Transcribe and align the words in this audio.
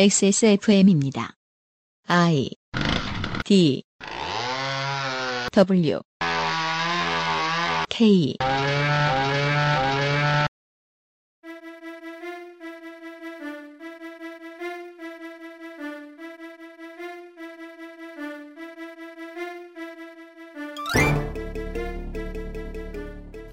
XSFM입니다. 0.00 1.34
I 2.06 2.50
D 3.44 3.82
W 5.50 6.00
K 7.90 8.36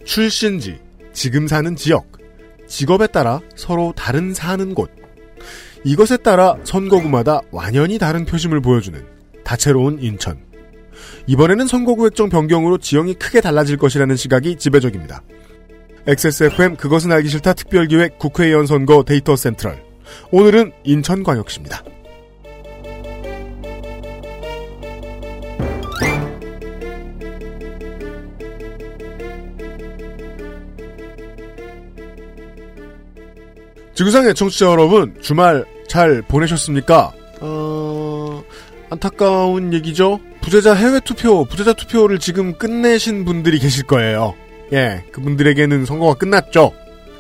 출신지, 0.06 0.80
지금 1.12 1.48
사는 1.48 1.76
지역, 1.76 2.06
직업에 2.68 3.08
따라 3.08 3.42
서로 3.56 3.94
다른 3.98 4.36
사는 4.36 4.76
곳. 4.76 5.05
이것에 5.86 6.18
따라 6.18 6.58
선거구마다 6.64 7.42
완연히 7.52 8.00
다른 8.00 8.26
표심을 8.26 8.60
보여주는 8.60 9.06
다채로운 9.44 10.00
인천. 10.02 10.40
이번에는 11.28 11.68
선거구 11.68 12.06
획정 12.06 12.28
변경으로 12.28 12.80
지형이 12.80 13.14
크게 13.14 13.40
달라질 13.40 13.78
것이라는 13.78 14.16
시각이 14.16 14.56
지배적입니다. 14.58 15.22
XSFM 16.08 16.76
그것은 16.76 17.12
알기 17.12 17.30
싫다 17.30 17.54
특별기획 17.54 18.18
국회의원 18.18 18.66
선거 18.66 19.04
데이터 19.04 19.36
센트럴. 19.36 19.80
오늘은 20.32 20.72
인천광역시입니다. 20.84 21.84
지구상의 33.94 34.36
청취자 34.36 34.66
여러분, 34.66 35.16
주말 35.22 35.66
잘 35.88 36.22
보내셨습니까? 36.22 37.14
어, 37.42 38.44
안타까운 38.90 39.74
얘기죠? 39.74 40.20
부재자 40.42 40.74
해외 40.74 41.00
투표, 41.00 41.46
부재자 41.46 41.74
투표를 41.74 42.20
지금 42.20 42.54
끝내신 42.58 43.26
분들이 43.26 43.60
계실 43.60 43.86
거예요. 43.86 44.36
예, 44.74 45.04
그분들에게는 45.12 45.86
선거가 45.86 46.16
끝났죠. 46.16 46.72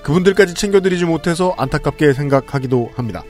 그분들까지 0.04 0.54
챙겨드리지 0.54 1.06
못해서 1.06 1.54
안타깝게 1.58 2.14
생각하기도 2.14 2.92
합니다. 2.96 3.24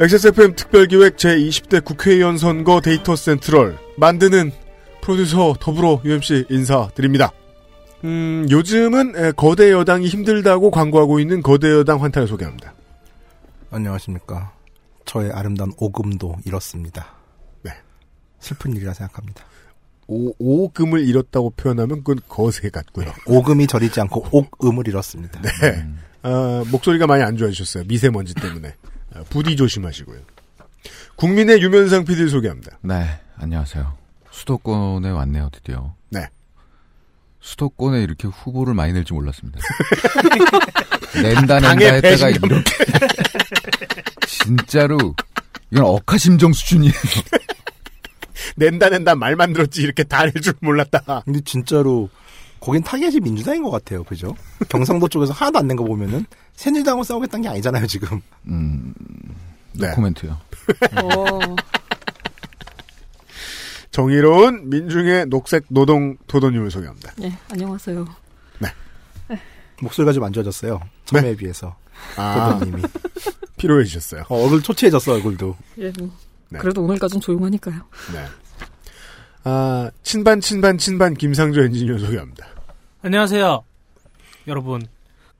XSFM 0.00 0.56
특별기획 0.56 1.16
제20대 1.16 1.84
국회의원 1.84 2.38
선거 2.38 2.80
데이터 2.80 3.14
센트럴 3.14 3.76
만드는 3.96 4.50
프로듀서 5.02 5.54
더불어 5.60 6.00
UMC 6.04 6.46
인사드립니다. 6.48 7.32
음, 8.04 8.46
요즘은 8.50 9.12
에, 9.16 9.32
거대 9.32 9.70
여당이 9.70 10.06
힘들다고 10.06 10.70
광고하고 10.70 11.20
있는 11.20 11.42
거대 11.42 11.70
여당 11.70 12.02
환타를 12.02 12.26
소개합니다. 12.26 12.72
안녕하십니까. 13.72 14.52
저의 15.06 15.32
아름다운 15.32 15.72
오금도 15.78 16.36
잃었습니다. 16.44 17.14
네. 17.62 17.72
슬픈 18.38 18.76
일이라 18.76 18.92
생각합니다. 18.92 19.44
오, 20.06 20.32
오금을 20.38 21.06
잃었다고 21.06 21.50
표현하면 21.56 21.98
그건 22.04 22.20
거세 22.28 22.68
같고요. 22.68 23.12
오금이 23.26 23.66
저리지 23.66 24.00
않고 24.02 24.26
옥음을 24.30 24.86
잃었습니다. 24.86 25.40
네. 25.40 25.88
아, 26.22 26.62
목소리가 26.70 27.06
많이 27.06 27.22
안 27.22 27.36
좋아지셨어요. 27.36 27.84
미세먼지 27.84 28.34
때문에. 28.34 28.74
아, 29.14 29.24
부디 29.30 29.56
조심하시고요. 29.56 30.20
국민의 31.16 31.62
유면상 31.62 32.04
PD를 32.04 32.28
소개합니다. 32.28 32.78
네, 32.82 33.20
안녕하세요. 33.36 33.96
수도권에 34.30 35.10
왔네요, 35.10 35.48
드디어. 35.50 35.94
네. 36.10 36.28
수도권에 37.42 38.02
이렇게 38.02 38.28
후보를 38.28 38.72
많이 38.72 38.92
낼지 38.92 39.12
몰랐습니다. 39.12 39.58
낸다 41.22 41.60
낸다 41.60 41.86
했다가. 42.08 42.30
이렇게 42.30 42.62
진짜로 44.26 45.14
이건 45.70 45.84
억하심정 45.84 46.52
수준이에요. 46.52 46.94
낸다 48.56 48.88
낸다 48.88 49.14
말만 49.16 49.52
들었지 49.52 49.82
이렇게 49.82 50.04
다 50.04 50.24
낼 50.24 50.32
줄 50.40 50.54
몰랐다. 50.60 51.22
근데 51.24 51.40
진짜로 51.44 52.08
거긴 52.60 52.82
타겟이 52.82 53.18
민주당인 53.20 53.62
것 53.64 53.70
같아요. 53.70 54.04
그죠? 54.04 54.36
경상도 54.68 55.08
쪽에서 55.08 55.32
하나도 55.32 55.58
안 55.58 55.66
낸 55.66 55.76
거 55.76 55.84
보면은 55.84 56.24
새누리당하고 56.54 57.02
싸우겠다는 57.02 57.42
게 57.42 57.48
아니잖아요, 57.48 57.86
지금. 57.88 58.20
음, 58.46 58.94
네. 59.72 59.88
노코멘트요. 59.88 60.38
정의로운 63.92 64.70
민중의 64.70 65.26
녹색 65.26 65.64
노동 65.68 66.16
도도님을 66.26 66.70
소개합니다. 66.70 67.12
네, 67.18 67.38
안녕하세요. 67.50 68.04
목소리가 69.82 70.12
좀 70.12 70.22
안 70.22 70.32
좋아졌어요. 70.32 70.80
처음에 71.06 71.34
비해서. 71.34 71.74
네. 72.16 72.22
아, 72.22 72.52
도도님이. 72.58 72.82
피로해지셨어요. 73.58 74.22
어, 74.28 74.42
얼굴 74.44 74.62
초췌해졌어, 74.62 75.14
얼굴도. 75.14 75.56
예, 75.78 75.92
뭐. 75.98 76.08
네. 76.50 76.58
그래도 76.60 76.82
오늘까진 76.84 77.20
조용하니까요. 77.20 77.80
네. 78.14 78.24
아, 79.42 79.90
친반, 80.04 80.40
친반, 80.40 80.78
친반 80.78 81.14
김상조 81.14 81.62
엔지니어 81.64 81.98
소개합니다. 81.98 82.46
안녕하세요. 83.02 83.64
여러분. 84.46 84.82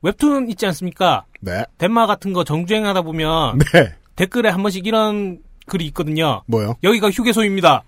웹툰 0.01 0.49
있지 0.49 0.65
않습니까? 0.65 1.23
네. 1.39 1.63
덴마 1.77 2.05
같은 2.05 2.33
거 2.33 2.43
정주행하다 2.43 3.03
보면 3.03 3.59
네. 3.59 3.95
댓글에 4.17 4.49
한 4.49 4.61
번씩 4.61 4.85
이런 4.85 5.39
글이 5.67 5.85
있거든요. 5.87 6.43
뭐요? 6.47 6.75
여기가 6.83 7.11
휴게소입니다. 7.11 7.83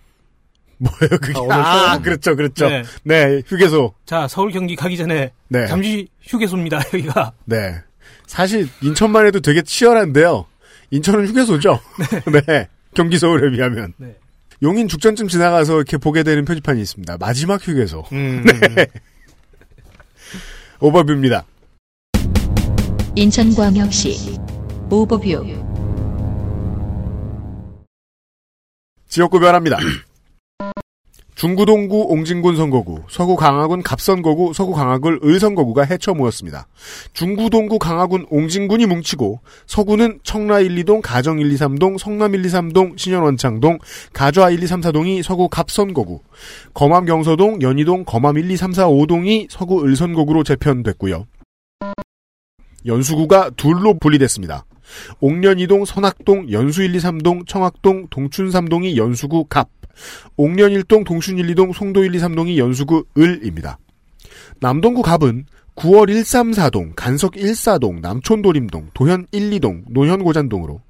뭐예요, 0.78 1.18
그게? 1.22 1.34
아, 1.38 1.42
오늘 1.42 1.54
아. 1.54 2.00
그렇죠, 2.02 2.36
그렇죠. 2.36 2.70
네. 2.70 2.84
네. 3.04 3.42
휴게소. 3.48 3.94
자, 4.06 4.28
서울 4.28 4.52
경기 4.52 4.76
가기 4.76 4.98
전에 4.98 5.32
네. 5.48 5.68
잠시 5.68 6.08
휴게소입니다. 6.22 6.80
여기가. 6.94 7.34
네. 7.46 7.76
사실, 8.28 8.68
인천만 8.82 9.26
해도 9.26 9.40
되게 9.40 9.62
치열한데요. 9.62 10.46
인천은 10.92 11.28
휴게소죠? 11.28 11.80
네. 12.48 12.68
경기 12.94 13.18
서울에 13.18 13.50
비하면. 13.52 13.94
네. 13.98 14.16
용인 14.64 14.88
죽전쯤 14.88 15.28
지나가서 15.28 15.76
이렇게 15.76 15.98
보게 15.98 16.24
되는 16.24 16.46
표지판이 16.46 16.82
있습니다. 16.82 17.18
마지막 17.20 17.66
휴게소. 17.66 18.06
음, 18.14 18.46
오버뷰입니다. 20.80 21.46
인천광역시 23.16 24.38
오버뷰 24.90 25.66
지역구별합니다. 29.08 29.78
중구동구 31.36 32.06
옹진군 32.10 32.56
선거구, 32.56 33.04
서구 33.10 33.36
강화군 33.36 33.84
갑선거구, 33.84 34.54
서구 34.54 34.74
강화군 34.74 35.20
을선거구가 35.22 35.84
해쳐 35.84 36.14
모였습니다. 36.14 36.68
중구동구 37.12 37.78
강화군 37.78 38.26
옹진군이 38.30 38.86
뭉치고 38.86 39.42
서구는 39.68 40.20
청라 40.24 40.62
1, 40.62 40.76
2동, 40.84 41.02
가정 41.04 41.40
1, 41.40 41.52
2, 41.52 41.56
3동, 41.56 41.98
성남 41.98 42.36
1, 42.36 42.46
2, 42.46 42.48
3동, 42.48 42.98
신현원창동, 42.98 43.80
가좌 44.14 44.50
1, 44.50 44.64
2, 44.64 44.68
3, 44.68 44.82
4동이 44.82 45.24
서구 45.24 45.50
갑선거구, 45.50 46.22
검암 46.74 47.06
경서동, 47.06 47.62
연희동, 47.62 48.06
검암 48.06 48.38
1, 48.38 48.52
2, 48.52 48.58
3, 48.58 48.72
4, 48.72 48.88
5동이 48.88 49.48
서구 49.50 49.84
을선거구로 49.84 50.44
재편됐고요. 50.44 51.26
연수구가 52.86 53.52
둘로 53.58 53.98
분리됐습니다. 54.00 54.64
옥년이동, 55.20 55.86
선악동, 55.86 56.52
연수 56.52 56.84
1, 56.84 56.96
2, 56.96 57.00
3동, 57.00 57.48
청학동, 57.48 58.08
동춘 58.10 58.50
3동이 58.50 58.96
연수구 58.98 59.46
갑, 59.46 59.70
옥년 60.36 60.72
1동, 60.72 61.06
동춘 61.06 61.38
1, 61.38 61.56
2동, 61.56 61.74
송도 61.74 62.04
1, 62.04 62.16
2, 62.16 62.20
3동이 62.20 62.58
연수구 62.58 63.06
을입니다. 63.18 63.78
남동구 64.60 65.02
갑은 65.02 65.46
9월 65.76 66.10
134동, 66.10 66.94
간석 66.96 67.34
14동, 67.34 68.00
남촌도림동, 68.00 68.92
도현 68.94 69.28
1, 69.32 69.50
2동, 69.52 69.84
노현고잔동으로 69.90 70.82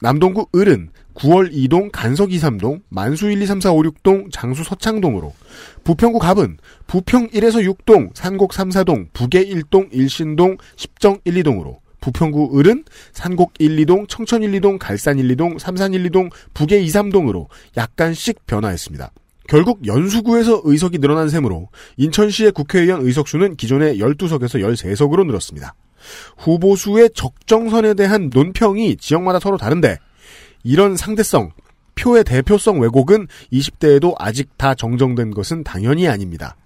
남동구 0.00 0.46
을은 0.54 0.90
9월 1.14 1.52
2동, 1.52 1.90
간석 1.92 2.32
2, 2.32 2.38
3동, 2.38 2.82
만수 2.88 3.30
1, 3.30 3.42
2, 3.42 3.46
3, 3.46 3.60
4, 3.60 3.72
5, 3.72 3.82
6동, 3.82 4.30
장수 4.30 4.62
서창동으로 4.62 5.34
부평구 5.82 6.20
갑은 6.20 6.58
부평 6.86 7.30
1에서 7.30 7.68
6동, 7.68 8.14
산곡 8.14 8.52
3, 8.52 8.68
4동, 8.68 9.12
북계 9.12 9.44
1동, 9.44 9.88
일신동, 9.92 10.56
십정 10.76 11.18
1, 11.24 11.34
2동으로 11.42 11.78
부평구 12.00 12.58
을은 12.58 12.84
산곡 13.12 13.54
1, 13.58 13.76
2동, 13.84 14.08
청천 14.08 14.42
1, 14.42 14.52
2동, 14.60 14.78
갈산 14.78 15.18
1, 15.18 15.28
2동, 15.36 15.58
삼산 15.58 15.94
1, 15.94 16.10
2동, 16.10 16.30
북계 16.54 16.80
2, 16.80 16.86
3동으로 16.86 17.46
약간씩 17.76 18.46
변화했습니다. 18.46 19.10
결국 19.48 19.86
연수구에서 19.86 20.60
의석이 20.64 20.98
늘어난 20.98 21.28
셈으로 21.28 21.68
인천시의 21.96 22.52
국회의원 22.52 23.04
의석수는 23.04 23.56
기존의 23.56 23.98
12석에서 23.98 24.60
13석으로 24.60 25.26
늘었습니다. 25.26 25.74
후보 26.36 26.76
수의 26.76 27.10
적정선에 27.14 27.94
대한 27.94 28.30
논평이 28.32 28.96
지역마다 28.96 29.40
서로 29.40 29.56
다른데 29.56 29.98
이런 30.64 30.96
상대성, 30.96 31.52
표의 31.94 32.24
대표성 32.24 32.80
왜곡은 32.80 33.26
20대에도 33.52 34.14
아직 34.18 34.56
다 34.56 34.74
정정된 34.74 35.32
것은 35.32 35.64
당연히 35.64 36.08
아닙니다. 36.08 36.56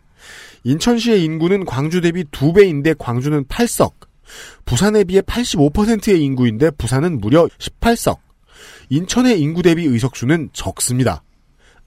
인천시의 0.65 1.25
인구는 1.25 1.65
광주 1.65 2.01
대비 2.01 2.25
2배인데 2.25 2.97
광주는 2.99 3.45
8석, 3.45 3.93
부산에 4.65 5.05
비해 5.05 5.21
85%의 5.21 6.23
인구인데 6.23 6.71
부산은 6.71 7.21
무려 7.21 7.49
18석. 7.59 8.19
인천의 8.91 9.41
인구 9.41 9.63
대비 9.63 9.85
의석수는 9.85 10.51
적습니다. 10.53 11.23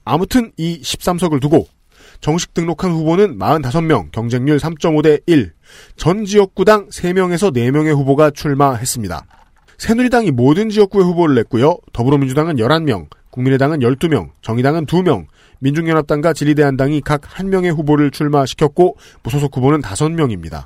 아무튼 0.04 0.52
이 0.56 0.80
13석을 0.80 1.40
두고 1.40 1.68
정식 2.20 2.54
등록한 2.54 2.90
후보는 2.92 3.38
45명, 3.38 4.10
경쟁률 4.12 4.58
3.5대 4.58 5.22
1. 5.26 5.52
전 5.96 6.24
지역구당 6.24 6.88
3명에서 6.88 7.54
4명의 7.54 7.94
후보가 7.94 8.30
출마했습니다. 8.30 9.26
새누리당이 9.78 10.30
모든 10.30 10.70
지역구에 10.70 11.04
후보를 11.04 11.34
냈고요. 11.34 11.76
더불어민주당은 11.92 12.56
11명, 12.56 13.08
국민의당은 13.30 13.80
12명, 13.80 14.30
정의당은 14.40 14.86
2명, 14.86 15.26
민중연합당과 15.58 16.32
진리대한당이 16.32 17.02
각 17.02 17.22
1명의 17.22 17.74
후보를 17.76 18.10
출마시켰고 18.10 18.96
무소속 19.22 19.56
후보는 19.56 19.82
5명입니다. 19.82 20.64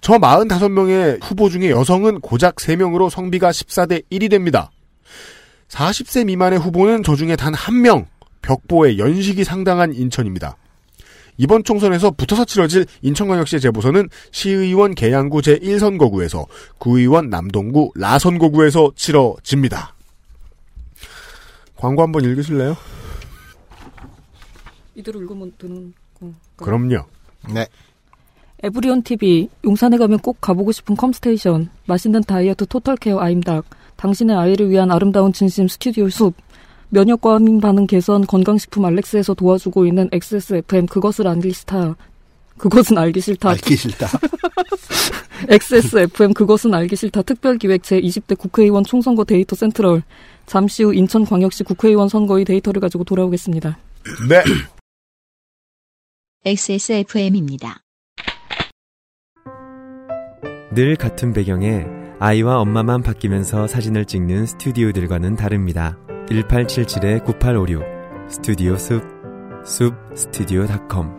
저 0.00 0.14
45명의 0.14 1.22
후보 1.22 1.48
중에 1.48 1.70
여성은 1.70 2.20
고작 2.20 2.56
3명으로 2.56 3.10
성비가 3.10 3.50
14대 3.50 4.02
1이 4.10 4.30
됩니다. 4.30 4.70
40세 5.68 6.24
미만의 6.26 6.58
후보는 6.58 7.02
저 7.02 7.14
중에 7.14 7.36
단 7.36 7.52
한 7.54 7.82
명, 7.82 8.06
벽보에 8.42 8.98
연식이 8.98 9.44
상당한 9.44 9.92
인천입니다. 9.92 10.56
이번 11.36 11.62
총선에서 11.62 12.12
붙어서 12.12 12.44
치러질 12.44 12.86
인천광역시 13.02 13.60
재보선은 13.60 14.08
시의원 14.32 14.94
계양구 14.94 15.40
제1선거구에서 15.40 16.46
구의원 16.78 17.28
남동구 17.30 17.92
라선거구에서 17.94 18.92
치러집니다. 18.96 19.94
광고 21.76 22.02
한번 22.02 22.24
읽으실래요? 22.24 22.76
이대로 24.96 25.20
읽으면 25.20 25.52
되는 25.58 25.92
거. 26.18 26.32
그럼요. 26.56 27.04
네. 27.54 27.66
에브리온 28.62 29.02
TV 29.02 29.48
용산에 29.64 29.98
가면 29.98 30.18
꼭 30.18 30.40
가보고 30.40 30.72
싶은 30.72 30.96
컴스테이션 30.96 31.70
맛있는 31.86 32.22
다이어트 32.22 32.66
토탈케어 32.66 33.20
아임닭 33.20 33.64
당신의 33.96 34.36
아이를 34.36 34.70
위한 34.70 34.90
아름다운 34.90 35.32
진심 35.32 35.68
스튜디오 35.68 36.08
숲 36.08 36.34
면역과 36.90 37.38
민 37.38 37.60
반응 37.60 37.86
개선 37.86 38.26
건강식품 38.26 38.84
알렉스에서 38.84 39.34
도와주고 39.34 39.86
있는 39.86 40.08
XSFM 40.12 40.86
그것을 40.86 41.28
알기 41.28 41.52
싫다 41.52 41.96
그것은 42.56 42.98
알기 42.98 43.20
싫다 43.20 43.50
알기 43.50 43.76
싫다. 43.76 44.08
XSFM 45.48 46.34
그것은 46.34 46.74
알기 46.74 46.96
싫다 46.96 47.22
특별기획 47.22 47.82
제20대 47.82 48.36
국회의원 48.36 48.82
총선거 48.82 49.24
데이터 49.24 49.54
센트럴 49.54 50.02
잠시 50.46 50.82
후 50.82 50.92
인천광역시 50.92 51.62
국회의원 51.62 52.08
선거의 52.08 52.44
데이터를 52.44 52.80
가지고 52.80 53.04
돌아오겠습니다. 53.04 53.78
네. 54.28 54.42
XSFM입니다. 56.44 57.82
늘 60.70 60.96
같은 60.96 61.32
배경에 61.32 61.86
아이와 62.20 62.58
엄마만 62.58 63.02
바뀌면서 63.02 63.66
사진을 63.66 64.04
찍는 64.04 64.44
스튜디오들과는 64.44 65.36
다릅니다. 65.36 65.96
1877-9856 66.28 68.30
스튜디오 68.30 68.76
숲, 68.76 69.02
숲 69.64 69.94
스튜디오닷컴 70.14 71.16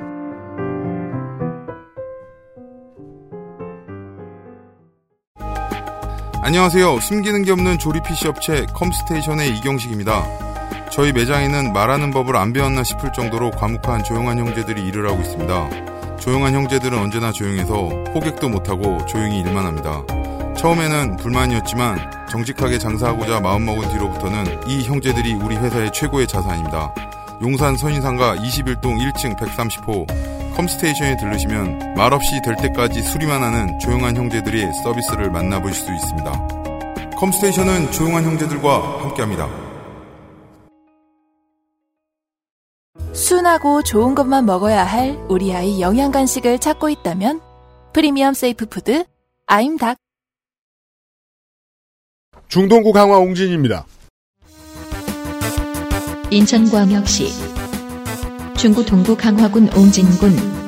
안녕하세요. 6.43 6.99
숨기는 6.99 7.43
게 7.43 7.51
없는 7.51 7.79
조립 7.79 8.03
PC 8.03 8.27
업체 8.27 8.67
컴스테이션의 8.75 9.57
이경식입니다. 9.57 10.89
저희 10.91 11.11
매장에는 11.11 11.73
말하는 11.73 12.11
법을 12.11 12.35
안 12.35 12.53
배웠나 12.53 12.83
싶을 12.83 13.11
정도로 13.13 13.49
과묵한 13.51 14.03
조용한 14.03 14.37
형제들이 14.37 14.87
일을 14.87 15.09
하고 15.09 15.21
있습니다. 15.21 15.98
조용한 16.19 16.53
형제들은 16.53 16.97
언제나 16.97 17.31
조용해서 17.31 17.73
호객도 18.13 18.49
못하고 18.49 19.05
조용히 19.05 19.39
일만 19.39 19.65
합니다. 19.65 20.03
처음에는 20.57 21.15
불만이었지만 21.17 22.27
정직하게 22.29 22.79
장사하고자 22.79 23.39
마음먹은 23.39 23.89
뒤로부터는 23.89 24.67
이 24.67 24.83
형제들이 24.83 25.33
우리 25.35 25.55
회사의 25.55 25.91
최고의 25.93 26.27
자산입니다. 26.27 26.93
용산 27.41 27.77
선인상가 27.77 28.35
21동 28.35 28.99
1층 28.99 29.37
130호 29.37 30.55
컴스테이션에 30.55 31.15
들르시면 31.15 31.93
말없이 31.95 32.41
될 32.43 32.57
때까지 32.57 33.01
수리만 33.01 33.41
하는 33.41 33.79
조용한 33.79 34.17
형제들의 34.17 34.73
서비스를 34.83 35.31
만나보실 35.31 35.73
수 35.73 35.93
있습니다. 35.93 36.47
컴스테이션은 37.17 37.91
조용한 37.93 38.25
형제들과 38.25 39.03
함께합니다. 39.03 39.68
순하고 43.13 43.83
좋은 43.83 44.15
것만 44.15 44.45
먹어야 44.45 44.83
할 44.83 45.17
우리 45.29 45.53
아이 45.53 45.81
영양 45.81 46.11
간식을 46.11 46.59
찾고 46.59 46.89
있다면 46.89 47.41
프리미엄 47.93 48.33
safe 48.33 48.67
food 48.67 49.03
아임닭 49.47 49.97
중동구 52.47 52.93
강화 52.93 53.17
옹진입니다. 53.17 53.85
인천광역시 56.31 57.27
중구 58.57 58.85
동부 58.85 59.17
강화군 59.17 59.69
옹진군 59.75 60.58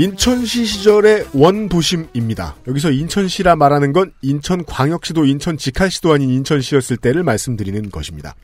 인천시 0.00 0.64
시절의 0.64 1.26
원도심입니다. 1.34 2.56
여기서 2.66 2.90
인천시라 2.90 3.54
말하는 3.54 3.92
건 3.92 4.14
인천광역시도 4.22 5.26
인천 5.26 5.58
직할시도 5.58 6.14
아닌 6.14 6.30
인천시였을 6.30 6.96
때를 6.96 7.22
말씀드리는 7.22 7.90
것입니다. 7.90 8.34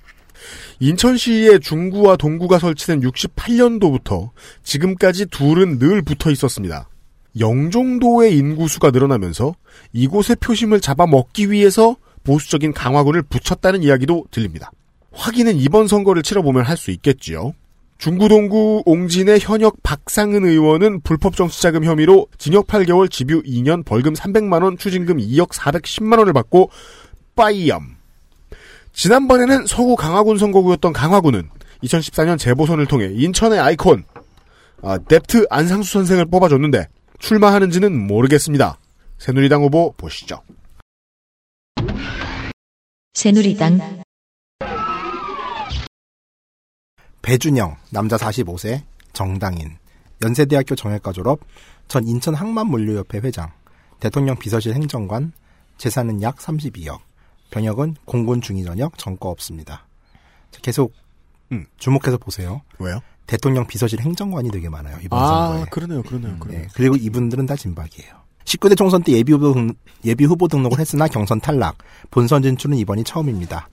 인천시의 0.81 1.61
중구와 1.61 2.17
동구가 2.17 2.59
설치된 2.59 3.01
68년도부터 3.01 4.33
지금까지 4.65 5.25
둘은 5.31 5.79
늘 5.79 6.03
붙어 6.03 6.31
있었습니다. 6.31 6.91
영종도의 7.41 8.37
인구수가 8.37 8.91
늘어나면서 8.91 9.55
이곳의 9.95 10.37
표심을 10.41 10.83
잡아먹기 10.83 11.51
위해서 11.51 11.97
보수적인 12.25 12.75
강화군을 12.75 13.23
붙였다는 13.23 13.83
이야기도 13.83 14.27
들립니다. 14.31 14.73
확인은 15.11 15.57
이번 15.57 15.89
선거를 15.89 16.23
치러보면 16.23 16.67
할 16.67 16.77
수 16.77 16.91
있겠지요. 16.91 17.55
중구동구 17.99 18.83
옹진의 18.85 19.41
현역 19.41 19.83
박상은 19.83 20.45
의원은 20.45 21.01
불법 21.01 21.35
정치자금 21.37 21.85
혐의로 21.85 22.27
징역 22.39 22.67
8개월, 22.67 23.11
집유 23.11 23.43
2년, 23.43 23.85
벌금 23.85 24.13
300만 24.13 24.63
원, 24.63 24.77
추징금 24.77 25.17
2억 25.17 25.51
410만 25.51 26.19
원을 26.19 26.33
받고 26.33 26.71
빠이염. 27.35 27.97
지난번에는 28.93 29.67
서구 29.67 29.97
강화군 29.97 30.39
선거구였던 30.39 30.93
강화군은 30.93 31.49
2014년 31.83 32.39
재보선을 32.39 32.87
통해 32.87 33.11
인천의 33.13 33.59
아이콘 33.59 34.05
아, 34.83 34.99
뎁트 34.99 35.47
안상수 35.51 35.93
선생을 35.93 36.27
뽑아줬는데 36.27 36.89
출마하는지는 37.19 38.07
모르겠습니다. 38.07 38.79
새누리당 39.19 39.63
후보 39.63 39.93
보시죠. 39.97 40.43
새누리당 43.15 44.03
배준영, 47.27 47.75
남자 47.91 48.17
45세, 48.17 48.83
정당인, 49.13 49.77
연세대학교 50.23 50.77
정외과 50.77 51.11
졸업, 51.11 51.41
전 51.89 52.07
인천 52.07 52.37
항만물류협회 52.37 53.19
회장, 53.19 53.51
대통령 53.99 54.37
비서실 54.37 54.75
행정관, 54.75 55.33
재산은 55.77 56.23
약 56.23 56.37
32억, 56.37 57.01
병역은 57.51 57.97
공군 58.05 58.41
중위 58.41 58.63
전역, 58.63 58.97
전과 58.97 59.29
없습니다. 59.29 59.89
자, 60.53 60.61
계속 60.63 60.93
음. 61.51 61.67
주목해서 61.79 62.17
보세요. 62.17 62.63
왜요? 62.79 63.01
대통령 63.27 63.67
비서실 63.67 64.01
행정관이 64.03 64.53
되게 64.53 64.69
많아요 64.69 64.97
이번 65.03 65.19
아, 65.19 65.49
선거에. 65.49 65.65
그러네요, 65.69 66.03
그러네요, 66.05 66.39
그러네요. 66.39 66.63
네, 66.63 66.69
그리고 66.75 66.95
이분들은 66.95 67.47
다 67.47 67.57
진박이에요. 67.57 68.15
19대 68.45 68.77
총선 68.77 69.03
때 69.03 69.11
예비 69.11 69.33
후보, 69.33 69.53
등, 69.53 69.75
예비 70.05 70.25
후보 70.27 70.47
등록을 70.47 70.79
했으나 70.79 71.09
경선 71.09 71.41
탈락, 71.41 71.79
본선 72.13 72.45
진출은 72.45 72.77
이번이 72.77 73.03
처음입니다. 73.03 73.69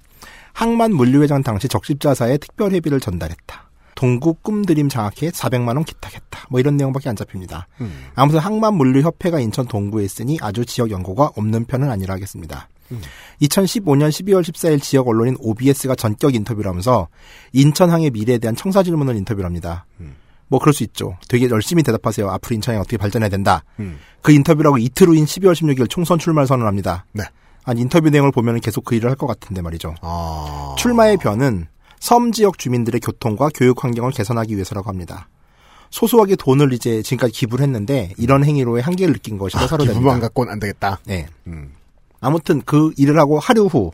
항만 0.54 0.94
물류회장 0.96 1.44
당시 1.44 1.68
적십자사에 1.68 2.38
특별회비를 2.38 3.00
전달했다. 3.00 3.70
동구 3.96 4.36
꿈드림 4.42 4.90
장학회 4.90 5.30
400만 5.30 5.76
원 5.76 5.84
기탁했다. 5.84 6.48
뭐 6.50 6.60
이런 6.60 6.78
내용밖에 6.78 7.10
안 7.10 7.16
잡힙니다. 7.16 7.68
음. 7.82 8.08
아무튼 8.16 8.40
항만 8.40 8.76
물류협회가 8.76 9.40
인천 9.40 9.68
동구에 9.68 10.04
있으니 10.04 10.38
아주 10.42 10.66
지역 10.66 10.92
연고가 10.92 11.32
없는 11.36 11.66
편은 11.66 11.90
아니라 11.90 12.16
하겠습니다. 12.16 12.70
음. 12.92 13.02
2015년 13.42 14.10
12월 14.10 14.42
14일 14.42 14.82
지역 14.82 15.08
언론인 15.08 15.36
OBS가 15.40 15.96
전격 15.96 16.36
인터뷰를 16.36 16.70
하면서 16.70 17.08
인천항의 17.54 18.12
미래에 18.12 18.40
대한 18.40 18.56
청사 18.56 18.84
질문을 18.84 19.16
인터뷰를 19.16 19.46
합니다. 19.46 19.86
음. 20.00 20.16
뭐 20.48 20.60
그럴 20.60 20.74
수 20.74 20.84
있죠. 20.84 21.18
되게 21.30 21.50
열심히 21.50 21.82
대답하세요. 21.84 22.30
앞으로 22.30 22.56
인천이 22.56 22.78
어떻게 22.78 22.98
발전해야 22.98 23.30
된다. 23.30 23.64
음. 23.80 24.00
그 24.22 24.32
인터뷰라고 24.32 24.78
이틀 24.78 25.08
후인 25.08 25.26
12월 25.26 25.54
16일 25.54 25.90
총선 25.90 26.20
출마를 26.20 26.48
선언합니다. 26.48 27.06
네. 27.14 27.24
아니 27.66 27.82
인터뷰 27.82 28.10
내용을 28.10 28.32
보면 28.32 28.60
계속 28.62 28.84
그 28.86 28.96
일을 28.96 29.10
할 29.10 29.16
것 29.16 29.28
같은데 29.28 29.62
말이죠. 29.62 29.96
아. 30.02 30.76
출마의 30.78 31.18
변은 31.18 31.68
섬 32.00 32.32
지역 32.32 32.58
주민들의 32.58 33.00
교통과 33.00 33.50
교육 33.54 33.84
환경을 33.84 34.12
개선하기 34.12 34.54
위해서라고 34.56 34.90
합니다. 34.90 35.30
소소하게 35.92 36.36
돈을 36.36 36.74
이제 36.74 37.02
지금까지 37.02 37.32
기부를 37.34 37.64
했는데 37.64 38.12
이런 38.18 38.44
행위로의 38.44 38.82
한계를 38.84 39.14
느낀 39.14 39.38
것이 39.38 39.56
서로 39.58 39.84
기부만 39.84 40.04
됩니다. 40.04 40.20
갖고는 40.28 40.52
안 40.52 40.60
되겠다. 40.60 41.00
네. 41.06 41.28
음. 41.48 41.72
아무튼 42.20 42.62
그 42.66 42.92
일을 42.98 43.18
하고 43.20 43.40
하루 43.40 43.66
후 43.68 43.92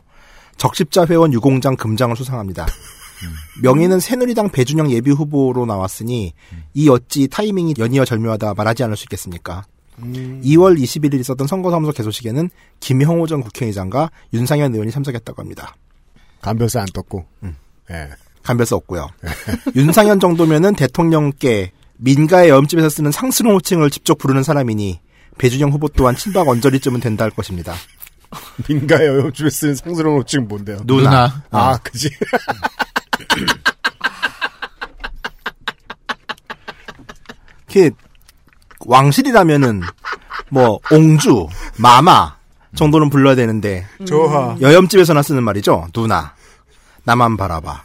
적십자 0.56 1.06
회원 1.06 1.32
유공장 1.32 1.76
금장을 1.76 2.16
수상합니다. 2.16 2.66
명의는 3.62 4.00
새누리당 4.00 4.48
배준영 4.50 4.90
예비 4.92 5.10
후보로 5.10 5.66
나왔으니 5.66 6.32
이 6.72 6.88
어찌 6.88 7.28
타이밍이 7.28 7.74
연이어 7.78 8.04
절묘하다 8.06 8.54
말하지 8.54 8.82
않을 8.84 8.96
수 8.96 9.04
있겠습니까? 9.04 9.64
음. 9.98 10.40
2월 10.44 10.80
21일 10.80 11.20
있었던 11.20 11.46
선거사무소 11.46 11.92
개소식에는 11.92 12.48
김형호 12.80 13.26
전 13.26 13.42
국회의장과 13.42 14.10
윤상현 14.32 14.72
의원이 14.72 14.90
참석했다고 14.90 15.42
합니다. 15.42 15.74
간별세 16.40 16.78
안 16.78 16.86
떴고. 16.86 17.26
음. 17.42 17.56
예. 17.90 18.08
간별수 18.42 18.74
없고요. 18.76 19.08
윤상현 19.76 20.20
정도면은 20.20 20.74
대통령께 20.74 21.72
민가의 21.98 22.48
염집에서 22.48 22.88
쓰는 22.88 23.12
상스러운 23.12 23.56
호칭을 23.56 23.90
직접 23.90 24.16
부르는 24.16 24.42
사람이니 24.42 25.00
배준영 25.38 25.70
후보 25.70 25.88
또한 25.88 26.16
친박 26.16 26.48
언저리쯤은 26.48 27.00
된다 27.00 27.24
할 27.24 27.30
것입니다. 27.30 27.74
민가의 28.68 29.08
어영주에 29.08 29.50
쓰는 29.50 29.74
상스러운 29.74 30.18
호칭 30.18 30.48
뭔데요? 30.48 30.78
누나. 30.84 31.10
누나. 31.10 31.44
아, 31.50 31.78
그지. 31.78 32.10
이게 37.68 37.90
왕실이라면은 38.86 39.82
뭐 40.50 40.78
옹주, 40.90 41.46
마마 41.78 42.36
정도는 42.74 43.10
불러야 43.10 43.34
되는데 43.34 43.86
조하. 44.06 44.56
여염집에서나 44.60 45.22
쓰는 45.22 45.42
말이죠. 45.42 45.88
누나. 45.92 46.34
나만 47.04 47.36
바라봐. 47.36 47.82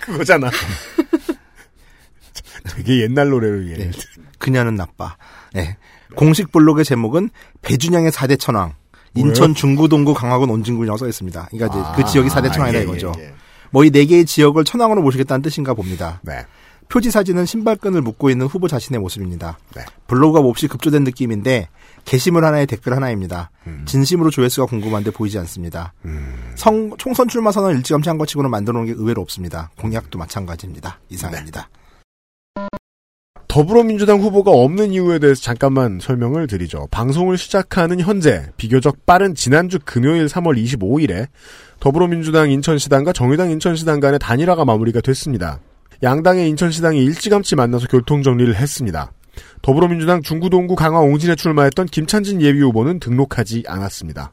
그거잖아. 0.00 0.50
되게 2.76 3.02
옛날 3.02 3.30
노래로 3.30 3.62
이해. 3.62 3.76
네. 3.76 3.90
그녀는 4.38 4.74
나빠. 4.74 5.16
예. 5.56 5.76
공식 6.14 6.52
블록의 6.52 6.84
제목은 6.84 7.30
배준영의 7.62 8.10
4대 8.10 8.38
천왕. 8.38 8.74
인천 9.14 9.54
중구동구 9.54 10.14
강화군 10.14 10.50
온진군이라고 10.50 10.98
써 10.98 11.08
있습니다. 11.08 11.48
그러니까 11.50 11.78
이제 11.78 12.02
그 12.02 12.10
지역이 12.10 12.28
4대 12.28 12.52
천왕이다 12.52 12.80
예, 12.80 12.82
이거죠. 12.82 13.12
예, 13.18 13.22
예. 13.22 13.34
뭐이 13.70 13.90
네 13.90 14.04
개의 14.04 14.26
지역을 14.26 14.64
천왕으로 14.64 15.02
모시겠다는 15.02 15.42
뜻인가 15.42 15.74
봅니다. 15.74 16.20
네. 16.22 16.44
표지 16.88 17.10
사진은 17.10 17.46
신발끈을 17.46 18.00
묶고 18.00 18.30
있는 18.30 18.46
후보 18.46 18.68
자신의 18.68 19.00
모습입니다. 19.00 19.58
네. 19.74 19.82
블로그가 20.06 20.42
몹시 20.42 20.68
급조된 20.68 21.04
느낌인데 21.04 21.68
게시물 22.04 22.44
하나에 22.44 22.66
댓글 22.66 22.94
하나입니다. 22.94 23.50
음. 23.66 23.82
진심으로 23.86 24.30
조회수가 24.30 24.66
궁금한데 24.66 25.10
보이지 25.10 25.38
않습니다. 25.40 25.92
성, 26.54 26.94
총선 26.96 27.26
출마 27.28 27.50
선언 27.50 27.76
일찌감치 27.76 28.08
한 28.08 28.16
것 28.18 28.26
치고는 28.28 28.50
만들어 28.50 28.78
놓은 28.78 28.86
게 28.86 28.92
의외로 28.92 29.20
없습니다. 29.22 29.70
공약도 29.78 30.18
마찬가지입니다. 30.18 31.00
이상입니다. 31.10 31.68
더불어민주당 33.48 34.20
후보가 34.20 34.50
없는 34.50 34.92
이유에 34.92 35.18
대해서 35.18 35.40
잠깐만 35.40 35.98
설명을 36.00 36.46
드리죠. 36.46 36.88
방송을 36.90 37.38
시작하는 37.38 38.00
현재 38.00 38.50
비교적 38.56 39.06
빠른 39.06 39.34
지난주 39.34 39.78
금요일 39.84 40.26
3월 40.26 40.62
25일에 40.62 41.28
더불어민주당 41.80 42.50
인천시당과 42.50 43.12
정의당 43.12 43.50
인천시당 43.50 44.00
간의 44.00 44.18
단일화가 44.18 44.64
마무리가 44.64 45.00
됐습니다. 45.00 45.60
양당의 46.02 46.48
인천시당이 46.50 47.02
일찌감치 47.04 47.56
만나서 47.56 47.86
교통정리를 47.88 48.54
했습니다. 48.54 49.12
더불어민주당 49.62 50.22
중구동구 50.22 50.76
강화 50.76 51.00
옹진에 51.00 51.34
출마했던 51.34 51.86
김찬진 51.86 52.40
예비 52.42 52.60
후보는 52.60 53.00
등록하지 53.00 53.64
않았습니다. 53.66 54.32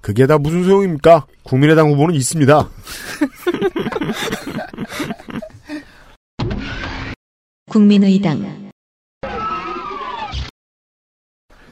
그게 0.00 0.26
다 0.26 0.38
무슨 0.38 0.64
소용입니까? 0.64 1.26
국민의당 1.42 1.90
후보는 1.90 2.14
있습니다. 2.14 2.68
국민의당 7.70 8.70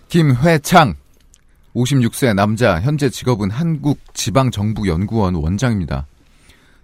김회창 0.08 0.94
56세 1.74 2.34
남자 2.34 2.80
현재 2.80 3.08
직업은 3.10 3.50
한국지방정부연구원 3.50 5.34
원장입니다. 5.34 6.06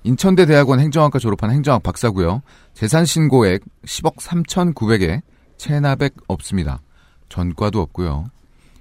인천대 0.03 0.47
대학원 0.47 0.81
행정학과 0.81 1.19
졸업한 1.19 1.51
행정학 1.51 1.83
박사고요. 1.83 2.43
재산 2.75 3.05
신고액 3.05 3.63
10억 3.85 4.17
3,900에 4.17 5.21
체납액 5.57 6.15
없습니다. 6.27 6.81
전과도 7.29 7.81
없고요. 7.81 8.31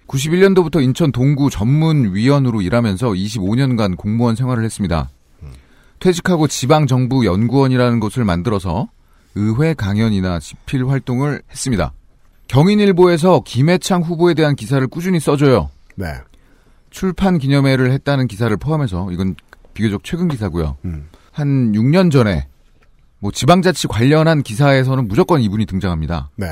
91년도부터 0.07 0.81
인천 0.81 1.11
동구 1.11 1.49
전문위원으로 1.49 2.61
일하면서 2.61 3.09
25년간 3.09 3.97
공무원 3.97 4.35
생활을 4.35 4.63
했습니다. 4.63 5.09
퇴직하고 5.99 6.47
지방정부 6.47 7.25
연구원이라는 7.25 7.99
곳을 7.99 8.23
만들어서 8.23 8.87
의회 9.35 9.73
강연이나 9.73 10.39
집필 10.39 10.87
활동을 10.87 11.41
했습니다. 11.51 11.93
경인일보에서 12.47 13.41
김해창 13.45 14.01
후보에 14.01 14.33
대한 14.33 14.55
기사를 14.55 14.85
꾸준히 14.87 15.19
써줘요. 15.19 15.69
네. 15.95 16.07
출판 16.89 17.37
기념회를 17.37 17.91
했다는 17.91 18.27
기사를 18.27 18.55
포함해서 18.57 19.11
이건 19.11 19.35
비교적 19.79 20.03
최근 20.03 20.27
기사고요. 20.27 20.75
음. 20.83 21.07
한 21.31 21.71
6년 21.71 22.11
전에 22.11 22.47
뭐 23.19 23.31
지방자치 23.31 23.87
관련한 23.87 24.43
기사에서는 24.43 25.07
무조건 25.07 25.39
이분이 25.39 25.65
등장합니다. 25.65 26.31
네. 26.35 26.47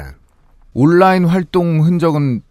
온라인 0.74 1.25
활동 1.25 1.84
흔적은 1.84 2.41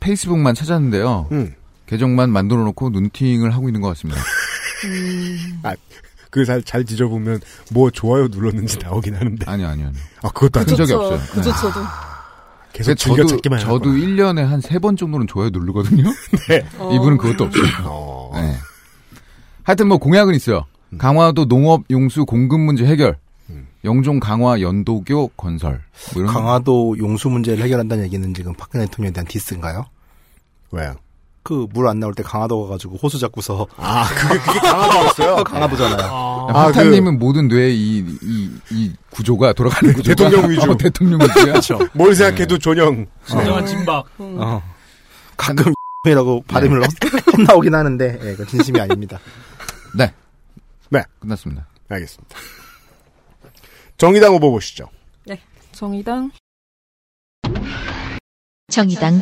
페이스북만 0.00 0.54
찾았는데요. 0.54 1.28
음. 1.32 1.54
계정만 1.86 2.30
만들어 2.30 2.62
놓고 2.64 2.90
눈팅을 2.90 3.54
하고 3.54 3.70
있는 3.70 3.80
것 3.80 3.88
같습니다. 3.88 4.20
그잘 6.30 6.62
잘 6.62 6.84
뒤져보면 6.84 7.40
뭐 7.72 7.90
좋아요 7.90 8.28
눌렀는지 8.28 8.78
나오긴 8.78 9.14
하는데. 9.14 9.50
아니요, 9.50 9.66
아니요. 9.66 9.86
아니요. 9.86 10.02
아 10.22 10.28
그것도 10.28 10.60
한. 10.60 10.66
적이 10.66 10.92
없어요. 10.92 11.18
그죠, 11.32 11.50
네. 11.50 11.56
저도. 11.58 11.80
계속 12.74 12.94
저도, 12.96 13.26
찾기만 13.26 13.60
저도 13.60 13.92
1년에 13.92 14.44
한세번 14.44 14.94
정도는 14.94 15.26
좋아요 15.26 15.48
누르거든요. 15.48 16.04
네. 16.50 16.66
이분은 16.92 17.16
그것도 17.16 17.44
없어요. 17.44 17.64
어. 17.86 18.30
네. 18.34 18.58
하여튼 19.68 19.86
뭐 19.88 19.98
공약은 19.98 20.34
있어요. 20.34 20.64
강화도 20.96 21.46
농업 21.46 21.82
용수 21.90 22.24
공급 22.24 22.58
문제 22.58 22.86
해결. 22.86 23.18
영종 23.84 24.18
강화 24.18 24.62
연도교 24.62 25.28
건설. 25.36 25.82
뭐 26.14 26.22
이런 26.22 26.32
강화도 26.32 26.96
용수 26.98 27.28
문제를 27.28 27.62
해결한다는 27.64 28.02
얘기는 28.04 28.32
지금 28.32 28.54
박근혜 28.54 28.86
대통령에 28.86 29.12
대한 29.12 29.26
디스인가요? 29.26 29.84
왜요? 30.72 30.94
그 31.42 31.66
물 31.74 31.86
안 31.86 32.00
나올 32.00 32.14
때 32.14 32.22
강화도 32.22 32.62
가가지고 32.62 32.96
호수 32.96 33.18
잡고서 33.18 33.66
아 33.76 34.06
그게 34.08 34.38
그게 34.38 34.58
강화도였어요. 34.58 35.44
강화도잖아요. 35.44 36.08
아, 36.10 36.46
아, 36.50 36.66
하타님은 36.68 37.18
모든 37.18 37.48
뇌의 37.48 37.76
이, 37.78 37.98
이, 38.22 38.50
이 38.70 38.92
구조가 39.10 39.52
돌아가는 39.52 39.92
구조가 39.92 40.14
대통령 40.30 40.50
위주. 40.50 40.70
어, 40.70 40.76
대통령 40.78 41.20
위주야. 41.20 41.44
그렇죠. 41.44 41.78
뭘 41.92 42.14
생각해도 42.14 42.56
존영. 42.58 43.04
진정한 43.26 43.66
진박. 43.66 44.06
어. 44.18 44.62
가끔 45.36 45.74
이라고 46.06 46.42
발음을 46.48 46.82
헛나오긴 47.36 47.74
하는데 47.74 48.18
예, 48.22 48.34
그 48.34 48.46
진심이 48.46 48.80
아닙니다. 48.80 49.18
네. 49.96 50.12
네. 50.90 51.02
끝났습니다. 51.20 51.66
알겠습니다. 51.88 52.36
정의당 53.96 54.34
후보 54.34 54.50
보시죠. 54.50 54.88
정의당 55.72 56.30
정의당 58.68 59.20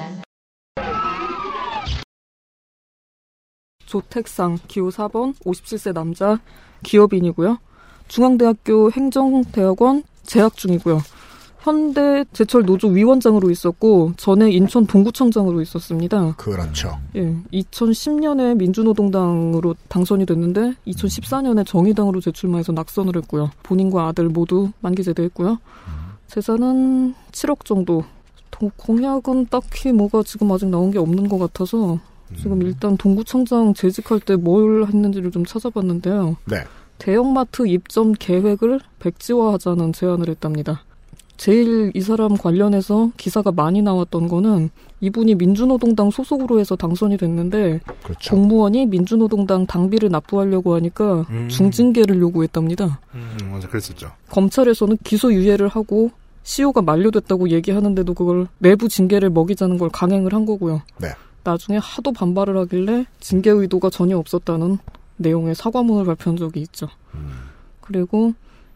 조택상 3.84 4.58
기호 4.66 4.88
4번 4.88 5.38
57세 5.40 5.92
남자 5.92 6.40
기업인이고요. 6.82 7.58
중앙대학교 8.08 8.90
행정대학원 8.90 10.02
재학 10.22 10.56
중이고요. 10.56 11.00
현대 11.76 12.24
제철 12.32 12.64
노조 12.64 12.86
위원장으로 12.86 13.50
있었고 13.50 14.12
전에 14.16 14.52
인천 14.52 14.86
동구청장으로 14.86 15.60
있었습니다. 15.62 16.36
그렇죠. 16.36 16.96
예, 17.16 17.34
2010년에 17.52 18.56
민주노동당으로 18.56 19.74
당선이 19.88 20.26
됐는데 20.26 20.74
2014년에 20.86 21.66
정의당으로 21.66 22.20
재출마해서 22.20 22.70
낙선을 22.70 23.16
했고요. 23.16 23.50
본인과 23.64 24.06
아들 24.06 24.28
모두 24.28 24.70
만기 24.80 25.02
제대했고요. 25.02 25.58
재산은 26.28 27.14
7억 27.32 27.64
정도. 27.64 28.04
도- 28.52 28.70
공약은 28.76 29.46
딱히 29.50 29.90
뭐가 29.90 30.22
지금 30.22 30.52
아직 30.52 30.66
나온 30.68 30.92
게 30.92 30.98
없는 31.00 31.28
것 31.28 31.36
같아서 31.38 31.98
지금 32.38 32.62
일단 32.62 32.96
동구청장 32.96 33.74
재직할 33.74 34.20
때 34.20 34.36
뭘 34.36 34.86
했는지를 34.86 35.32
좀 35.32 35.44
찾아봤는데요. 35.44 36.36
네. 36.44 36.58
대형마트 36.98 37.66
입점 37.66 38.12
계획을 38.12 38.80
백지화하자는 39.00 39.92
제안을 39.92 40.28
했답니다. 40.30 40.82
제일 41.36 41.92
이 41.94 42.00
사람 42.00 42.36
관련해서 42.36 43.10
기사가 43.16 43.52
많이 43.52 43.82
나왔던 43.82 44.28
거는 44.28 44.70
이분이 45.00 45.34
민주노동당 45.34 46.10
소속으로 46.10 46.58
해서 46.58 46.76
당선이 46.76 47.18
됐는데 47.18 47.80
그렇죠. 48.02 48.34
공무원이 48.34 48.86
민주노동당 48.86 49.66
당비를 49.66 50.08
납부하려고 50.10 50.74
하니까 50.74 51.26
음. 51.30 51.48
중징계를 51.48 52.18
요구했답니다. 52.18 53.00
음, 53.14 53.36
맞아 53.50 53.68
그랬었죠. 53.68 54.10
검찰에서는 54.30 54.96
기소 55.04 55.32
유예를 55.32 55.68
하고 55.68 56.10
시효가 56.44 56.82
만료됐다고 56.82 57.50
얘기하는데도 57.50 58.14
그걸 58.14 58.46
내부 58.58 58.88
징계를 58.88 59.30
먹이자는 59.30 59.78
걸 59.78 59.88
강행을 59.90 60.32
한 60.32 60.46
거고요. 60.46 60.82
네. 60.98 61.08
나중에 61.44 61.78
하도 61.78 62.12
반발을 62.12 62.56
하길래 62.58 63.06
징계 63.20 63.50
의도가 63.50 63.90
전혀 63.90 64.16
없었다는 64.16 64.78
내용의 65.16 65.54
사과문을 65.54 66.04
발표한 66.04 66.36
적이 66.36 66.60
있죠. 66.62 66.88
그리고 67.80 68.32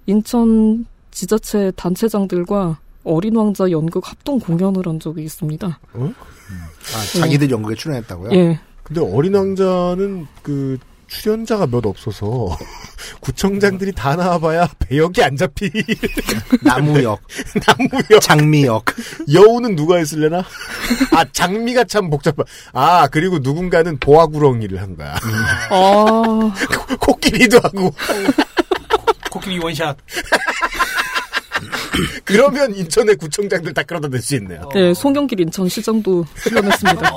인천 0.06 0.86
지자체 1.10 1.72
단체장들과 1.76 2.78
어린 3.04 3.36
왕자 3.36 3.70
연극 3.70 4.08
합동 4.08 4.38
공연을 4.38 4.86
한 4.86 5.00
적이 5.00 5.24
있습니다. 5.24 5.78
아, 5.94 7.18
자기들 7.18 7.50
연극에 7.50 7.74
출연했다고요? 7.74 8.30
예. 8.32 8.60
근데 8.82 9.00
어린 9.00 9.34
왕자는 9.34 10.26
그 10.42 10.78
출연자가 11.06 11.66
몇 11.66 11.84
없어서 11.86 12.56
구청장들이 13.20 13.92
다 13.92 14.14
나와봐야 14.14 14.68
배역이 14.78 15.22
안 15.24 15.36
잡히 15.36 15.68
나무역, 16.62 17.20
나무역 17.66 18.20
장미역. 18.20 18.84
여우는 19.32 19.74
누가 19.74 19.96
했을래나? 19.96 20.44
아 21.12 21.24
장미가 21.32 21.84
참 21.84 22.10
복잡하. 22.10 22.44
아 22.72 23.08
그리고 23.08 23.38
누군가는 23.40 23.98
보아구렁이를 23.98 24.80
한 24.80 24.96
거야. 24.96 25.16
아, 25.70 26.52
코끼리도 27.00 27.58
하고 27.62 27.92
코끼리 29.30 29.58
원샷. 29.58 29.96
그러면 32.24 32.74
인천의 32.74 33.16
구청장들 33.16 33.74
다 33.74 33.82
끌어다 33.82 34.08
댈수 34.08 34.36
있네요. 34.36 34.68
네, 34.74 34.94
송영길 34.94 35.40
인천 35.40 35.68
시장도 35.68 36.24
출연했습니다. 36.42 37.10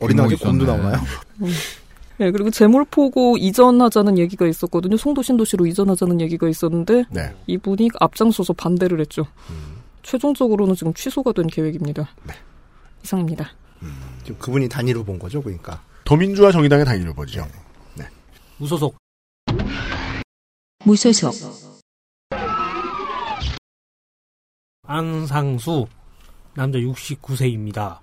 어린아이. 0.00 0.34
곰도 0.36 0.64
나오나요? 0.64 1.00
네, 2.18 2.30
그리고 2.30 2.50
재물포고 2.50 3.36
이전하자는 3.38 4.18
얘기가 4.18 4.46
있었거든요. 4.46 4.96
송도 4.96 5.22
신도시로 5.22 5.66
이전하자는 5.66 6.20
얘기가 6.20 6.48
있었는데 6.48 7.04
네. 7.10 7.34
이분이 7.46 7.90
앞장서서 8.00 8.52
반대를 8.54 9.00
했죠. 9.00 9.26
최종적으로는 10.02 10.74
지금 10.74 10.94
취소가 10.94 11.32
된 11.32 11.46
계획입니다. 11.48 12.08
이상입니다. 13.04 13.50
지금 14.24 14.38
그분이 14.38 14.68
단일후 14.68 15.04
본 15.04 15.18
거죠, 15.18 15.42
그러니까. 15.42 15.82
더민주와 16.04 16.52
정의당의 16.52 16.84
단일 16.84 17.08
후보죠. 17.08 17.46
무소속. 18.58 18.96
무소속, 20.84 21.34
안상수 24.86 25.86
남자 26.54 26.78
69세입니다. 26.78 27.98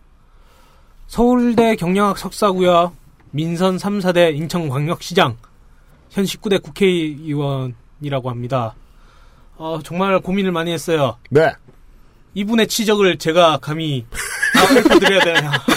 서울대 1.08 1.76
경영학 1.76 2.18
석사고요. 2.18 2.94
민선 3.32 3.78
3사대 3.78 4.36
인천광역시장 4.36 5.38
현 6.10 6.26
19대 6.26 6.62
국회의원이라고 6.62 8.30
합니다. 8.30 8.76
어, 9.58 9.80
정말 9.84 10.20
고민을 10.20 10.52
많이 10.52 10.72
했어요. 10.72 11.18
네. 11.30 11.52
이분의 12.34 12.68
치적을 12.68 13.18
제가 13.18 13.58
감히 13.62 14.06
다 14.54 14.74
읊어드려야 14.80 15.24
되나 15.24 15.52
하고 15.52 15.74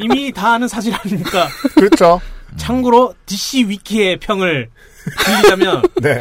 이미 0.00 0.32
다 0.32 0.54
아는 0.54 0.66
사실 0.66 0.94
아닙니까? 0.94 1.46
그렇죠. 1.74 2.20
참고로 2.56 3.14
DC 3.26 3.68
위키의 3.68 4.18
평을 4.18 4.70
빌리자면 5.24 5.82
네. 6.02 6.20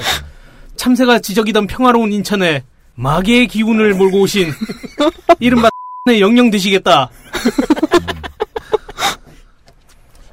참새가 0.76 1.20
지적이던 1.20 1.68
평화로운 1.68 2.14
인천에 2.14 2.64
마계의 2.96 3.48
기운을 3.48 3.94
몰고 3.96 4.22
오신 4.22 4.52
이른바 5.40 5.70
의 6.08 6.22
영영 6.22 6.50
되시겠다. 6.50 7.10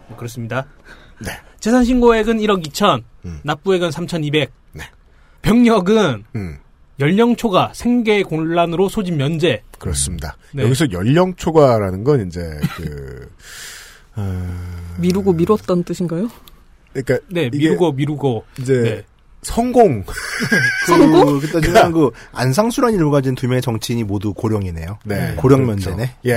뭐 0.09 0.17
그렇습니다. 0.17 0.67
네. 1.19 1.33
재산 1.61 1.85
신고액은 1.85 2.39
1억 2.39 2.67
2천, 2.67 3.03
음. 3.25 3.41
납부액은 3.43 3.91
3,200. 3.91 4.53
네. 4.73 4.85
병력은 5.43 6.25
음, 6.35 6.59
연령 7.01 7.37
초과 7.37 7.73
생계 7.75 8.23
곤란으로 8.23 8.89
소집 8.89 9.15
면제. 9.15 9.63
그렇습니다. 9.79 10.37
네. 10.53 10.63
여기서 10.63 10.91
연령 10.93 11.35
초과라는 11.35 12.05
건 12.05 12.27
이제 12.27 12.59
그 12.77 13.29
어, 14.17 14.95
미루고 14.99 15.33
미뤘다는 15.35 15.85
뜻인가요? 15.85 16.31
그러니까 17.03 17.19
네, 17.31 17.51
미루고 17.51 17.93
미루고. 17.93 18.45
이제 18.59 18.73
네. 18.83 19.05
성공 19.43 20.03
그, 20.87 21.41
그때 21.41 21.61
중요한 21.61 21.93
그, 21.93 22.11
안상수란 22.33 22.93
이름을 22.95 23.13
가진 23.13 23.35
두 23.37 23.47
명의 23.47 23.63
정치인이 23.63 24.03
모두 24.05 24.35
고령이네요. 24.35 24.99
네. 25.05 25.35
고령 25.37 25.65
그렇죠. 25.67 25.91
면제네. 25.91 26.15
예. 26.27 26.35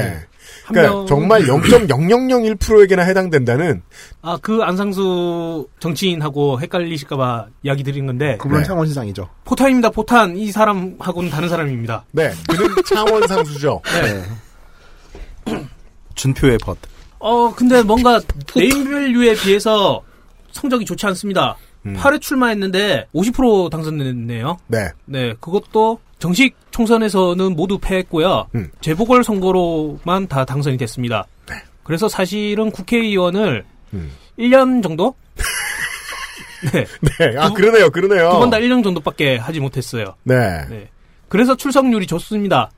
한 0.66 0.74
그러니까 0.74 0.94
명- 0.96 1.08
정말 1.08 1.42
0.0001%에게나 1.44 3.04
해당된다는 3.04 3.82
아, 4.22 4.38
그 4.42 4.62
안상수 4.62 5.68
정치인하고 5.80 6.60
헷갈리실까봐 6.62 7.48
이야기 7.64 7.84
드린 7.84 8.06
건데. 8.06 8.38
그분은 8.38 8.62
네. 8.62 8.68
창원시장이죠. 8.68 9.28
포탄입니다, 9.46 9.90
포탄. 9.90 10.36
이 10.38 10.52
사람하고는 10.52 11.30
다른 11.32 11.50
사람입니다. 11.50 12.06
네. 12.12 12.32
그는 12.48 12.68
창원 12.88 13.28
상수죠. 13.28 13.82
네. 15.46 15.58
준표의 16.16 16.58
벗. 16.60 16.78
어, 17.20 17.54
근데 17.56 17.82
뭔가 17.82 18.20
네임밸류에 18.56 19.36
비해서 19.36 20.04
성적이 20.52 20.86
좋지 20.86 21.06
않습니다. 21.08 21.56
음. 21.86 21.96
8회 21.96 22.20
출마했는데 22.22 23.08
50% 23.16 23.70
당선됐네요. 23.72 24.58
네. 24.68 24.88
네, 25.06 25.34
그것도 25.40 26.00
정식 26.20 26.56
총선에서는 26.72 27.56
모두 27.56 27.78
패했고요. 27.80 28.48
음. 28.56 28.70
재보궐 28.82 29.24
선거로만 29.24 30.28
다 30.28 30.44
당선이 30.46 30.78
됐습니다. 30.78 31.26
네. 31.48 31.56
그래서 31.84 32.10
사실은 32.10 32.72
국회의원을 32.72 33.64
음. 33.94 34.12
1년 34.38 34.84
정도? 34.84 35.16
네. 36.74 36.86
네. 37.02 37.38
아 37.38 37.48
두- 37.48 37.54
그러네요. 37.54 37.90
그러네요. 37.90 38.32
두 38.32 38.40
번 38.40 38.50
다 38.50 38.58
1년 38.58 38.84
정도밖에 38.84 39.38
하지 39.38 39.60
못했어요. 39.62 40.16
네. 40.24 40.36
네. 40.70 40.90
그래서 41.30 41.56
출석률이 41.56 42.06
좋습니다. 42.08 42.70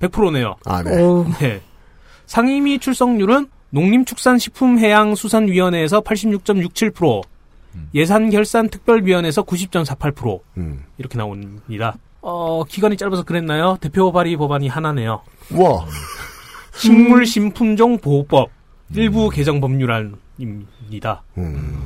100%네요. 0.00 0.54
아 0.64 0.82
네. 0.82 1.02
어, 1.02 1.26
네. 1.40 1.60
상임위 2.26 2.78
출석률은 2.78 3.48
농림축산식품해양수산위원회에서 3.76 6.00
86.67%, 6.00 7.22
예산결산특별위원회에서 7.94 9.42
90.48% 9.42 10.40
음. 10.56 10.84
이렇게 10.98 11.18
나옵니다. 11.18 11.96
어, 12.22 12.64
기간이 12.64 12.96
짧아서 12.96 13.22
그랬나요? 13.24 13.76
대표 13.80 14.10
발의 14.12 14.36
법안이 14.36 14.68
하나네요. 14.68 15.20
와. 15.54 15.86
식물신품종 16.76 17.98
보호법 17.98 18.50
일부 18.94 19.28
개정 19.30 19.60
법률안입니다. 19.60 21.22
음. 21.38 21.82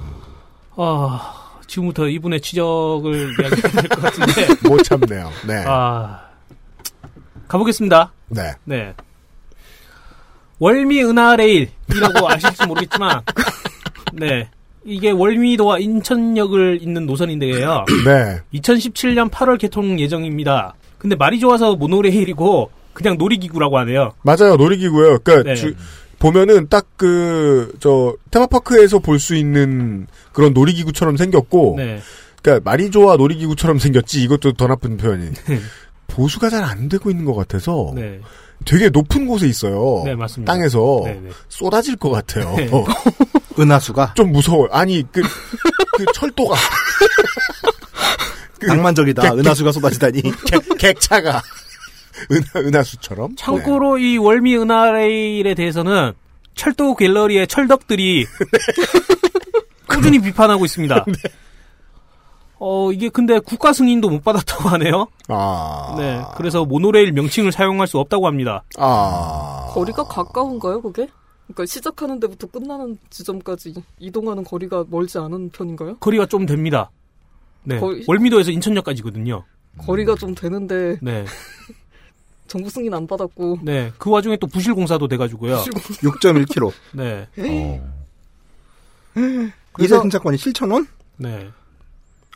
아, 0.76 1.34
지금부터 1.66 2.08
이분의 2.08 2.40
지적을 2.40 3.34
이야기해야 3.40 3.50
될 3.50 3.88
것 3.88 4.00
같은데, 4.02 4.46
못 4.68 4.82
참네요. 4.82 5.30
네. 5.46 5.64
아, 5.66 6.20
가보겠습니다. 7.48 8.12
네. 8.28 8.52
네. 8.64 8.94
월미 10.60 11.02
은하레일이라고 11.02 12.28
아실지 12.30 12.66
모르겠지만, 12.66 13.22
네. 14.14 14.48
이게 14.84 15.10
월미도와 15.10 15.78
인천역을 15.78 16.78
잇는 16.82 17.06
노선인데요. 17.06 17.84
네. 18.06 18.40
2017년 18.60 19.30
8월 19.30 19.58
개통 19.58 19.98
예정입니다. 19.98 20.74
근데 20.98 21.16
말이 21.16 21.40
좋아서 21.40 21.74
모노레일이고, 21.76 22.70
그냥 22.92 23.16
놀이기구라고 23.18 23.78
하네요. 23.78 24.12
맞아요. 24.22 24.56
놀이기구예요. 24.56 25.18
그러니까 25.20 25.50
네. 25.50 25.54
주- 25.56 25.74
보면은 26.18 26.68
딱 26.68 26.86
그 26.98 27.72
저 27.80 28.14
테마파크에서 28.30 28.98
볼 28.98 29.18
수 29.18 29.34
있는 29.34 30.06
그런 30.32 30.52
놀이기구처럼 30.52 31.16
생겼고, 31.16 31.74
네. 31.78 32.00
그러니까 32.42 32.70
말이 32.70 32.90
좋아 32.90 33.16
놀이기구처럼 33.16 33.78
생겼지. 33.78 34.22
이것도 34.24 34.52
더 34.54 34.66
나쁜 34.66 34.96
표현이. 34.98 35.30
보수가 36.08 36.50
잘 36.50 36.64
안 36.64 36.88
되고 36.90 37.10
있는 37.10 37.24
것 37.24 37.34
같아서 37.34 37.92
네. 37.94 38.20
되게 38.64 38.88
높은 38.90 39.26
곳에 39.26 39.46
있어요. 39.46 40.02
네, 40.04 40.14
맞습니다. 40.14 40.52
땅에서 40.52 41.02
네, 41.04 41.20
네. 41.22 41.30
쏟아질 41.48 41.96
것 41.96 42.10
같아요. 42.10 42.54
네. 42.56 42.70
은하수가 43.58 44.14
좀 44.14 44.32
무서워요. 44.32 44.68
아니 44.70 45.04
그, 45.10 45.22
그 45.96 46.04
철도가 46.14 46.56
그 48.58 48.66
낭만적이다. 48.66 49.22
객- 49.22 49.38
은하수가 49.38 49.72
쏟아지다니. 49.72 50.22
객, 50.46 50.78
객차가 50.78 51.42
은하, 52.30 52.68
은하수처럼. 52.68 53.36
참고로 53.36 53.98
이 53.98 54.18
월미 54.18 54.56
은하레일에 54.58 55.54
대해서는 55.54 56.12
철도 56.54 56.94
갤러리의 56.94 57.46
철덕들이 57.48 58.26
꾸준히 59.88 60.18
비판하고 60.20 60.64
있습니다. 60.66 61.04
어, 62.62 62.92
이게 62.92 63.08
근데 63.08 63.38
국가 63.38 63.72
승인도 63.72 64.10
못 64.10 64.22
받았다고 64.22 64.68
하네요. 64.68 65.06
아. 65.28 65.94
네. 65.98 66.22
그래서 66.36 66.64
모노레일 66.64 67.12
명칭을 67.12 67.52
사용할 67.52 67.86
수 67.86 67.98
없다고 67.98 68.26
합니다. 68.26 68.62
아. 68.78 69.70
거리가 69.72 70.04
가까운가요, 70.04 70.82
그게? 70.82 71.08
그러니까 71.46 71.64
시작하는 71.66 72.20
데부터 72.20 72.46
끝나는 72.46 72.98
지점까지 73.08 73.74
이동하는 73.98 74.44
거리가 74.44 74.84
멀지 74.88 75.18
않은 75.18 75.50
편인가요? 75.50 75.96
거리가 75.98 76.26
좀 76.26 76.44
됩니다. 76.46 76.90
네. 77.64 77.80
거의- 77.80 78.04
월미도에서 78.06 78.50
인천역까지거든요. 78.52 79.42
거리가 79.78 80.14
좀 80.16 80.34
되는데 80.34 80.98
네. 81.00 81.24
정부 82.46 82.68
승인 82.68 82.92
안 82.92 83.06
받았고 83.06 83.60
네. 83.62 83.90
그 83.98 84.10
와중에 84.10 84.36
또 84.36 84.46
부실 84.46 84.74
공사도 84.74 85.08
돼가지고요. 85.08 85.56
6.1km. 85.56 86.72
네. 86.92 87.26
이세 87.36 87.80
그래서- 89.72 90.00
승차권이 90.02 90.36
7,000원? 90.36 90.86
네. 91.16 91.48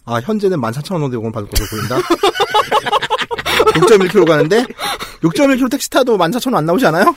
아, 0.07 0.17
현재는 0.23 0.59
14,000원 0.61 1.11
대공을 1.11 1.33
받을 1.33 1.49
것으로 1.49 1.69
보인다. 1.71 1.97
6.1km 3.75 4.27
가는데 4.27 4.65
6.1km 5.23 5.71
택시 5.71 5.89
타도 5.91 6.17
14,000원 6.19 6.57
안 6.57 6.67
나오지 6.67 6.87
않아요? 6.87 7.15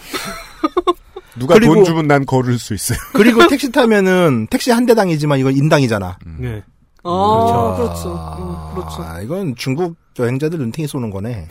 누가 1.35 1.55
그리고- 1.55 1.75
돈 1.75 1.83
주면 1.83 2.07
난 2.07 2.25
걸을 2.25 2.57
수 2.57 2.73
있어요. 2.73 2.97
그리고 3.13 3.45
택시 3.47 3.71
타면은 3.71 4.47
택시 4.49 4.71
한 4.71 4.85
대당이지만 4.85 5.39
이건 5.39 5.55
인당이잖아. 5.55 6.17
네. 6.39 6.63
아, 7.03 7.75
그렇죠. 7.77 7.77
그렇죠. 7.77 8.37
음, 8.39 8.75
그렇죠. 8.75 9.03
아, 9.03 9.21
이건 9.21 9.55
중국 9.55 9.95
여행자들 10.17 10.57
눈탱이 10.57 10.87
쏘는 10.87 11.09
거네. 11.11 11.47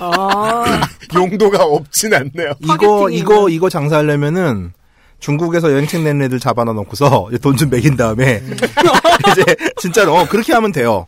아, 0.00 0.64
용도가 1.14 1.64
없진 1.64 2.14
않네요. 2.14 2.52
이거 2.60 3.10
이거. 3.10 3.48
이거 3.48 3.68
장사하려면은 3.68 4.72
중국에서 5.20 5.70
여행책 5.72 6.02
낸 6.02 6.20
애들 6.22 6.40
잡아놔 6.40 6.72
놓고서 6.72 7.28
돈 7.42 7.56
좀 7.56 7.68
매긴 7.70 7.96
다음에 7.96 8.42
이제 9.32 9.56
진짜로 9.76 10.16
어, 10.16 10.26
그렇게 10.26 10.52
하면 10.54 10.72
돼요. 10.72 11.06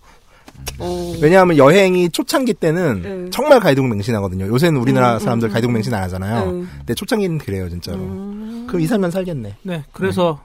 어, 0.79 1.15
왜냐하면 1.21 1.57
여행이 1.57 2.11
초창기 2.11 2.55
때는 2.55 3.03
네. 3.03 3.31
정말 3.31 3.59
가이동 3.59 3.89
맹신하거든요. 3.89 4.47
요새는 4.47 4.81
우리나라 4.81 5.15
음, 5.15 5.19
사람들 5.19 5.49
음, 5.49 5.53
가이동 5.53 5.71
음. 5.71 5.75
맹신 5.75 5.93
안 5.95 6.03
하잖아요. 6.05 6.53
네. 6.53 6.65
근데 6.79 6.95
초창기는 6.95 7.39
그래요, 7.39 7.69
진짜로. 7.69 7.99
음. 7.99 8.67
그럼 8.69 8.81
2, 8.83 8.87
3년 8.87 9.11
살겠네. 9.11 9.57
네. 9.63 9.85
그래서 9.93 10.41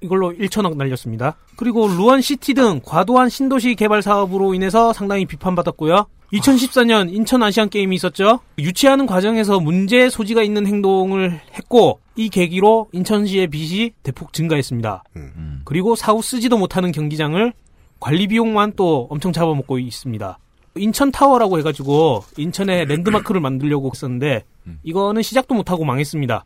이걸로 0.00 0.32
1천억 0.32 0.76
날렸습니다. 0.76 1.36
그리고 1.56 1.88
루안시티 1.88 2.54
등 2.54 2.80
과도한 2.84 3.28
신도시 3.28 3.74
개발 3.74 4.02
사업으로 4.02 4.54
인해서 4.54 4.92
상당히 4.92 5.26
비판받았고요. 5.26 6.06
2014년 6.32 7.12
인천 7.12 7.42
아시안 7.42 7.68
게임이 7.68 7.96
있었죠. 7.96 8.40
유치하는 8.58 9.06
과정에서 9.06 9.58
문제 9.58 10.08
소지가 10.08 10.42
있는 10.42 10.66
행동을 10.66 11.40
했고 11.54 12.00
이 12.14 12.28
계기로 12.28 12.88
인천시의 12.92 13.48
빚이 13.48 13.92
대폭 14.02 14.32
증가했습니다. 14.32 15.02
음. 15.16 15.62
그리고 15.64 15.96
사후 15.96 16.22
쓰지도 16.22 16.56
못하는 16.56 16.92
경기장을 16.92 17.52
관리 17.98 18.28
비용만 18.28 18.74
또 18.76 19.08
엄청 19.10 19.32
잡아먹고 19.32 19.78
있습니다. 19.78 20.38
인천 20.76 21.10
타워라고 21.10 21.58
해가지고 21.58 22.24
인천에 22.36 22.84
랜드마크를 22.84 23.40
만들려고 23.40 23.90
했었는데 23.92 24.44
이거는 24.84 25.22
시작도 25.22 25.54
못하고 25.54 25.84
망했습니다. 25.84 26.44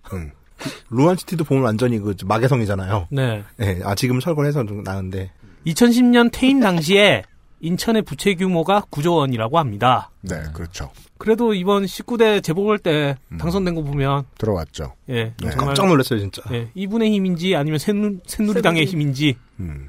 루안시티도 0.91 1.45
보면 1.45 1.65
완전히 1.65 1.99
그 1.99 2.15
마개성이잖아요. 2.25 3.09
네. 3.11 3.45
네, 3.57 3.81
아 3.85 3.95
지금 3.95 4.21
철거해서 4.21 4.65
좀 4.65 4.83
나은데 4.83 5.31
2010년 5.67 6.31
퇴임 6.33 6.61
당시에 6.61 7.23
인천의 7.61 8.03
부채 8.03 8.35
규모가 8.35 8.83
9조 8.91 9.17
원이라고 9.17 9.59
합니다. 9.59 10.11
네, 10.21 10.43
그렇죠. 10.53 10.91
그래도 11.17 11.55
이번 11.55 11.85
19대 11.85 12.43
재보궐 12.43 12.79
때 12.79 13.17
당선된 13.39 13.75
거 13.75 13.83
보면 13.83 14.25
들어왔죠. 14.37 14.93
예, 15.09 15.33
네. 15.41 15.51
깜짝 15.57 15.87
놀랐어요 15.87 16.19
진짜. 16.19 16.43
예, 16.53 16.69
이분의 16.75 17.11
힘인지 17.13 17.57
아니면 17.57 17.79
새누, 17.79 18.19
새누리당의 18.27 18.87
새누리. 18.87 18.91
힘인지 18.91 19.37
음. 19.61 19.89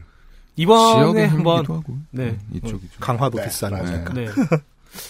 이번에 0.56 1.26
한번 1.26 1.66
하고. 1.66 1.84
네. 2.12 2.38
이쪽이죠. 2.54 3.00
강화도 3.02 3.38
네, 3.40 3.46
비싼. 3.46 3.72
거니까. 3.72 4.14
네. 4.14 4.28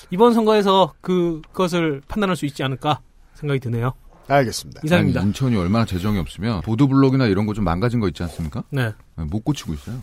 이번 0.10 0.34
선거에서 0.34 0.94
그것을 1.02 2.02
판단할 2.08 2.36
수 2.36 2.48
있지 2.48 2.64
않을까 2.64 3.02
생각이 3.36 3.60
드네요. 3.60 3.94
알겠습니다. 4.28 4.82
이상입니다. 4.84 5.20
아니, 5.22 5.28
인천이 5.30 5.56
얼마나 5.56 5.86
재정이 5.86 6.18
없으면 6.20 6.62
보도블록이나 6.62 7.26
이런 7.28 7.46
거 7.46 7.54
좀 7.54 7.64
망가진 7.64 8.00
거 8.00 8.08
있지 8.10 8.22
않습니까? 8.24 8.64
네. 8.70 8.92
못 9.16 9.44
고치고 9.46 9.74
있어요. 9.74 9.96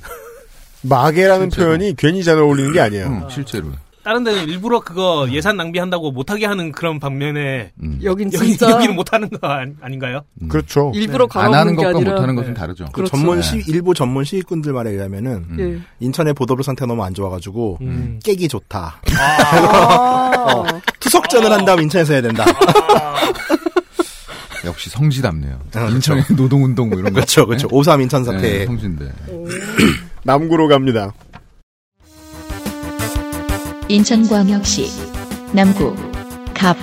마개라는 0.83 1.51
실제로. 1.51 1.67
표현이 1.69 1.95
괜히 1.97 2.25
잘 2.25 2.39
어울리는 2.39 2.73
게 2.73 2.81
아니에요. 2.81 3.07
응, 3.07 3.29
실제로. 3.31 3.69
다른 4.05 4.25
데는 4.25 4.49
일부러 4.49 4.81
그거 4.81 5.29
예산 5.31 5.57
낭비한다고 5.57 6.11
못하게 6.11 6.47
하는 6.47 6.73
그런 6.73 6.99
반면에 6.99 7.71
음. 7.81 8.01
여긴 8.03 8.33
여기, 8.33 8.49
진짜 8.49 8.69
여기 8.71 8.89
는 8.89 8.97
못하는 8.97 9.31
거 9.31 9.47
아니, 9.47 9.75
아닌가요? 9.81 10.23
음. 10.43 10.49
그렇죠. 10.49 10.91
일부러 10.93 11.25
안 11.25 11.29
갈아엎는 11.29 11.59
하는 11.61 11.77
게 11.77 11.85
것과 11.85 11.97
아니라 11.99 12.11
못하는 12.13 12.35
것은 12.35 12.55
네. 12.55 12.59
다르죠. 12.59 12.87
그 12.87 12.93
그렇죠. 12.93 13.11
전문 13.17 13.37
네. 13.37 13.43
시 13.43 13.63
일부 13.71 13.95
전문 13.95 14.25
시위꾼들 14.25 14.73
말에 14.73 14.91
의하면은 14.91 15.47
음. 15.51 15.57
예. 15.61 16.05
인천의 16.05 16.35
보도블록 16.35 16.65
상태가 16.65 16.87
너무 16.89 17.05
안 17.05 17.15
좋아가지고 17.15 17.79
음. 17.83 18.19
깨기 18.25 18.49
좋다. 18.49 19.01
아. 19.21 20.65
투석전을 20.99 21.53
한 21.53 21.65
다음 21.65 21.81
인천에서 21.83 22.15
해야 22.15 22.23
된다. 22.23 22.45
역시 24.65 24.91
성지답네요. 24.91 25.59
그렇죠. 25.71 25.95
인천의 25.95 26.25
노동운동 26.37 26.91
뭐 26.91 26.99
이런 26.99 27.13
거. 27.13 27.17
그렇죠, 27.17 27.47
그렇죠. 27.47 27.69
5.3 27.69 28.03
인천 28.03 28.25
사태. 28.25 28.41
네, 28.41 28.67
성지인데. 28.67 29.13
남구로 30.25 30.69
갑니다. 30.69 31.13
인천광역시 33.89 34.87
남구 35.53 35.95
갑 36.55 36.77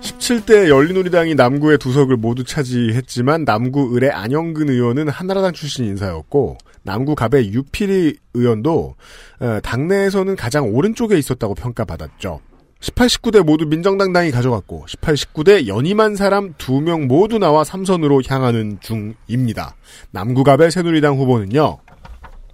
17대 0.00 0.68
열린우리당이 0.68 1.34
남구의 1.34 1.78
두석을 1.78 2.16
모두 2.16 2.44
차지했지만 2.44 3.44
남구 3.44 3.96
을의 3.96 4.10
안영근 4.10 4.68
의원은 4.70 5.08
한나라당 5.08 5.52
출신 5.52 5.84
인사였고 5.86 6.58
남구 6.82 7.14
갑의 7.14 7.52
유필이 7.52 8.16
의원도 8.34 8.96
어, 9.40 9.58
당내에서는 9.62 10.36
가장 10.36 10.74
오른쪽에 10.74 11.16
있었다고 11.16 11.54
평가받았죠. 11.54 12.40
18, 12.84 13.06
19대 13.06 13.42
모두 13.42 13.64
민정당당이 13.64 14.30
가져갔고 14.30 14.84
18, 14.86 15.14
19대 15.14 15.66
연임한 15.66 16.16
사람 16.16 16.52
2명 16.52 17.06
모두 17.06 17.38
나와 17.38 17.64
삼선으로 17.64 18.20
향하는 18.28 18.78
중입니다. 18.82 19.74
남구갑의 20.10 20.70
새누리당 20.70 21.16
후보는요. 21.16 21.78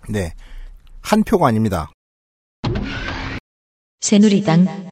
네. 0.08 0.32
한 1.00 1.24
표가 1.24 1.48
아닙니다. 1.48 1.90
새누리당 4.00 4.88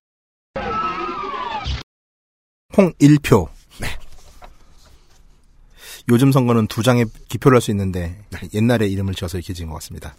홍 2.76 2.92
1표. 2.94 3.48
네. 3.80 3.86
요즘 6.08 6.32
선거는 6.32 6.66
두 6.66 6.82
장의 6.82 7.06
기표를 7.28 7.54
할 7.58 7.62
수 7.62 7.70
있는데 7.70 8.20
옛날에 8.54 8.88
이름을 8.88 9.14
지어서 9.14 9.38
이렇게 9.38 9.52
지은 9.54 9.68
것 9.68 9.74
같습니다. 9.74 10.16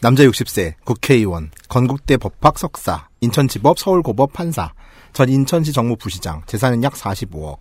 남자 0.00 0.22
60세, 0.22 0.74
국회의원, 0.84 1.50
건국대 1.68 2.18
법학 2.18 2.58
석사, 2.58 3.08
인천지법 3.24 3.78
서울고법 3.78 4.32
판사, 4.32 4.72
전 5.12 5.28
인천시 5.28 5.72
정무 5.72 5.96
부시장, 5.96 6.42
재산은 6.46 6.82
약 6.82 6.94
45억. 6.94 7.58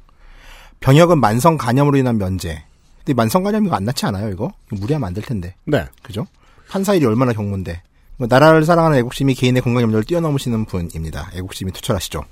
병역은 0.79 1.19
만성 1.19 1.57
간염으로 1.57 1.97
인한 1.97 2.17
면제. 2.17 2.63
근데 2.99 3.13
만성 3.13 3.43
간염 3.43 3.65
이거 3.65 3.75
안 3.75 3.83
낫지 3.85 4.05
않아요, 4.05 4.29
이거? 4.29 4.51
이거 4.71 4.81
무리하면 4.81 5.07
안 5.07 5.13
될 5.13 5.23
텐데. 5.23 5.55
네. 5.65 5.85
그죠? 6.01 6.25
판사일이 6.69 7.05
얼마나 7.05 7.33
경문데. 7.33 7.81
뭐 8.17 8.27
나라를 8.29 8.63
사랑하는 8.63 8.97
애국심이 8.99 9.33
개인의 9.33 9.61
건강 9.61 9.83
염려를 9.83 10.03
뛰어넘으시는 10.03 10.65
분입니다. 10.65 11.31
애국심이 11.35 11.71
투철하시죠. 11.71 12.23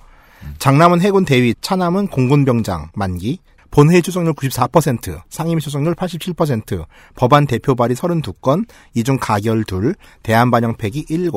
장남은 0.59 1.01
해군 1.01 1.25
대위, 1.25 1.53
차남은 1.61 2.07
공군병장 2.07 2.89
만기, 2.95 3.39
본회의 3.69 4.01
출석률 4.01 4.33
94%, 4.33 5.21
상임위 5.29 5.61
출석률 5.61 5.95
87%, 5.95 6.85
법안 7.15 7.45
대표 7.47 7.73
발의 7.75 7.95
32건, 7.95 8.67
이중 8.95 9.17
가결 9.19 9.63
둘, 9.63 9.95
대안 10.23 10.51
반영 10.51 10.75
폐기 10.75 11.05
7. 11.05 11.29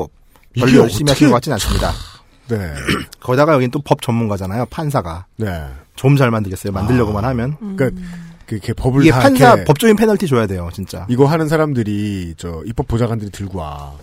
별로 0.59 0.83
열심히 0.83 1.09
하시는 1.11 1.29
것 1.31 1.35
같진 1.37 1.53
않습니다. 1.53 1.91
네. 2.47 2.57
거기다가 3.21 3.53
여긴 3.53 3.71
또 3.71 3.79
법 3.79 4.01
전문가잖아요, 4.01 4.65
판사가. 4.67 5.25
네. 5.37 5.65
좀 5.95 6.15
잘 6.17 6.29
만들겠어요, 6.31 6.71
만들려고만 6.73 7.23
아. 7.25 7.29
하면. 7.29 7.57
그러니까 7.75 8.01
그렇게 8.45 8.73
법을 8.73 9.01
이게 9.03 9.11
다 9.11 9.21
판사, 9.21 9.47
이렇게 9.47 9.63
법조인 9.65 9.95
페널티 9.95 10.27
줘야 10.27 10.45
돼요, 10.45 10.69
진짜. 10.73 11.05
이거 11.09 11.25
하는 11.25 11.47
사람들이 11.47 12.35
저 12.37 12.61
입법 12.65 12.87
보좌관들이 12.87 13.31
들고 13.31 13.59
와. 13.59 13.93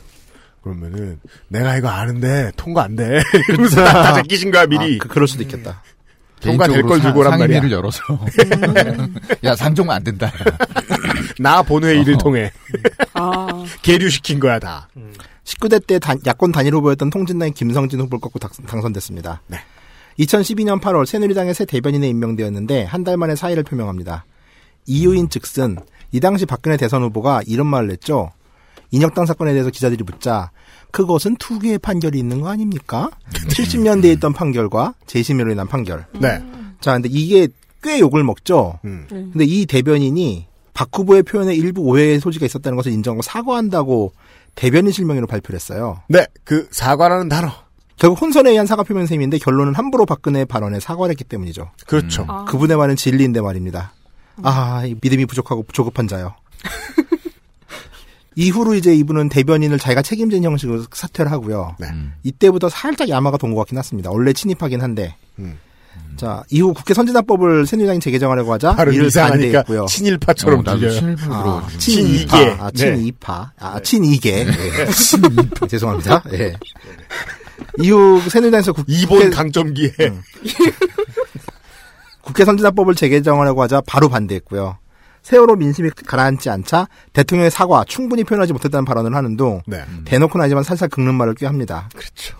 그러면은 0.62 1.18
내가 1.48 1.76
이거 1.76 1.88
아는데 1.88 2.50
통과 2.56 2.84
안 2.84 2.96
돼. 2.96 3.20
이러면서 3.48 3.84
다, 3.84 3.92
다 3.92 4.14
제끼신 4.14 4.50
거야 4.50 4.66
미리. 4.66 4.96
아, 4.96 4.98
그, 5.02 5.08
그럴 5.08 5.26
수도 5.28 5.42
있겠다. 5.42 5.82
통과될 6.40 6.74
개인적으로 6.82 6.88
걸 6.88 6.98
사- 6.98 7.04
들고 7.04 7.20
오란 7.20 7.38
말이야. 7.38 7.60
상임위를 7.60 7.76
열어서. 7.76 8.02
야, 9.44 9.54
상종은 9.54 9.94
안 9.94 10.02
된다. 10.02 10.32
나 11.38 11.62
본회의를 11.62 12.14
어허. 12.14 12.22
통해 12.22 12.52
아. 13.14 13.64
계류시킨 13.82 14.40
거야 14.40 14.58
다. 14.58 14.88
19대 15.44 15.84
때 15.86 15.98
단- 15.98 16.20
야권 16.24 16.52
단일 16.52 16.74
후보였던 16.74 17.10
통진당의 17.10 17.52
김성진 17.52 18.00
후보를 18.00 18.20
꺾고 18.20 18.38
당- 18.38 18.50
당선됐습니다. 18.66 19.42
네. 19.48 19.58
2012년 20.18 20.80
8월 20.80 21.06
새누리당의 21.06 21.54
새 21.54 21.64
대변인에 21.64 22.08
임명되었는데 22.08 22.84
한 22.84 23.02
달 23.04 23.16
만에 23.16 23.34
사의를 23.34 23.62
표명합니다. 23.64 24.24
이유인 24.86 25.28
즉슨 25.30 25.76
이 26.12 26.20
당시 26.20 26.44
박근혜 26.46 26.76
대선 26.76 27.02
후보가 27.02 27.42
이런 27.46 27.66
말을 27.66 27.90
했죠. 27.90 28.30
인혁당 28.90 29.24
사건에 29.26 29.52
대해서 29.52 29.70
기자들이 29.70 30.04
묻자 30.04 30.50
그것은 30.90 31.36
투기의 31.36 31.78
판결이 31.78 32.18
있는 32.18 32.42
거 32.42 32.48
아닙니까? 32.50 33.10
70년대에 33.32 34.12
있던 34.16 34.34
판결과 34.34 34.94
재심으로 35.06 35.52
인한 35.52 35.66
판결. 35.66 36.04
네. 36.20 36.42
자, 36.80 36.92
근데 36.92 37.08
이게 37.10 37.48
꽤 37.82 37.98
욕을 37.98 38.22
먹죠. 38.22 38.78
음. 38.84 39.06
근데 39.08 39.44
이 39.46 39.64
대변인이 39.64 40.46
박 40.74 40.88
후보의 40.92 41.22
표현에 41.22 41.54
일부 41.54 41.80
오해의 41.82 42.20
소지가 42.20 42.44
있었다는 42.44 42.76
것을 42.76 42.92
인정하고 42.92 43.22
사과한다고 43.22 44.12
대변인 44.54 44.92
실명으로 44.92 45.26
발표를 45.26 45.56
했어요. 45.58 46.02
네, 46.08 46.26
그 46.44 46.68
사과라는 46.70 47.28
단어. 47.28 47.50
결국 47.96 48.20
혼선에 48.20 48.50
의한 48.50 48.66
사과 48.66 48.82
표명 48.82 49.06
셈인데 49.06 49.38
결론은 49.38 49.74
함부로 49.74 50.06
박근혜의 50.06 50.46
발언에 50.46 50.80
사과를 50.80 51.10
했기 51.12 51.24
때문이죠. 51.24 51.70
그렇죠. 51.86 52.24
아. 52.28 52.44
그분의 52.44 52.76
말은 52.76 52.96
진리인데 52.96 53.40
말입니다. 53.40 53.92
아, 54.42 54.82
이 54.84 54.96
믿음이 55.00 55.26
부족하고 55.26 55.64
조급한 55.72 56.08
자요. 56.08 56.34
이후로 58.34 58.74
이제 58.74 58.94
이분은 58.94 59.28
대변인을 59.28 59.78
자기가 59.78 60.00
책임진 60.02 60.42
형식으로 60.42 60.84
사퇴를 60.90 61.30
하고요. 61.30 61.76
네. 61.78 61.88
음. 61.90 62.14
이때부터 62.22 62.68
살짝 62.70 63.08
야마가 63.10 63.36
돈 63.36 63.52
것 63.52 63.60
같긴 63.60 63.76
했습니다. 63.78 64.10
원래 64.10 64.32
친입하긴 64.32 64.80
한데. 64.80 65.16
음. 65.38 65.58
자, 66.16 66.44
이후 66.50 66.72
국회 66.72 66.94
선진화법을 66.94 67.66
새누리당이 67.66 67.98
재개정하려고 68.00 68.52
하자 68.52 68.76
이를 68.92 69.10
반대했고요. 69.12 69.86
친일파처럼 69.86 70.60
어, 70.60 70.62
들려요. 70.76 70.92
신일파로 70.92 71.34
아. 71.50 71.68
친이파. 71.78 72.36
친이계. 72.38 72.56
아, 72.60 72.70
네. 72.70 72.94
친이파. 72.96 73.52
아, 73.58 73.80
친이계. 73.80 74.46
예. 74.46 74.46
죄송합니다. 75.68 76.22
예. 76.34 76.52
이후 77.80 78.20
새누리당에서 78.28 78.72
국- 78.72 78.84
이본 78.88 79.18
국회, 79.18 79.30
강점기에 79.30 79.92
국회 82.20 82.44
선진화법을 82.44 82.94
재개정하려고 82.94 83.62
하자 83.62 83.80
바로 83.86 84.08
반대했고요. 84.08 84.78
세월호 85.22 85.54
민심이 85.56 85.90
가라앉지 85.90 86.50
않자 86.50 86.88
대통령의 87.12 87.50
사과 87.50 87.84
충분히 87.84 88.24
표현하지 88.24 88.52
못했다는 88.52 88.84
발언을 88.84 89.14
하는 89.14 89.36
둥 89.36 89.62
네. 89.66 89.84
대놓고는 90.04 90.42
아니지만 90.44 90.64
살살 90.64 90.88
긁는 90.88 91.14
말을 91.14 91.34
꾀합니다. 91.34 91.88
그렇죠. 91.94 92.36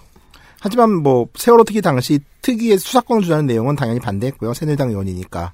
하지만 0.65 0.93
뭐 0.95 1.27
세월호 1.37 1.65
특위 1.65 1.81
당시 1.83 2.21
특위의 2.41 2.79
수사권을 2.79 3.23
주자는 3.25 3.47
내용은 3.47 3.75
당연히 3.75 3.99
반대했고요. 3.99 4.55
새누리당 4.55 4.91
의원이니까. 4.91 5.53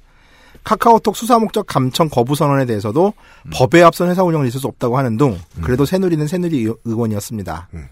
카카오톡 0.65 1.17
수사 1.17 1.39
목적 1.39 1.67
감청 1.67 2.09
거부 2.11 2.35
선언에 2.35 2.67
대해서도 2.67 3.15
법에 3.53 3.83
앞선 3.83 4.11
회사 4.11 4.23
운영을 4.23 4.47
있을 4.49 4.61
수 4.61 4.67
없다고 4.67 4.99
하는 4.99 5.17
둥 5.17 5.39
그래도 5.63 5.87
새누리는 5.87 6.27
새누리 6.27 6.65
의- 6.67 6.75
의원이었습니다. 6.85 7.69
음. 7.73 7.87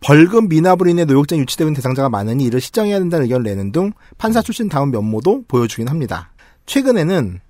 벌금 0.00 0.48
미납으로 0.48 0.90
인해 0.90 1.04
노역장 1.06 1.38
유치되는 1.38 1.72
대상자가 1.74 2.08
많으니 2.10 2.44
이를 2.44 2.60
시정해야 2.60 2.98
된다는 2.98 3.24
의견을 3.24 3.44
내는 3.44 3.72
등 3.72 3.92
판사 4.18 4.42
출신 4.42 4.68
다운 4.68 4.90
면모도 4.90 5.44
보여주긴 5.48 5.88
합니다. 5.88 6.30
최근에는 6.66 7.40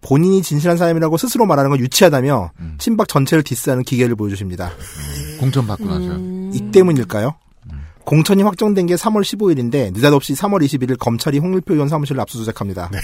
본인이 0.00 0.42
진실한 0.42 0.76
사람이라고 0.76 1.16
스스로 1.16 1.46
말하는 1.46 1.70
건 1.70 1.78
유치하다며 1.78 2.50
음. 2.58 2.74
친박 2.78 3.06
전체를 3.08 3.44
디스하는 3.44 3.84
기계를 3.84 4.16
보여주십니다. 4.16 4.72
공천 5.38 5.66
받고 5.66 5.84
나서요. 5.84 6.10
음. 6.12 6.50
이 6.52 6.70
때문일까요? 6.72 7.34
공천이 8.04 8.42
확정된 8.42 8.86
게 8.86 8.94
3월 8.94 9.22
15일인데 9.22 9.92
느닷없이 9.92 10.34
3월 10.34 10.62
21일 10.64 10.98
검찰이 10.98 11.38
홍일표 11.38 11.74
의원 11.74 11.88
사무실을 11.88 12.20
압수수색합니다. 12.20 12.90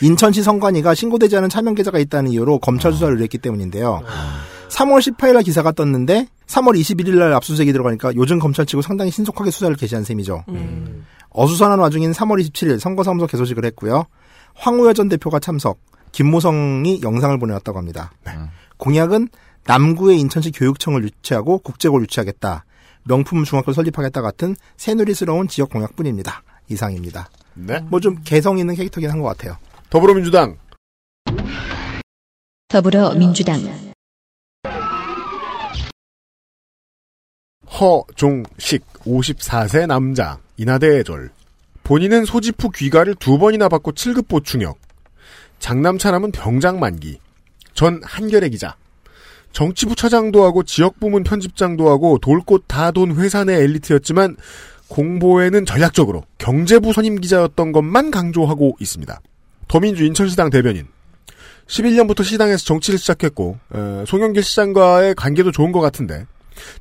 인천시 0.00 0.42
성관이가 0.42 0.94
신고되지 0.94 1.36
않은 1.38 1.48
차명 1.48 1.74
계좌가 1.74 1.98
있다는 1.98 2.30
이유로 2.30 2.58
검찰 2.60 2.92
수사를 2.92 3.12
의뢰했기 3.14 3.38
때문인데요. 3.38 4.02
3월 4.68 5.00
18일 5.00 5.32
날 5.34 5.42
기사가 5.42 5.72
떴는데 5.72 6.28
3월 6.46 6.78
21일 6.78 7.16
날 7.18 7.32
압수수색이 7.32 7.72
들어가니까 7.72 8.14
요즘 8.14 8.38
검찰 8.38 8.64
치고 8.64 8.82
상당히 8.82 9.10
신속하게 9.10 9.50
수사를 9.50 9.74
개시한 9.76 10.04
셈이죠. 10.04 10.44
음. 10.50 11.04
어수선한 11.30 11.78
와중인 11.78 12.12
3월 12.12 12.40
27일 12.42 12.78
선거사무소 12.78 13.26
개소식을 13.26 13.64
했고요. 13.64 14.04
황우여 14.54 14.92
전 14.92 15.08
대표가 15.08 15.40
참석, 15.40 15.78
김모성이 16.12 17.00
영상을 17.02 17.38
보내왔다고 17.38 17.78
합니다. 17.78 18.12
공약은 18.76 19.28
남구의 19.72 20.18
인천시 20.20 20.50
교육청을 20.50 21.04
유치하고 21.04 21.58
국제고를 21.58 22.04
유치하겠다. 22.04 22.64
명품 23.04 23.44
중학교 23.44 23.74
설립하겠다 23.74 24.22
같은 24.22 24.56
새누리스러운 24.78 25.46
지역 25.48 25.68
공약뿐입니다. 25.70 26.42
이상입니다. 26.70 27.28
네. 27.54 27.78
뭐 27.80 28.00
좀 28.00 28.16
개성 28.24 28.58
있는 28.58 28.74
캐릭터긴 28.74 29.10
한 29.10 29.20
것 29.20 29.28
같아요. 29.28 29.58
더불어민주당 29.90 30.56
더불어민주당 32.68 33.60
허종식 37.70 38.86
54세 39.04 39.86
남자 39.86 40.38
인하대절 40.56 41.30
본인은 41.84 42.24
소집 42.24 42.62
후 42.62 42.70
귀가를 42.70 43.14
두 43.16 43.38
번이나 43.38 43.68
받고 43.68 43.92
7급 43.92 44.28
보충역 44.28 44.78
장남 45.58 45.98
차남은 45.98 46.32
병장 46.32 46.80
만기 46.80 47.18
전 47.74 48.00
한겨레 48.04 48.48
기자 48.48 48.76
정치부 49.58 49.96
차장도 49.96 50.44
하고 50.44 50.62
지역부문 50.62 51.24
편집장도 51.24 51.90
하고 51.90 52.18
돌곳다돈 52.18 53.16
회사 53.16 53.42
내 53.42 53.54
엘리트였지만 53.54 54.36
공보에는 54.86 55.66
전략적으로 55.66 56.22
경제부 56.38 56.92
선임 56.92 57.16
기자였던 57.16 57.72
것만 57.72 58.12
강조하고 58.12 58.76
있습니다. 58.78 59.20
더민주 59.66 60.04
인천시당 60.04 60.50
대변인 60.50 60.86
11년부터 61.66 62.22
시당에서 62.22 62.64
정치를 62.66 63.00
시작했고 63.00 63.58
에, 63.74 64.04
송영길 64.06 64.44
시장과의 64.44 65.16
관계도 65.16 65.50
좋은 65.50 65.72
것 65.72 65.80
같은데 65.80 66.24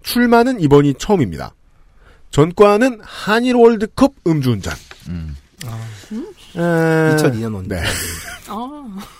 출마는 0.04 0.60
이번이 0.62 0.94
처음입니다. 1.00 1.56
전과는 2.30 3.00
한일 3.02 3.56
월드컵 3.56 4.13
음주운전. 4.28 4.76
음. 5.10 5.36
에, 6.56 6.60
2002년 6.60 7.56
원. 7.56 7.68
네. 7.68 7.82
아. 8.50 9.16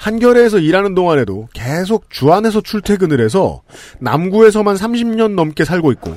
한겨레에서 0.00 0.58
일하는 0.58 0.94
동안에도 0.94 1.48
계속 1.52 2.08
주안에서 2.08 2.62
출퇴근을 2.62 3.20
해서 3.20 3.62
남구에서만 4.00 4.76
30년 4.76 5.34
넘게 5.34 5.66
살고 5.66 5.92
있고 5.92 6.16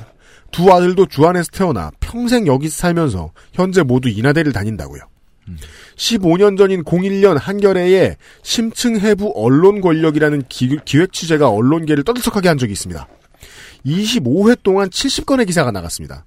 두 0.50 0.72
아들도 0.72 1.06
주안에서 1.06 1.50
태어나 1.52 1.90
평생 2.00 2.46
여기서 2.46 2.74
살면서 2.74 3.32
현재 3.52 3.82
모두 3.82 4.08
인하대를 4.08 4.52
다닌다고요. 4.52 5.02
15년 5.96 6.56
전인 6.56 6.82
01년 6.82 7.38
한겨레에 7.38 8.16
심층 8.42 8.98
해부 8.98 9.32
언론 9.36 9.82
권력이라는 9.82 10.44
기, 10.48 10.78
기획 10.86 11.12
취재가 11.12 11.50
언론계를 11.50 12.04
떠들썩하게 12.04 12.48
한 12.48 12.56
적이 12.56 12.72
있습니다. 12.72 13.06
25회 13.84 14.62
동안 14.62 14.88
70건의 14.88 15.46
기사가 15.46 15.70
나갔습니다. 15.70 16.24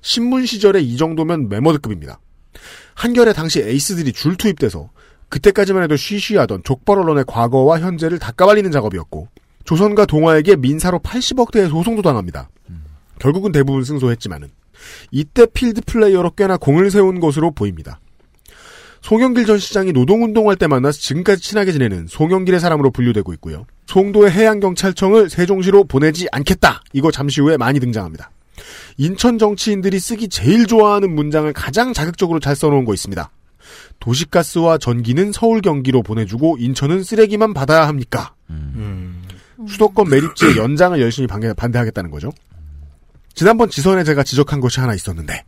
신문 0.00 0.46
시절에 0.46 0.80
이 0.80 0.96
정도면 0.96 1.48
메머드급입니다. 1.48 2.20
한겨레 2.94 3.32
당시 3.32 3.60
에이스들이 3.60 4.12
줄 4.12 4.36
투입돼서 4.36 4.90
그때까지만 5.30 5.84
해도 5.84 5.96
쉬쉬하던 5.96 6.62
족벌 6.64 6.98
언론의 6.98 7.24
과거와 7.26 7.80
현재를 7.80 8.18
다 8.18 8.32
까발리는 8.32 8.70
작업이었고 8.70 9.28
조선과 9.64 10.06
동아에게 10.06 10.56
민사로 10.56 10.98
80억대의 10.98 11.70
소송도 11.70 12.02
당합니다. 12.02 12.50
결국은 13.18 13.52
대부분 13.52 13.84
승소했지만은 13.84 14.48
이때 15.10 15.46
필드 15.46 15.82
플레이어로 15.86 16.32
꽤나 16.32 16.56
공을 16.56 16.90
세운 16.90 17.20
것으로 17.20 17.52
보입니다. 17.52 18.00
송영길 19.02 19.46
전 19.46 19.58
시장이 19.58 19.92
노동운동할 19.92 20.56
때 20.56 20.66
만나서 20.66 20.98
지금까지 20.98 21.40
친하게 21.40 21.72
지내는 21.72 22.06
송영길의 22.08 22.60
사람으로 22.60 22.90
분류되고 22.90 23.32
있고요. 23.34 23.66
송도의 23.86 24.30
해양경찰청을 24.30 25.30
세종시로 25.30 25.84
보내지 25.84 26.28
않겠다. 26.32 26.82
이거 26.92 27.10
잠시 27.10 27.40
후에 27.40 27.56
많이 27.56 27.80
등장합니다. 27.80 28.30
인천 28.98 29.38
정치인들이 29.38 29.98
쓰기 29.98 30.28
제일 30.28 30.66
좋아하는 30.66 31.14
문장을 31.14 31.50
가장 31.54 31.92
자극적으로 31.92 32.40
잘 32.40 32.54
써놓은 32.54 32.84
거 32.84 32.92
있습니다. 32.92 33.30
도시가스와 33.98 34.78
전기는 34.78 35.32
서울 35.32 35.60
경기로 35.60 36.02
보내주고 36.02 36.56
인천은 36.58 37.02
쓰레기만 37.02 37.54
받아야 37.54 37.86
합니까? 37.88 38.34
음. 38.50 39.22
수도권 39.68 40.08
매립지의 40.08 40.56
연장을 40.56 41.00
열심히 41.00 41.26
반대, 41.26 41.52
반대하겠다는 41.52 42.10
거죠. 42.10 42.32
지난번 43.34 43.68
지선에 43.70 44.04
제가 44.04 44.22
지적한 44.22 44.60
것이 44.60 44.80
하나 44.80 44.94
있었는데 44.94 45.44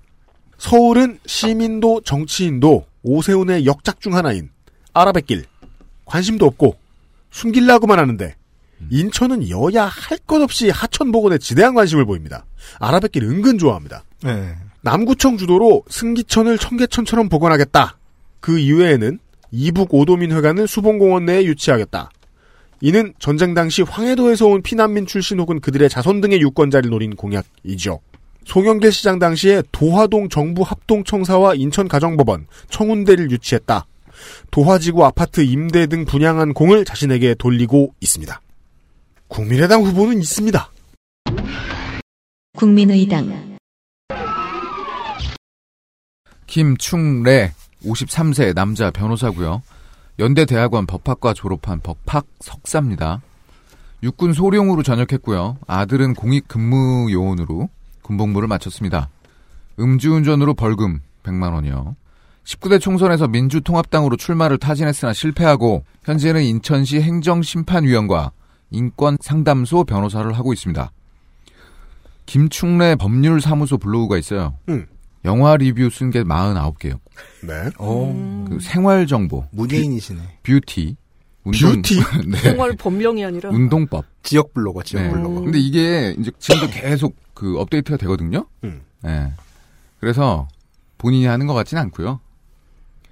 서울은 0.59 1.19
시민도 1.27 2.03
정치인도 2.05 2.87
오세훈의 3.03 3.67
역작 3.67 4.01
중 4.01 4.15
하나인 4.15 4.51
아라뱃길 4.93 5.45
관심도 6.05 6.47
없고 6.47 6.77
숨기려고만 7.31 7.99
하는데 7.99 8.37
인천은 8.91 9.49
여야 9.49 9.87
할 9.87 10.19
것 10.27 10.41
없이 10.43 10.71
하천복원에 10.71 11.39
지대한 11.39 11.75
관심을 11.75 12.05
보입니다. 12.05 12.45
아라뱃길 12.79 13.25
은근 13.25 13.59
좋아합니다. 13.59 14.05
네. 14.23 14.55
남구청 14.83 15.37
주도로 15.37 15.85
승기천을 15.89 16.59
청계천처럼 16.59 17.29
복원하겠다. 17.29 17.97
그 18.43 18.59
이외에는 18.59 19.19
이북 19.53 19.95
오도민 19.95 20.33
회관을 20.33 20.67
수봉공원 20.67 21.25
내에 21.25 21.45
유치하겠다. 21.45 22.11
이는 22.83 23.15
전쟁 23.21 23.55
당시 23.55 23.83
황해도에서 23.83 24.49
온 24.49 24.61
피난민 24.61 25.07
출신 25.07 25.39
혹은 25.39 25.61
그들의 25.61 25.89
자손 25.89 26.21
등의 26.21 26.41
유권자를 26.43 26.91
노린 26.91 27.15
공약이죠. 27.15 28.01
송영길 28.45 28.91
시장 28.91 29.21
당시에 29.21 29.63
도화동 29.71 30.29
정부 30.29 30.63
합동청사와 30.63 31.55
인천가정법원, 31.55 32.49
청운대를 32.71 33.31
유치했다. 33.31 33.87
도화지구 34.51 35.05
아파트 35.05 35.43
임대 35.43 35.87
등 35.87 36.05
분양한 36.05 36.53
공을 36.53 36.85
자신에게 36.85 37.37
돌리고 37.37 37.95
있습니다. 38.01 38.41
국민의당 39.29 39.85
후보는 39.85 40.19
있습니다. 40.19 40.73
국민의당 42.57 43.57
김충래 46.49 47.53
53세 47.85 48.55
남자 48.55 48.91
변호사고요. 48.91 49.63
연대 50.19 50.45
대학원 50.45 50.87
법학과 50.87 51.35
졸업한 51.35 51.81
법학 51.81 52.27
석사입니다. 52.41 53.23
육군 54.03 54.33
소령으로 54.33 54.83
전역했고요. 54.83 55.59
아들은 55.67 56.15
공익 56.15 56.49
근무 56.49 57.11
요원으로 57.11 57.69
군복무를 58.03 58.49
마쳤습니다. 58.49 59.09
음주운전으로 59.79 60.55
벌금 60.55 61.01
100만 61.23 61.53
원이요. 61.55 61.97
19대 62.45 62.81
총선에서 62.81 63.29
민주통합당으로 63.29 64.17
출마를 64.17 64.59
타진했으나 64.59 65.13
실패하고 65.13 65.85
현재는 66.05 66.43
인천시 66.43 67.01
행정심판위원과 67.01 68.33
인권상담소 68.71 69.85
변호사를 69.85 70.33
하고 70.33 70.53
있습니다. 70.53 70.91
김충래 72.27 72.97
법률사무소 72.97 73.79
블로그가 73.79 74.19
있어요. 74.19 74.57
음. 74.69 74.87
영화 75.25 75.57
리뷰 75.57 75.89
쓴 75.91 76.11
게 76.11 76.23
49개요. 76.25 76.99
네. 77.43 77.71
오. 77.79 78.13
그 78.49 78.59
생활 78.61 79.07
정보, 79.07 79.45
문예인이시네. 79.53 80.21
뷰티, 80.43 80.97
운동, 81.45 81.75
뷰티? 81.77 82.01
네. 82.27 82.39
생활 82.39 82.75
법령이 82.77 83.25
아니라 83.25 83.51
운동법. 83.51 84.05
지역 84.23 84.55
블로거, 84.55 84.83
지역 84.83 85.03
네. 85.03 85.11
블로거. 85.11 85.41
근데 85.43 85.59
이게 85.59 86.15
이제 86.19 86.31
지금도 86.39 86.71
계속 86.73 87.17
그 87.35 87.59
업데이트가 87.59 87.97
되거든요. 87.99 88.47
음. 88.65 88.83
네. 89.03 89.33
그래서 90.01 90.49
본인이 90.99 91.27
하는 91.27 91.47
것 91.47 91.55
같지는 91.55 91.83
않고요. 91.85 92.21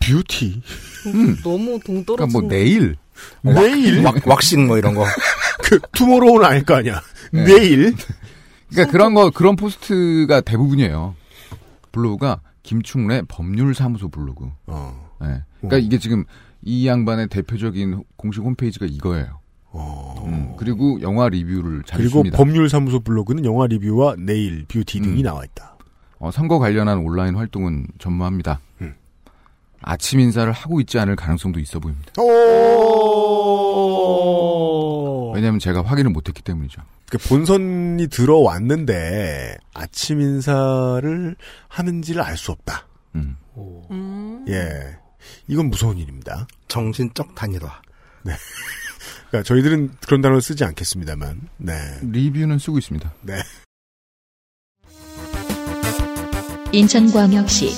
뷰티. 0.00 0.62
음. 1.06 1.36
너무 1.42 1.78
동떨어진 1.84 2.04
그러니까 2.06 2.26
뭐 2.26 2.42
네일 2.48 2.96
네일? 3.42 4.04
왁, 4.04 4.26
왁싱 4.26 4.66
뭐 4.66 4.78
이런 4.78 4.94
거. 4.94 5.04
그, 5.62 5.78
tomorrow는 5.92 6.44
아닐 6.46 6.64
거 6.64 6.74
아니야. 6.76 7.02
네. 7.32 7.44
내일? 7.44 7.94
그러니까 8.70 8.92
그런 8.92 9.14
거 9.14 9.30
그런 9.30 9.56
포스트가 9.56 10.40
대부분이에요. 10.40 11.14
블로그가 11.92 12.40
김충래 12.62 13.22
법률사무소 13.28 14.08
블로그. 14.08 14.50
어. 14.66 15.10
네. 15.20 15.42
그러니까 15.60 15.78
이게 15.78 15.98
지금 15.98 16.24
이 16.62 16.86
양반의 16.86 17.28
대표적인 17.28 18.04
공식 18.16 18.40
홈페이지가 18.42 18.86
이거예요. 18.86 19.40
어. 19.72 20.24
음, 20.26 20.54
그리고 20.56 21.00
영화 21.00 21.28
리뷰를 21.28 21.84
잘 21.84 21.98
그리고 21.98 22.18
씁니다. 22.18 22.36
법률사무소 22.36 23.00
블로그는 23.00 23.44
영화 23.44 23.66
리뷰와 23.66 24.16
네일, 24.18 24.64
뷰티 24.66 25.00
등이 25.00 25.22
음. 25.22 25.24
나와 25.24 25.44
있다. 25.44 25.76
어, 26.18 26.30
선거 26.30 26.58
관련한 26.58 26.98
온라인 26.98 27.34
활동은 27.36 27.86
전무합니다. 27.98 28.60
음. 28.80 28.94
아침 29.80 30.20
인사를 30.20 30.52
하고 30.52 30.80
있지 30.80 30.98
않을 30.98 31.16
가능성도 31.16 31.60
있어 31.60 31.78
보입니다. 31.78 32.12
오. 32.20 32.26
왜냐하면 35.34 35.58
제가 35.58 35.82
확인을 35.82 36.10
못했기 36.10 36.42
때문이죠. 36.42 36.82
그 37.10 37.18
본선이 37.18 38.06
들어왔는데 38.06 39.56
아침 39.74 40.20
인사를 40.20 41.36
하는지를 41.68 42.22
알 42.22 42.36
수 42.36 42.52
없다. 42.52 42.86
음. 43.16 43.36
음. 43.90 44.44
예. 44.48 44.96
이건 45.48 45.66
무서운 45.70 45.98
일입니다. 45.98 46.46
정신적 46.68 47.34
단일화. 47.34 47.82
그러니까 49.28 49.42
저희들은 49.44 49.96
그런 50.06 50.20
단어를 50.20 50.40
쓰지 50.40 50.64
않겠습니다만. 50.64 51.48
네. 51.58 51.72
리뷰는 52.02 52.58
쓰고 52.58 52.78
있습니다. 52.78 53.12
네. 53.22 53.42
인천광역시 56.72 57.72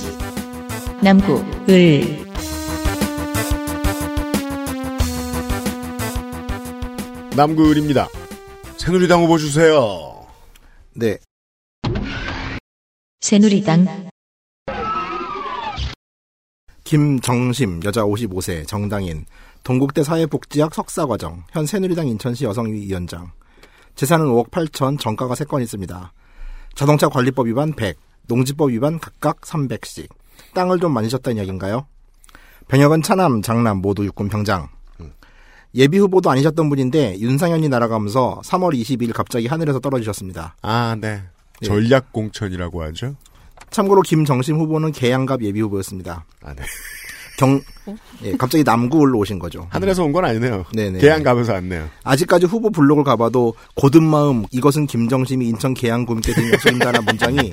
남구 1.02 1.42
을 1.70 2.26
남구 7.34 7.70
을입니다. 7.70 8.08
새누리당 8.84 9.22
후보 9.22 9.38
주세요. 9.38 10.26
네. 10.92 11.16
새누리당 13.20 14.08
김정심, 16.82 17.84
여자 17.84 18.02
55세, 18.02 18.66
정당인, 18.66 19.24
동국대 19.62 20.02
사회복지학 20.02 20.74
석사과정, 20.74 21.44
현 21.52 21.64
새누리당 21.64 22.08
인천시 22.08 22.44
여성위원장. 22.44 23.30
재산은 23.94 24.26
5억 24.26 24.50
8천, 24.50 24.98
정가가 24.98 25.34
3건 25.34 25.62
있습니다. 25.62 26.12
자동차 26.74 27.08
관리법 27.08 27.46
위반 27.46 27.74
100, 27.74 27.96
농지법 28.26 28.70
위반 28.70 28.98
각각 28.98 29.42
300씩. 29.42 30.08
땅을 30.54 30.80
좀 30.80 30.92
만지셨다는 30.92 31.36
이야기인가요? 31.36 31.86
병역은 32.66 33.02
차남, 33.02 33.42
장남 33.42 33.76
모두 33.76 34.04
육군 34.04 34.28
병장. 34.28 34.68
예비 35.74 35.98
후보도 35.98 36.30
아니셨던 36.30 36.68
분인데 36.68 37.18
윤상현이 37.18 37.68
날아가면서 37.68 38.40
3월 38.44 38.78
22일 38.78 39.12
갑자기 39.14 39.46
하늘에서 39.46 39.78
떨어지셨습니다. 39.80 40.56
아, 40.62 40.96
네. 41.00 41.22
예. 41.62 41.66
전략 41.66 42.12
공천이라고 42.12 42.82
하죠. 42.84 43.16
참고로 43.70 44.02
김정심 44.02 44.56
후보는 44.58 44.92
개양갑 44.92 45.42
예비 45.42 45.60
후보였습니다. 45.60 46.24
아, 46.42 46.54
네. 46.54 46.62
경, 47.38 47.60
예, 48.22 48.32
갑자기 48.36 48.62
남구을로 48.62 49.18
오신 49.20 49.38
거죠. 49.38 49.66
하늘에서 49.70 50.04
온 50.04 50.12
건 50.12 50.24
아니네요. 50.26 50.66
네네. 50.74 50.98
계양 50.98 51.22
가면서 51.22 51.54
왔네요. 51.54 51.88
아직까지 52.04 52.44
후보 52.46 52.70
블록을 52.70 53.04
가봐도 53.04 53.54
고든 53.74 54.04
마음 54.04 54.44
이것은 54.50 54.86
김정심이 54.86 55.48
인천 55.48 55.72
계양구임께 55.72 56.34
든 56.34 56.52
약속입니다라는 56.52 57.04
문장이 57.06 57.50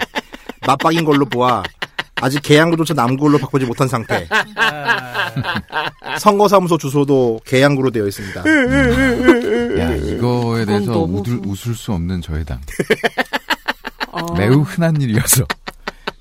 맞박인 0.67 1.05
걸로 1.05 1.25
보아 1.25 1.63
아직 2.21 2.41
계양구조차 2.41 2.93
남구로 2.93 3.37
바꾸지 3.37 3.65
못한 3.65 3.87
상태. 3.87 4.27
선거사무소 6.19 6.77
주소도 6.77 7.39
계양구로 7.45 7.91
되어 7.91 8.07
있습니다. 8.07 8.39
야, 9.79 9.95
이거에 9.95 10.65
대해서 10.65 10.91
너무 10.91 11.19
웃을, 11.21 11.37
좀- 11.37 11.41
웃을 11.45 11.75
수 11.75 11.91
없는 11.93 12.21
저의 12.21 12.43
당. 12.45 12.59
아. 14.11 14.25
매우 14.37 14.61
흔한 14.61 14.99
일이어서. 15.01 15.45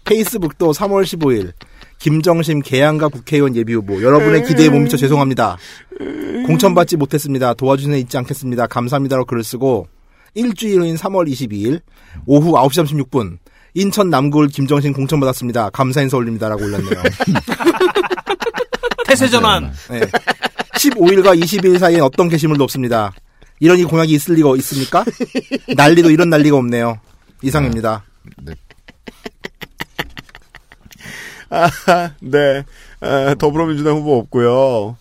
페이스북도 0.04 0.72
3월 0.72 1.02
15일 1.04 1.52
김정심 1.98 2.60
계양가 2.60 3.08
국회의원 3.08 3.54
예비후보 3.56 4.02
여러분의 4.02 4.44
기대에 4.44 4.68
못 4.70 4.78
미쳐 4.78 4.96
죄송합니다. 4.96 5.56
공천받지 6.46 6.96
못했습니다. 6.96 7.52
도와주는 7.54 7.98
잊지 7.98 8.16
않겠습니다. 8.18 8.68
감사합니다라고 8.68 9.26
글을 9.26 9.42
쓰고 9.44 9.88
일주일 10.34 10.80
후인 10.80 10.94
3월 10.96 11.28
22일 11.30 11.80
오후 12.24 12.52
9시 12.52 12.84
36분 13.10 13.38
인천 13.74 14.10
남구을 14.10 14.48
김정심 14.48 14.92
공천받았습니다. 14.92 15.70
감사 15.70 16.02
인사 16.02 16.16
올립니다라고 16.16 16.64
올렸네요. 16.64 17.02
태세 19.06 19.28
전환. 19.28 19.72
네. 19.90 20.00
15일과 20.74 21.38
20일 21.40 21.78
사이에 21.78 22.00
어떤 22.00 22.28
게시물도 22.28 22.64
없습니다. 22.64 23.12
이런 23.60 23.78
이 23.78 23.84
공약이 23.84 24.12
있을 24.12 24.34
리가 24.36 24.54
있습니까? 24.56 25.04
난리도 25.76 26.10
이런 26.10 26.30
난리가 26.30 26.56
없네요. 26.56 27.00
이상입니다. 27.42 28.04
네. 28.42 28.52
아, 31.50 31.70
네. 32.20 32.62
아, 33.00 33.34
더불어민주당 33.38 33.96
후보 33.96 34.18
없고요. 34.18 34.96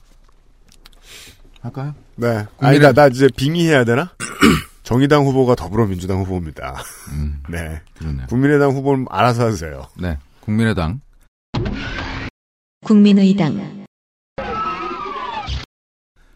할까요? 1.62 1.94
네. 2.16 2.46
국민의- 2.58 2.66
아니다, 2.66 2.94
나 2.94 3.08
이제 3.08 3.28
빙의해야 3.36 3.84
되나? 3.84 4.12
정의당 4.88 5.26
후보가 5.26 5.56
더불어민주당 5.56 6.22
후보입니다. 6.22 6.82
음, 7.12 7.44
네. 7.52 7.82
그러네요. 7.98 8.26
국민의당 8.28 8.72
후보는 8.72 9.06
알아서 9.10 9.48
하세요. 9.48 9.86
네. 10.00 10.18
국민의당. 10.40 11.02
국민의당 12.86 13.86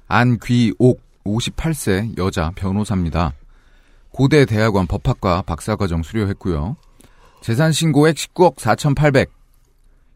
안귀옥 0.10 1.00
58세 1.24 2.18
여자 2.18 2.52
변호사입니다. 2.54 3.32
고대 4.10 4.44
대학원 4.44 4.86
법학과 4.86 5.44
박사과정 5.44 6.04
수료했고요. 6.04 6.76
재산 7.40 7.72
신고액 7.72 8.18
19억 8.18 8.60
4,800. 8.60 9.32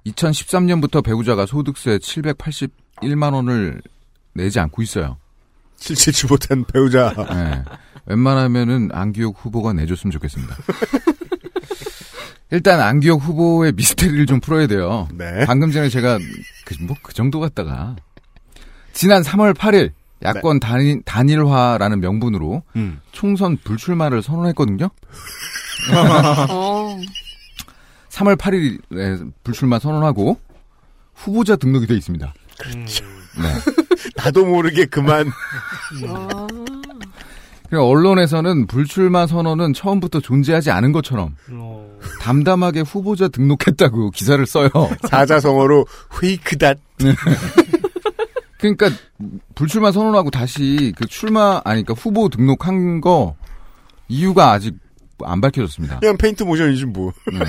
2013년부터 0.08 1.02
배우자가 1.02 1.46
소득세 1.46 1.98
781만 2.00 3.34
원을 3.34 3.82
내지 4.34 4.60
않고 4.60 4.82
있어요. 4.82 5.16
실질치 5.78 6.28
못한 6.28 6.66
배우자. 6.66 7.14
네. 7.30 7.64
웬만하면은 8.06 8.90
안규혁 8.92 9.36
후보가 9.38 9.74
내줬으면 9.74 10.12
좋겠습니다. 10.12 10.56
일단 12.52 12.80
안규혁 12.80 13.22
후보의 13.22 13.74
미스테리를 13.74 14.26
좀 14.28 14.40
풀어야 14.40 14.68
돼요. 14.68 15.08
네. 15.14 15.46
방금 15.46 15.72
전에 15.72 15.90
제가 15.90 16.20
그, 16.66 16.76
뭐, 16.82 16.96
그 17.02 17.14
정도 17.14 17.40
갔다가 17.40 17.96
지난 18.94 19.24
3월 19.24 19.54
8일 19.56 19.92
야권 20.24 20.60
단일, 20.60 21.02
단일화라는 21.04 22.00
명분으로 22.00 22.64
음. 22.76 23.02
총선 23.12 23.58
불출마를 23.58 24.22
선언했거든요. 24.22 24.90
어. 26.50 26.98
3월 28.10 28.38
8일에 28.38 29.32
불출마 29.44 29.80
선언하고 29.80 30.40
후보자 31.14 31.56
등록이 31.56 31.88
돼 31.88 31.96
있습니다. 31.96 32.34
네. 32.74 32.86
나도 34.16 34.46
모르게 34.46 34.86
그만. 34.86 35.30
아. 37.76 37.80
그리고 37.80 37.90
언론에서는 37.90 38.68
불출마 38.68 39.28
선언은 39.28 39.74
처음부터 39.74 40.20
존재하지 40.22 40.72
않은 40.72 40.92
것처럼 40.92 41.36
어. 41.52 41.98
담담하게 42.22 42.82
후보자 42.82 43.28
등록했다고 43.28 44.12
기사를 44.16 44.44
써요. 44.46 44.70
사자성어로 45.10 45.86
페이크닷. 46.20 46.78
그러니까 48.58 48.90
불출마 49.54 49.92
선언하고 49.92 50.32
다시 50.32 50.94
그 50.98 51.06
출마 51.08 51.62
아니 51.66 51.84
그러니까 51.84 51.94
후보 52.02 52.30
등록한 52.30 53.02
거 53.02 53.36
이유가 54.08 54.52
아직 54.52 54.76
안 55.24 55.40
밝혀졌습니다. 55.42 56.00
그냥 56.00 56.18
페인트 56.18 56.44
모션이지 56.44 56.86
뭐. 56.86 57.12
네. 57.32 57.40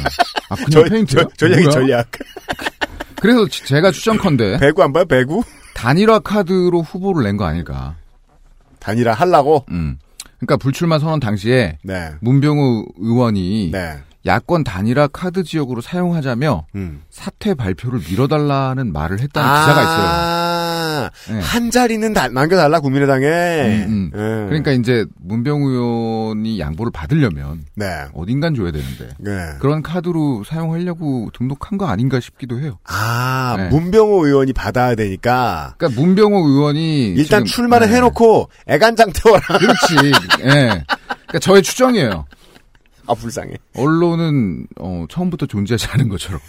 아 0.51 0.55
그냥 0.57 0.71
저, 0.71 0.83
페인트요? 0.85 1.21
저, 1.23 1.29
전략이 1.37 1.63
뭐야? 1.63 1.71
전략. 1.73 2.11
그래서 3.21 3.47
지- 3.49 3.65
제가 3.65 3.91
추정컨대 3.93 4.59
배구 4.59 4.83
안 4.83 4.93
봐요? 4.93 5.05
배구? 5.07 5.43
단일화 5.75 6.19
카드로 6.21 6.83
후보를 6.83 7.25
낸 7.25 7.37
거 7.37 7.45
아닐까. 7.45 7.97
단일화 8.79 9.15
하려고? 9.15 9.65
음. 9.71 9.99
그러니까 10.39 10.57
불출마 10.57 10.99
선언 10.99 11.21
당시에 11.21 11.79
네. 11.83 12.13
문병우 12.21 12.87
의원이 12.99 13.71
네. 13.73 13.99
야권 14.27 14.65
단일화 14.65 15.09
카드 15.09 15.45
지역으로 15.45 15.81
사용하자며 15.81 16.67
음. 16.75 17.03
사퇴 17.11 17.55
발표를 17.55 18.01
미뤄달라는 18.01 18.93
말을 18.93 19.21
했다는 19.21 19.49
기사가 19.49 19.83
있어요. 19.83 20.46
아, 21.07 21.33
네. 21.33 21.41
한 21.41 21.71
자리는 21.71 22.13
다- 22.13 22.29
남겨달라, 22.29 22.81
국민의당에. 22.81 23.27
음, 23.87 24.11
음. 24.15 24.45
예. 24.45 24.47
그러니까 24.49 24.73
이제 24.73 25.05
문병우 25.23 25.69
의원이 25.71 26.59
양보를 26.61 26.93
받으려면 26.93 27.65
네. 27.75 27.87
어딘간 28.15 28.55
줘야 28.55 28.71
되는데 28.73 29.09
네. 29.19 29.33
그런 29.61 29.83
카드로 29.83 30.45
사용하려고 30.45 31.31
등록한 31.35 31.79
거 31.79 31.87
아닌가 31.87 32.21
싶기도 32.21 32.59
해요. 32.61 32.79
아, 32.85 33.55
네. 33.59 33.69
문병호 33.69 34.27
의원이 34.27 34.53
받아야 34.53 34.95
되니까. 34.95 35.75
그러니까 35.79 36.01
문병호 36.01 36.49
의원이 36.49 37.09
일단 37.11 37.45
지금- 37.45 37.47
출마를 37.47 37.89
네. 37.89 37.97
해놓고 37.97 38.49
애간장 38.67 39.13
태워라. 39.15 39.41
그렇지. 39.59 40.13
예. 40.45 40.85
그러니까 40.87 41.39
저의 41.41 41.63
추정이에요. 41.63 42.27
아, 43.09 43.15
불쌍해. 43.15 43.55
언론은 43.77 44.67
어, 44.81 45.05
처음부터 45.09 45.47
존재하지 45.47 45.87
않은 45.91 46.09
것처럼 46.09 46.41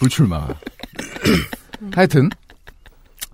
불출마. 0.00 0.48
하여튼 1.94 2.28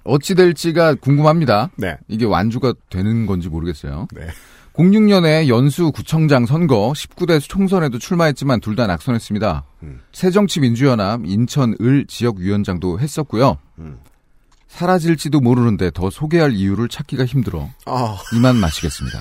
어찌 0.07 0.35
될지가 0.35 0.95
궁금합니다. 0.97 1.71
네. 1.77 1.97
이게 2.09 2.25
완주가 2.25 2.75
되는 2.91 3.27
건지 3.27 3.49
모르겠어요. 3.49 4.09
네. 4.15 4.27
06년에 4.75 5.49
연수 5.49 5.91
구청장 5.91 6.45
선거 6.45 6.93
19대 6.95 7.41
총선에도 7.41 7.99
출마했지만 7.99 8.61
둘 8.61 8.77
다 8.77 8.87
낙선했습니다. 8.87 9.65
음. 9.85 10.01
새정치민주연합 10.13 11.23
인천 11.25 11.75
을 11.81 12.07
지역위원장도 12.07 13.01
했었고요. 13.01 13.57
음. 13.79 13.99
사라질지도 14.69 15.41
모르는데 15.41 15.91
더 15.93 16.11
소개할 16.11 16.53
이유를 16.53 16.89
찾기가 16.89 17.25
힘들어 17.25 17.71
아, 17.87 18.19
이만 18.35 18.57
마치겠습니다. 18.57 19.19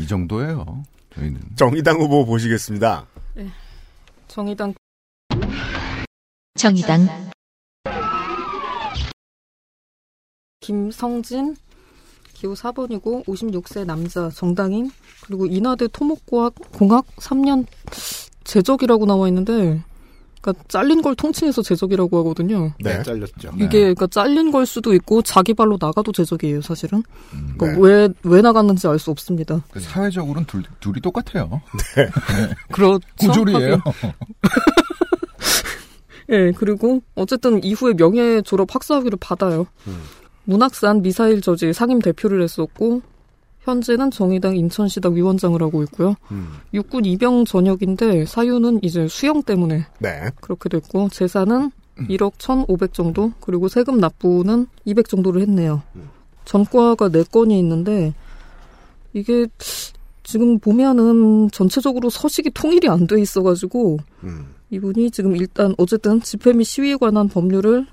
이 0.00 0.06
정도예요. 0.06 0.82
저희는 1.14 1.40
정의당 1.56 1.96
후보 1.98 2.26
보시겠습니다. 2.26 3.06
정의당 4.28 4.74
정의당 6.56 7.08
김성진, 10.62 11.56
기호 12.32 12.54
4번이고 12.54 13.24
56세 13.26 13.84
남자 13.84 14.30
정당인 14.30 14.90
그리고 15.26 15.44
인하대 15.46 15.88
토목공학 15.92 16.54
공학 16.72 17.04
3년 17.16 17.66
제적이라고 18.44 19.04
나와 19.06 19.28
있는데 19.28 19.82
그러니까 20.40 20.64
잘린 20.66 21.02
걸 21.02 21.14
통칭해서 21.14 21.62
제적이라고 21.62 22.18
하거든요. 22.18 22.72
네, 22.80 22.96
네. 22.96 23.02
잘렸죠. 23.04 23.52
이게 23.56 23.78
그러니까 23.78 24.08
잘린 24.08 24.50
걸 24.50 24.66
수도 24.66 24.92
있고 24.94 25.22
자기 25.22 25.54
발로 25.54 25.78
나가도 25.80 26.10
제적이에요, 26.10 26.62
사실은. 26.62 27.04
음, 27.32 27.54
그러니까 27.56 27.80
네. 27.80 27.88
왜, 27.88 28.08
왜 28.24 28.42
나갔는지 28.42 28.88
알 28.88 28.98
수 28.98 29.12
없습니다. 29.12 29.62
그 29.70 29.78
사회적으로는 29.78 30.46
둘, 30.46 30.64
둘이 30.80 31.00
똑같아요. 31.00 31.60
그렇죠. 32.72 33.06
고졸이에요. 33.20 33.80
예, 36.30 36.52
그리고 36.56 37.02
어쨌든 37.14 37.62
이후에 37.62 37.94
명예 37.94 38.42
졸업 38.42 38.74
학사학위를 38.74 39.18
받아요. 39.20 39.66
음. 39.86 40.00
문학산 40.44 41.02
미사일 41.02 41.40
저지 41.40 41.72
상임 41.72 42.00
대표를 42.00 42.42
했었고 42.42 43.02
현재는 43.60 44.10
정의당 44.10 44.56
인천시당 44.56 45.14
위원장을 45.14 45.60
하고 45.62 45.82
있고요. 45.84 46.16
음. 46.32 46.48
육군 46.74 47.04
입영 47.04 47.44
전역인데 47.44 48.26
사유는 48.26 48.80
이제 48.82 49.06
수영 49.08 49.42
때문에 49.42 49.86
네. 50.00 50.30
그렇게 50.40 50.68
됐고 50.68 51.10
재산은 51.10 51.70
1억 51.96 52.32
1,500 52.38 52.92
정도 52.92 53.32
그리고 53.40 53.68
세금 53.68 53.98
납부는 53.98 54.66
200 54.84 55.08
정도를 55.08 55.42
했네요. 55.42 55.82
전과가 56.44 57.08
4건이 57.10 57.52
있는데 57.60 58.12
이게 59.12 59.46
지금 60.24 60.58
보면은 60.58 61.50
전체적으로 61.52 62.10
서식이 62.10 62.50
통일이 62.50 62.88
안 62.88 63.06
돼 63.06 63.20
있어가지고 63.20 63.98
음. 64.24 64.46
이분이 64.70 65.10
지금 65.10 65.36
일단 65.36 65.74
어쨌든 65.78 66.20
집회 66.20 66.52
및 66.52 66.64
시위에 66.64 66.96
관한 66.96 67.28
법률을 67.28 67.86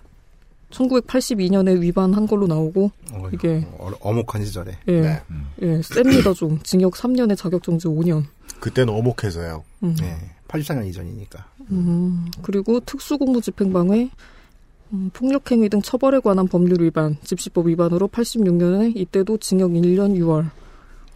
1982년에 0.71 1.79
위반한 1.79 2.27
걸로 2.27 2.47
나오고 2.47 2.91
어, 3.11 3.29
이게 3.33 3.65
어, 3.77 3.91
어목한 3.99 4.45
시절에. 4.45 4.77
예, 4.87 5.01
네. 5.01 5.21
예, 5.61 5.81
셉니다 5.81 6.33
좀 6.33 6.59
징역 6.63 6.93
3년에 6.93 7.37
자격정지 7.37 7.87
5년. 7.87 8.25
그때는 8.59 8.93
어목해서요. 8.93 9.63
음. 9.83 9.95
네. 9.99 10.15
84년 10.47 10.87
이전이니까. 10.87 11.45
음, 11.71 12.27
그리고 12.41 12.79
특수공무집행방해, 12.79 14.09
음, 14.93 15.09
폭력행위 15.13 15.69
등 15.69 15.81
처벌에 15.81 16.19
관한 16.19 16.47
법률 16.47 16.81
위반, 16.81 17.17
집시법 17.23 17.67
위반으로 17.67 18.07
86년에 18.07 18.95
이때도 18.95 19.37
징역 19.37 19.71
1년 19.71 20.15
6월. 20.17 20.49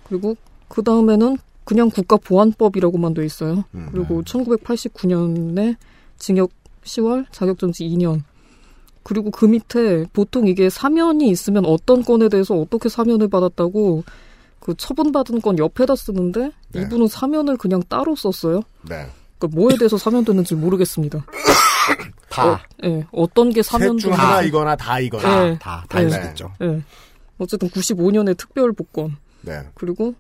그리고 0.08 0.36
그 0.68 0.84
다음에는 0.84 1.38
그냥 1.64 1.89
국가보안법이라고만 1.89 3.14
돼 3.14 3.26
있어요. 3.26 3.64
음. 3.74 3.89
그리고 3.91 4.22
1989년에 4.22 5.78
징역 6.18 6.51
10월, 6.84 7.26
자격정지 7.32 7.86
2년. 7.86 8.22
그리고 9.04 9.32
그 9.32 9.45
밑에 9.45 10.06
보통 10.14 10.47
이게 10.47 10.70
사면이 10.70 11.30
있으면 11.30 11.66
어떤 11.66 12.04
건에 12.04 12.30
대해서 12.30 12.56
어떻게 12.56 12.89
사면을 12.89 13.28
받았다고 13.28 14.04
그 14.60 14.74
처분받은 14.76 15.41
건 15.41 15.58
옆에다 15.60 15.95
쓰는데 15.95 16.51
네. 16.70 16.82
이분은 16.82 17.08
사면을 17.08 17.58
그냥 17.58 17.84
따로 17.89 18.16
썼어요. 18.16 18.62
네. 18.88 19.08
그러니까 19.38 19.60
뭐에 19.60 19.76
대해서 19.78 19.97
사면됐는지 19.97 20.56
모르겠습니다. 20.56 21.26
다. 22.30 22.64
예, 22.86 23.06
어떤 23.12 23.49
게 23.49 23.56
셋 23.56 23.66
사면됐는지. 23.66 24.04
중 24.04 24.14
하나 24.14 24.41
이거나 24.41 24.76
다 24.76 24.99
이거나. 24.99 25.47
예, 25.49 25.58
다, 25.60 25.84
다 25.89 25.99
네. 25.99 26.10
할 26.10 26.22
수 26.22 26.30
있죠. 26.30 26.51
예. 26.62 26.82
어쨌든 27.38 27.70
95년에 27.70 28.38
특별 28.38 28.72
복권 28.72 29.18
네. 29.41 29.62
그리고 29.74 30.16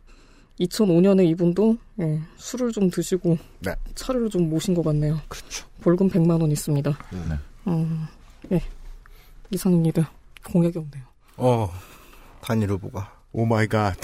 2005년에 0.59 1.25
이분도 1.29 1.77
예, 2.01 2.19
술을 2.35 2.71
좀 2.73 2.89
드시고 2.89 3.37
네. 3.61 3.73
차를 3.95 4.29
좀 4.29 4.49
모신 4.49 4.73
것 4.73 4.83
같네요. 4.83 5.19
그렇죠. 5.29 5.65
벌금 5.81 6.09
100만 6.09 6.41
원 6.41 6.51
있습니다. 6.51 6.97
네. 7.11 7.35
음, 7.67 8.07
예, 8.07 8.12
이상입니다. 9.53 10.11
공약이 10.43 10.77
없네요. 10.77 11.03
어, 11.37 11.71
단일 12.41 12.69
후보가. 12.71 13.21
oh 13.31 13.45
my 13.45 13.67
god. 13.67 13.95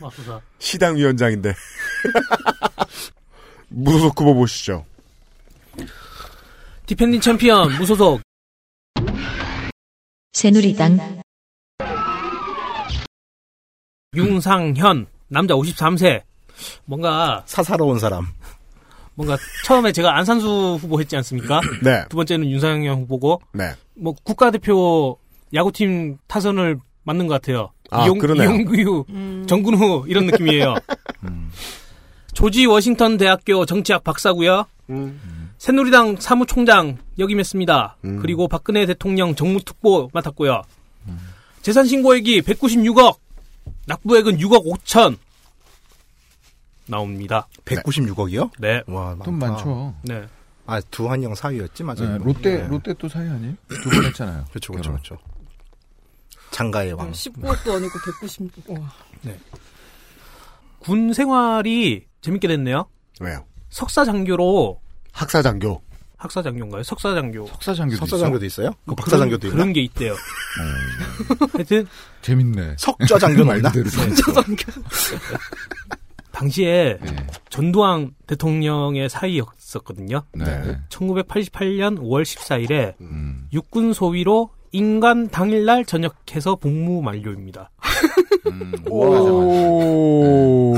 맙소사. 0.00 0.40
시당 0.58 0.96
위원장인데. 0.96 1.54
무소속 3.68 4.20
후보 4.20 4.34
보시죠. 4.34 4.84
디펜딩 6.86 7.20
챔피언 7.20 7.76
무소속 7.78 8.20
새누리당 10.32 11.22
윤상현 14.14 15.06
남자 15.28 15.54
53세 15.54 16.22
뭔가 16.84 17.44
사사로운 17.46 18.00
사람. 18.00 18.26
뭔가 19.20 19.36
처음에 19.66 19.92
제가 19.92 20.16
안상수 20.16 20.78
후보 20.80 20.98
했지 20.98 21.14
않습니까? 21.16 21.60
네. 21.84 22.04
두 22.08 22.16
번째는 22.16 22.48
윤상현 22.50 23.00
후보고 23.00 23.42
네. 23.52 23.74
뭐 23.94 24.14
국가대표 24.24 25.18
야구팀 25.52 26.16
타선을 26.26 26.78
맡는 27.02 27.26
것 27.26 27.34
같아요. 27.34 27.70
아, 27.90 28.06
이용, 28.06 28.18
그러네요. 28.18 28.50
이용규, 28.50 29.04
음. 29.10 29.44
정근후 29.46 30.04
이런 30.08 30.24
느낌이에요. 30.26 30.74
조지 32.32 32.64
워싱턴 32.64 33.18
대학교 33.18 33.66
정치학 33.66 34.04
박사고요. 34.04 34.64
새누리당 35.58 36.16
사무총장 36.16 36.96
역임했습니다. 37.18 37.96
음. 38.04 38.18
그리고 38.22 38.48
박근혜 38.48 38.86
대통령 38.86 39.34
정무특보 39.34 40.10
맡았고요. 40.14 40.62
재산 41.60 41.84
신고액이 41.84 42.40
196억, 42.42 43.16
납부액은 43.86 44.38
6억 44.38 44.64
5천 44.64 45.18
나옵니다. 46.90 47.46
196억이요? 47.64 48.50
네, 48.58 48.82
와, 48.86 49.16
돈 49.24 49.38
많다. 49.38 49.54
많죠. 49.54 49.94
네. 50.02 50.26
아, 50.66 50.80
두한영 50.90 51.34
사위였지, 51.34 51.82
맞아요. 51.84 52.18
네, 52.18 52.18
롯데 52.24 52.58
네. 52.62 52.68
롯데 52.68 52.94
또 52.94 53.08
사이 53.08 53.26
아니에요? 53.26 53.54
두 53.68 53.90
번 53.90 54.04
했잖아요. 54.04 54.44
그렇죠, 54.50 54.72
그렇죠. 54.72 54.90
그렇죠. 54.92 55.18
장가의 56.50 56.92
왕. 56.94 57.10
19억도 57.12 57.74
아니고 57.76 57.98
190. 58.20 58.50
와. 58.68 58.92
군 60.80 61.12
생활이 61.12 62.06
재밌게 62.22 62.48
됐네요. 62.48 62.86
왜요? 63.20 63.44
석사 63.70 64.04
장교로 64.04 64.80
학사 65.12 65.42
장교. 65.42 65.82
학사 66.16 66.42
장교인가요? 66.42 66.82
석사 66.82 67.14
장교. 67.14 67.46
석사 67.46 67.72
장교도 67.74 67.98
석사? 68.06 68.18
장교도 68.18 68.44
있어요? 68.44 68.70
그뭐 68.84 68.94
박사 68.96 69.16
장교도 69.16 69.46
있나? 69.46 69.56
그런 69.56 69.72
게 69.72 69.80
있대요. 69.82 70.14
하여튼 71.54 71.86
재밌네. 72.22 72.74
석좌 72.78 73.18
장교는 73.18 73.54
없나? 73.56 73.70
말대로 73.72 73.88
당시에 76.40 76.98
네. 77.02 77.16
전두환 77.50 78.12
대통령의 78.26 79.10
사이였었거든요. 79.10 80.22
네. 80.32 80.44
네. 80.44 80.78
1988년 80.88 81.98
5월 81.98 82.22
14일에 82.22 82.94
음. 83.02 83.46
육군 83.52 83.92
소위로 83.92 84.48
인간 84.72 85.28
당일날 85.28 85.84
전역해서 85.84 86.56
복무 86.56 87.02
만료입니다. 87.02 87.70
음. 88.46 88.72
오. 88.88 90.74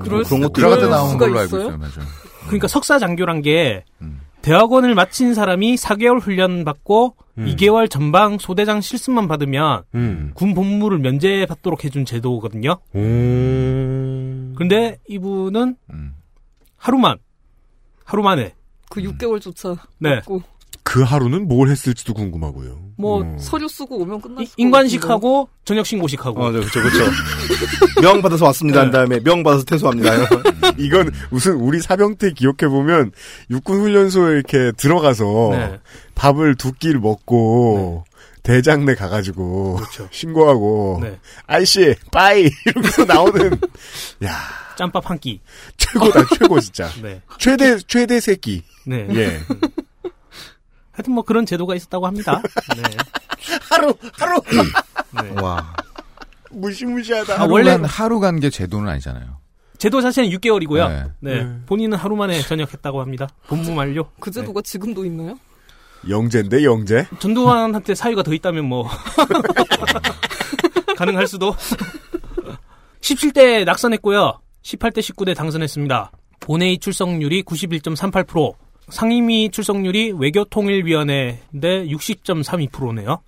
그럴 0.00 0.24
그런 0.24 0.40
것도 0.40 0.52
그럴 0.52 0.90
나온 0.90 1.16
걸로 1.16 1.38
알고 1.38 1.56
있어요? 1.56 1.62
있어요. 1.62 1.78
맞아. 1.78 2.00
그러니까 2.46 2.66
석사 2.66 2.98
장교란 2.98 3.42
게 3.42 3.84
음. 4.00 4.20
대학원을 4.40 4.96
마친 4.96 5.34
사람이 5.34 5.76
4개월 5.76 6.20
훈련 6.20 6.64
받고 6.64 7.14
음. 7.38 7.46
2개월 7.46 7.88
전방 7.88 8.38
소대장 8.38 8.80
실습만 8.80 9.28
받으면 9.28 9.84
음. 9.94 10.32
군 10.34 10.54
복무를 10.54 10.98
면제받도록 10.98 11.84
해준 11.84 12.04
제도거든요. 12.04 12.78
음. 12.96 14.41
근데 14.56 14.98
이분은 15.08 15.76
음. 15.90 16.14
하루만 16.76 17.18
하루 18.04 18.22
만에 18.22 18.54
그 18.90 19.00
6개월조차 19.00 19.78
네 19.98 20.16
없고 20.18 20.42
그 20.84 21.02
하루는 21.02 21.46
뭘 21.46 21.68
했을지도 21.68 22.12
궁금하고요. 22.12 22.78
뭐 22.96 23.22
음. 23.22 23.38
서류 23.38 23.68
쓰고 23.68 23.98
오면 24.00 24.20
것 24.20 24.30
인관식하고 24.56 25.48
저녁 25.64 25.86
신고식하고 25.86 26.42
어, 26.42 26.50
네, 26.50 26.58
그렇죠, 26.58 26.80
그렇죠. 26.80 27.10
명 28.02 28.20
받아서 28.20 28.46
왔습니다. 28.46 28.80
한 28.80 28.90
다음에 28.90 29.20
명 29.20 29.42
받아서 29.42 29.64
퇴소합니다. 29.64 30.10
이건 30.78 31.10
무슨 31.30 31.54
우리 31.54 31.80
사병 31.80 32.16
때 32.16 32.32
기억해 32.32 32.68
보면 32.68 33.12
육군 33.50 33.80
훈련소에 33.80 34.34
이렇게 34.34 34.72
들어가서 34.72 35.50
네. 35.52 35.80
밥을 36.14 36.56
두 36.56 36.72
끼를 36.72 37.00
먹고 37.00 38.04
대장내 38.42 38.94
가가지고 38.96 39.76
그렇죠. 39.76 40.08
신고하고 40.10 40.98
네. 41.02 41.18
아이씨 41.46 41.94
빠이 42.10 42.50
이러면서 42.66 43.04
나오는 43.04 43.50
야 44.24 44.36
짬밥 44.76 45.08
한 45.10 45.18
끼. 45.18 45.40
최고다 45.76 46.24
최고 46.38 46.58
진짜 46.60 46.88
네. 47.02 47.20
최대 47.38 47.78
최대 47.86 48.18
새끼 48.20 48.64
네. 48.86 49.06
예 49.12 49.38
하여튼 50.92 51.14
뭐 51.14 51.22
그런 51.24 51.46
제도가 51.46 51.74
있었다고 51.74 52.06
합니다. 52.06 52.42
네. 52.76 52.82
하루 53.70 53.94
하루 54.12 54.40
네. 55.22 55.40
와. 55.40 55.72
무시무시하다 56.50 57.32
아, 57.34 57.40
하루 57.40 57.52
원래- 57.54 57.70
간 57.70 57.84
하루 57.84 58.20
간 58.20 58.40
게 58.40 58.50
제도는 58.50 58.88
아니잖아요. 58.90 59.38
제도 59.78 60.00
자체는 60.00 60.28
6개월이고요. 60.30 60.88
네. 60.88 61.04
네. 61.20 61.42
네. 61.44 61.58
본인은 61.66 61.96
하루 61.98 62.14
만에 62.14 62.40
전역했다고 62.42 63.00
합니다. 63.00 63.28
복무 63.48 63.72
만료. 63.72 64.10
그 64.20 64.30
제도가 64.30 64.60
지금도 64.62 65.04
있나요? 65.06 65.38
영재인데 66.08 66.64
영재 66.64 67.06
전두환한테 67.18 67.94
사유가 67.94 68.22
더 68.22 68.32
있다면 68.32 68.64
뭐 68.64 68.88
가능할 70.96 71.26
수도. 71.26 71.54
17대 73.00 73.64
낙선했고요. 73.64 74.38
18대 74.62 74.98
19대 74.98 75.34
당선했습니다. 75.34 76.12
본회의 76.40 76.78
출석률이 76.78 77.42
91.38%, 77.42 78.54
상임위 78.88 79.50
출석률이 79.50 80.12
외교통일위원회인데 80.12 81.86
60.32%네요. 81.86 83.20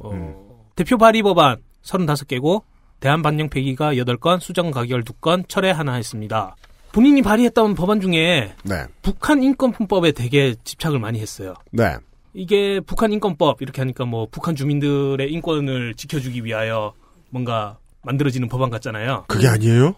어, 0.00 0.62
대표 0.76 0.98
발의 0.98 1.22
법안 1.22 1.56
35개고 1.82 2.62
대한반영 3.00 3.48
폐기가 3.48 3.94
8건, 3.94 4.40
수정 4.40 4.70
가결 4.70 5.04
2건, 5.04 5.48
철회 5.48 5.70
하나 5.70 5.94
했습니다. 5.94 6.54
본인이 6.92 7.22
발의했던 7.22 7.74
법안 7.74 8.00
중에 8.00 8.52
네. 8.64 8.84
북한 9.00 9.42
인권법에 9.42 10.12
되게 10.12 10.54
집착을 10.64 10.98
많이 10.98 11.20
했어요. 11.20 11.54
네. 11.70 11.96
이게 12.32 12.80
북한 12.80 13.12
인권법 13.12 13.60
이렇게 13.62 13.80
하니까 13.80 14.04
뭐 14.04 14.26
북한 14.30 14.54
주민들의 14.54 15.30
인권을 15.32 15.94
지켜주기 15.94 16.44
위하여 16.44 16.92
뭔가 17.30 17.78
만들어지는 18.02 18.48
법안 18.48 18.70
같잖아요. 18.70 19.24
그게 19.28 19.48
아니에요? 19.48 19.94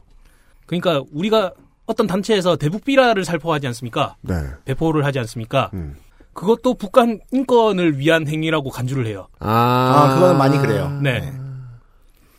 그러니까 0.67 1.03
우리가 1.13 1.53
어떤 1.87 2.07
단체에서 2.07 2.57
대북 2.57 2.85
비라를 2.85 3.25
살포하지 3.25 3.67
않습니까? 3.69 4.17
네. 4.23 4.35
배포를 4.65 5.05
하지 5.05 5.19
않습니까? 5.19 5.71
음. 5.75 5.97
그것도 6.33 6.75
북한 6.75 7.21
인권을 7.33 7.99
위한 7.99 8.27
행위라고 8.27 8.71
간주를 8.71 9.07
해요. 9.07 9.29
아, 9.39 9.51
아, 9.51 10.15
그거는 10.15 10.39
많이 10.39 10.57
그래요. 10.59 10.89
네. 11.03 11.31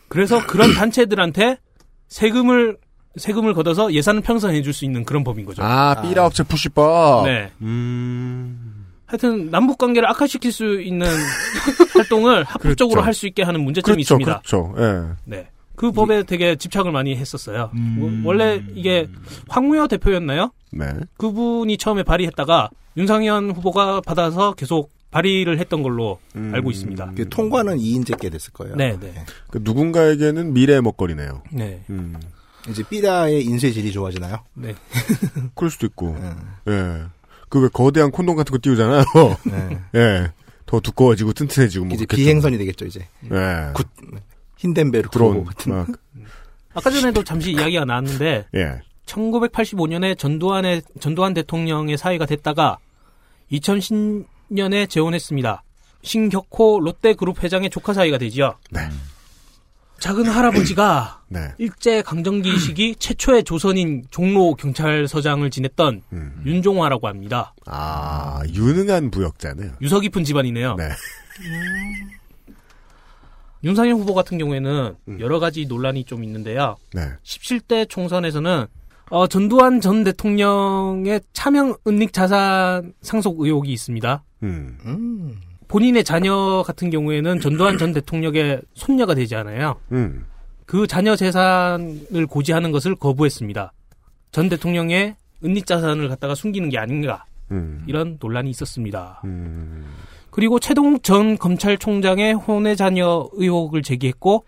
그래서 0.08 0.46
그런 0.48 0.74
단체들한테 0.76 1.58
세금을 2.08 2.78
세금을 3.18 3.54
걷어서 3.54 3.94
예산을 3.94 4.22
편성해 4.22 4.64
줄 4.64 4.74
수 4.74 4.86
있는 4.86 5.06
그런 5.06 5.24
법인 5.24 5.46
거죠. 5.46 5.62
아, 5.64 6.02
삐라 6.02 6.26
업체 6.26 6.42
푸시법. 6.44 7.26
네. 7.26 7.52
음. 7.62 8.73
하여튼 9.14 9.52
남북 9.52 9.78
관계를 9.78 10.10
악화시킬 10.10 10.52
수 10.52 10.82
있는 10.82 11.06
활동을 11.94 12.44
합법적으로 12.46 12.96
그렇죠. 12.96 13.06
할수 13.06 13.28
있게 13.28 13.44
하는 13.44 13.62
문제점이 13.62 14.04
그렇죠, 14.04 14.16
있습니다. 14.16 14.42
그렇죠. 14.42 14.74
예. 14.80 15.16
네. 15.26 15.48
그 15.76 15.92
법에 15.92 16.24
되게 16.24 16.56
집착을 16.56 16.92
많이 16.92 17.16
했었어요. 17.16 17.70
음. 17.76 18.24
원래 18.26 18.64
이게 18.74 19.08
황우여 19.50 19.88
대표였나요? 19.88 20.52
네. 20.72 20.88
그분이 21.18 21.78
처음에 21.78 22.02
발의했다가 22.02 22.72
윤상현 22.98 23.52
후보가 23.52 24.02
받아서 24.02 24.54
계속 24.54 24.92
발의를 25.12 25.60
했던 25.60 25.84
걸로 25.84 26.20
음. 26.36 26.50
알고 26.52 26.72
있습니다. 26.72 27.12
그 27.16 27.30
통과는 27.30 27.78
이인제 27.78 28.11
께 28.12 28.32
됐을 28.32 28.52
거예요. 28.54 28.76
네, 28.76 28.98
네. 29.00 29.14
그 29.52 29.60
누군가에게는 29.62 30.54
미래의 30.54 30.82
먹거리네요. 30.82 31.44
네. 31.52 31.84
음. 31.92 32.16
이제 32.68 32.82
삐라의 32.90 33.46
인쇄질이 33.46 33.92
좋아지나요? 33.92 34.40
네. 34.56 34.74
그럴 35.54 35.70
수도 35.70 35.86
있고. 35.86 36.18
네. 36.20 36.74
예. 36.74 37.04
그 37.54 37.62
왜 37.62 37.70
거대한 37.72 38.10
콘돔 38.10 38.36
같은 38.36 38.52
거 38.52 38.58
띄우잖아요. 38.60 39.04
네. 39.46 39.80
예. 39.94 40.32
더 40.66 40.80
두꺼워지고 40.80 41.34
튼튼해지고 41.34 41.86
뭐 41.86 41.94
이제 41.94 42.06
그렇겠죠. 42.06 42.26
비행선이 42.26 42.58
되겠죠, 42.58 42.86
이제. 42.86 43.08
예. 43.26 43.74
good. 43.76 43.88
힌덴베르크 44.58 45.12
드론 45.12 45.46
같은. 45.46 45.72
막 45.72 45.88
아까 46.74 46.90
전에도 46.90 47.24
잠시 47.24 47.52
이야기가 47.52 47.86
나왔는데 47.86 48.48
예. 48.56 48.82
1985년에 49.06 50.18
전두환의 50.18 50.82
전두환 51.00 51.36
대통령의 51.36 51.96
사위가 51.96 52.26
됐다가 52.26 52.80
2010년에 53.52 54.90
재혼했습니다. 54.90 55.64
신격호 56.02 56.80
롯데그룹 56.80 57.44
회장의 57.44 57.70
조카 57.70 57.94
사이가 57.94 58.18
되지요. 58.18 58.56
네. 58.72 58.90
작은 60.04 60.28
할아버지가 60.28 61.22
네. 61.32 61.54
일제 61.60 62.02
강점기 62.02 62.60
시기 62.60 62.94
최초의 62.94 63.46
조선인 63.46 64.04
종로 64.12 64.54
경찰서장을 64.54 65.50
지냈던 65.50 66.02
음. 66.12 66.44
윤종화라고 66.46 67.08
합니다. 67.08 67.54
아, 67.66 68.42
유능한 68.54 69.12
부역자네요. 69.12 69.76
유서 69.82 70.02
깊은 70.02 70.26
집안이네요. 70.26 70.76
네. 70.76 70.90
윤상현 73.64 73.98
후보 73.98 74.14
같은 74.14 74.38
경우에는 74.38 74.96
음. 75.08 75.20
여러 75.22 75.40
가지 75.40 75.66
논란이 75.68 76.04
좀 76.04 76.26
있는데요. 76.26 76.76
네. 76.94 77.14
17대 77.24 77.88
총선에서는 77.88 78.66
어, 79.10 79.28
전두환 79.28 79.80
전 79.80 80.04
대통령의 80.04 81.22
차명 81.32 81.78
은닉 81.88 82.12
자산 82.12 82.92
상속 83.02 83.40
의혹이 83.40 83.72
있습니다. 83.72 84.22
음. 84.44 85.40
음. 85.74 85.76
본인의 85.76 86.04
자녀 86.04 86.64
같은 86.66 86.90
경우에는 86.92 87.40
전두환 87.40 87.78
전 87.78 87.94
대통령의 87.94 88.62
손녀가 88.76 89.16
되지 89.16 89.36
않아요. 89.36 89.80
음. 89.92 90.26
그 90.66 90.86
자녀 90.88 91.16
재산을 91.16 92.28
고지하는 92.30 92.72
것을 92.72 92.96
거부했습니다. 92.96 93.74
전 94.32 94.50
대통령의 94.50 95.16
은닉 95.44 95.66
자산을 95.66 96.10
갖다가 96.10 96.36
숨기는 96.36 96.70
게 96.70 96.78
아닌가 96.78 97.26
음. 97.52 97.84
이런 97.88 98.18
논란이 98.20 98.50
있었습니다. 98.52 99.22
음. 99.26 99.86
그리고 100.30 100.60
최동 100.60 101.00
전 101.02 101.38
검찰총장의 101.38 102.34
혼외 102.34 102.76
자녀 102.76 103.28
의혹을 103.34 103.82
제기했고 103.82 104.46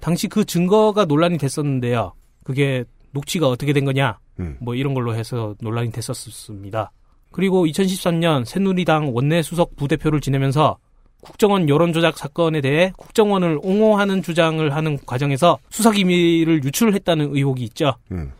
당시 0.00 0.28
그 0.28 0.44
증거가 0.44 1.04
논란이 1.04 1.38
됐었는데요. 1.38 2.12
그게 2.44 2.84
녹취가 3.12 3.48
어떻게 3.48 3.72
된 3.72 3.84
거냐 3.84 4.18
음. 4.38 4.56
뭐 4.60 4.74
이런 4.74 4.94
걸로 4.94 5.14
해서 5.14 5.54
논란이 5.60 5.90
됐었습니다. 5.92 6.92
그리고 7.30 7.66
2013년 7.66 8.44
새누리당 8.44 9.14
원내 9.14 9.42
수석 9.42 9.76
부대표를 9.76 10.20
지내면서 10.20 10.78
국정원 11.20 11.68
여론조작 11.68 12.16
사건에 12.16 12.60
대해 12.60 12.92
국정원을 12.96 13.58
옹호하는 13.62 14.22
주장을 14.22 14.74
하는 14.74 14.98
과정에서 15.04 15.58
수사기밀을 15.70 16.64
유출했다는 16.64 17.34
의혹이 17.34 17.64
있죠. 17.64 17.94
음. 18.12 18.32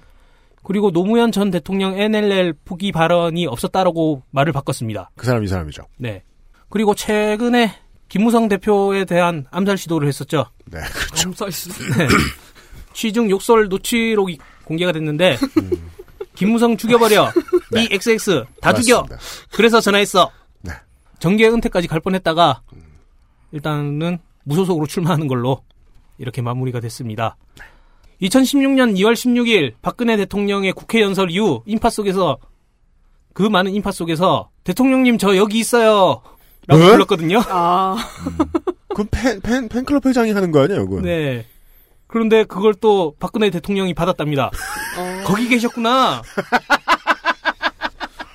그리고 0.63 0.91
노무현 0.91 1.33
전 1.33 1.51
대통령 1.51 1.99
NLL 1.99 2.55
포기 2.65 2.93
발언이 2.93 3.47
없었다라고 3.47 4.23
말을 4.31 4.53
바꿨습니다. 4.53 5.11
그 5.17 5.27
사람 5.27 5.43
이 5.43 5.49
사람이죠. 5.49 5.83
네. 5.97 6.23
그리고 6.69 6.95
최근에 6.95 7.73
김무성 8.09 8.49
대표에 8.49 9.05
대한 9.05 9.47
암살 9.51 9.79
시도를 9.79 10.09
했었죠. 10.09 10.47
네. 10.67 10.79
그렇죠. 10.81 11.31
네. 11.97 12.09
취중 12.93 13.31
욕설 13.31 13.69
노치록이 13.69 14.39
공개가 14.65 14.93
됐는데 14.93 15.37
김무성 16.39 16.77
죽여버려 16.77 17.33
이 17.77 17.89
XX 17.91 18.45
다 18.61 18.73
죽여 18.73 19.01
맞습니다. 19.03 19.19
그래서 19.53 19.81
전화했어 19.81 20.31
네. 20.61 20.73
정계 21.19 21.49
은퇴까지 21.49 21.89
갈 21.89 21.99
뻔했다가 21.99 22.63
일단은 23.51 24.19
무소속으로 24.45 24.87
출마하는 24.87 25.27
걸로 25.27 25.63
이렇게 26.17 26.41
마무리가 26.41 26.79
됐습니다. 26.79 27.37
2016년 28.23 28.97
2월 28.97 29.15
16일 29.15 29.75
박근혜 29.83 30.17
대통령의 30.17 30.73
국회 30.73 31.03
연설 31.03 31.31
이후 31.33 31.63
인파 31.67 31.91
속에서 31.91 32.39
그 33.35 33.43
많은 33.43 33.73
인파 33.75 33.91
속에서 33.91 34.51
대통령님 34.63 35.19
저 35.19 35.37
여기 35.37 35.59
있어요 35.59 36.23
라고 36.69 36.83
에? 36.85 36.91
불렀거든요. 36.91 37.43
아, 37.49 37.97
그건 38.89 39.09
팬, 39.11 39.41
팬, 39.41 39.69
팬클럽 39.69 40.05
회장이 40.07 40.33
하는 40.33 40.53
거 40.53 40.63
아니에요, 40.63 40.89
그건? 40.89 41.03
네. 41.05 41.47
그런데 42.09 42.45
그걸 42.45 42.75
또 42.75 43.15
박근혜 43.21 43.51
대통령이 43.51 43.95
받았답니다. 43.95 44.47
어, 44.47 45.25
거기 45.25 45.49
계셨구나. 45.49 46.23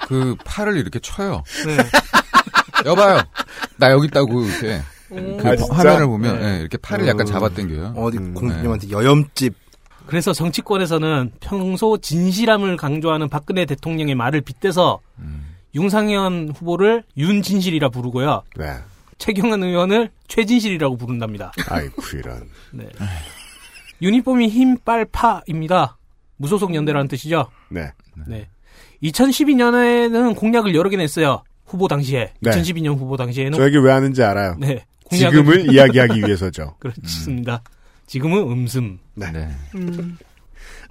그 0.07 0.35
팔을 0.45 0.77
이렇게 0.77 0.99
쳐요. 0.99 1.43
네. 1.65 1.77
여봐요. 2.85 3.21
나 3.77 3.91
여기 3.91 4.07
있다고 4.07 4.43
이렇게 4.43 4.81
그 5.09 5.41
아, 5.45 5.55
진짜? 5.55 5.73
화면을 5.73 6.05
보면 6.07 6.39
네. 6.39 6.45
예, 6.45 6.59
이렇게 6.59 6.77
팔을 6.77 7.07
약간 7.07 7.25
잡아당겨요. 7.25 7.95
어디 7.97 8.17
음, 8.17 8.33
공주님한테 8.33 8.91
여염집 8.91 9.55
그래서 10.05 10.33
정치권에서는 10.33 11.31
평소 11.39 11.97
진실함을 11.97 12.77
강조하는 12.77 13.29
박근혜 13.29 13.65
대통령의 13.65 14.15
말을 14.15 14.41
빗대서 14.41 14.99
윤상현 15.73 16.53
후보를 16.55 17.03
윤진실이라 17.17 17.89
부르고요. 17.89 18.43
네. 18.57 18.77
최경환 19.17 19.63
의원을 19.63 20.11
최진실이라고 20.27 20.97
부른답니다. 20.97 21.53
아이고, 21.69 22.01
이런. 22.17 22.49
네. 22.71 22.85
유니폼이 24.03 24.49
힘빨파입니다. 24.49 25.97
무소속 26.37 26.75
연대라는 26.75 27.07
뜻이죠. 27.07 27.47
네. 27.69 27.89
네. 28.27 28.47
2012년에는 29.01 30.35
공약을 30.35 30.75
여러 30.75 30.89
개 30.89 30.97
냈어요. 30.97 31.43
후보 31.65 31.87
당시에. 31.87 32.33
네. 32.41 32.51
2012년 32.51 32.97
후보 32.99 33.15
당시에는 33.17 33.53
저 33.57 33.65
얘기 33.65 33.77
왜 33.77 33.91
하는지 33.91 34.21
알아요. 34.21 34.55
네. 34.59 34.85
공약을- 35.09 35.17
지금을 35.31 35.71
이야기하기 35.73 36.19
위해서죠. 36.21 36.75
그렇습니다. 36.79 37.61
지금은 38.05 38.39
음슴. 38.51 38.99
네. 39.15 39.31
네. 39.31 39.47
음. 39.75 40.17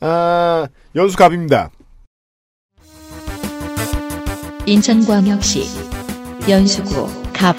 아, 0.01 0.67
연수갑입니다. 0.97 1.71
인천광역시 4.67 5.65
연수구 6.49 7.09
갑 7.33 7.55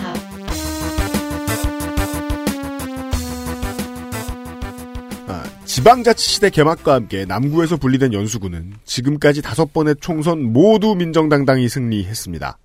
지방자치시대 5.74 6.52
개막과 6.52 6.94
함께 6.94 7.26
남구에서 7.26 7.78
분리된 7.78 8.14
연수구는 8.14 8.76
지금까지 8.86 9.42
다섯 9.42 9.74
번의 9.74 9.96
총선 10.00 10.54
모두 10.54 10.94
민정당당히 10.94 11.68
승리했습니다. 11.68 12.60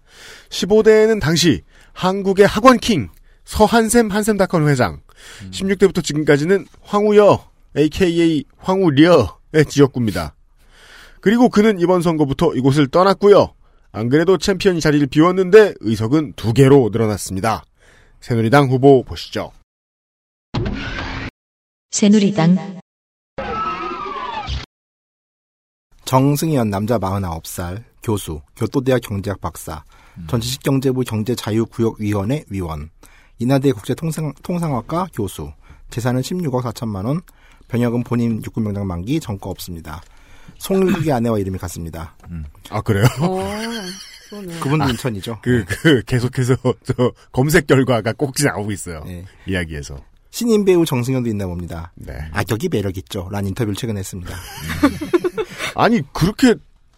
15대에는 0.51 1.19
당시 1.19 1.63
한국의 1.95 2.47
학원킹 2.47 3.09
서한샘 3.47 4.11
한샘닷컴 4.11 4.69
회장, 4.69 5.01
16대부터 5.53 6.05
지금까지는 6.05 6.67
황우여 6.83 7.49
aka 7.79 8.45
황우려의 8.59 9.65
지역구입니다. 9.71 10.35
그리고 11.23 11.49
그는 11.49 11.81
이번 11.81 12.03
선거부터 12.03 12.53
이곳을 12.57 12.89
떠났고요. 12.89 13.55
안 13.91 14.11
그래도 14.11 14.37
챔피언이 14.37 14.83
자리를 14.83 15.07
비웠는데 15.07 15.73
의석은 15.81 16.35
두 16.37 16.53
개로 16.53 16.91
늘어났습니다. 16.93 17.65
새누리당 18.21 18.69
후보 18.69 19.03
보시죠. 19.03 19.53
새누리당 21.91 22.79
정승현 26.09 26.71
남자 26.71 26.99
49살 26.99 27.85
교수 28.03 28.41
교토대학 28.57 29.03
경제학 29.03 29.43
박사 29.43 29.85
전시식경제부 30.27 31.03
경제자유구역위원회 31.03 32.45
위원 32.49 32.89
인하대 33.39 33.73
국제통상학과 33.73 35.09
교수 35.13 35.53
재산은 35.91 36.23
16억 36.23 36.63
4천만 36.63 37.05
원. 37.05 37.21
병역은 37.69 38.05
본인 38.05 38.43
육군병장 38.43 38.87
만기 38.87 39.21
전과 39.21 39.51
없습니다. 39.51 40.01
송일국의 40.57 41.13
아내와 41.13 41.41
이름이 41.41 41.59
같습니다. 41.59 42.17
아 42.71 42.81
그래요? 42.81 43.05
어, 43.21 43.39
그러네. 44.31 44.61
그분도 44.61 44.89
인천이죠. 44.89 45.41
그, 45.43 45.67
그, 45.67 46.03
계속해서, 46.05 46.57
저, 46.85 47.13
검색 47.33 47.67
결과가 47.67 48.15
꼭지 48.15 48.47
나오고 48.47 48.73
있어요. 48.73 49.05
네. 49.05 49.27
이야기에서. 49.47 50.03
신인 50.31 50.65
배우 50.65 50.87
정승현도 50.87 51.29
있나 51.29 51.47
봅니다. 51.47 51.93
네. 51.97 52.15
악역이 52.33 52.71
매력 52.71 52.97
있죠. 52.97 53.29
라는 53.31 53.49
인터뷰를 53.49 53.75
최근에 53.75 53.99
했습니다. 54.01 54.35
아니, 55.79 56.03
그렇게, 56.13 56.57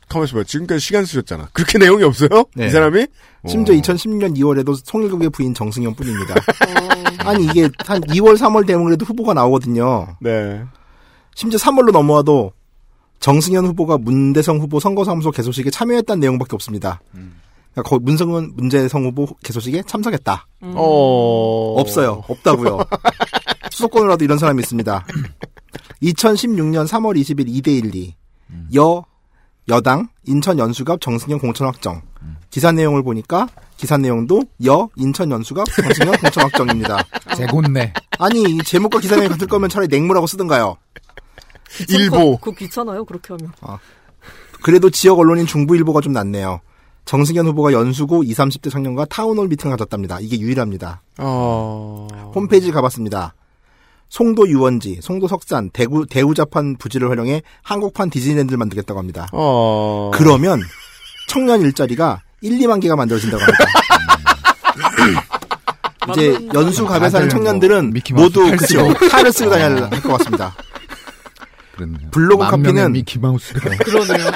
가만있어 0.08 0.36
봐. 0.36 0.42
지금까지 0.42 0.80
시간 0.80 1.04
쓰셨잖아. 1.04 1.50
그렇게 1.52 1.76
내용이 1.78 2.02
없어요? 2.02 2.44
네. 2.54 2.66
이 2.66 2.70
사람이? 2.70 3.06
심지어 3.46 3.74
어. 3.74 3.78
2016년 3.78 4.36
2월에도 4.36 4.74
송일국의 4.84 5.30
부인 5.30 5.54
정승현 5.54 5.94
뿐입니다. 5.94 6.34
아니 7.18 7.44
이게 7.44 7.68
한 7.86 8.00
2월 8.00 8.36
3월 8.36 8.66
되면 8.66 8.96
도 8.96 9.04
후보가 9.04 9.34
나오거든요. 9.34 10.16
네. 10.20 10.64
심지어 11.34 11.58
3월로 11.58 11.92
넘어와도 11.92 12.52
정승현 13.20 13.66
후보가 13.66 13.98
문대성 13.98 14.58
후보 14.58 14.80
선거사무소 14.80 15.30
개소식에 15.30 15.70
참여했다는 15.70 16.20
내용밖에 16.20 16.50
없습니다. 16.54 17.00
그러니까 17.12 17.82
거기 17.84 18.02
문성은 18.04 18.52
문재성 18.56 19.04
후보 19.04 19.26
개소식에 19.44 19.82
참석했다. 19.86 20.46
어. 20.62 21.74
없어요. 21.78 22.24
없다고요. 22.26 22.78
수도권으로도 23.70 24.24
이런 24.24 24.38
사람이 24.38 24.60
있습니다. 24.60 25.06
2016년 26.02 26.88
3월 26.88 27.20
20일 27.20 27.46
이데일리 27.46 27.68
여 28.72 29.04
여당 29.68 30.08
인천 30.26 30.58
연수갑 30.58 31.00
정승현 31.00 31.38
공천 31.38 31.66
확정. 31.66 32.02
기사 32.50 32.72
내용을 32.72 33.02
보니까 33.02 33.48
기사 33.76 33.96
내용도 33.96 34.42
여 34.66 34.88
인천 34.96 35.30
연수갑 35.30 35.66
정승현 35.66 36.16
공천 36.18 36.44
확정입니다. 36.44 37.04
제곧내. 37.36 37.92
아니 38.18 38.42
이 38.42 38.58
제목과 38.58 38.98
기사 39.00 39.14
내용이 39.16 39.28
같을 39.30 39.46
거면 39.46 39.70
차라리 39.70 39.88
냉무라고 39.88 40.26
쓰든가요. 40.26 40.76
일보. 41.88 42.38
그거 42.38 42.56
귀찮아요, 42.56 43.04
그렇게 43.04 43.32
하면. 43.34 43.52
그래도 44.62 44.90
지역 44.90 45.18
언론인 45.18 45.46
중부일보가 45.46 46.00
좀 46.00 46.12
낫네요. 46.12 46.60
정승현 47.04 47.46
후보가 47.46 47.72
연수구 47.72 48.24
20, 48.24 48.36
30대 48.36 48.70
청년과 48.70 49.06
타운홀 49.06 49.48
미팅을 49.48 49.76
가졌답니다. 49.76 50.18
이게 50.20 50.38
유일합니다. 50.38 51.02
어. 51.18 52.06
홈페이지 52.34 52.70
가봤습니다. 52.70 53.34
송도 54.10 54.48
유원지, 54.48 54.98
송도 55.02 55.28
석산, 55.28 55.70
대구, 55.70 56.04
대우자판 56.04 56.76
부지를 56.78 57.08
활용해 57.10 57.42
한국판 57.62 58.10
디즈니랜드를 58.10 58.58
만들겠다고 58.58 58.98
합니다. 58.98 59.28
어. 59.32 60.10
그러면 60.12 60.60
청년 61.28 61.60
일자리가 61.62 62.20
1, 62.42 62.58
2만 62.58 62.82
개가 62.82 62.96
만들어진다고 62.96 63.42
합니다. 63.42 63.64
이제 66.10 66.48
연수 66.54 66.86
갑에 66.86 67.08
사는 67.08 67.28
뭐 67.28 67.36
청년들은 67.36 67.92
미키마우스 67.92 68.38
모두 68.38 68.56
쓰고. 68.66 68.94
칼을 69.08 69.32
쓰고 69.32 69.50
다녀야 69.50 69.88
할 69.88 70.02
것 70.02 70.18
같습니다. 70.18 70.54
그렇네요. 71.76 72.10
블로그 72.10 72.44
카피는- 72.46 72.90
미키마우스가. 72.90 73.70
그러네요. 73.76 74.30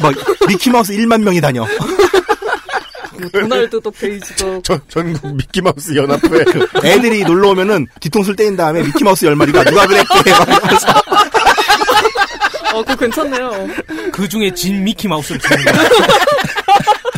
막 0.00 0.14
미키마우스 0.48 0.92
1만 0.94 1.22
명이 1.22 1.40
다녀. 1.40 1.64
뭐 3.20 3.30
도날드도 3.30 3.90
베이지도 3.90 4.62
전, 4.64 4.80
전국 4.88 5.34
미키마우스 5.36 5.94
연합회. 5.96 6.44
애들이 6.84 7.22
놀러 7.24 7.50
오면은 7.50 7.86
뒤통수를 8.00 8.36
떼인 8.36 8.56
다음에 8.56 8.82
미키마우스 8.82 9.24
열 9.26 9.36
마리가 9.36 9.64
누가 9.64 9.86
그랬게 9.86 10.30
막 10.30 10.48
이러면서 10.48 10.88
어, 12.72 12.82
그거 12.84 12.96
괜찮네요. 12.96 13.68
그 14.12 14.28
중에 14.28 14.52
진 14.54 14.84
미키 14.84 15.08
마우스를 15.08 15.40
주는 15.40 15.64
거야. 15.64 15.74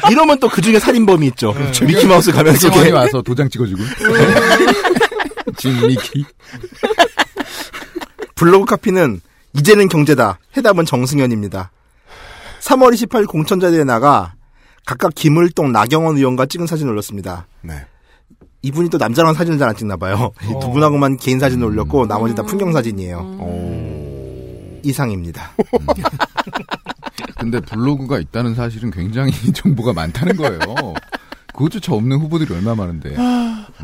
이러면 0.11 0.40
또 0.40 0.48
그 0.48 0.61
중에 0.61 0.78
살인범이 0.78 1.26
있죠. 1.28 1.55
저 1.72 1.84
미키마우스 1.84 2.32
가면 2.32 2.57
직원이 2.59 2.78
속에 2.80 2.90
와서 2.90 3.22
도장 3.22 3.48
찍어주고. 3.48 3.82
진 5.59 5.86
미키. 5.86 6.24
블로그 8.34 8.64
카피는 8.64 9.20
이제는 9.55 9.88
경제다. 9.88 10.38
해답은 10.57 10.86
정승현입니다. 10.86 11.70
3월 12.62 12.92
28일 12.94 13.26
공천자대에 13.28 13.84
나가 13.84 14.34
각각 14.87 15.14
김을동, 15.14 15.72
나경원 15.72 16.16
의원과 16.16 16.47
찍은 16.47 16.66
사진을 16.66 16.93
올렸습니다. 16.93 17.47
네. 17.62 17.74
이분이 18.62 18.91
또 18.91 18.99
남자랑 18.99 19.35
사진을 19.35 19.59
잘 19.59 19.68
안 19.68 19.76
찍나 19.76 19.97
봐요. 19.97 20.33
이두 20.45 20.70
분하고만 20.70 21.16
개인 21.16 21.39
사진을 21.41 21.66
올렸고 21.66 22.07
나머지 22.07 22.35
다 22.35 22.43
풍경 22.43 22.72
사진이에요. 22.72 23.18
오. 23.41 24.80
이상입니다. 24.85 25.53
근데 27.39 27.61
블로그가 27.61 28.18
있다는 28.18 28.55
사실은 28.55 28.91
굉장히 28.91 29.33
정보가 29.55 29.93
많다는 29.93 30.37
거예요. 30.37 30.61
그것조차 31.55 31.93
없는 31.95 32.18
후보들이 32.20 32.53
얼마 32.55 32.74
많은데. 32.74 33.14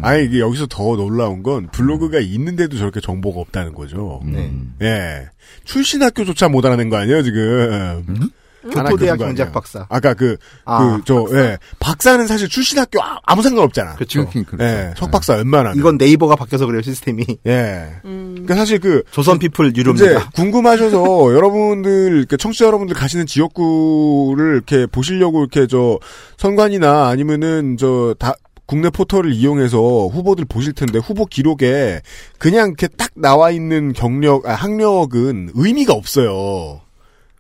아니, 0.00 0.24
이게 0.24 0.40
여기서 0.40 0.66
더 0.68 0.96
놀라운 0.96 1.42
건 1.42 1.68
블로그가 1.70 2.18
있는데도 2.20 2.76
저렇게 2.78 3.00
정보가 3.00 3.40
없다는 3.40 3.74
거죠. 3.74 4.20
네. 4.24 4.38
음. 4.46 4.74
예. 4.80 5.28
출신 5.64 6.02
학교조차 6.02 6.48
못 6.48 6.64
알아낸 6.64 6.88
거 6.88 6.96
아니에요, 6.96 7.22
지금? 7.22 8.30
교토대학 8.62 9.18
경제학? 9.18 9.52
박사. 9.52 9.86
아까 9.88 10.14
그, 10.14 10.36
아, 10.64 10.96
그, 10.96 11.02
저, 11.04 11.26
예. 11.38 11.58
박사는 11.78 12.26
사실 12.26 12.48
출신 12.48 12.78
학교 12.78 13.02
아- 13.02 13.18
아무 13.24 13.42
상관 13.42 13.64
없잖아. 13.64 13.94
그렇죠. 13.94 14.20
그렇긴 14.20 14.44
그렇죠. 14.44 14.64
예. 14.64 14.92
석박사 14.96 15.34
웬만하면. 15.34 15.78
이건 15.78 15.96
네이버가 15.96 16.36
바뀌어서 16.36 16.66
그래요 16.66 16.82
시스템이. 16.82 17.24
예. 17.46 17.86
음. 18.04 18.30
그러니까 18.34 18.54
사실 18.56 18.78
그, 18.80 19.02
조선 19.10 19.38
피플 19.38 19.68
이제 19.68 19.80
유료입니다. 19.80 20.30
궁금하셔서 20.30 20.96
여러분들, 21.34 22.18
이렇게 22.18 22.36
청취자 22.36 22.66
여러분들 22.66 22.94
가시는 22.96 23.26
지역구를 23.26 24.54
이렇게 24.54 24.86
보시려고 24.86 25.40
이렇게 25.40 25.66
저 25.66 25.98
선관이나 26.38 27.08
아니면은 27.08 27.76
저 27.78 28.14
다, 28.18 28.34
국내 28.66 28.90
포털을 28.90 29.32
이용해서 29.32 29.78
후보들 29.78 30.44
보실 30.46 30.74
텐데 30.74 30.98
후보 30.98 31.24
기록에 31.24 32.02
그냥 32.38 32.68
이렇게 32.68 32.86
딱 32.88 33.10
나와 33.14 33.50
있는 33.50 33.94
경력, 33.94 34.46
아, 34.46 34.52
학력은 34.54 35.52
의미가 35.54 35.94
없어요. 35.94 36.80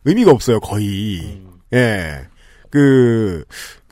의미가 0.04 0.30
없어요, 0.30 0.60
거의. 0.60 1.42
예. 1.74 2.26
그, 2.70 3.44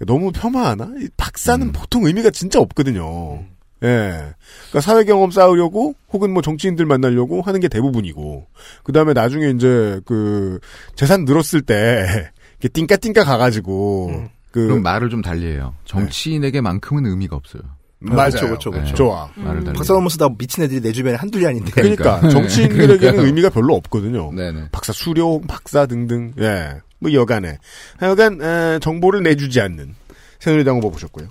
너무 0.06 0.32
폄하하나? 0.32 0.92
이 1.00 1.08
박사는 1.16 1.72
보통 1.72 2.04
의미가 2.04 2.30
진짜 2.30 2.60
없거든요. 2.60 3.44
예. 3.82 4.34
그러니까 4.68 4.80
사회 4.80 5.04
경험 5.04 5.30
쌓으려고 5.30 5.94
혹은 6.12 6.32
뭐 6.32 6.42
정치인들 6.42 6.86
만나려고 6.86 7.42
하는 7.42 7.60
게 7.60 7.68
대부분이고 7.68 8.46
그 8.82 8.92
다음에 8.92 9.12
나중에 9.12 9.50
이제 9.50 10.00
그 10.06 10.58
재산 10.94 11.24
늘었을 11.24 11.62
때 11.62 12.06
이렇게 12.58 12.68
띵까띵까 12.68 13.24
가가지고 13.24 14.28
그 14.50 14.66
그럼 14.66 14.82
말을 14.82 15.10
좀 15.10 15.20
달리해요. 15.20 15.74
정치인에게만큼은 15.84 17.04
의미가 17.04 17.36
없어요. 17.36 17.62
맞아요. 17.98 18.30
그쵸, 18.30 18.48
그쵸, 18.48 18.70
그쵸. 18.70 18.84
네. 18.84 18.94
좋아. 18.94 19.30
말을 19.36 19.64
달리. 19.64 19.76
박사 19.76 19.92
논문 19.94 20.10
쓰다 20.10 20.28
미친 20.36 20.62
애들이 20.64 20.80
내 20.80 20.92
주변에 20.92 21.16
한둘이 21.16 21.46
아닌데. 21.46 21.70
그러니까 21.72 22.20
그러니까. 22.20 22.28
정치인들에게는 22.28 22.98
그러니까요. 22.98 23.26
의미가 23.26 23.50
별로 23.50 23.74
없거든요. 23.76 24.32
네네. 24.32 24.68
박사 24.72 24.92
수료, 24.92 25.40
박사 25.42 25.86
등등. 25.86 26.32
예. 26.38 26.80
뭐 26.98 27.12
여간에 27.12 27.58
하여간 27.98 28.40
에, 28.42 28.78
정보를 28.80 29.22
내주지 29.22 29.60
않는 29.60 29.94
새누리당 30.38 30.76
후보 30.76 30.90
보셨고요. 30.90 31.28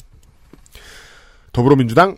더불어민주당 1.53 2.17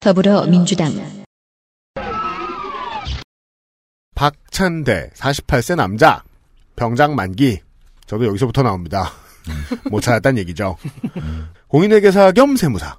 더불어민주당 0.00 1.24
박찬대 4.14 5.10
48세 5.14 5.76
남자 5.76 6.22
병장 6.76 7.14
만기 7.16 7.60
저도 8.06 8.26
여기서부터 8.26 8.62
나옵니다. 8.62 9.10
못 9.90 10.00
찾았다는 10.00 10.38
얘기죠. 10.38 10.76
공인회계사 11.68 12.32
겸 12.32 12.56
세무사 12.56 12.96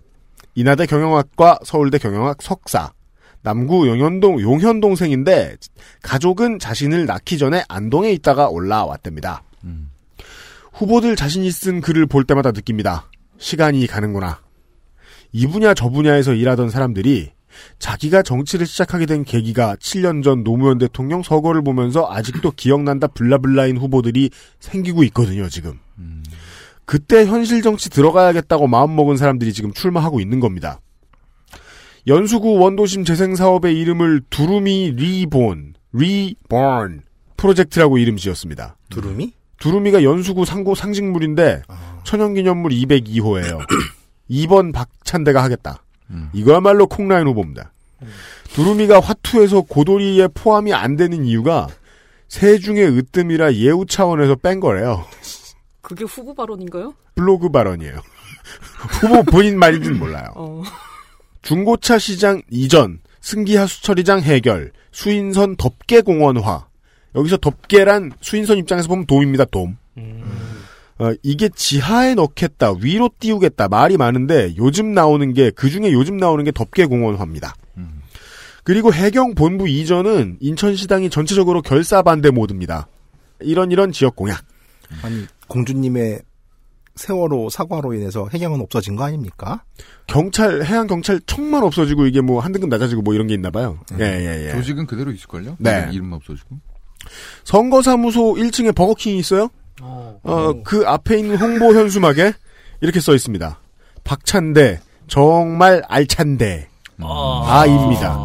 인하대 0.55 0.85
경영학과 0.85 1.59
서울대 1.63 1.97
경영학 1.97 2.41
석사 2.41 2.93
남구 3.41 3.87
용현동 3.87 4.41
용현 4.41 4.79
동생인데 4.79 5.55
가족은 6.03 6.59
자신을 6.59 7.05
낳기 7.05 7.37
전에 7.37 7.63
안동에 7.67 8.11
있다가 8.11 8.49
올라왔답니다. 8.49 9.43
음. 9.63 9.89
후보들 10.73 11.15
자신이 11.15 11.49
쓴 11.51 11.81
글을 11.81 12.05
볼 12.05 12.25
때마다 12.25 12.51
느낍니다. 12.51 13.09
시간이 13.37 13.87
가는구나. 13.87 14.41
이 15.31 15.47
분야 15.47 15.73
저 15.73 15.89
분야에서 15.89 16.33
일하던 16.33 16.69
사람들이 16.69 17.31
자기가 17.79 18.21
정치를 18.21 18.65
시작하게 18.65 19.05
된 19.05 19.23
계기가 19.23 19.75
7년 19.77 20.23
전 20.23 20.43
노무현 20.43 20.77
대통령 20.77 21.23
서거를 21.23 21.63
보면서 21.63 22.07
아직도 22.09 22.51
기억난다 22.51 23.07
블라블라인 23.07 23.77
후보들이 23.77 24.29
생기고 24.59 25.03
있거든요, 25.05 25.49
지금. 25.49 25.79
음. 25.97 26.23
그때 26.89 27.23
현실 27.27 27.61
정치 27.61 27.87
들어가야겠다고 27.91 28.65
마음먹은 28.65 29.15
사람들이 29.15 29.53
지금 29.53 29.71
출마하고 29.71 30.19
있는 30.19 30.39
겁니다. 30.39 30.81
연수구 32.07 32.55
원도심 32.57 33.03
재생 33.03 33.35
사업의 33.35 33.79
이름을 33.79 34.21
두루미 34.31 34.93
리본, 34.95 35.75
리본 35.93 37.01
프로젝트라고 37.37 37.99
이름 37.99 38.17
지었습니다. 38.17 38.75
두루미? 38.89 39.33
두루미가 39.59 40.01
연수구 40.01 40.45
상고 40.45 40.73
상징물인데 40.73 41.61
천연기념물 42.05 42.71
202호예요. 42.71 43.59
2번 44.31 44.73
박찬대가 44.73 45.43
하겠다. 45.43 45.83
음. 46.09 46.31
이거야말로 46.33 46.87
콩라인 46.87 47.27
후보입니다. 47.27 47.71
두루미가 48.55 48.99
화투에서 48.99 49.61
고도리에 49.61 50.29
포함이 50.33 50.73
안 50.73 50.95
되는 50.95 51.23
이유가 51.23 51.67
세중의 52.29 52.97
으뜸이라 52.97 53.53
예우 53.53 53.85
차원에서 53.85 54.37
뺀 54.37 54.59
거래요. 54.59 55.05
그게 55.89 56.05
후보 56.05 56.35
발언인가요? 56.35 56.93
블로그 57.15 57.49
발언이에요. 57.49 57.95
후보 59.01 59.23
본인 59.23 59.57
말인지는 59.57 59.97
몰라요. 59.97 60.27
어. 60.35 60.61
중고차 61.41 61.97
시장 61.97 62.43
이전, 62.51 62.99
승기하 63.21 63.65
수 63.65 63.81
처리장 63.81 64.21
해결, 64.21 64.71
수인선 64.91 65.55
덮개 65.55 66.01
공원화. 66.01 66.67
여기서 67.15 67.37
덮개란 67.37 68.11
수인선 68.21 68.59
입장에서 68.59 68.87
보면 68.87 69.07
돔입니다, 69.07 69.45
돔. 69.45 69.77
어, 70.99 71.13
이게 71.23 71.49
지하에 71.49 72.13
넣겠다, 72.13 72.73
위로 72.79 73.09
띄우겠다, 73.19 73.67
말이 73.67 73.97
많은데 73.97 74.53
요즘 74.57 74.93
나오는 74.93 75.33
게, 75.33 75.49
그 75.49 75.71
중에 75.71 75.91
요즘 75.91 76.17
나오는 76.17 76.45
게 76.45 76.51
덮개 76.51 76.85
공원화입니다. 76.85 77.55
그리고 78.63 78.93
해경 78.93 79.33
본부 79.33 79.67
이전은 79.67 80.37
인천시당이 80.39 81.09
전체적으로 81.09 81.63
결사 81.63 82.03
반대 82.03 82.29
모드입니다. 82.29 82.87
이런 83.39 83.71
이런 83.71 83.91
지역 83.91 84.15
공약. 84.15 84.43
아니 85.01 85.25
공주님의 85.49 86.21
세월호 86.95 87.49
사과로 87.49 87.93
인해서 87.93 88.27
해경은 88.33 88.59
없어진 88.61 88.95
거 88.95 89.03
아닙니까? 89.05 89.63
경찰, 90.07 90.63
해양 90.65 90.85
경찰 90.87 91.19
청만 91.25 91.63
없어지고 91.63 92.05
이게 92.07 92.19
뭐 92.21 92.39
한 92.41 92.51
등급 92.51 92.69
낮아지고 92.69 93.01
뭐 93.01 93.13
이런 93.13 93.27
게 93.27 93.33
있나 93.35 93.49
봐요. 93.51 93.79
예, 93.99 94.03
예, 94.03 94.47
예. 94.47 94.51
조직은 94.51 94.85
그대로 94.85 95.11
있을걸요? 95.11 95.55
네. 95.59 95.89
이름 95.93 96.11
없어지고. 96.13 96.57
선거사무소 97.45 98.33
1층에 98.35 98.75
버거킹이 98.75 99.17
있어요. 99.19 99.49
어, 99.81 100.53
그 100.65 100.83
앞에 100.85 101.17
있는 101.19 101.37
홍보 101.37 101.73
현수막에 101.73 102.33
이렇게 102.81 102.99
써 102.99 103.15
있습니다. 103.15 103.59
박찬대, 104.03 104.81
정말 105.07 105.81
알찬대. 105.87 106.67
아입니다. 107.01 108.21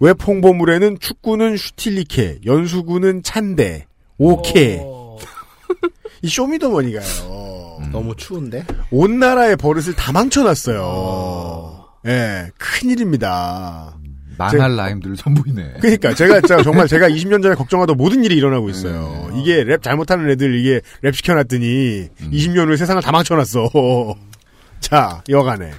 웹 0.00 0.16
홍보물에는 0.26 0.98
축구는 1.00 1.56
슈틸리케, 1.58 2.40
연수구는 2.46 3.22
찬대, 3.22 3.86
오케. 4.16 4.80
이 6.22 6.28
쇼미더머니가요. 6.28 7.82
너무 7.90 8.14
추운데? 8.16 8.64
온 8.90 9.18
나라의 9.18 9.56
버릇을 9.56 9.94
다 9.94 10.12
망쳐놨어요. 10.12 11.88
예, 12.06 12.50
큰일입니다. 12.58 13.96
망할 14.38 14.76
라임들 14.76 15.14
전부 15.16 15.42
있네. 15.48 15.74
그러니까 15.80 16.14
제가 16.14 16.40
진짜 16.40 16.62
정말 16.64 16.88
제가 16.88 17.08
20년 17.08 17.42
전에 17.42 17.54
걱정하던 17.54 17.96
모든 17.96 18.24
일이 18.24 18.36
일어나고 18.36 18.70
있어요. 18.70 19.30
네. 19.32 19.40
이게 19.40 19.64
랩 19.64 19.82
잘못하는 19.82 20.28
애들 20.30 20.54
이게 20.54 20.80
랩 21.02 21.14
시켜놨더니 21.14 22.08
음. 22.20 22.30
20년 22.32 22.68
후에 22.68 22.76
세상을 22.76 23.02
다 23.02 23.12
망쳐놨어. 23.12 23.70
자, 24.80 25.22
여간에 25.28 25.72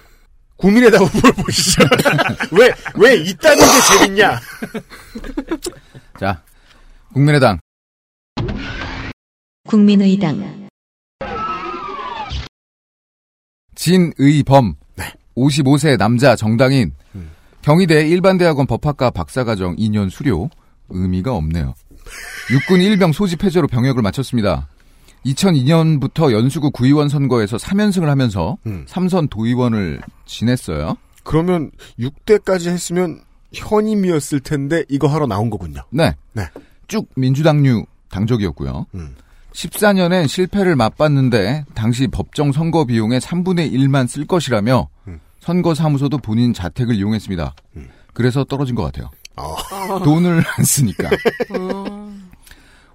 국민의당 0.56 1.04
후보를 1.04 1.34
보시죠. 1.44 1.84
왜, 2.52 2.74
왜 2.96 3.16
이따는 3.16 3.58
게 3.58 3.98
재밌냐? 4.00 4.40
자, 6.20 6.42
국민의당. 7.12 7.60
국민의당 9.66 10.68
진의범. 13.76 14.76
네. 14.96 15.14
55세 15.36 15.98
남자 15.98 16.36
정당인. 16.36 16.94
음. 17.16 17.32
경희대 17.62 18.08
일반대학원 18.08 18.68
법학과 18.68 19.10
박사과정 19.10 19.76
2년 19.78 20.10
수료. 20.10 20.50
의미가 20.90 21.34
없네요. 21.34 21.74
육군 22.52 22.82
일병 22.82 23.14
소집 23.14 23.44
해제로 23.44 23.68
병역을 23.68 24.02
마쳤습니다. 24.02 24.68
2002년부터 25.26 26.34
연수구 26.34 26.70
구의원 26.72 27.08
선거에서 27.08 27.58
3연승을 27.58 28.06
하면서 28.06 28.58
음. 28.66 28.84
삼선 28.88 29.30
도의원을 29.30 30.02
지냈어요. 30.26 30.98
그러면 31.24 31.72
6대까지 32.00 32.70
했으면 32.70 33.22
현임이었을 33.54 34.42
텐데 34.42 34.84
이거 34.90 35.08
하러 35.08 35.26
나온 35.26 35.50
거군요. 35.50 35.82
네. 35.90 36.14
네. 36.34 36.44
쭉 36.88 37.08
민주당류 37.16 37.86
당적이었고요. 38.10 38.86
음. 38.96 39.16
14년엔 39.54 40.28
실패를 40.28 40.76
맛봤는데 40.76 41.66
당시 41.74 42.08
법정 42.08 42.52
선거 42.52 42.86
비용의 42.86 43.20
3분의 43.22 43.72
1만 43.74 44.08
쓸 44.08 44.26
것이라며 44.26 44.88
음. 45.08 45.20
선거 45.40 45.74
사무소도 45.76 46.18
본인 46.20 46.54
자택을 46.54 46.96
이용했습니다. 46.96 47.56
음. 47.78 47.90
그래서 48.14 48.44
떨어진 48.44 48.76
것 48.76 48.84
같아요. 48.84 49.10
어. 49.36 49.56
돈을 50.04 50.44
안 50.58 50.64
쓰니까. 50.64 51.10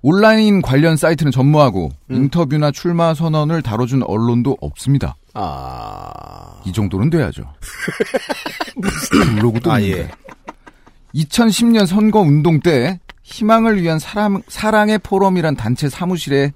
온라인 0.01 0.63
관련 0.63 0.97
사이트는 0.97 1.33
전무하고 1.33 1.91
음. 2.11 2.15
인터뷰나 2.15 2.71
출마 2.71 3.15
선언을 3.15 3.63
다뤄준 3.63 4.03
언론도 4.05 4.57
없습니다. 4.61 5.17
아. 5.35 6.63
이 6.65 6.73
정도는 6.73 7.11
돼야죠. 7.11 7.43
블로그도 9.11 9.73
아, 9.73 9.81
있는데. 9.81 10.03
예. 10.03 10.11
2010년 11.15 11.87
선거 11.87 12.21
운동 12.21 12.61
때 12.61 13.01
희망을 13.29 13.83
위한 13.83 13.99
사람, 13.99 14.41
사랑의 14.49 14.99
포럼이란 14.99 15.55
단체 15.55 15.89
사무실에 15.89 16.53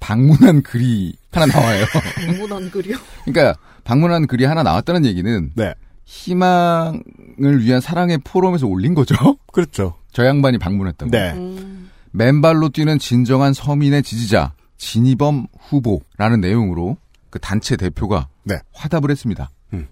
방문한 0.00 0.62
글이 0.62 1.14
하나 1.30 1.46
나와요. 1.46 1.84
방문한 2.26 2.70
글이요? 2.70 2.96
그러니까 3.24 3.58
방문한 3.84 4.26
글이 4.26 4.44
하나 4.44 4.62
나왔다는 4.62 5.04
얘기는 5.04 5.52
네. 5.54 5.74
희망을 6.04 7.60
위한 7.60 7.80
사랑의 7.80 8.18
포럼에서 8.24 8.66
올린 8.66 8.94
거죠. 8.94 9.14
그렇죠. 9.52 9.94
저 10.12 10.26
양반이 10.26 10.58
방문했다고. 10.58 11.10
네. 11.10 11.32
음. 11.32 11.90
맨발로 12.10 12.70
뛰는 12.70 12.98
진정한 12.98 13.52
서민의 13.52 14.02
지지자 14.02 14.54
진이범 14.78 15.46
후보라는 15.58 16.40
내용으로 16.40 16.96
그 17.30 17.38
단체 17.38 17.76
대표가 17.76 18.28
네. 18.42 18.58
화답을 18.72 19.10
했습니다. 19.10 19.50
음. 19.74 19.86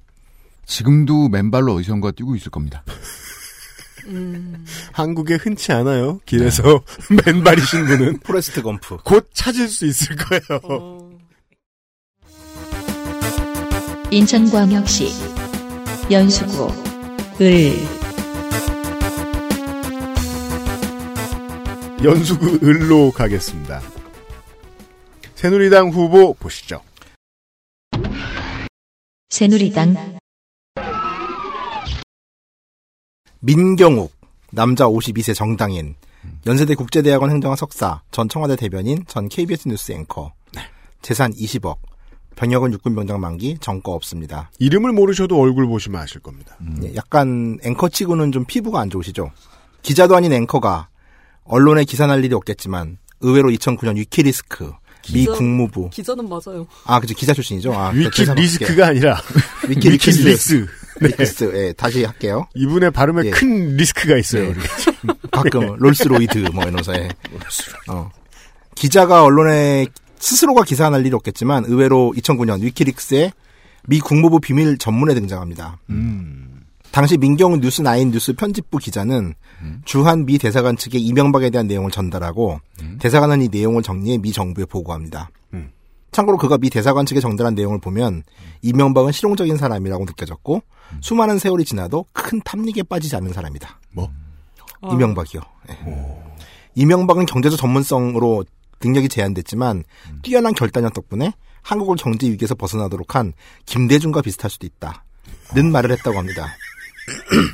지금도 0.66 1.28
맨발로 1.28 1.74
어디선가 1.74 2.10
뛰고 2.12 2.34
있을 2.34 2.50
겁니다. 2.50 2.82
음. 4.06 4.64
한국에 4.92 5.34
흔치 5.34 5.72
않아요. 5.72 6.20
길에서 6.26 6.82
맨발이신 7.24 7.86
분은 7.86 8.18
포레스트 8.20 8.62
검프. 8.62 8.98
곧 9.04 9.30
찾을 9.32 9.68
수 9.68 9.86
있을 9.86 10.16
거예요. 10.16 10.60
어. 10.64 11.10
인천광역시 14.10 15.08
연수구 16.10 16.68
을 17.40 17.72
연수구 22.04 22.58
을로 22.62 23.10
가겠습니다. 23.10 23.80
새누리당 25.34 25.88
후보 25.88 26.34
보시죠. 26.34 26.82
새누리당 29.30 30.18
민경욱 33.44 34.10
남자 34.52 34.86
52세 34.86 35.34
정당인 35.34 35.94
연세대 36.46 36.74
국제대학원 36.74 37.30
행정학 37.30 37.58
석사 37.58 38.00
전 38.10 38.28
청와대 38.28 38.56
대변인 38.56 39.04
전 39.06 39.28
KBS 39.28 39.68
뉴스 39.68 39.92
앵커 39.92 40.32
재산 41.02 41.30
20억 41.34 41.76
병역은 42.36 42.72
육군병장 42.72 43.20
만기 43.20 43.58
정거 43.60 43.92
없습니다. 43.92 44.50
이름을 44.58 44.92
모르셔도 44.92 45.38
얼굴 45.38 45.66
보시면 45.66 46.00
아실 46.00 46.20
겁니다. 46.20 46.56
예, 46.82 46.94
약간 46.96 47.58
앵커치고는 47.62 48.32
좀 48.32 48.44
피부가 48.46 48.80
안 48.80 48.88
좋으시죠? 48.90 49.30
기자도 49.82 50.16
아닌 50.16 50.32
앵커가 50.32 50.88
언론에 51.44 51.84
기사 51.84 52.06
날 52.06 52.24
일이 52.24 52.34
없겠지만 52.34 52.96
의외로 53.20 53.50
2009년 53.50 53.96
위키리스크 53.96 54.72
미 55.12 55.26
기자- 55.26 55.32
국무부 55.34 55.90
기자는 55.90 56.26
맞아요. 56.28 56.66
아 56.86 56.98
그죠 56.98 57.14
기자 57.14 57.34
출신이죠. 57.34 57.72
아, 57.74 57.92
계산 57.92 58.36
위키리스크가 58.38 58.86
아니라 58.86 59.20
어떻게. 59.62 59.90
위키리스 59.90 60.66
위키리스. 61.00 61.44
위키리스 61.44 61.52
예 61.56 61.72
다시 61.72 62.04
할게요. 62.04 62.46
이분의 62.54 62.90
발음에 62.90 63.26
예. 63.26 63.30
큰 63.30 63.76
리스크가 63.76 64.16
있어요. 64.16 64.44
예. 64.44 64.48
우리가. 64.48 64.66
가끔 65.30 65.76
롤스로이드 65.76 66.38
뭐 66.52 66.62
이러면서 66.62 66.94
예. 66.94 67.08
어. 67.88 68.10
기자가 68.74 69.24
언론에 69.24 69.86
스스로가 70.18 70.64
기사 70.64 70.88
날 70.90 71.04
일이 71.06 71.14
없겠지만 71.14 71.64
의외로 71.66 72.12
2009년 72.16 72.62
위키리스에 72.62 73.32
미 73.86 74.00
국무부 74.00 74.40
비밀 74.40 74.78
전문에 74.78 75.14
등장합니다. 75.14 75.78
음. 75.90 76.62
당시 76.90 77.18
민경훈 77.18 77.60
뉴스9 77.60 78.12
뉴스 78.12 78.32
편집부 78.34 78.78
기자는 78.78 79.34
주한 79.84 80.26
미 80.26 80.38
대사관 80.38 80.76
측에 80.76 80.96
이명박에 80.98 81.50
대한 81.50 81.66
내용을 81.66 81.90
전달하고 81.90 82.60
대사관은 83.00 83.42
이 83.42 83.48
내용을 83.48 83.82
정리해 83.82 84.18
미 84.18 84.30
정부에 84.30 84.64
보고합니다. 84.64 85.30
음. 86.14 86.16
참고로 86.16 86.38
그가 86.38 86.58
미 86.58 86.70
대사관 86.70 87.06
측에 87.06 87.20
전달한 87.20 87.54
내용을 87.54 87.80
보면 87.80 88.22
이명박은 88.62 89.12
실용적인 89.12 89.56
사람이라고 89.56 90.04
느껴졌고 90.04 90.62
수많은 91.00 91.38
세월이 91.38 91.64
지나도 91.64 92.06
큰 92.12 92.40
탐닉에 92.44 92.84
빠지지 92.88 93.16
않는 93.16 93.32
사람이다. 93.32 93.80
뭐? 93.92 94.10
아. 94.80 94.90
이명박이요. 94.92 95.40
예. 95.70 96.22
이명박은 96.76 97.26
경제적 97.26 97.58
전문성으로 97.58 98.44
능력이 98.82 99.08
제한됐지만 99.08 99.84
뛰어난 100.22 100.52
결단력 100.52 100.92
덕분에 100.92 101.32
한국을 101.62 101.96
경제 101.96 102.28
위기에서 102.30 102.54
벗어나도록 102.54 103.14
한 103.14 103.32
김대중과 103.66 104.22
비슷할 104.22 104.50
수도 104.50 104.66
있다. 104.66 105.04
는 105.54 105.72
말을 105.72 105.90
했다고 105.92 106.18
합니다. 106.18 106.48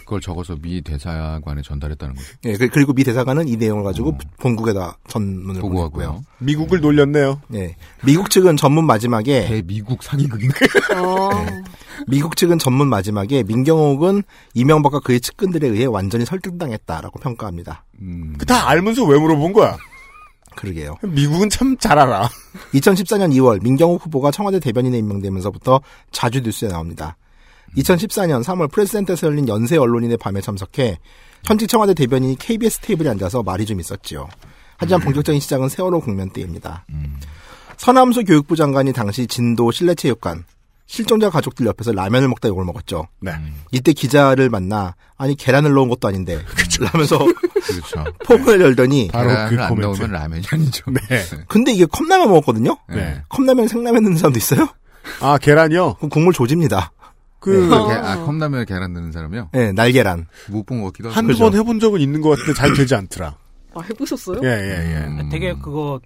그걸 0.01 0.21
적어서 0.21 0.57
미 0.61 0.81
대사관에 0.83 1.63
전달했다는 1.63 2.15
거죠. 2.15 2.27
예, 2.45 2.57
그- 2.57 2.69
그리고 2.69 2.93
미 2.93 3.05
대사관은 3.05 3.49
이 3.49 3.57
내용을 3.57 3.83
가지고 3.85 4.17
본국에다 4.41 4.99
전문을 5.09 5.61
보고고요. 5.61 5.89
보고하고요. 5.91 6.25
미국을 6.39 6.81
놀렸네요. 6.81 7.41
예, 7.55 7.77
미국 8.05 8.31
측은 8.31 8.57
전문 8.57 8.85
마지막에 8.87 9.47
대미국 9.47 10.03
사기극이네. 10.03 10.53
아. 10.95 11.47
미국 12.09 12.37
측은 12.37 12.59
전문 12.59 12.89
마지막에 12.89 13.43
민경옥은 13.43 14.23
이명박과 14.55 15.01
그의 15.01 15.21
측근들에 15.21 15.69
의해 15.69 15.85
완전히 15.85 16.25
설득당했다라고 16.25 17.19
평가합니다. 17.19 17.85
음, 18.01 18.35
그다 18.39 18.69
알면서 18.69 19.05
왜 19.05 19.19
물어본 19.19 19.53
거야? 19.53 19.77
그러게요. 20.57 20.97
미국은 21.03 21.49
참 21.49 21.77
잘 21.79 21.99
알아. 21.99 22.29
2014년 22.75 23.33
2월 23.35 23.63
민경욱 23.63 24.05
후보가 24.05 24.31
청와대 24.31 24.59
대변인에 24.59 24.99
임명되면서부터 24.99 25.81
자주 26.11 26.41
뉴스에 26.41 26.69
나옵니다. 26.69 27.17
2014년 27.77 28.43
3월 28.45 28.71
프레스센터에서 28.71 29.27
열린 29.29 29.49
연세 29.49 29.77
언론인의 29.77 30.17
밤에 30.17 30.41
참석해 30.41 30.99
현직 31.45 31.69
청와대 31.69 31.95
대변인이 31.95 32.37
KBS 32.39 32.81
테이블에 32.81 33.09
앉아서 33.11 33.43
말이 33.43 33.65
좀 33.65 33.81
있었지요. 33.81 34.29
하지만 34.77 35.01
본격적인 35.03 35.41
시작은 35.41 35.69
세월호 35.69 36.01
국면 36.01 36.31
때입니다. 36.31 36.85
서남수 37.77 38.25
교육부 38.25 38.57
장관이 38.57 38.93
당시 38.93 39.27
진도 39.27 39.71
실내체육관 39.71 40.45
실종자 40.87 41.31
가족들 41.31 41.67
옆에서 41.67 41.93
라면을 41.93 42.27
먹다 42.29 42.49
욕을 42.49 42.65
먹었죠. 42.65 43.07
네. 43.21 43.33
이때 43.71 43.93
기자를 43.93 44.51
만나 44.51 44.97
아니 45.17 45.37
계란을 45.37 45.73
넣은 45.73 45.89
것도 45.89 46.09
아닌데 46.09 46.41
라면서 46.81 47.19
그렇죠. 47.19 48.05
포문을 48.27 48.61
열더니 48.61 49.09
바로 49.13 49.29
그 49.29 49.35
계란을 49.51 49.61
안 49.63 49.69
코멘트. 49.69 49.87
넣으면 50.03 50.11
라면이 50.13 50.43
아니죠. 50.51 50.85
네. 50.91 51.23
근데 51.47 51.73
이게 51.73 51.87
컵라면 51.87 52.29
먹었거든요. 52.29 52.77
네. 52.89 53.23
컵라면 53.29 53.69
생라면 53.69 54.03
넣는 54.03 54.19
사람도 54.19 54.39
있어요? 54.39 54.69
아, 55.21 55.39
계란이요? 55.39 55.95
그럼 55.95 56.11
국물 56.11 56.33
조집니다. 56.35 56.91
그, 57.41 57.69
그 57.69 57.89
게- 57.89 57.95
아, 57.95 58.25
컵라면에 58.25 58.65
계란 58.67 58.93
넣는 58.93 59.13
사람이요? 59.13 59.49
네, 59.53 59.73
날계란. 59.73 60.27
못 60.51 60.65
본 60.67 60.81
것 60.81 60.87
같기도 60.93 61.09
하고. 61.09 61.17
한두 61.17 61.37
번 61.39 61.55
해본 61.55 61.81
적은 61.81 62.01
있는 62.01 62.21
것 62.21 62.31
같은데 62.31 62.53
잘 62.55 62.73
되지 62.75 62.95
않더라. 62.95 63.35
아, 63.75 63.81
해보셨어요? 63.81 64.41
예, 64.45 64.49
예, 64.49 64.95
예. 64.95 65.07
음. 65.07 65.29
되게 65.31 65.55
그거 65.55 66.01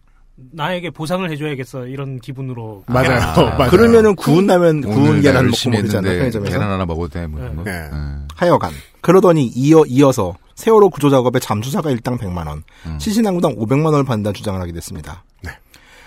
나에게 0.52 0.90
보상을 0.90 1.28
해줘야겠어 1.30 1.86
이런 1.86 2.18
기분으로 2.18 2.84
맞아요. 2.86 3.08
계란- 3.08 3.34
맞아요. 3.58 3.70
그러면은 3.70 4.16
구운 4.16 4.46
라면, 4.46 4.80
구운 4.80 5.20
계란 5.20 5.46
먹고 5.50 5.70
먹잖아요. 5.70 6.30
계란 6.42 6.70
하나 6.70 6.84
먹어도 6.86 7.08
돼. 7.08 7.26
뭐 7.26 7.40
이런 7.40 7.56
거. 7.56 7.62
네. 7.64 7.70
네. 7.72 7.88
하여간. 8.34 8.72
그러더니 9.00 9.46
이어, 9.54 9.84
이어서 9.86 10.34
세월호 10.56 10.90
구조 10.90 11.08
작업에 11.10 11.38
잠수사가 11.38 11.90
일당 11.90 12.16
100만 12.18 12.46
원, 12.48 12.62
음. 12.86 12.98
시신항구당 12.98 13.54
500만 13.56 13.86
원을 13.86 14.04
받는다는 14.04 14.34
주장을 14.34 14.60
하게 14.60 14.72
됐습니다. 14.72 15.22
네. 15.42 15.50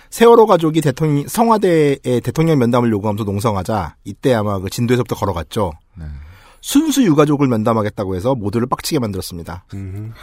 세월호 0.10 0.46
가족이 0.46 0.82
대통령, 0.82 1.28
성화대에 1.28 2.20
대통령 2.24 2.60
면담을 2.60 2.92
요구하면서 2.92 3.24
농성하자, 3.24 3.96
이때 4.04 4.34
아마 4.34 4.60
그 4.60 4.70
진도에서부터 4.70 5.16
걸어갔죠. 5.16 5.74
네. 5.96 6.06
순수 6.62 7.04
유가족을 7.04 7.48
면담하겠다고 7.48 8.16
해서 8.16 8.36
모두를 8.36 8.68
빡치게 8.68 9.00
만들었습니다. 9.00 9.66
음. 9.74 10.14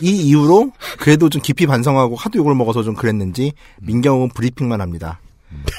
이 0.00 0.10
이후로 0.28 0.72
그래도 0.98 1.28
좀 1.28 1.42
깊이 1.42 1.66
반성하고 1.66 2.16
하도 2.16 2.38
욕을 2.38 2.54
먹어서 2.54 2.82
좀 2.82 2.94
그랬는지 2.94 3.52
민경욱은 3.80 4.30
브리핑만 4.30 4.80
합니다. 4.80 5.20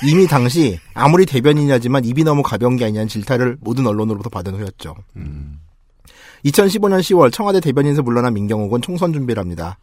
이미 0.06 0.28
당시 0.28 0.80
아무리 0.94 1.26
대변인이라지만 1.26 2.06
입이 2.06 2.24
너무 2.24 2.44
가벼운 2.44 2.78
게 2.78 2.86
아니냐는 2.86 3.08
질타를 3.08 3.58
모든 3.62 3.88
언론으로부터 3.88 4.30
받은 4.30 4.56
후였죠. 4.56 4.96
음. 5.16 5.60
2015년 6.46 7.00
10월 7.00 7.32
청와대 7.32 7.60
대변인에서 7.60 8.02
물러난 8.02 8.34
민경욱은 8.34 8.82
총선 8.82 9.14
준비를 9.14 9.42
합니다. 9.42 9.78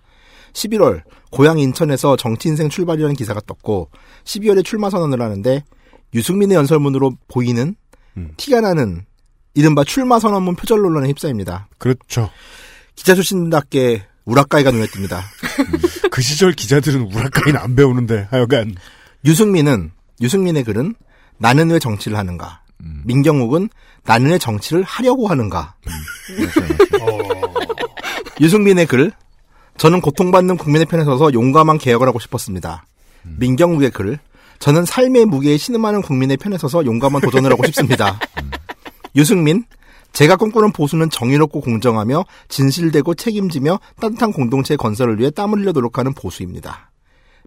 11월 0.52 1.02
고향 1.30 1.58
인천에서 1.58 2.16
정치 2.16 2.48
인생 2.48 2.68
출발이라는 2.68 3.14
기사가 3.16 3.40
떴고 3.46 3.90
12월에 4.24 4.64
출마 4.64 4.90
선언을 4.90 5.20
하는데 5.20 5.64
유승민의 6.14 6.56
연설문으로 6.56 7.12
보이는 7.28 7.74
음. 8.16 8.32
티가 8.36 8.60
나는 8.60 9.04
이른바 9.54 9.84
출마 9.84 10.18
선언문 10.18 10.56
표절 10.56 10.80
논란에 10.80 11.08
휩싸입니다. 11.08 11.68
그렇죠. 11.78 12.30
기자 12.94 13.14
출신답게 13.14 14.04
우라카이가 14.24 14.70
눈에 14.70 14.86
띕니다. 14.86 15.20
그 16.10 16.22
시절 16.22 16.52
기자들은 16.52 17.02
우라카이는 17.12 17.58
안 17.58 17.74
배우는데, 17.74 18.28
하여간. 18.30 18.74
유승민은 19.24 19.90
유승민의 20.20 20.64
글은 20.64 20.94
나는 21.38 21.70
왜 21.70 21.78
정치를 21.78 22.16
하는가? 22.16 22.62
음. 22.82 23.02
민경욱은 23.04 23.68
나는 24.04 24.30
왜 24.30 24.38
정치를 24.38 24.82
하려고 24.82 25.28
하는가? 25.28 25.74
어, 27.00 27.54
유승민의 28.40 28.86
글 28.86 29.12
저는 29.80 30.02
고통받는 30.02 30.58
국민의 30.58 30.84
편에 30.84 31.04
서서 31.04 31.32
용감한 31.32 31.78
개혁을 31.78 32.06
하고 32.06 32.18
싶었습니다. 32.18 32.84
민경욱의 33.22 33.92
글 33.92 34.18
저는 34.58 34.84
삶의 34.84 35.24
무게에 35.24 35.56
신음하는 35.56 36.02
국민의 36.02 36.36
편에 36.36 36.58
서서 36.58 36.84
용감한 36.84 37.22
도전을 37.22 37.50
하고 37.50 37.64
싶습니다. 37.64 38.20
유승민 39.16 39.64
제가 40.12 40.36
꿈꾸는 40.36 40.72
보수는 40.72 41.08
정의롭고 41.08 41.62
공정하며 41.62 42.26
진실되고 42.48 43.14
책임지며 43.14 43.80
따뜻한 43.98 44.32
공동체 44.32 44.76
건설을 44.76 45.18
위해 45.18 45.30
땀을 45.30 45.60
흘려 45.60 45.72
노력하는 45.72 46.12
보수입니다. 46.12 46.90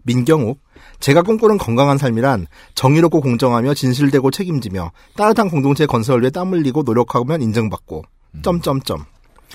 민경욱 0.02 0.58
제가 0.98 1.22
꿈꾸는 1.22 1.58
건강한 1.58 1.98
삶이란 1.98 2.48
정의롭고 2.74 3.20
공정하며 3.20 3.74
진실되고 3.74 4.32
책임지며 4.32 4.90
따뜻한 5.16 5.50
공동체 5.50 5.86
건설을 5.86 6.22
위해 6.22 6.30
땀 6.30 6.52
흘리고 6.52 6.82
노력하면 6.82 7.42
인정받고 7.42 8.02
점점점 8.42 9.04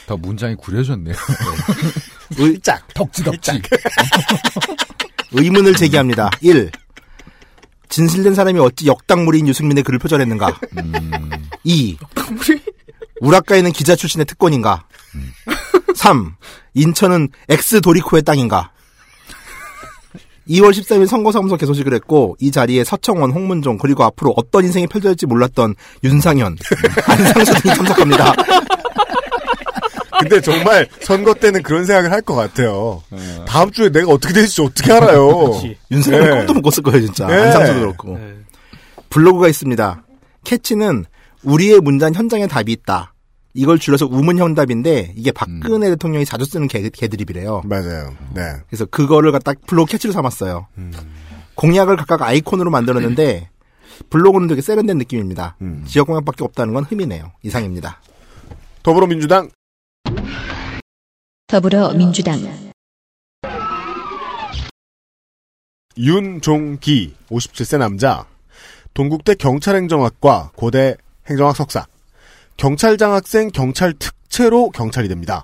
더 0.07 0.15
문장이 0.15 0.55
구려졌네요. 0.55 1.13
의짝 2.37 2.87
덕지덕지. 2.93 3.61
의문을 5.31 5.75
제기합니다. 5.75 6.29
1. 6.41 6.71
진실된 7.89 8.35
사람이 8.35 8.59
어찌 8.59 8.87
역당무리인 8.87 9.47
유승민의 9.47 9.83
글을 9.83 9.99
표절했는가? 9.99 10.59
음. 10.77 11.31
2. 11.63 11.97
우라카이는 13.21 13.71
기자 13.71 13.95
출신의 13.95 14.25
특권인가? 14.25 14.85
3. 15.95 16.35
인천은 16.75 17.29
엑스 17.49 17.81
도리코의 17.81 18.23
땅인가? 18.23 18.71
2월 20.49 20.71
13일 20.71 21.05
선거사무소 21.07 21.57
개소식을 21.57 21.93
했고 21.93 22.35
이 22.39 22.49
자리에 22.51 22.83
서청원, 22.83 23.31
홍문종 23.31 23.77
그리고 23.77 24.03
앞으로 24.03 24.33
어떤 24.35 24.65
인생이 24.65 24.87
펼쳐질지 24.87 25.27
몰랐던 25.27 25.75
윤상현, 26.03 26.57
안상수 27.07 27.53
등이 27.61 27.75
참석합니다. 27.75 28.33
근데 30.19 30.41
정말 30.41 30.87
선거 31.01 31.33
때는 31.33 31.63
그런 31.63 31.85
생각을 31.85 32.11
할 32.11 32.21
것 32.21 32.35
같아요. 32.35 33.01
다음 33.47 33.71
주에 33.71 33.89
내가 33.89 34.11
어떻게 34.11 34.33
될지 34.33 34.61
어떻게 34.61 34.91
알아요. 34.91 35.27
그렇지. 35.27 35.77
윤상현 35.91 36.21
네. 36.23 36.29
꿈도 36.45 36.53
못 36.55 36.61
꿨을 36.63 36.83
거예요 36.83 37.05
진짜. 37.05 37.25
네. 37.27 37.33
안상수도 37.35 37.79
그렇고. 37.79 38.17
네. 38.17 38.33
블로그가 39.09 39.47
있습니다. 39.47 40.03
캐치는 40.43 41.05
우리의 41.43 41.79
문장 41.79 42.13
현장에 42.13 42.47
답이 42.47 42.71
있다. 42.71 43.13
이걸 43.53 43.79
줄여서 43.79 44.05
우문현답인데 44.07 45.13
이게 45.15 45.31
박근혜 45.31 45.87
음. 45.87 45.91
대통령이 45.93 46.25
자주 46.25 46.45
쓰는 46.45 46.67
개, 46.67 46.87
개드립이래요. 46.89 47.63
맞아요. 47.65 48.13
네. 48.35 48.41
그래서 48.69 48.85
그거를 48.85 49.31
갖다 49.31 49.53
블로그 49.65 49.91
캐치로 49.93 50.13
삼았어요. 50.13 50.67
음. 50.77 50.91
공약을 51.55 51.95
각각 51.97 52.21
아이콘으로 52.21 52.69
만들었는데 52.69 53.49
블로그는 54.09 54.47
되게 54.47 54.61
세련된 54.61 54.97
느낌입니다. 54.99 55.55
음. 55.61 55.83
지역 55.87 56.07
공약밖에 56.07 56.43
없다는 56.43 56.73
건 56.73 56.83
흠이네요. 56.83 57.31
이상입니다. 57.43 58.01
더불어민주당 58.83 59.49
더불어민주당 61.49 62.37
윤종기 65.97 67.15
57세 67.31 67.79
남자 67.79 68.27
동국대 68.93 69.33
경찰행정학과 69.33 70.51
고대 70.55 70.95
행정학 71.27 71.55
석사 71.55 71.87
경찰장 72.57 73.13
학생 73.13 73.49
경찰 73.49 73.93
특채로 73.93 74.69
경찰이 74.69 75.07
됩니다. 75.07 75.43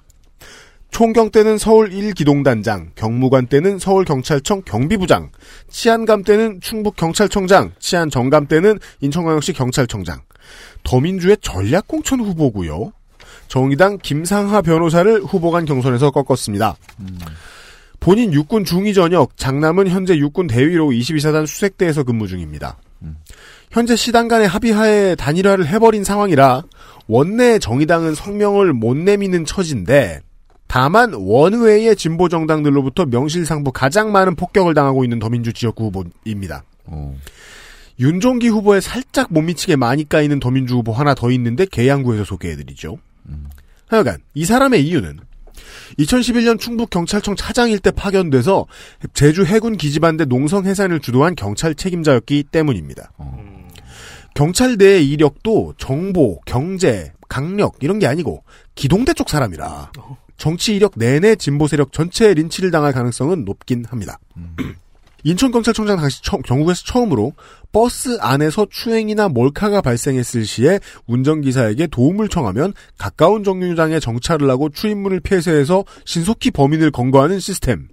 총경 0.91 1.32
때는 1.32 1.58
서울 1.58 1.89
1기동단장, 1.89 2.91
경무관 2.93 3.47
때는 3.47 3.80
서울경찰청 3.80 4.62
경비부장, 4.62 5.32
치안감 5.70 6.24
때는 6.24 6.62
충북경찰청장, 6.62 7.72
치안정감 7.80 8.45
때는 8.45 8.78
인천광역시 9.01 9.53
경찰청장. 9.53 10.22
더민주의 10.84 11.36
전략공천 11.41 12.20
후보고요. 12.20 12.93
정의당 13.56 13.99
김상하 14.03 14.62
변호사를 14.62 15.22
후보 15.22 15.49
간 15.49 15.64
경선에서 15.64 16.12
꺾었습니다. 16.12 16.76
본인 18.01 18.34
육군 18.34 18.66
중위 18.66 18.93
전역, 18.93 19.38
장남은 19.38 19.88
현재 19.88 20.18
육군 20.18 20.47
대위로 20.47 20.89
22사단 20.89 21.47
수색대에서 21.47 22.03
근무 22.03 22.28
중입니다. 22.28 22.78
현재 23.72 23.95
시당 23.95 24.28
간의 24.28 24.49
합의하에 24.49 25.16
단일화를 25.16 25.68
해버린 25.68 26.03
상황이라 26.03 26.64
원내 27.08 27.60
정의당은 27.60 28.14
성명을 28.14 28.74
못 28.74 28.97
내미는 28.97 29.45
처진데 29.45 30.20
다만 30.68 31.14
원외의 31.14 31.95
진보 31.95 32.28
정당들로부터 32.28 33.06
명실상부 33.06 33.72
가장 33.72 34.12
많은 34.12 34.36
폭격을 34.36 34.74
당하고 34.74 35.06
있는 35.06 35.18
더민주 35.18 35.53
지역구 35.53 35.86
후보입니다. 35.86 36.66
어. 36.88 37.16
윤종기 38.01 38.49
후보에 38.49 38.82
살짝 38.82 39.32
못 39.32 39.39
미치게 39.39 39.78
많이 39.78 40.10
까이는 40.10 40.41
더민주 40.41 40.76
후보 40.76 40.91
하나 40.91 41.16
더 41.16 41.32
있는데 41.32 41.66
계양구에서 41.66 42.26
소개해드리죠. 42.26 42.97
하여간 43.88 44.18
이 44.34 44.46
사람의 44.46 44.86
이유는 44.86 45.20
2011년 46.00 46.60
충북경찰청 46.60 47.36
차장일 47.36 47.80
때 47.80 47.92
파견돼서 47.92 48.66
제주 49.14 49.46
해군 49.46 49.78
기지반대 49.78 50.26
농성 50.26 50.66
해산을 50.66 51.00
주도한 51.00 51.36
경찰 51.36 51.76
책임자였기 51.76 52.44
때문입니다. 52.52 53.12
경찰 54.34 54.76
내의 54.78 55.08
이력도 55.10 55.76
정보, 55.78 56.42
경제, 56.46 57.14
강력 57.30 57.76
이런 57.82 58.00
게 58.00 58.08
아니고 58.08 58.44
기동대 58.76 59.14
쪽 59.14 59.30
사람이라 59.30 59.92
정치 60.38 60.76
이력 60.76 60.94
내내 60.98 61.36
진보 61.36 61.68
세력 61.68 61.94
전체에 61.94 62.34
린치를 62.34 62.70
당할 62.72 62.92
가능성은 62.92 63.46
높긴 63.46 63.86
합니다. 63.86 64.20
인천경찰청장 65.24 65.98
당시 65.98 66.22
처- 66.22 66.38
경북에서 66.38 66.84
처음으로 66.86 67.34
버스 67.76 68.18
안에서 68.22 68.68
추행이나 68.72 69.28
몰카가 69.28 69.82
발생했을 69.82 70.46
시에 70.46 70.80
운전기사에게 71.08 71.88
도움을 71.88 72.30
청하면 72.30 72.72
가까운 72.98 73.44
정류장에 73.44 74.00
정차를 74.00 74.50
하고 74.50 74.70
출입문을 74.70 75.20
폐쇄해서 75.20 75.84
신속히 76.06 76.52
범인을 76.52 76.92
검거하는 76.92 77.42
시스템. 77.42 77.90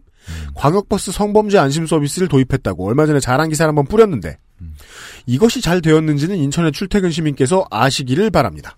광역버스 0.54 1.10
성범죄 1.10 1.58
안심 1.58 1.88
서비스를 1.88 2.28
도입했다고 2.28 2.86
얼마 2.86 3.06
전에 3.06 3.18
자랑 3.18 3.48
기사를 3.48 3.68
한번 3.68 3.86
뿌렸는데 3.86 4.38
이것이 5.26 5.60
잘 5.60 5.82
되었는지는 5.82 6.36
인천의 6.36 6.70
출퇴근 6.70 7.10
시민께서 7.10 7.66
아시기를 7.68 8.30
바랍니다. 8.30 8.76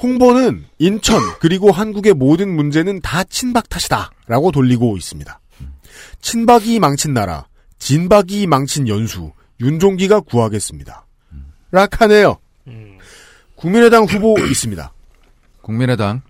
홍보는 0.00 0.66
인천 0.78 1.20
그리고 1.40 1.72
한국의 1.72 2.14
모든 2.14 2.54
문제는 2.54 3.00
다 3.00 3.24
친박 3.24 3.68
탓이다 3.68 4.12
라고 4.28 4.52
돌리고 4.52 4.96
있습니다. 4.96 5.40
친박이 6.20 6.78
망친 6.78 7.12
나라, 7.12 7.48
진박이 7.80 8.46
망친 8.46 8.86
연수, 8.86 9.32
윤종기가 9.60 10.20
구하겠습니다. 10.20 11.06
락하네요. 11.70 12.36
국민의당 13.56 14.04
후보 14.04 14.36
있습니다. 14.50 14.92
국민의당 15.62 16.22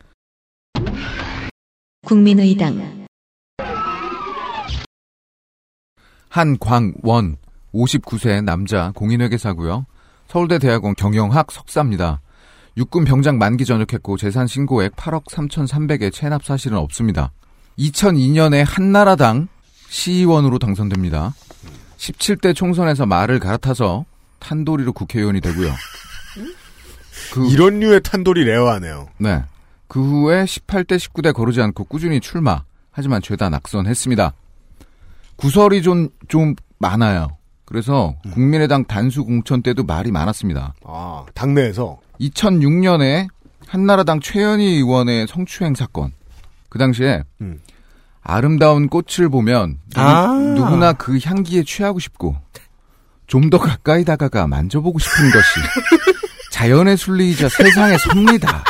국민의당 2.07 3.07
한광원 6.29 7.37
59세 7.75 8.45
남자 8.45 8.93
공인회계사고요. 8.95 9.87
서울대 10.29 10.59
대학원 10.59 10.95
경영학 10.95 11.51
석사입니다. 11.51 12.21
육군 12.77 13.05
병장 13.05 13.39
만기 13.39 13.65
전역했고 13.65 14.19
재산 14.19 14.47
신고액 14.47 14.97
8억 14.97 15.25
3,300에 15.25 16.13
체납 16.13 16.45
사실은 16.45 16.77
없습니다. 16.79 17.33
2002년에 17.79 18.65
한나라당 18.67 19.49
시의원으로 19.89 20.59
당선됩니다. 20.59 21.35
17대 21.97 22.55
총선에서 22.55 23.07
말을 23.07 23.39
갈아타서 23.39 24.05
탄도리로 24.39 24.93
국회의원이 24.93 25.41
되고요. 25.41 25.73
그, 27.33 27.49
이런 27.51 27.81
류의 27.81 28.03
탄돌이 28.03 28.45
레어하네요. 28.45 29.09
네. 29.19 29.43
그 29.89 30.03
후에 30.03 30.45
18대 30.45 30.97
19대 30.97 31.33
거르지 31.33 31.61
않고 31.61 31.85
꾸준히 31.85 32.21
출마. 32.21 32.63
하지만 32.91 33.21
죄다 33.21 33.51
낙선했습니다. 33.51 34.33
구설이 35.37 35.83
좀, 35.83 36.09
좀 36.29 36.55
많아요. 36.79 37.29
그래서 37.67 38.15
국민의당 38.33 38.85
단수 38.85 39.25
공천 39.25 39.61
때도 39.61 39.83
말이 39.85 40.13
많았습니다. 40.13 40.75
아, 40.85 41.27
당내에서 41.35 41.99
2006년에 42.21 43.29
한나라당 43.67 44.21
최현희 44.21 44.65
의원의 44.65 45.27
성추행 45.27 45.75
사건. 45.75 46.13
그 46.69 46.79
당시에 46.79 47.23
음. 47.41 47.61
아름다운 48.29 48.89
꽃을 48.89 49.29
보면 49.31 49.79
누구, 49.91 50.01
아. 50.01 50.33
누구나 50.35 50.93
그 50.93 51.19
향기에 51.23 51.63
취하고 51.65 51.99
싶고 52.01 52.37
좀 53.29 53.51
더 53.51 53.59
가까이 53.59 54.05
다가가 54.05 54.47
만져보고 54.47 54.99
싶은 54.99 55.31
것이 55.31 55.61
자연의 56.53 56.97
순리이자 56.97 57.49
세상의 57.49 57.99
섭니다. 57.99 58.65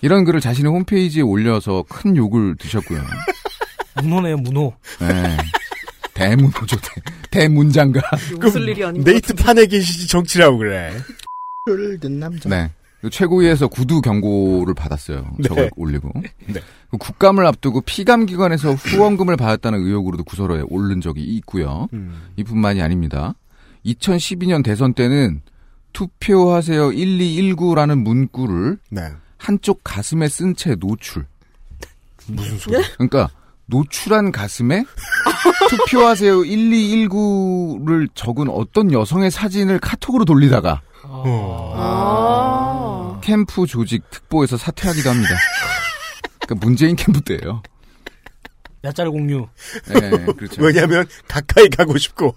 이런 0.00 0.24
글을 0.24 0.40
자신의 0.40 0.70
홈페이지에 0.72 1.22
올려서 1.22 1.84
큰 1.88 2.16
욕을 2.16 2.56
드셨고요. 2.56 3.00
문호네요, 4.02 4.36
문호. 4.38 4.74
네. 5.00 5.36
대문호죠. 6.14 6.76
대, 6.80 7.00
대문장가. 7.30 8.00
웃을 8.42 8.68
일이 8.68 8.84
아닌 8.84 9.02
것 9.04 9.10
네이트 9.10 9.34
판에 9.34 9.66
계시지 9.66 10.08
정치라고 10.08 10.58
그래. 10.58 10.92
를 11.66 11.98
든 12.00 12.18
남자. 12.18 12.48
네. 12.48 12.70
그 13.02 13.10
최고위에서 13.10 13.66
구두 13.66 14.00
경고를 14.00 14.74
받았어요. 14.74 15.26
네. 15.38 15.48
저걸 15.48 15.70
올리고. 15.76 16.12
네. 16.46 16.60
그 16.88 16.96
국감을 16.98 17.44
앞두고 17.46 17.80
피감기관에서 17.80 18.74
후원금을 18.74 19.36
받았다는 19.36 19.84
의혹으로도 19.84 20.22
구설에 20.22 20.62
오른 20.68 21.00
적이 21.00 21.24
있고요. 21.36 21.88
음. 21.92 22.30
이뿐만이 22.36 22.80
아닙니다. 22.80 23.34
2012년 23.84 24.62
대선 24.64 24.94
때는 24.94 25.42
투표하세요 25.92 26.90
1219라는 26.90 28.00
문구를 28.02 28.78
네. 28.90 29.10
한쪽 29.36 29.80
가슴에 29.82 30.28
쓴 30.28 30.54
채 30.54 30.76
노출. 30.76 31.26
무슨 32.28 32.56
소리? 32.56 32.76
그러니까 32.94 33.30
노출한 33.66 34.32
가슴에 34.32 34.84
투표하세요 35.70 36.38
1219를 36.38 38.08
적은 38.14 38.48
어떤 38.48 38.92
여성의 38.92 39.30
사진을 39.30 39.78
카톡으로 39.78 40.24
돌리다가 40.24 40.82
어. 41.04 41.74
아. 41.76 43.20
캠프 43.22 43.66
조직 43.66 44.08
특보에서 44.10 44.56
사퇴하기도 44.56 45.08
합니다. 45.08 45.36
그러니까 46.40 46.66
문재인 46.66 46.96
캠프 46.96 47.20
때예요. 47.20 47.62
야짤 48.84 49.10
공유. 49.10 49.46
네, 49.88 50.10
그렇죠. 50.34 50.60
왜냐면 50.60 51.06
가까이 51.28 51.68
가고 51.68 51.96
싶고 51.98 52.34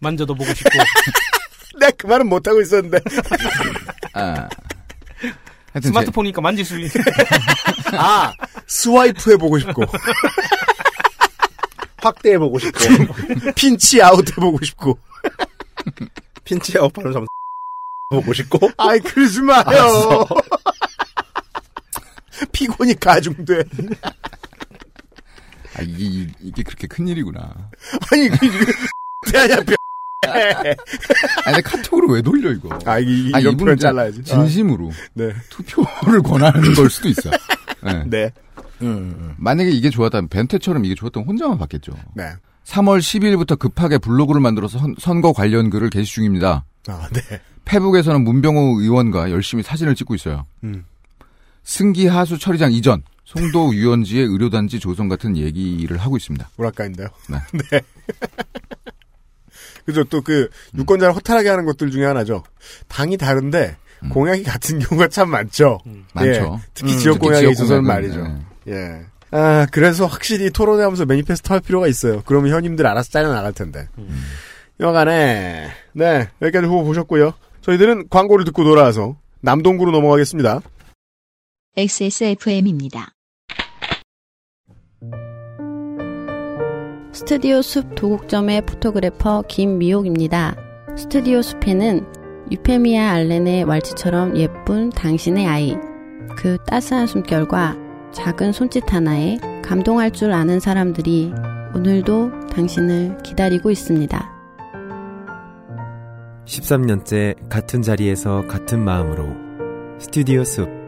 만져도 0.00 0.34
보고 0.34 0.52
싶고. 0.52 0.70
내가 1.78 1.92
그 1.92 2.06
말은 2.06 2.28
못 2.28 2.46
하고 2.46 2.60
있었는데. 2.60 2.98
아. 4.14 4.48
스마트폰이니까 5.82 6.40
만질 6.40 6.64
수 6.64 6.78
있는. 6.78 6.90
아 7.96 8.32
swipe 8.66 9.32
해보고 9.32 9.58
싶고 9.58 9.84
확대해보고 12.02 12.58
싶고. 12.58 12.78
pinch 13.54 14.02
out 14.02 14.28
해보고 14.30 14.64
싶고. 14.64 14.98
pinch 16.44 16.78
out하는 16.78 17.12
점 17.12 17.26
보고 18.10 18.32
싶고. 18.32 18.70
아이 18.76 18.98
그러지 19.00 19.40
마요. 19.42 20.26
피곤이 22.52 22.98
가중돼. 22.98 23.64
아, 25.76 25.82
이게, 25.82 26.32
이게 26.40 26.62
그렇게 26.62 26.86
큰 26.86 27.06
일이구나. 27.06 27.70
아니 28.10 28.28
그 28.28 28.38
뼈. 29.30 29.79
아니, 31.44 31.62
카톡으로 31.62 32.12
왜 32.12 32.22
돌려, 32.22 32.50
이거? 32.52 32.68
아 32.84 32.98
이, 32.98 33.30
아, 33.34 33.40
이런 33.40 33.54
이분 33.54 33.66
표현 33.66 33.78
잘라야지. 33.78 34.22
진심으로 34.24 34.90
아, 34.90 35.08
네. 35.14 35.32
투표를 35.50 36.22
권하는 36.22 36.74
걸 36.74 36.88
수도 36.90 37.08
있어. 37.08 37.30
네. 37.82 38.04
네. 38.08 38.30
만약에 39.36 39.70
이게 39.70 39.90
좋았다면 39.90 40.28
벤테처럼 40.28 40.84
이게 40.84 40.94
좋았다면 40.94 41.28
혼자만 41.28 41.58
받겠죠. 41.58 41.92
네. 42.14 42.30
3월 42.64 42.98
10일부터 43.00 43.58
급하게 43.58 43.98
블로그를 43.98 44.40
만들어서 44.40 44.78
선, 44.78 44.94
선거 44.98 45.32
관련 45.32 45.70
글을 45.70 45.90
게시 45.90 46.14
중입니다. 46.14 46.64
아 46.88 47.08
네. 47.12 47.20
페북에서는 47.64 48.22
문병호 48.22 48.80
의원과 48.80 49.30
열심히 49.30 49.62
사진을 49.62 49.94
찍고 49.94 50.14
있어요. 50.14 50.46
음. 50.64 50.84
승기 51.62 52.06
하수 52.06 52.38
처리장 52.38 52.72
이전, 52.72 53.02
송도 53.24 53.74
유원지의 53.74 54.24
의료단지 54.26 54.80
조성 54.80 55.08
같은 55.08 55.36
얘기를 55.36 55.96
하고 55.98 56.16
있습니다. 56.16 56.48
오락가인데요. 56.56 57.08
네. 57.28 57.38
네. 57.70 57.80
그죠. 59.90 60.04
또 60.04 60.20
그 60.22 60.48
유권자를 60.76 61.14
허탈하게 61.14 61.48
하는 61.48 61.64
것들 61.66 61.90
중에 61.90 62.04
하나죠. 62.04 62.42
당이 62.88 63.16
다른데 63.16 63.76
공약이 64.10 64.42
같은 64.44 64.78
경우가 64.80 65.08
참 65.08 65.28
많죠. 65.30 65.78
많죠. 66.14 66.30
예, 66.30 66.68
특히 66.74 66.92
음, 66.94 66.98
지역 66.98 67.12
특히 67.14 67.26
공약에 67.26 67.40
지역 67.40 67.52
있어서는 67.52 67.84
말이죠. 67.84 68.22
네. 68.64 68.72
예. 68.72 69.06
아, 69.32 69.66
그래서 69.70 70.06
확실히 70.06 70.50
토론회하면서 70.50 71.04
매니페스토 71.06 71.54
할 71.54 71.60
필요가 71.60 71.86
있어요. 71.86 72.22
그러면 72.26 72.52
현임들 72.52 72.86
알아서 72.86 73.10
짜려 73.10 73.28
나갈 73.32 73.52
텐데. 73.52 73.88
여간에, 74.80 75.68
네, 75.92 76.28
여기까지 76.42 76.66
후보 76.66 76.82
보셨고요. 76.84 77.34
저희들은 77.60 78.08
광고를 78.08 78.44
듣고 78.46 78.64
돌아와서 78.64 79.16
남동구로 79.42 79.92
넘어가겠습니다. 79.92 80.62
XSFM입니다. 81.76 83.12
스튜디오 87.20 87.60
숲 87.60 87.96
도곡점의 87.96 88.62
포토그래퍼 88.62 89.44
김미옥입니다. 89.46 90.56
스튜디오 90.96 91.42
숲에는 91.42 92.06
유페미아 92.50 93.10
알렌의 93.10 93.64
왈츠처럼 93.64 94.38
예쁜 94.38 94.88
당신의 94.88 95.46
아이, 95.46 95.76
그 96.34 96.56
따스한 96.66 97.06
숨결과 97.06 97.76
작은 98.12 98.52
손짓 98.52 98.90
하나에 98.90 99.36
감동할 99.62 100.12
줄 100.12 100.32
아는 100.32 100.60
사람들이 100.60 101.34
오늘도 101.74 102.48
당신을 102.48 103.18
기다리고 103.22 103.70
있습니다. 103.70 104.30
13년째 106.46 107.50
같은 107.50 107.82
자리에서 107.82 108.46
같은 108.48 108.82
마음으로 108.82 109.26
스튜디오 109.98 110.42
숲 110.42 110.79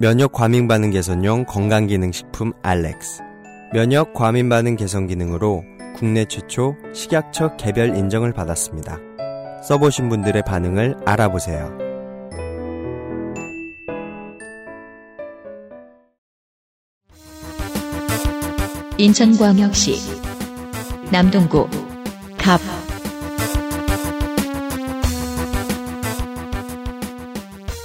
면역 0.00 0.32
과민 0.32 0.66
반응 0.66 0.92
개선용 0.92 1.44
건강 1.44 1.86
기능 1.86 2.10
식품 2.10 2.54
알렉스 2.62 3.20
면역 3.74 4.14
과민 4.14 4.48
반응 4.48 4.74
개선 4.74 5.06
기능으로 5.06 5.62
국내 5.94 6.24
최초 6.24 6.74
식약처 6.94 7.58
개별 7.58 7.94
인정을 7.94 8.32
받았습니다. 8.32 8.98
써보신 9.62 10.08
분들의 10.08 10.42
반응을 10.46 10.96
알아보세요. 11.04 11.76
인천광역시 18.96 19.96
남동구 21.12 21.68
갑 22.38 22.58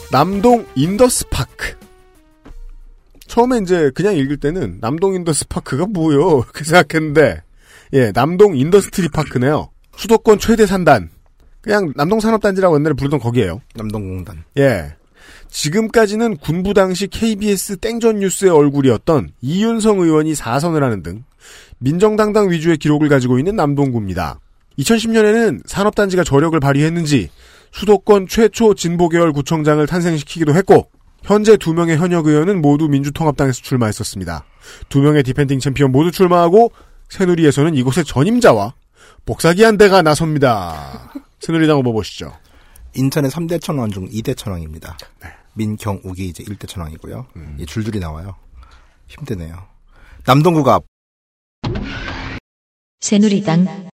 남동 0.10 0.66
인더스파크. 0.76 1.85
처음에 3.36 3.58
이제 3.58 3.92
그냥 3.94 4.16
읽을 4.16 4.38
때는 4.38 4.78
남동 4.80 5.14
인더스 5.14 5.50
파크가 5.50 5.88
뭐요? 5.88 6.44
그렇게 6.48 6.64
생각했는데, 6.64 7.42
예, 7.92 8.12
남동 8.14 8.56
industry 8.56 9.10
park네요. 9.10 9.72
수도권 9.98 10.40
최대 10.40 10.66
산단. 10.66 11.10
그냥 11.60 11.92
남동 11.98 12.22
산업단지라고 12.22 12.76
옛날에 12.76 12.94
부르던 12.94 13.20
거기에요. 13.20 13.62
남동공단. 13.76 14.46
예. 14.58 14.96
지금까지는 15.50 16.38
군부 16.38 16.74
당시 16.74 17.08
KBS 17.08 17.78
땡전 17.78 18.20
뉴스의 18.20 18.52
얼굴이었던 18.52 19.32
이윤성 19.42 20.00
의원이 20.00 20.34
4선을 20.34 20.80
하는 20.80 21.04
등 21.04 21.24
민정당당 21.80 22.52
위주의 22.52 22.78
기록을 22.78 23.10
가지고 23.10 23.38
있는 23.38 23.58
남동구입니다. 23.58 24.40
2010년에는 24.80 25.62
산업단지가 25.66 26.24
저력을 26.24 26.58
발휘했는지 26.62 27.30
수도권 27.72 28.28
최초 28.28 28.74
진보계열 28.74 29.34
구청장을 29.34 29.86
탄생시키기도 29.88 30.56
했고 30.56 30.90
현재 31.26 31.58
두 31.58 31.74
명의 31.74 31.98
현역 31.98 32.28
의원은 32.28 32.62
모두 32.62 32.88
민주통합당에서 32.88 33.62
출마했었습니다. 33.64 34.46
두 34.90 35.02
명의 35.02 35.24
defending 35.24 35.60
champion 35.60 35.92
모두 35.92 36.12
출마하고 36.12 36.72
새누리에서는 37.10 37.74
이곳의 37.76 38.06
전임자와 38.06 38.76
복사기 39.26 39.64
한 39.64 39.78
대가 39.78 40.04
나섭니다. 40.04 41.12
새누리당 41.40 41.78
후보 41.78 41.94
보시죠. 41.94 42.32
인천의 42.94 43.32
3대 43.32 43.60
천왕 43.60 43.90
중 43.90 44.08
2대 44.08 44.38
천왕입니다. 44.38 44.98
민경욱이 45.56 46.28
이제 46.28 46.44
1대 46.44 46.68
천왕이고요. 46.68 47.28
이 47.60 47.66
줄줄이 47.66 48.00
나와요. 48.00 48.36
힘드네요. 49.08 49.68
남동구가 50.26 50.80
새누리당 53.00 53.90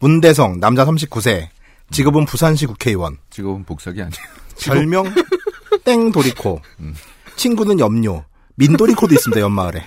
문대성, 0.00 0.60
남자 0.60 0.84
39세, 0.86 1.48
직업은 1.90 2.24
부산시 2.26 2.66
국회의원, 2.66 3.18
직업은 3.30 3.64
복사기 3.64 4.00
아니에요. 4.02 4.12
별명 4.64 5.04
땡도리코, 5.84 6.60
친구는 7.36 7.78
염료, 7.80 8.24
민도리코도 8.56 9.14
있습니다, 9.14 9.40
연마을에. 9.40 9.84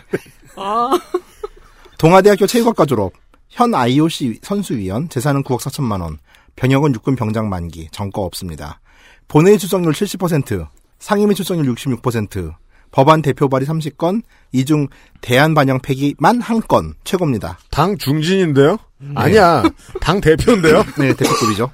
동아대학교 1.98 2.48
체육학과 2.48 2.86
졸업, 2.86 3.14
현 3.50 3.76
IOC 3.76 4.40
선수위원, 4.42 5.10
재산은 5.10 5.44
9억 5.44 5.60
4천만 5.60 6.02
원, 6.02 6.18
병역은 6.56 6.94
육군 6.96 7.16
병장 7.16 7.50
만기, 7.50 7.90
정거 7.92 8.22
없습니다. 8.22 8.80
본회의 9.28 9.58
출석률 9.60 9.94
70%, 9.94 10.68
상임위 11.00 11.36
출석률 11.36 11.74
66%, 11.76 12.54
법안 12.92 13.22
대표 13.22 13.48
발의 13.48 13.68
30건, 13.68 14.22
이 14.52 14.66
중 14.66 14.88
대안 15.22 15.54
반영 15.54 15.80
폐기만 15.80 16.42
한 16.42 16.60
건, 16.62 16.94
최고입니다. 17.04 17.60
당 17.70 17.98
중진인데요? 17.98 18.78
아니야. 19.16 19.64
당 20.02 20.20
대표인데요? 20.22 20.84
네, 20.98 21.14
대표급이죠. 21.16 21.72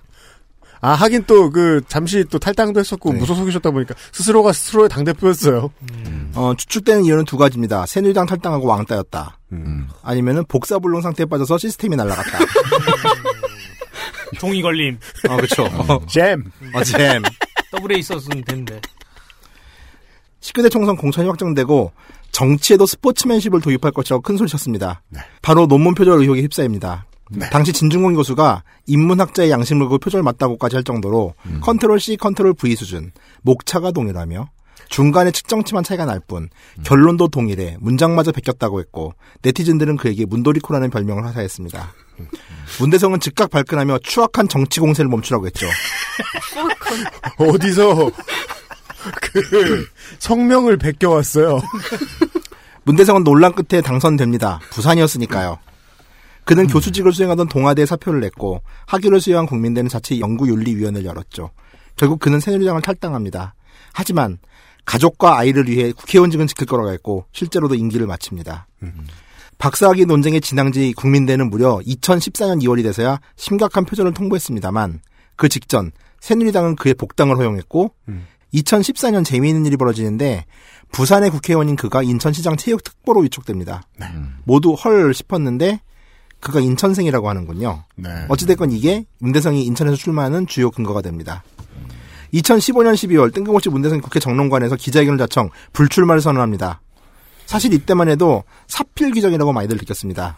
아, 0.82 0.92
하긴 0.92 1.24
또, 1.26 1.50
그, 1.50 1.82
잠시 1.88 2.24
또 2.30 2.40
탈당도 2.40 2.80
했었고, 2.80 3.14
네. 3.14 3.20
무소속이셨다 3.20 3.72
보니까, 3.72 3.96
스스로가 4.12 4.54
스스로의 4.54 4.90
당 4.90 5.04
대표였어요. 5.04 5.72
어, 6.36 6.54
추측되는 6.56 7.04
이유는 7.06 7.26
두 7.26 7.38
가지입니다. 7.38 7.86
새누리당 7.86 8.26
탈당하고 8.28 8.68
왕따였다. 8.68 9.40
음. 9.54 9.88
아니면은 10.04 10.46
복사불능 10.46 11.02
상태에 11.02 11.26
빠져서 11.26 11.58
시스템이 11.58 11.96
날아갔다. 11.96 12.40
종이 14.40 14.62
걸림. 14.62 15.00
아, 15.30 15.38
그쵸. 15.38 15.68
잼. 16.08 16.52
어, 16.74 16.84
잼. 16.84 17.24
더블에 17.72 17.98
있었으면 18.00 18.44
됐는데. 18.44 18.82
19대 20.42 20.70
총선 20.70 20.96
공천이 20.96 21.28
확정되고 21.28 21.92
정치에도 22.32 22.86
스포츠맨십을 22.86 23.62
도입할 23.62 23.92
것이라고 23.92 24.22
큰 24.22 24.38
소리 24.38 24.50
쳤습니다. 24.50 25.02
바로 25.42 25.66
논문 25.66 25.96
표절 25.96 26.20
의혹에 26.20 26.42
휩싸입니다. 26.42 27.06
당시 27.52 27.74
진중권 27.74 28.16
교수가 28.16 28.64
인문학자의 28.86 29.52
양심을 29.52 29.90
그 29.90 29.98
표절 29.98 30.24
맞다고까지 30.24 30.78
할 30.78 30.84
정도로 30.84 31.34
control 31.62 32.00
C, 32.00 32.18
control 32.18 32.54
V 32.54 32.76
수준, 32.76 33.12
목차가 33.42 33.92
동일하며 33.92 34.50
중간에 34.90 35.32
측정치만 35.32 35.84
차이가 35.84 36.06
날뿐 36.06 36.50
결론도 36.84 37.28
동일해 37.28 37.78
문장마저 37.80 38.32
베꼈다고 38.32 38.80
했고 38.80 39.14
네티즌들은 39.42 39.98
그에게 39.98 40.26
문도리코라는 40.26 40.90
별명을 40.90 41.26
하사했습니다. 41.26 41.94
문대성은 42.80 43.20
즉각 43.20 43.50
발끈하며 43.52 44.00
추악한 44.00 44.48
정치 44.48 44.80
공세를 44.80 45.10
멈추라고 45.10 45.46
했죠. 45.48 45.68
어디서, 47.38 48.12
그, 49.22 49.88
성명을 50.20 50.78
베껴왔어요. 50.78 51.60
문대성은 52.84 53.24
논란 53.24 53.54
끝에 53.54 53.82
당선됩니다. 53.82 54.60
부산이었으니까요. 54.72 55.60
그는 56.48 56.66
교수직을 56.68 57.12
수행하던 57.12 57.50
동아대에 57.50 57.86
사표를 57.86 58.22
냈고 58.22 58.62
학위를 58.86 59.20
수여한 59.20 59.46
국민대는 59.48 59.90
자체 59.90 60.18
연구윤리위원회를 60.18 61.06
열었죠. 61.06 61.52
결국 61.98 62.20
그는 62.20 62.40
새누리당을 62.40 62.82
탈당합니다. 62.82 63.54
하지만 63.94 64.38
가족과 64.86 65.38
아이를 65.38 65.68
위해 65.68 65.92
국회의원직은 65.92 66.48
지킬 66.48 66.66
거라고 66.66 66.90
했고 66.92 67.26
실제로도 67.34 67.76
임기를 67.76 68.08
마칩니다. 68.08 68.66
박사학위 69.58 70.06
논쟁의 70.06 70.40
진앙지 70.40 70.94
국민대는 70.94 71.50
무려 71.50 71.80
2014년 71.86 72.64
2월이 72.64 72.82
돼서야 72.82 73.20
심각한 73.36 73.84
표절을 73.84 74.14
통보했습니다만 74.14 75.02
그 75.36 75.50
직전 75.50 75.92
새누리당은 76.22 76.78
그의 76.78 76.94
복당을 76.94 77.36
허용했고 77.36 77.94
2014년 78.54 79.26
재미있는 79.26 79.66
일이 79.66 79.76
벌어지는데 79.76 80.46
부산의 80.94 81.30
국회의원인 81.32 81.76
그가 81.76 82.04
인천시장 82.04 82.56
체육특보로 82.56 83.20
위촉됩니다. 83.20 83.82
모두 84.46 84.76
헐 84.76 85.14
싶었는데 85.14 85.82
그가 86.40 86.60
인천생이라고 86.60 87.30
하는군요. 87.30 87.84
네. 87.96 88.10
어찌됐건 88.30 88.72
이게 88.72 89.06
문대성이 89.20 89.64
인천에서 89.66 89.96
출마하는 89.98 90.48
주요 90.48 90.72
근거가 90.72 91.02
됩니다. 91.02 91.44
2015년 92.34 92.94
12월 92.94 93.34
뜬금없이 93.34 93.70
문대성이 93.70 94.02
국회 94.02 94.20
정론관에서 94.20 94.76
기자회견을 94.76 95.18
자청 95.18 95.50
불출마를 95.74 96.22
선언합니다. 96.22 96.82
사실 97.46 97.74
이때만 97.74 98.10
해도 98.10 98.44
사필 98.68 99.12
기적이라고 99.12 99.54
많이들 99.54 99.78
느꼈습니다. 99.78 100.38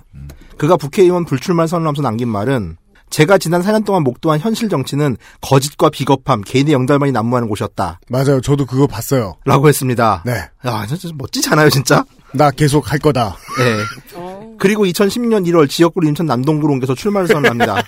그가 0.57 0.75
국회의원 0.75 1.25
불출마 1.25 1.65
선언하면서 1.65 2.01
남긴 2.03 2.29
말은 2.29 2.77
제가 3.09 3.39
지난 3.39 3.63
4년 3.63 3.85
동안 3.85 4.03
목도한 4.03 4.39
현실 4.39 4.69
정치는 4.69 5.17
거짓과 5.41 5.89
비겁함, 5.89 6.41
개인의 6.41 6.73
영달만이 6.73 7.11
난무하는 7.11 7.49
곳이었다. 7.49 7.99
맞아요. 8.07 8.39
저도 8.39 8.67
그거 8.67 8.85
봤어요. 8.85 9.35
라고 9.45 9.67
했습니다. 9.67 10.21
네. 10.27 10.33
야, 10.65 10.85
진짜 10.85 11.09
멋지지 11.15 11.49
않아요, 11.49 11.71
진짜? 11.71 12.05
나 12.33 12.51
계속 12.51 12.91
할 12.91 12.99
거다. 12.99 13.35
네. 13.57 14.28
그리고 14.60 14.86
2016년 14.86 15.47
1월 15.47 15.70
지역구로 15.70 16.07
인천 16.07 16.26
남동구로 16.26 16.74
옮겨서 16.74 16.95
출마를 16.95 17.28
선언합니다. 17.28 17.82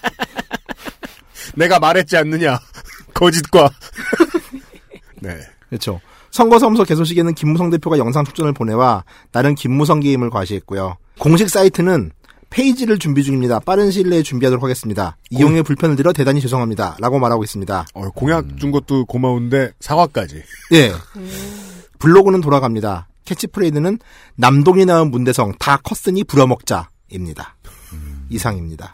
내가 1.55 1.79
말했지 1.79 2.17
않느냐. 2.17 2.59
거짓과. 3.13 3.69
네. 5.21 5.37
그렇죠. 5.69 5.99
선거 6.31 6.59
사무소 6.59 6.83
개소식에는 6.85 7.33
김무성 7.35 7.69
대표가 7.69 7.97
영상 7.97 8.23
축전을 8.23 8.53
보내와 8.53 9.03
나는 9.31 9.53
김무성 9.53 9.99
게임을 9.99 10.29
과시했고요. 10.29 10.97
공식 11.19 11.49
사이트는 11.49 12.11
페이지를 12.49 12.99
준비 12.99 13.23
중입니다. 13.23 13.59
빠른 13.59 13.91
시일 13.91 14.09
내에 14.09 14.23
준비하도록 14.23 14.63
하겠습니다. 14.63 15.17
이용에 15.29 15.61
불편을 15.61 15.95
드려 15.95 16.11
대단히 16.11 16.41
죄송합니다. 16.41 16.97
라고 16.99 17.19
말하고 17.19 17.43
있습니다. 17.43 17.85
어, 17.93 18.09
공약 18.09 18.57
준 18.57 18.71
것도 18.71 19.05
고마운데, 19.05 19.71
사과까지. 19.79 20.43
예. 20.73 20.91
블로그는 21.99 22.41
돌아갑니다. 22.41 23.07
캐치프레이즈는 23.25 23.99
남동이 24.35 24.85
낳은 24.85 25.11
문대성 25.11 25.53
다 25.59 25.77
컸으니 25.77 26.23
부려먹자입니다. 26.23 27.55
이상입니다. 28.29 28.93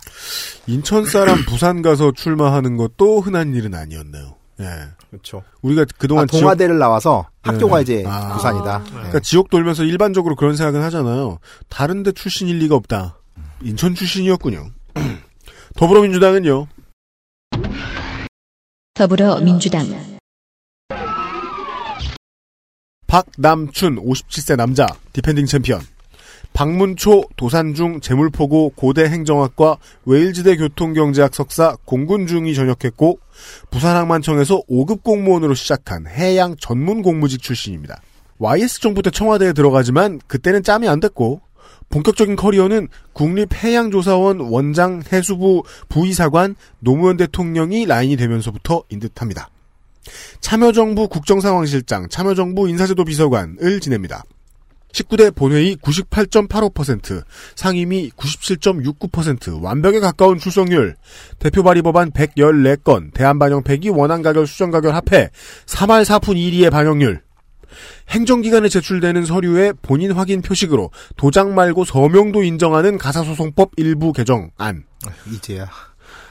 인천 0.65 1.05
사람 1.05 1.37
부산 1.45 1.81
가서 1.81 2.11
출마하는 2.11 2.75
것도 2.77 3.21
흔한 3.21 3.53
일은 3.53 3.73
아니었네요. 3.75 4.35
예. 4.59 4.65
그렇죠. 5.09 5.43
우리가 5.61 5.85
그동안 5.97 6.23
아, 6.23 6.25
동아대를 6.25 6.75
지역, 6.75 6.79
나와서 6.79 7.27
학교가 7.43 7.77
네. 7.77 7.81
이제 7.83 8.03
아. 8.07 8.33
부산이다. 8.33 8.83
그러니까 8.89 9.19
지역 9.19 9.49
돌면서 9.49 9.83
일반적으로 9.83 10.35
그런 10.35 10.55
생각은 10.55 10.81
하잖아요. 10.83 11.37
다른 11.69 12.03
데 12.03 12.11
출신일 12.11 12.57
리가 12.59 12.75
없다. 12.75 13.19
인천 13.61 13.93
출신이었군요. 13.95 14.71
더불어민주당은요. 15.77 16.67
더불어민주당 18.95 20.16
박남춘 23.07 24.03
57세 24.03 24.57
남자 24.57 24.85
defending 25.13 25.45
champion 25.45 25.81
박문초 26.53 27.23
동산중 27.35 28.01
재물포고 28.01 28.73
고대 28.75 29.05
행정학과 29.05 29.77
웨일즈대 30.05 30.57
교통경제학 30.57 31.33
석사 31.33 31.77
공군중위 31.85 32.53
전역했고 32.53 33.19
부산항만청에서 33.71 34.63
5급 34.69 35.03
공무원으로 35.03 35.53
시작한 35.53 36.07
해양 36.07 36.55
전문 36.59 37.01
공무직 37.01 37.41
출신입니다. 37.41 38.01
YS 38.39 38.81
정부 38.81 39.01
때 39.01 39.11
청와대에 39.11 39.53
들어가지만 39.53 40.19
그때는 40.27 40.63
짬이 40.63 40.87
안 40.87 40.99
됐고 40.99 41.41
본격적인 41.89 42.35
커리어는 42.35 42.87
국립해양조사원 43.13 44.39
원장 44.41 45.01
해수부 45.11 45.63
부의사관 45.89 46.55
노무현 46.79 47.17
대통령이 47.17 47.85
라인이 47.85 48.17
되면서부터인 48.17 48.99
듯합니다. 48.99 49.49
참여정부 50.39 51.07
국정상황실장, 51.07 52.09
참여정부 52.09 52.69
인사제도 52.69 53.03
비서관을 53.05 53.79
지냅니다. 53.79 54.23
19대 54.91 55.35
본회의 55.35 55.75
98.85%, 55.77 57.23
상임위 57.55 58.11
97.69%, 58.11 59.61
완벽에 59.61 59.99
가까운 59.99 60.39
출석률, 60.39 60.95
대표 61.39 61.61
발의 61.61 61.83
법안 61.83 62.11
114건, 62.11 63.13
대한반영 63.13 63.63
폐기 63.63 63.89
원안가결 63.89 64.47
수정가결 64.47 64.95
합해 64.95 65.29
3할 65.65 66.03
4푼 66.03 66.35
1리의 66.35 66.71
반영률, 66.71 67.21
행정기관에 68.09 68.69
제출되는 68.69 69.25
서류에 69.25 69.73
본인 69.81 70.11
확인 70.13 70.41
표식으로 70.41 70.89
도장 71.15 71.53
말고 71.53 71.85
서명도 71.85 72.43
인정하는 72.43 72.97
가사소송법 72.97 73.71
일부 73.77 74.13
개정안. 74.13 74.85
이제야. 75.31 75.69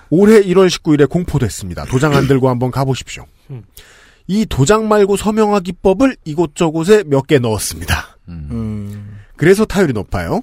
올해 0.08 0.40
1월 0.42 0.68
19일에 0.68 1.08
공포됐습니다. 1.08 1.84
도장 1.84 2.14
안 2.14 2.26
들고 2.26 2.48
한번 2.48 2.70
가보십시오. 2.70 3.26
이 4.28 4.44
도장 4.46 4.88
말고 4.88 5.16
서명화 5.16 5.60
기법을 5.60 6.16
이곳저곳에 6.24 7.04
몇 7.06 7.26
개 7.26 7.38
넣었습니다. 7.38 8.18
음. 8.28 9.18
그래서 9.36 9.64
타율이 9.64 9.92
높아요. 9.92 10.42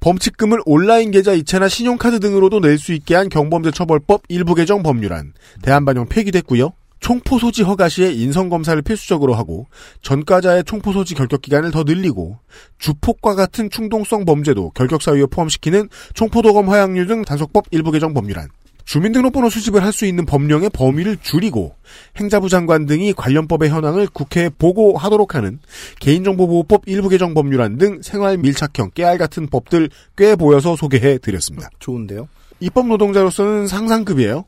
범칙금을 0.00 0.60
온라인 0.64 1.10
계좌 1.10 1.32
이체나 1.34 1.68
신용카드 1.68 2.20
등으로도 2.20 2.60
낼 2.60 2.78
수 2.78 2.92
있게 2.94 3.14
한 3.14 3.28
경범죄 3.28 3.70
처벌법 3.70 4.22
일부 4.28 4.54
개정 4.54 4.82
법률안 4.82 5.34
대한반영 5.62 6.06
폐기됐고요. 6.08 6.72
총포 7.00 7.38
소지 7.38 7.62
허가 7.62 7.88
시에 7.88 8.12
인성 8.12 8.50
검사를 8.50 8.80
필수적으로 8.82 9.34
하고 9.34 9.66
전과자의 10.02 10.64
총포 10.64 10.92
소지 10.92 11.14
결격 11.14 11.40
기간을 11.40 11.70
더 11.70 11.82
늘리고 11.82 12.38
주폭과 12.78 13.34
같은 13.34 13.70
충동성 13.70 14.26
범죄도 14.26 14.70
결격 14.74 15.00
사유에 15.00 15.24
포함시키는 15.30 15.88
총포도검 16.12 16.68
허용률 16.68 17.06
등 17.06 17.22
단속법 17.22 17.66
일부 17.70 17.90
개정 17.90 18.12
법률안 18.12 18.48
주민등록번호 18.84 19.50
수집을 19.50 19.82
할 19.84 19.90
수 19.90 20.06
있는 20.06 20.24
법령의 20.24 20.70
범위를 20.70 21.16
줄이고 21.20 21.74
행자부 22.16 22.48
장관 22.48 22.86
등이 22.86 23.12
관련법의 23.12 23.70
현황을 23.70 24.06
국회에 24.06 24.48
보고하도록 24.48 25.34
하는 25.34 25.58
개인정보보호법 25.98 26.82
일부 26.86 27.08
개정 27.08 27.34
법률안 27.34 27.76
등 27.76 28.00
생활 28.02 28.38
밀착형 28.38 28.92
깨알 28.94 29.18
같은 29.18 29.48
법들 29.48 29.90
꽤 30.16 30.36
보여서 30.36 30.76
소개해 30.76 31.18
드렸습니다. 31.18 31.68
좋은데요? 31.80 32.28
입법 32.60 32.86
노동자로서는 32.86 33.66
상상급이에요. 33.66 34.44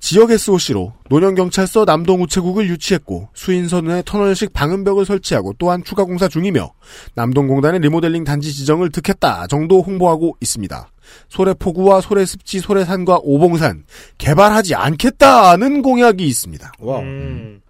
지역 0.00 0.30
SOC로 0.30 0.92
노년경찰서 1.08 1.84
남동우체국을 1.84 2.68
유치했고 2.68 3.28
수인선에 3.34 4.02
터널식 4.06 4.52
방음벽을 4.52 5.04
설치하고 5.04 5.54
또한 5.58 5.82
추가 5.84 6.04
공사 6.04 6.28
중이며 6.28 6.72
남동공단의 7.14 7.80
리모델링 7.80 8.24
단지 8.24 8.52
지정을 8.52 8.90
득했다 8.90 9.48
정도 9.48 9.82
홍보하고 9.82 10.36
있습니다. 10.40 10.90
소래포구와 11.28 12.00
소래습지, 12.00 12.60
소래산과 12.60 13.20
오봉산 13.22 13.84
개발하지 14.18 14.74
않겠다는 14.74 15.82
공약이 15.82 16.26
있습니다. 16.26 16.72
와. 16.80 17.00
음. 17.00 17.60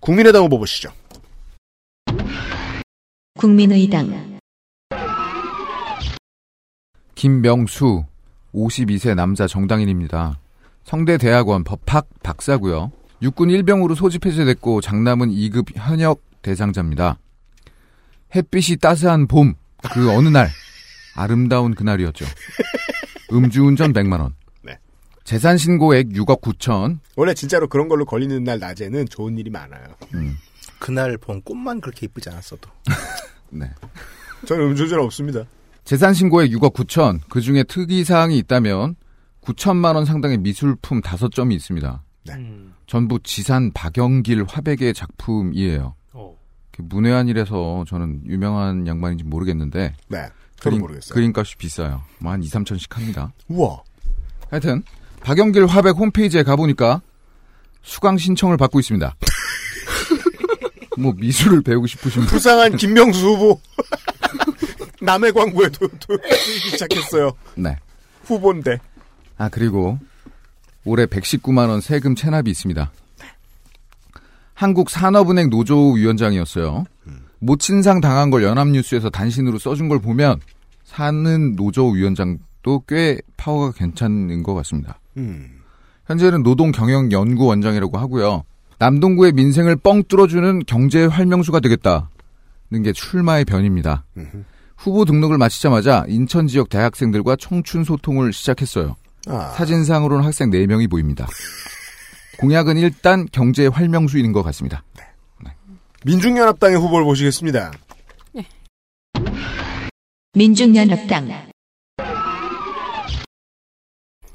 국민의당 0.00 0.44
후보 0.44 0.58
보시죠. 0.58 0.90
국민의당 3.38 4.38
김명수 7.14 8.04
52세 8.54 9.14
남자 9.14 9.46
정당인입니다. 9.46 10.38
성대대학원 10.86 11.64
법학 11.64 12.08
박사고요. 12.22 12.92
육군 13.22 13.50
일병으로 13.50 13.94
소집 13.94 14.24
해제됐고 14.24 14.80
장남은 14.80 15.30
2급 15.30 15.72
현역 15.74 16.22
대상자입니다. 16.42 17.18
햇빛이 18.34 18.76
따스한 18.78 19.26
봄 19.26 19.54
그 19.92 20.10
어느 20.10 20.28
날 20.28 20.48
아름다운 21.14 21.74
그날이었죠. 21.74 22.24
음주운전 23.32 23.92
100만 23.92 24.20
원. 24.20 24.34
네. 24.62 24.78
재산 25.24 25.58
신고액 25.58 26.10
6억 26.10 26.40
9천. 26.40 26.98
원래 27.16 27.34
진짜로 27.34 27.68
그런 27.68 27.88
걸로 27.88 28.04
걸리는 28.04 28.42
날 28.44 28.58
낮에는 28.58 29.06
좋은 29.08 29.38
일이 29.38 29.50
많아요. 29.50 29.84
음, 30.14 30.36
그날 30.78 31.16
본 31.18 31.42
꽃만 31.42 31.80
그렇게 31.80 32.06
이쁘지 32.06 32.30
않았어도. 32.30 32.68
네. 33.50 33.70
저는 34.46 34.66
음주운전 34.70 35.00
없습니다. 35.00 35.44
재산 35.84 36.14
신고액 36.14 36.50
6억 36.52 36.74
9천. 36.74 37.20
그 37.28 37.40
중에 37.40 37.62
특이 37.64 38.04
사항이 38.04 38.36
있다면 38.38 38.96
9천만 39.46 39.94
원 39.94 40.04
상당의 40.04 40.38
미술품 40.38 41.00
5점이 41.00 41.52
있습니다. 41.54 42.02
음. 42.30 42.74
전부 42.86 43.20
지산 43.22 43.72
박영길 43.72 44.44
화백의 44.48 44.92
작품이에요. 44.94 45.94
어. 46.12 46.36
문외한이라서 46.78 47.84
저는 47.88 48.22
유명한 48.26 48.86
양반인지 48.86 49.24
모르겠는데 49.24 49.94
네. 50.08 50.28
그림, 50.60 50.80
모르겠어요. 50.80 51.14
그림값이 51.14 51.56
비싸요. 51.56 52.02
뭐 52.18 52.32
한 52.32 52.42
2, 52.42 52.48
3천씩 52.48 52.92
합니다. 52.92 53.32
우와. 53.48 53.82
하여튼 54.50 54.82
박영길 55.20 55.66
화백 55.66 55.96
홈페이지에 55.96 56.42
가보니까 56.42 57.02
수강 57.82 58.18
신청을 58.18 58.56
받고 58.56 58.80
있습니다. 58.80 59.14
뭐 60.98 61.12
미술을 61.16 61.62
배우고 61.62 61.86
싶으신 61.86 62.22
분 62.22 62.28
불쌍한 62.30 62.76
김명수 62.76 63.24
후보. 63.26 63.60
남의 65.02 65.32
광고에도 65.32 65.86
도- 65.88 66.18
쓰이기 66.28 66.70
시작했어요. 66.70 67.30
네. 67.54 67.76
후보인데. 68.24 68.78
아 69.38 69.48
그리고 69.48 69.98
올해 70.84 71.06
119만 71.06 71.68
원 71.68 71.80
세금 71.80 72.14
체납이 72.14 72.50
있습니다. 72.50 72.90
한국 74.54 74.88
산업은행 74.88 75.50
노조 75.50 75.92
위원장이었어요. 75.92 76.84
모친상 77.38 78.00
당한 78.00 78.30
걸 78.30 78.42
연합뉴스에서 78.42 79.10
단신으로 79.10 79.58
써준 79.58 79.88
걸 79.88 80.00
보면 80.00 80.40
사는 80.84 81.56
노조 81.56 81.88
위원장도 81.90 82.84
꽤 82.88 83.20
파워가 83.36 83.72
괜찮은 83.72 84.42
것 84.42 84.54
같습니다. 84.54 84.98
음. 85.18 85.60
현재는 86.06 86.42
노동경영연구원장이라고 86.42 87.98
하고요. 87.98 88.44
남동구의 88.78 89.32
민생을 89.32 89.76
뻥 89.76 90.02
뚫어주는 90.04 90.62
경제 90.66 91.04
활명수가 91.04 91.60
되겠다는 91.60 92.82
게 92.84 92.92
출마의 92.92 93.44
변입니다. 93.44 94.04
음흠. 94.16 94.44
후보 94.76 95.04
등록을 95.04 95.38
마치자마자 95.38 96.04
인천 96.08 96.46
지역 96.46 96.68
대학생들과 96.68 97.36
청춘 97.36 97.84
소통을 97.84 98.32
시작했어요. 98.32 98.96
아. 99.26 99.48
사진상으로는 99.56 100.24
학생 100.24 100.50
4명이 100.50 100.88
보입니다. 100.90 101.26
공약은 102.38 102.76
일단 102.76 103.26
경제 103.32 103.66
활명수인 103.66 104.32
것 104.32 104.42
같습니다. 104.42 104.84
민중연합당의 106.04 106.78
후보를 106.78 107.04
보시겠습니다. 107.04 107.72
민중연합당 110.34 111.28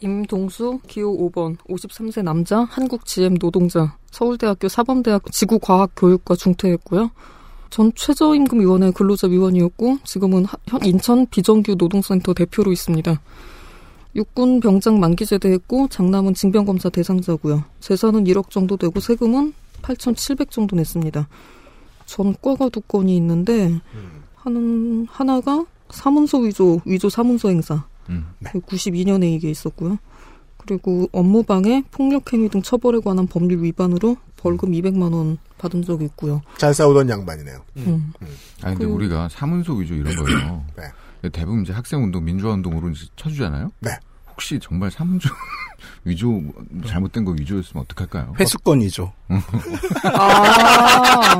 임동수 0.01 0.80
기호 0.88 1.15
5번 1.30 1.57
53세 1.69 2.23
남자 2.23 2.61
한국 2.63 3.05
GM 3.05 3.38
노동자 3.38 3.95
서울대학교 4.09 4.68
사범대학 4.68 5.31
지구과학교육과 5.31 6.35
중퇴했고요. 6.35 7.11
전 7.69 7.91
최저임금위원회 7.95 8.91
근로자 8.91 9.27
위원이었고 9.27 9.99
지금은 10.03 10.45
하- 10.45 10.57
현 10.68 10.84
인천 10.84 11.27
비정규 11.27 11.76
노동센터 11.77 12.34
대표로 12.34 12.72
있습니다. 12.72 13.22
육군 14.15 14.59
병장 14.59 14.99
만기 14.99 15.25
제대했고 15.25 15.88
장남은 15.88 16.33
징병검사 16.33 16.89
대상자고요. 16.89 17.63
재산은 17.79 18.25
1억 18.25 18.49
정도 18.49 18.75
되고 18.77 18.99
세금은 18.99 19.53
8,700 19.81 20.51
정도 20.51 20.75
냈습니다. 20.75 21.27
전과가 22.05 22.69
두 22.69 22.81
건이 22.81 23.15
있는데 23.17 23.79
하는 24.35 25.07
하나가 25.09 25.65
사문서 25.89 26.39
위조 26.39 26.81
위조 26.85 27.09
사문서 27.09 27.49
행사 27.49 27.85
음. 28.09 28.25
92년에 28.43 29.31
이게 29.33 29.49
있었고요. 29.49 29.97
그리고 30.57 31.07
업무방해, 31.11 31.83
폭력행위 31.91 32.49
등 32.49 32.61
처벌에 32.61 32.99
관한 32.99 33.25
법률 33.27 33.63
위반으로 33.63 34.17
벌금 34.38 34.71
200만 34.71 35.11
원 35.13 35.38
받은 35.57 35.83
적이 35.83 36.05
있고요. 36.05 36.41
잘 36.57 36.73
싸우던 36.73 37.09
양반이네요. 37.09 37.61
음. 37.77 38.13
아 38.61 38.69
근데 38.71 38.85
그- 38.85 38.91
우리가 38.91 39.29
사문서 39.29 39.73
위조 39.73 39.95
이런 39.95 40.15
거요. 40.15 40.63
네. 40.77 40.83
대부분 41.30 41.64
이제 41.64 41.73
학생 41.73 42.03
운동, 42.03 42.23
민주화 42.23 42.53
운동으로 42.53 42.89
이제 42.89 43.06
쳐주잖아요. 43.15 43.72
네. 43.80 43.91
혹시 44.30 44.60
정말 44.61 44.89
사문서 44.89 45.30
위조 46.06 46.41
잘못된 46.88 47.26
거 47.26 47.31
위조였으면 47.31 47.84
어떡할까요? 47.84 48.34
회수권이죠. 48.39 49.11
아, 50.14 51.39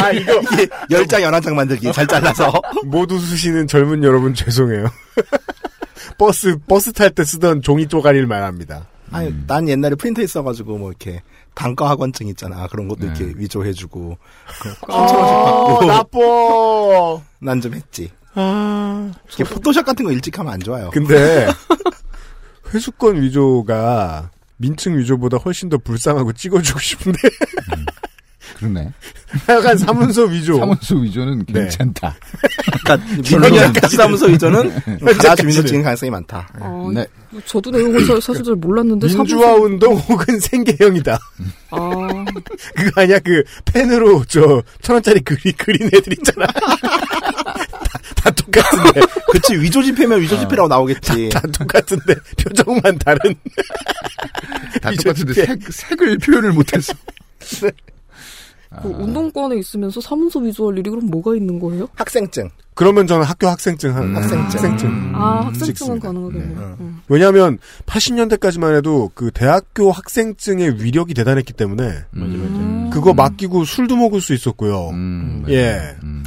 아, 0.00 0.10
이거. 0.10 0.40
이게 0.52 0.68
열장 0.90 1.22
연한장 1.22 1.54
만들기 1.56 1.92
잘 1.92 2.06
잘라서. 2.06 2.52
못 2.86 3.10
웃으시는 3.10 3.66
젊은 3.66 4.02
여러분 4.04 4.32
죄송해요. 4.34 4.86
버스, 6.18 6.56
버스 6.66 6.92
탈 6.92 7.10
때 7.10 7.24
쓰던 7.24 7.62
종이 7.62 7.86
쪼가리를 7.88 8.26
말합니다. 8.26 8.86
아니, 9.12 9.32
난 9.46 9.68
옛날에 9.68 9.94
프린터 9.94 10.22
있어가지고 10.22 10.78
뭐 10.78 10.90
이렇게 10.90 11.22
단과 11.54 11.88
학원증 11.90 12.28
있잖아. 12.28 12.66
그런 12.68 12.88
것도 12.88 13.00
네. 13.00 13.06
이렇게 13.06 13.32
위조해주고. 13.38 14.18
아, 14.88 15.78
나빠. 15.86 16.18
난좀 17.40 17.74
했지. 17.74 18.10
아. 18.36 19.10
이게 19.32 19.44
포토샵 19.44 19.84
같은 19.84 20.04
거 20.04 20.12
일찍 20.12 20.38
하면 20.38 20.52
안 20.52 20.60
좋아요. 20.60 20.90
근데, 20.92 21.46
회수권 22.72 23.20
위조가 23.22 24.30
민증 24.58 24.98
위조보다 24.98 25.36
훨씬 25.38 25.68
더 25.68 25.78
불쌍하고 25.78 26.32
찍어주고 26.32 26.78
싶은데. 26.80 27.18
그러네. 28.58 28.92
하여간 29.46 29.76
사문서 29.76 30.22
위조. 30.24 30.56
사문서 30.58 30.96
위조는 30.96 31.44
네. 31.48 31.60
괜찮다. 31.62 32.16
그러니까 32.84 33.12
민주연까지 33.16 33.96
사무소 33.96 34.26
위조는 34.26 34.70
가나 35.00 35.34
주민등록증 35.34 35.82
가능성이 35.82 36.10
많다. 36.10 36.48
어, 36.60 36.90
네. 36.94 37.06
저도 37.44 37.70
내용을 37.70 38.06
잘- 38.06 38.20
사실 38.22 38.42
잘 38.44 38.54
몰랐는데 38.54 39.08
민주화 39.08 39.46
사무소- 39.48 39.62
운동 39.64 39.94
혹은 39.96 40.38
생계형이다. 40.40 41.18
아, 41.70 42.05
그거 42.76 43.00
아니야? 43.02 43.18
그 43.20 43.42
펜으로 43.64 44.24
저 44.24 44.62
천 44.82 44.94
원짜리 44.94 45.20
그리 45.20 45.52
그린 45.52 45.86
애들 45.92 46.12
있잖아. 46.14 46.46
다, 46.52 47.98
다 48.16 48.30
똑같은데 48.30 49.00
그치 49.32 49.54
위조 49.56 49.82
지폐면 49.82 50.20
위조 50.20 50.38
지폐라고 50.38 50.68
나오겠지. 50.68 51.28
다 51.30 51.40
똑같은데 51.52 52.14
표정만 52.42 52.98
다른. 52.98 53.34
다 54.80 54.90
똑같은데. 54.96 55.34
색, 55.46 55.58
색을 55.72 56.18
표현을 56.18 56.52
못했어. 56.52 56.92
그 58.82 58.88
운동권에 58.88 59.56
있으면서 59.56 60.00
사문서 60.00 60.40
위조할 60.40 60.78
일이 60.78 60.90
그럼 60.90 61.06
뭐가 61.06 61.34
있는 61.34 61.58
거예요? 61.58 61.88
학생증. 61.94 62.50
그러면 62.74 63.06
저는 63.06 63.24
학교 63.24 63.46
학생증 63.48 63.96
한 63.96 64.04
음. 64.04 64.16
학생증. 64.16 64.60
학생증. 64.60 65.12
아, 65.14 65.46
학생증은. 65.46 65.98
가능하겠네요. 65.98 66.58
네. 66.58 66.64
음. 66.80 67.00
왜냐하면 67.08 67.58
80년대까지만 67.86 68.76
해도 68.76 69.10
그 69.14 69.30
대학교 69.32 69.90
학생증의 69.90 70.82
위력이 70.82 71.14
대단했기 71.14 71.54
때문에 71.54 72.04
음. 72.16 72.90
그거 72.92 73.14
맡기고 73.14 73.64
술도 73.64 73.96
먹을 73.96 74.20
수 74.20 74.34
있었고요. 74.34 74.90
음. 74.90 75.44
예. 75.48 75.96
음. 76.02 76.22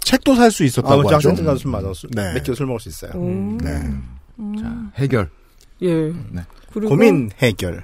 책도 0.00 0.34
살수 0.36 0.62
아, 0.62 0.66
있었다고 0.66 0.96
그렇죠. 0.98 1.14
하죠. 1.16 1.28
학생증 1.30 1.44
가서 1.46 1.58
술 1.58 1.70
마셔. 1.70 1.94
술, 1.94 2.10
네. 2.12 2.34
몇 2.34 2.42
킬로 2.42 2.54
술 2.54 2.66
먹을 2.66 2.80
수 2.80 2.88
있어요. 2.90 3.12
음. 3.14 3.58
네. 3.58 3.82
음. 4.38 4.90
해결. 4.96 5.30
예. 5.82 6.12
네. 6.30 6.42
그리고 6.72 6.90
고민 6.90 7.30
해결. 7.38 7.82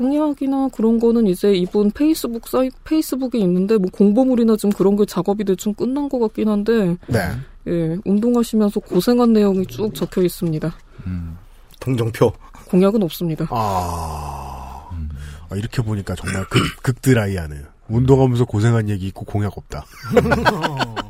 공약이나 0.00 0.68
그런 0.72 0.98
거는 0.98 1.26
이제 1.26 1.52
이분 1.52 1.90
페이스북 1.90 2.48
사이 2.48 2.70
페이스북에 2.84 3.38
있는데 3.40 3.76
뭐 3.76 3.90
공보물이나 3.92 4.56
좀 4.56 4.70
그런 4.70 4.96
게 4.96 5.04
작업이 5.04 5.44
대충 5.44 5.74
끝난 5.74 6.08
것 6.08 6.18
같긴 6.18 6.48
한데 6.48 6.96
네. 7.06 7.18
예 7.66 7.98
운동하시면서 8.06 8.80
고생한 8.80 9.34
내용이 9.34 9.66
쭉 9.66 9.94
적혀 9.94 10.22
있습니다. 10.22 10.74
음. 11.06 11.36
동정표. 11.80 12.32
공약은 12.68 13.02
없습니다. 13.02 13.46
아, 13.50 14.88
아, 15.50 15.56
이렇게 15.56 15.82
보니까 15.82 16.14
정말 16.14 16.44
극, 16.44 16.60
극드라이하네요. 16.82 17.64
운동하면서 17.88 18.44
고생한 18.44 18.88
얘기 18.88 19.06
있고 19.08 19.24
공약 19.24 19.58
없다. 19.58 19.84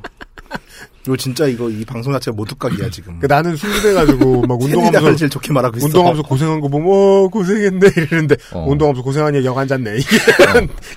이거 1.06 1.16
진짜 1.16 1.46
이거 1.46 1.70
이 1.70 1.84
방송 1.84 2.12
자체가 2.12 2.34
모두까기야 2.34 2.90
지금. 2.90 3.18
그 3.20 3.26
나는 3.26 3.56
순진해가지고 3.56 4.42
막 4.42 4.60
운동하면서 4.60 5.16
제일 5.16 5.30
좋게 5.30 5.52
말하고 5.52 5.78
있어. 5.78 5.86
운동하면서 5.86 6.22
고생한 6.24 6.60
거 6.60 6.68
보면 6.68 6.88
어 6.90 7.28
고생했네 7.28 7.90
이러는데 7.96 8.36
어. 8.52 8.66
운동하면서 8.68 9.02
고생한 9.02 9.34
얘기 9.34 9.48
안 9.48 9.66
잤네 9.66 9.98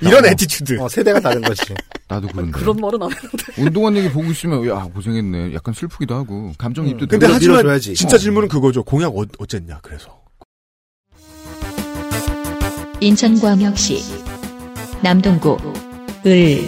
이런 0.01 0.25
attitude. 0.25 0.79
어, 0.81 0.89
세대가 0.89 1.19
다른 1.21 1.41
거지. 1.41 1.73
나도 2.09 2.27
그런데. 2.27 2.51
그런 2.51 2.75
말은 2.77 3.01
안 3.01 3.11
했는데. 3.11 3.61
운동한 3.61 3.95
얘기 3.95 4.09
보고 4.11 4.25
있으면 4.31 4.67
야 4.67 4.83
고생했네. 4.93 5.53
약간 5.53 5.73
슬프기도 5.73 6.15
하고 6.15 6.51
감정이입도 6.57 7.07
근데 7.07 7.25
되고. 7.25 7.33
하지만 7.35 7.57
밀어줘야지. 7.59 7.93
진짜 7.95 8.15
어. 8.15 8.19
질문은 8.19 8.49
그거죠. 8.49 8.83
공약 8.83 9.15
어, 9.17 9.23
어쨌냐 9.39 9.79
그래서. 9.81 10.21
인천광역시 12.99 13.99
남동구 15.01 15.57
을 16.25 16.59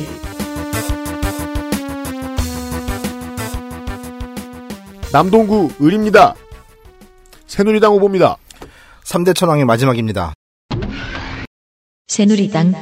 남동구 5.15 5.71
을입니다. 5.81 6.35
새누리당 7.47 7.93
후보입니다. 7.93 8.35
3대 9.05 9.33
천왕의 9.33 9.63
마지막입니다. 9.63 10.33
새누리당 12.07 12.73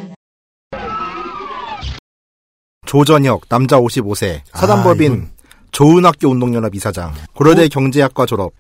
조전혁 2.88 3.47
남자 3.49 3.80
55세 3.80 4.41
사단법인 4.51 5.11
아, 5.11 5.15
이분. 5.15 5.31
좋은학교 5.69 6.30
운동연합 6.30 6.73
이사장 6.73 7.14
고려대 7.35 7.68
경제학과 7.68 8.26
졸업 8.26 8.53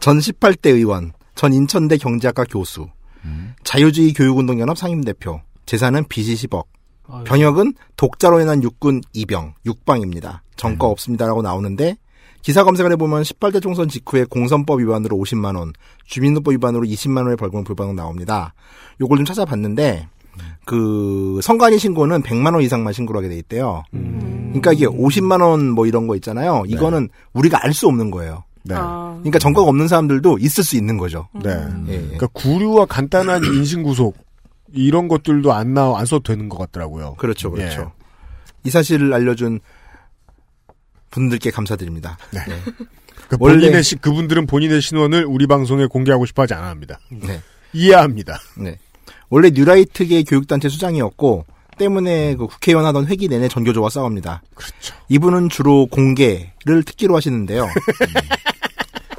전 0.00 0.18
18대 0.18 0.70
의원 0.74 1.12
전 1.36 1.52
인천대 1.52 1.98
경제학과 1.98 2.42
교수 2.42 2.88
자유주의 3.62 4.12
교육운동연합 4.12 4.76
상임대표 4.76 5.40
재산은 5.66 6.08
빚이 6.08 6.34
10억 6.34 6.64
아유. 7.08 7.22
병역은 7.22 7.74
독자로 7.94 8.40
인한 8.40 8.64
육군 8.64 9.02
이병 9.12 9.54
육방입니다 9.66 10.42
정가 10.56 10.88
없습니다라고 10.88 11.42
나오는데 11.42 11.94
기사 12.42 12.64
검색을 12.64 12.92
해보면 12.92 13.22
18대 13.22 13.60
총선 13.62 13.88
직후에 13.88 14.24
공선법 14.24 14.80
위반으로 14.80 15.16
50만 15.16 15.56
원, 15.58 15.72
주민등법 16.06 16.52
위반으로 16.52 16.84
20만 16.84 17.18
원의 17.18 17.36
벌금을 17.36 17.64
불방으로 17.64 17.94
나옵니다. 17.94 18.54
요걸 19.00 19.18
좀 19.18 19.24
찾아봤는데 19.26 20.08
그 20.64 21.40
선관위 21.42 21.78
신고는 21.78 22.22
100만 22.22 22.54
원 22.54 22.62
이상만 22.62 22.92
신고를 22.92 23.18
하게 23.18 23.28
돼 23.28 23.38
있대요. 23.38 23.82
그러니까 23.92 24.72
이게 24.72 24.86
50만 24.86 25.42
원 25.42 25.60
뭐 25.74 25.86
이런 25.86 26.06
거 26.06 26.14
있잖아요. 26.16 26.64
이거는 26.66 27.08
우리가 27.32 27.62
알 27.64 27.72
수 27.72 27.86
없는 27.88 28.10
거예요. 28.10 28.44
네. 28.62 28.74
아, 28.76 29.14
그러니까 29.20 29.38
정가가 29.38 29.66
없는 29.68 29.88
사람들도 29.88 30.38
있을 30.38 30.64
수 30.64 30.76
있는 30.76 30.96
거죠. 30.98 31.28
네. 31.42 31.50
예, 31.88 31.92
예. 31.94 31.98
그러니까 32.00 32.26
구류와 32.28 32.86
간단한 32.86 33.42
인신 33.56 33.82
구속 33.82 34.16
이런 34.72 35.08
것들도 35.08 35.52
안 35.52 35.72
나와 35.74 35.98
안 36.00 36.06
써도 36.06 36.22
되는 36.22 36.48
것 36.48 36.58
같더라고요. 36.58 37.14
그렇죠, 37.18 37.50
그렇죠. 37.50 37.92
이 38.64 38.70
사실을 38.70 39.12
알려준 39.14 39.60
분들께 41.10 41.50
감사드립니다. 41.50 42.16
네. 42.32 42.40
네. 42.48 42.54
그 43.28 43.36
원래- 43.38 43.56
본인의 43.60 43.82
시- 43.84 43.96
그분들은 43.96 44.46
본인의 44.46 44.80
신원을 44.82 45.24
우리 45.26 45.46
방송에 45.46 45.86
공개하고 45.86 46.26
싶어하지 46.26 46.54
않아 46.54 46.68
합니다. 46.68 46.98
네. 47.10 47.40
이해합니다. 47.72 48.40
네. 48.58 48.78
원래 49.28 49.50
뉴라이트계 49.50 50.24
교육단체 50.24 50.68
수장이었고 50.68 51.44
때문에 51.78 52.34
그 52.36 52.46
국회의원 52.46 52.84
하던 52.86 53.06
회기 53.06 53.28
내내 53.28 53.48
전교조와 53.48 53.88
싸웁니다. 53.90 54.42
그렇죠. 54.54 54.94
이분은 55.08 55.48
주로 55.48 55.86
공개를 55.86 56.82
특기로 56.84 57.16
하시는데요. 57.16 57.68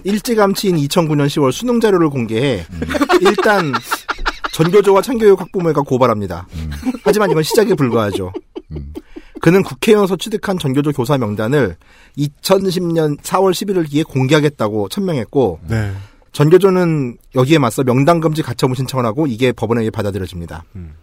일찌감치인 0.04 0.78
2009년 0.78 1.28
10월 1.28 1.52
수능 1.52 1.80
자료를 1.80 2.10
공개해 2.10 2.66
일단 3.22 3.72
전교조와 4.54 5.02
창교육 5.02 5.40
학부모회가 5.40 5.82
고발합니다. 5.84 6.48
하지만 7.04 7.32
이건 7.32 7.44
시작에 7.44 7.74
불과하죠. 7.76 8.34
그는 9.42 9.64
국회의원에서 9.64 10.16
취득한 10.18 10.58
전교조 10.60 10.92
교사 10.92 11.18
명단을 11.18 11.76
2010년 12.18 13.20
4월 13.22 13.52
11일 13.52 13.98
에 13.98 14.04
공개하겠다고 14.04 14.90
천명했고 14.90 15.60
네. 15.68 15.92
전교조는 16.32 17.18
여기에 17.36 17.58
맞서 17.58 17.84
명단 17.84 18.20
금지 18.22 18.42
가처분 18.42 18.76
신청을 18.76 19.06
하고 19.06 19.28
이게 19.28 19.52
법원에 19.52 19.82
의해 19.82 19.90
받아들여집니다. 19.90 20.64
음. 20.76 20.94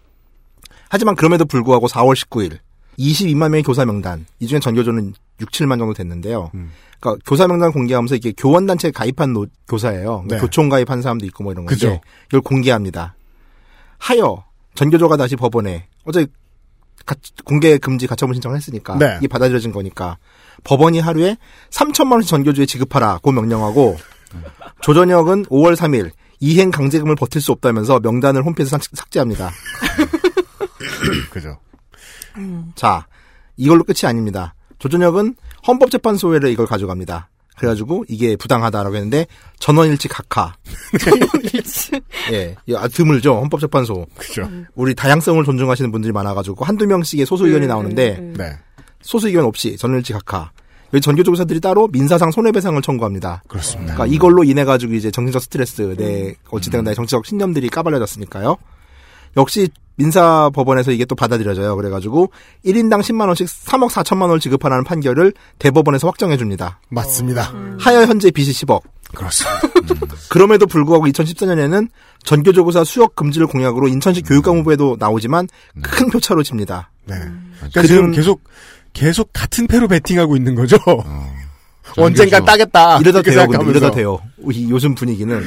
하지만 0.89 1.17
그럼에도 1.17 1.45
불구하고 1.45 1.87
4월 1.89 2.15
19일 2.15 2.59
22만 2.99 3.51
명의 3.51 3.63
교사 3.63 3.85
명단 3.85 4.25
이 4.41 4.47
중에 4.47 4.59
전교조는 4.61 5.15
6, 5.41 5.51
7만 5.51 5.79
정도 5.79 5.93
됐는데요. 5.93 6.51
음. 6.55 6.71
그러니까 7.01 7.23
교사 7.27 7.47
명단 7.47 7.73
공개하면서 7.73 8.17
이게 8.17 8.33
교원 8.37 8.67
단체에 8.67 8.91
가입한 8.91 9.33
노- 9.33 9.47
교사예요. 9.69 10.25
네. 10.29 10.39
교총 10.39 10.69
가입한 10.69 11.03
사람도 11.03 11.27
있고 11.27 11.45
뭐 11.45 11.53
이런 11.53 11.65
건데 11.67 11.75
그죠. 11.75 12.01
이걸 12.29 12.41
공개합니다. 12.41 13.15
하여 13.99 14.45
전교조가 14.75 15.17
다시 15.17 15.37
법원에 15.37 15.87
어제 16.05 16.27
가- 17.09 17.17
공개 17.45 17.79
금지 17.79 18.07
가처분 18.07 18.35
신청을 18.35 18.57
했으니까 18.57 18.97
네. 18.97 19.17
이게 19.19 19.27
받아들여진 19.29 19.73
거니까 19.73 20.19
법원이 20.65 21.01
하루에 21.01 21.37
3천만 21.71 22.13
원씩 22.13 22.29
전교조에 22.31 22.67
지급하라고 22.67 23.33
명령하고 23.33 23.97
조전혁은 24.83 25.47
5월 25.47 25.75
3일 25.75 26.11
이행 26.41 26.71
강제금을 26.71 27.17
버틸 27.17 27.41
수 27.41 27.51
없다면서 27.53 28.01
명단을 28.01 28.45
홈페이지에서 28.45 28.79
삭- 28.79 28.91
삭제합니다. 28.97 29.51
그죠. 31.31 31.59
자, 32.75 33.07
이걸로 33.57 33.83
끝이 33.85 34.01
아닙니다. 34.05 34.55
조전혁은 34.79 35.35
헌법재판소에 35.67 36.39
이걸 36.53 36.67
가져갑니다. 36.67 37.29
그래가지고 37.59 38.05
이게 38.09 38.37
부당하다라고 38.37 38.95
했는데 38.97 39.27
전원일치 39.59 40.09
각하. 40.09 40.55
예, 42.33 42.57
이거 42.67 42.79
아, 42.79 42.89
드물죠 42.89 43.35
헌법재판소. 43.41 44.07
그죠. 44.17 44.49
우리 44.75 44.95
다양성을 44.95 45.43
존중하시는 45.45 45.91
분들이 45.91 46.13
많아가지고 46.13 46.65
한두 46.65 46.87
명씩의 46.87 47.27
소수 47.27 47.47
의견이 47.47 47.67
나오는데 47.67 48.33
네. 48.37 48.59
소수 49.03 49.29
의견 49.29 49.45
없이 49.45 49.77
전원일치 49.77 50.13
각하. 50.13 50.51
여기 50.95 51.03
전교조교사들이 51.03 51.61
따로 51.61 51.87
민사상 51.89 52.31
손해배상을 52.31 52.81
청구합니다. 52.81 53.43
그렇습니다. 53.47 53.95
그러니까 53.95 54.15
이걸로 54.15 54.43
인해 54.43 54.65
가지고 54.65 54.95
이제 54.95 55.11
정신적 55.11 55.43
스트레스, 55.43 55.83
내 55.97 56.35
어찌된 56.51 56.83
나의 56.83 56.97
정치적 56.97 57.27
신념들이 57.27 57.69
까발려졌으니까요. 57.69 58.57
역시 59.37 59.69
민사 59.99 60.49
법원에서 60.55 60.93
이게 60.93 61.05
또 61.05 61.17
받아들여져요. 61.17 61.75
그래가지고 61.75 62.31
1인당 62.65 63.01
10만 63.01 63.27
원씩 63.27 63.49
3억 63.49 63.91
4천만 63.91 64.23
원을 64.23 64.39
지급하라는 64.39 64.85
판결을 64.85 65.33
대법원에서 65.59 66.07
확정해 66.07 66.37
줍니다. 66.37 66.81
맞습니다. 66.89 67.53
하여 67.81 68.03
현재 68.03 68.31
빚이 68.31 68.53
10억. 68.53 68.83
그렇습니다. 69.13 69.61
그럼에도 70.31 70.67
불구하고 70.67 71.07
2014년에는 71.07 71.89
전교조교사 72.23 72.85
수억 72.85 73.17
금지를 73.17 73.49
공약으로 73.49 73.89
인천시 73.89 74.23
교육감 74.23 74.59
후보에도 74.59 74.97
나오지만 75.01 75.49
큰 75.83 76.11
표차로 76.11 76.45
집니다. 76.45 76.91
네. 77.05 77.17
그러니까 77.57 77.83
지금 77.83 78.13
계속 78.13 78.41
계속 78.93 79.31
같은 79.33 79.67
패로 79.67 79.89
베팅하고 79.89 80.37
있는 80.37 80.55
거죠. 80.55 80.77
언젠간 81.97 82.45
따겠다. 82.45 82.99
이러다 82.99 83.23
돼요. 83.23 83.49
근데. 83.49 83.71
이러다 83.71 83.91
돼요. 83.91 84.21
이 84.53 84.71
요즘 84.71 84.95
분위기는 84.95 85.43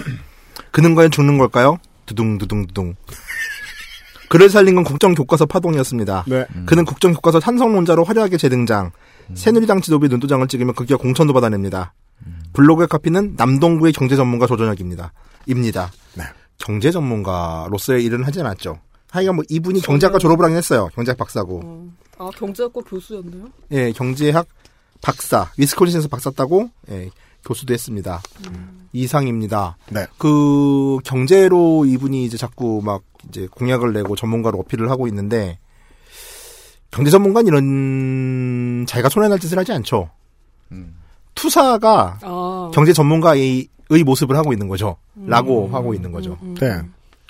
그는 0.72 0.94
과연 0.94 1.10
죽는 1.10 1.38
걸까요? 1.38 1.78
두둥 2.06 2.38
두둥 2.38 2.68
두둥. 2.68 2.96
그를 4.32 4.50
살린 4.50 4.76
건 4.76 4.86
국정 4.86 5.14
교과서 5.14 5.46
파동이었습니다. 5.46 6.24
네. 6.26 6.46
그는 6.66 6.86
국정 6.86 7.12
교과서 7.12 7.42
찬성론자로 7.42 8.06
화려하게 8.06 8.38
재등장. 8.38 8.92
새누리당 9.34 9.82
지도부의 9.82 10.08
눈도장을 10.08 10.48
찍으며 10.48 10.72
극기가 10.72 10.98
공천도 10.98 11.34
받아냅니다. 11.34 11.94
블로그의 12.54 12.88
카피는 12.88 13.36
남동구의 13.38 13.92
경제 13.92 14.16
전문가 14.16 14.48
조전혁입니다. 14.48 15.12
입니다. 15.48 15.92
네. 16.16 16.24
경제 16.58 16.92
전문가로서의 16.92 18.06
일은 18.06 18.24
하지 18.24 18.40
않았죠. 18.40 18.80
하여간 19.10 19.36
뭐 19.36 19.44
이분이 19.50 19.82
경제학과 19.82 20.18
졸업을 20.18 20.46
하긴 20.46 20.56
했어요. 20.56 20.88
경제학 20.96 21.18
박사고. 21.18 21.90
아 22.18 22.30
경제학과 22.34 22.80
교수였네요. 22.88 23.48
예, 23.72 23.92
경제학 23.92 24.48
박사, 25.02 25.52
위스콘신에서 25.58 26.08
박사 26.08 26.30
따고, 26.32 26.70
예, 26.90 27.10
교수도 27.46 27.74
했습니다. 27.74 28.22
이상입니다. 28.94 29.78
네. 29.90 30.06
그, 30.18 31.00
경제로 31.04 31.86
이분이 31.86 32.24
이제 32.24 32.38
자꾸 32.38 32.82
막, 32.84 33.02
이제 33.32 33.48
공약을 33.50 33.94
내고 33.94 34.16
전문가로 34.16 34.60
어필을 34.60 34.92
하고 34.92 35.08
있는데, 35.08 35.58
경제 36.92 37.10
전문가는 37.10 37.48
이런, 37.48 38.86
자기가 38.86 39.10
손해날 39.10 39.40
짓을 39.40 39.58
하지 39.58 39.72
않죠. 39.72 40.10
투사가 41.36 42.20
아. 42.22 42.72
경제 42.74 42.94
전문가의 42.94 43.68
의 43.90 44.04
모습을 44.04 44.38
하고 44.38 44.54
있는 44.54 44.70
거죠. 44.70 44.96
라고 45.26 45.68
음, 45.68 45.76
하고 45.76 45.94
있는 45.94 46.14
거죠. 46.14 46.38
음, 46.42 46.52
음. 46.52 46.56
네. 46.56 46.82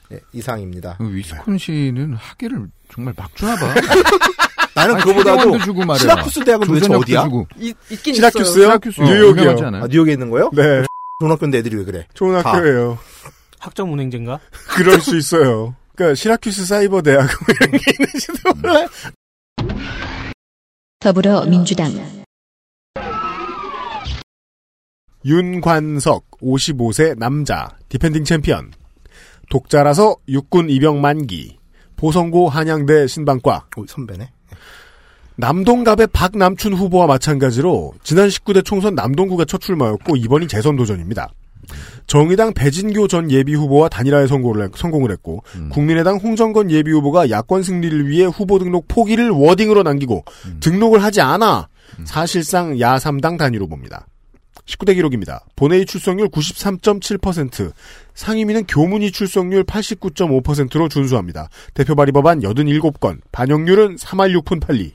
네, 0.09 0.19
이상입니다. 0.31 0.97
그 0.99 1.11
위스콘신은 1.11 2.13
학예를 2.13 2.67
정말 2.93 3.15
막 3.17 3.35
주나 3.35 3.55
봐. 3.55 3.73
나는 4.75 4.95
아니, 4.95 5.03
그거보다도. 5.03 5.97
시라쿠스 5.97 6.43
대학은 6.43 6.67
도대체 6.67 6.93
어디야? 6.93 7.23
주고. 7.23 7.47
있, 7.57 7.75
있긴 7.89 8.13
시라큐스요? 8.13 8.43
있어요. 8.43 8.63
시라큐스 8.65 9.01
어, 9.01 9.05
뉴욕이요. 9.05 9.81
아, 9.81 9.87
뉴욕에 9.89 10.13
있는 10.13 10.29
거요? 10.29 10.51
네. 10.53 10.83
좋은 11.19 11.31
학교인데 11.31 11.57
애들이 11.59 11.77
왜 11.77 11.83
그래? 11.83 12.07
좋은 12.13 12.39
다. 12.43 12.53
학교예요. 12.53 12.99
학점은행제인가? 13.59 14.39
그럴 14.69 15.01
수 15.01 15.17
있어요. 15.17 15.75
그러니까 16.01 16.15
시라큐스 16.15 16.65
사이버 16.65 17.03
대학 17.03 17.21
뭐 17.21 17.55
이런 17.61 17.71
게 17.79 17.91
있는지도 17.91 18.53
몰라요. 18.55 18.87
더불어민주당 20.99 21.91
윤관석 25.23 26.31
55세 26.41 27.17
남자 27.19 27.77
defending 27.89 28.23
champion 28.23 28.71
독자라서 29.51 30.15
육군 30.27 30.71
입영 30.71 31.01
만기 31.01 31.59
보성고 31.95 32.49
한양대 32.49 33.05
신방과 33.05 33.67
오, 33.77 33.85
선배네. 33.85 34.31
남동갑의 35.35 36.07
박남춘 36.07 36.73
후보와 36.73 37.05
마찬가지로 37.05 37.93
지난 38.03 38.27
19대 38.27 38.65
총선 38.65 38.95
남동구가 38.95 39.45
첫 39.45 39.61
출마였고 39.61 40.15
이번이 40.15 40.47
재선 40.47 40.75
도전입니다. 40.75 41.31
정의당 42.07 42.53
배진교 42.53 43.07
전 43.07 43.31
예비 43.31 43.53
후보와 43.55 43.89
단일화에 43.89 44.27
성공을, 44.27 44.63
했- 44.65 44.75
성공을 44.75 45.11
했고 45.11 45.43
음. 45.55 45.69
국민의당 45.69 46.17
홍정건 46.17 46.71
예비 46.71 46.91
후보가 46.91 47.29
야권 47.29 47.63
승리를 47.63 48.07
위해 48.09 48.25
후보 48.25 48.59
등록 48.59 48.87
포기를 48.87 49.29
워딩으로 49.29 49.83
남기고 49.83 50.23
음. 50.45 50.57
등록을 50.59 51.03
하지 51.03 51.21
않아 51.21 51.67
사실상 52.05 52.75
야3당 52.75 53.37
단위로 53.37 53.67
봅니다. 53.67 54.07
19대 54.65 54.93
기록입니다. 54.95 55.43
본회의 55.55 55.85
출석률 55.85 56.29
93.7%, 56.29 57.71
상임위는 58.13 58.65
교문위 58.67 59.11
출석률 59.11 59.63
89.5%로 59.63 60.87
준수합니다. 60.87 61.49
대표 61.73 61.95
발의 61.95 62.11
법안 62.11 62.39
87건, 62.41 63.19
반영률은 63.31 63.95
3할 63.95 64.39
6푼 64.41 64.59
8리. 64.61 64.91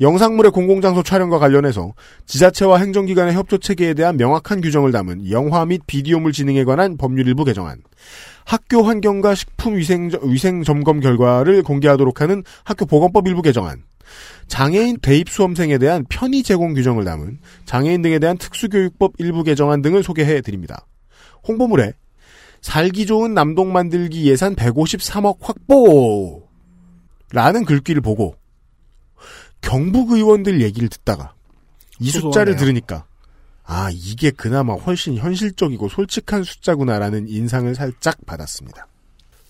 영상물의 0.00 0.52
공공장소 0.52 1.02
촬영과 1.02 1.38
관련해서 1.38 1.92
지자체와 2.26 2.78
행정기관의 2.78 3.34
협조 3.34 3.58
체계에 3.58 3.94
대한 3.94 4.16
명확한 4.16 4.60
규정을 4.60 4.92
담은 4.92 5.30
영화 5.30 5.64
및 5.64 5.82
비디오물 5.86 6.32
진흥에 6.32 6.64
관한 6.64 6.96
법률 6.96 7.26
일부 7.26 7.44
개정안. 7.44 7.82
학교 8.44 8.82
환경과 8.82 9.34
식품 9.34 9.76
위생, 9.76 10.10
위생 10.22 10.62
점검 10.64 11.00
결과를 11.00 11.62
공개하도록 11.62 12.20
하는 12.20 12.42
학교 12.64 12.86
보건법 12.86 13.28
일부 13.28 13.42
개정안. 13.42 13.84
장애인 14.48 14.98
대입 15.00 15.28
수험생에 15.28 15.78
대한 15.78 16.04
편의 16.08 16.42
제공 16.42 16.74
규정을 16.74 17.04
담은 17.04 17.38
장애인 17.64 18.02
등에 18.02 18.18
대한 18.18 18.36
특수교육법 18.36 19.12
일부 19.18 19.44
개정안 19.44 19.82
등을 19.82 20.02
소개해 20.02 20.40
드립니다. 20.40 20.86
홍보물에 21.46 21.92
살기 22.60 23.06
좋은 23.06 23.32
남동 23.34 23.72
만들기 23.72 24.28
예산 24.28 24.54
153억 24.54 25.38
확보! 25.40 26.48
라는 27.32 27.64
글귀를 27.64 28.02
보고 28.02 28.34
경북 29.60 30.12
의원들 30.12 30.60
얘기를 30.60 30.88
듣다가 30.88 31.34
이 31.98 32.10
숫자를 32.10 32.30
소소하네요. 32.54 32.56
들으니까 32.56 33.04
아 33.64 33.88
이게 33.92 34.30
그나마 34.30 34.74
훨씬 34.74 35.16
현실적이고 35.16 35.88
솔직한 35.88 36.42
숫자구나라는 36.42 37.28
인상을 37.28 37.72
살짝 37.74 38.16
받았습니다. 38.26 38.86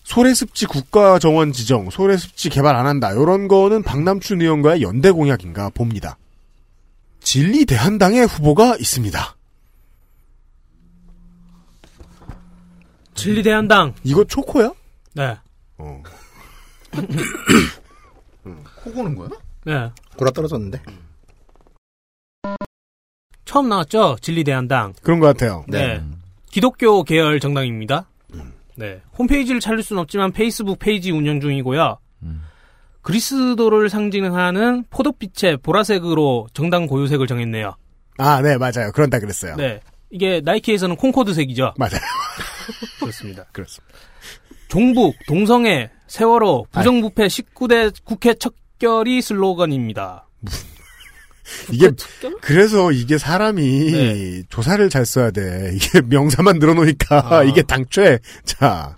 소래습지 0.05 0.67
국가정원 0.67 1.53
지정, 1.53 1.89
소래습지 1.89 2.51
개발 2.51 2.75
안 2.75 2.87
한다. 2.87 3.13
이런 3.13 3.47
거는 3.49 3.83
박남춘 3.83 4.43
의원과의 4.43 4.83
연대 4.83 5.11
공약인가 5.11 5.71
봅니다. 5.71 6.19
진리 7.21 7.65
대한당의 7.65 8.27
후보가 8.27 8.77
있습니다. 8.77 9.37
진리 13.15 13.43
대한당. 13.43 13.95
이거 14.03 14.25
초코야? 14.25 14.73
네. 15.15 15.37
어. 15.79 16.03
코 18.83 18.93
고는 18.93 19.15
거야? 19.15 19.29
네. 19.71 19.91
골아 20.17 20.33
떨어졌는데. 20.33 20.83
처음 23.45 23.69
나왔죠? 23.69 24.17
진리대한당. 24.21 24.95
그런 25.03 25.21
것 25.21 25.27
같아요. 25.27 25.65
네. 25.69 26.03
기독교 26.51 27.05
계열 27.05 27.39
정당입니다. 27.39 28.09
네. 28.77 29.01
홈페이지를 29.17 29.61
찾을 29.61 29.83
수는 29.83 30.03
없지만 30.03 30.33
페이스북 30.33 30.79
페이지 30.79 31.11
운영 31.13 31.41
중이고요. 31.41 31.99
음. 32.23 32.43
그리스도를 33.03 33.89
상징하는 33.89 34.85
포도빛의 34.91 35.59
보라색으로 35.59 36.49
정당 36.53 36.87
고유색을 36.87 37.27
정했네요. 37.27 37.77
아, 38.19 38.43
네, 38.43 38.57
맞아요. 38.59 38.91
그런다 38.93 39.19
그랬어요. 39.21 39.57
네. 39.57 39.81
이게 40.11 40.41
나이키에서는 40.45 40.97
콩코드색이죠. 40.97 41.75
맞아요. 41.77 42.01
그렇습니다. 43.01 43.45
그렇습니다. 43.53 43.95
종북, 44.69 45.15
동성애, 45.27 45.91
세월호, 46.07 46.67
부정부패 46.71 47.27
19대 47.27 47.93
국회 48.05 48.35
척결이 48.81 49.23
슬로건입니다. 49.23 50.27
이게 51.73 51.91
그래서 52.41 52.93
이게 52.93 53.19
사람이 53.19 53.91
네. 53.93 54.43
조사를 54.49 54.89
잘 54.89 55.05
써야 55.05 55.31
돼. 55.31 55.73
이게 55.75 56.01
명사만 56.09 56.59
늘어놓으니까 56.59 57.39
아. 57.39 57.43
이게 57.45 57.63
당초에 57.63 58.19
자, 58.45 58.97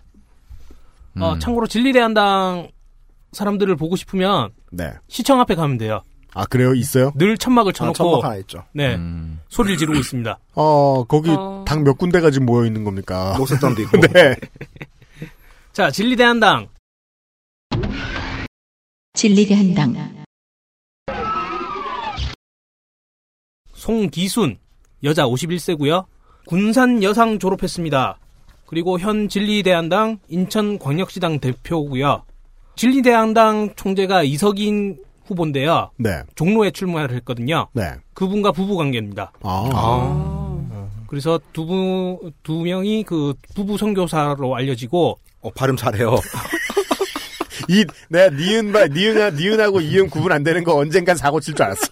어, 1.18 1.38
참고로 1.38 1.66
진리대한당 1.66 2.70
사람들을 3.32 3.74
보고 3.76 3.96
싶으면 3.96 4.50
네. 4.70 4.92
시청 5.09 5.40
앞에 5.40 5.54
가면 5.54 5.78
돼요. 5.78 6.02
아 6.34 6.46
그래요? 6.46 6.74
있어요? 6.74 7.12
늘 7.16 7.36
천막을 7.36 7.70
아, 7.70 7.72
쳐놓고 7.72 7.94
천막 7.94 8.24
하나 8.24 8.36
있죠. 8.36 8.64
네 8.72 8.94
음. 8.94 9.40
소리를 9.48 9.76
지르고 9.76 9.98
있습니다. 9.98 10.38
어 10.54 11.04
거기 11.04 11.30
어. 11.30 11.64
당몇 11.66 11.98
군데가 11.98 12.30
지금 12.30 12.46
모여 12.46 12.66
있는 12.66 12.84
겁니까? 12.84 13.34
녹색당도 13.36 13.82
있고. 13.82 14.00
네. 14.00 14.36
자 15.72 15.90
진리대한당 15.90 16.68
진리대한당 19.14 20.24
송기순 23.74 24.56
여자 25.05 25.24
51세고요. 25.24 26.06
군산 26.47 27.02
여상 27.02 27.39
졸업했습니다. 27.39 28.18
그리고 28.66 28.98
현 28.98 29.28
진리대한당 29.28 30.18
인천광역시당 30.28 31.40
대표고요. 31.40 32.22
진리대한당 32.76 33.74
총재가 33.76 34.22
이석인 34.22 34.98
후보인데요. 35.26 35.90
네. 35.98 36.22
종로에 36.34 36.70
출마를 36.70 37.14
했거든요. 37.16 37.68
네. 37.74 37.93
그분과 38.14 38.52
부부 38.52 38.76
관계입니다. 38.76 39.32
아. 39.43 40.59
그래서 41.06 41.39
두 41.52 41.66
분, 41.66 42.32
두 42.43 42.62
명이 42.62 43.05
그 43.05 43.34
부부 43.55 43.76
선교사로 43.76 44.56
알려지고, 44.56 45.18
어, 45.43 45.51
발음 45.51 45.76
잘해요. 45.76 46.16
이 47.73 47.86
내가 48.11 48.28
니은 48.36 48.70
바 48.73 48.86
니은하 48.86 49.31
니은하고 49.31 49.81
이음 49.81 50.11
구분 50.11 50.31
안 50.32 50.43
되는 50.43 50.62
거 50.62 50.77
언젠간 50.77 51.16
사고 51.16 51.40
칠 51.40 51.55
줄 51.55 51.65
알았어. 51.65 51.86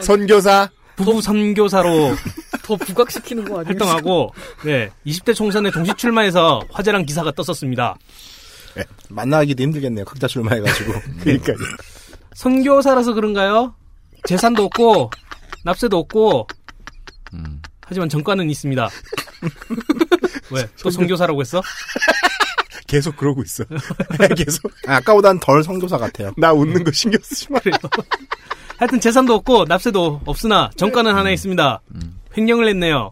선교사 0.00 0.70
부부 0.96 1.20
선교사로 1.20 2.14
더 2.62 2.76
부각시키는 2.76 3.44
거 3.44 3.56
아니에요? 3.60 3.66
활동하고, 3.66 4.32
네, 4.64 4.90
20대 5.06 5.34
총선에 5.34 5.70
동시 5.70 5.92
출마해서 5.94 6.62
화제란 6.70 7.04
기사가 7.04 7.32
떴었습니다. 7.32 7.96
만나기도 9.10 9.62
힘들겠네요. 9.62 10.04
각자 10.06 10.26
출마해가지고. 10.26 10.92
그러니까 11.20 11.52
선교사라서 12.34 13.12
그런가요? 13.12 13.74
재산도 14.24 14.64
없고, 14.64 15.10
납세도 15.64 15.98
없고, 15.98 16.46
음. 17.34 17.60
하지만 17.82 18.08
정가는 18.08 18.48
있습니다. 18.50 18.88
왜? 20.50 20.66
또 20.82 20.90
선교사라고 20.90 21.40
했어? 21.42 21.62
계속 22.86 23.16
그러고 23.16 23.42
있어. 23.42 23.64
계속 24.36 24.70
아, 24.86 24.96
아까보단 24.96 25.40
덜 25.40 25.62
선교사 25.62 25.98
같아요. 25.98 26.32
나 26.36 26.52
웃는 26.52 26.84
거 26.84 26.92
신경 26.92 27.20
쓰지 27.22 27.52
마. 27.52 27.58
그래요. 27.60 27.76
하여튼 28.78 29.00
재산도 29.00 29.34
없고, 29.34 29.64
납세도 29.64 30.22
없으나, 30.26 30.70
정가는 30.76 31.14
하나 31.14 31.30
있습니다. 31.30 31.80
횡령을 32.36 32.68
했네요. 32.68 33.10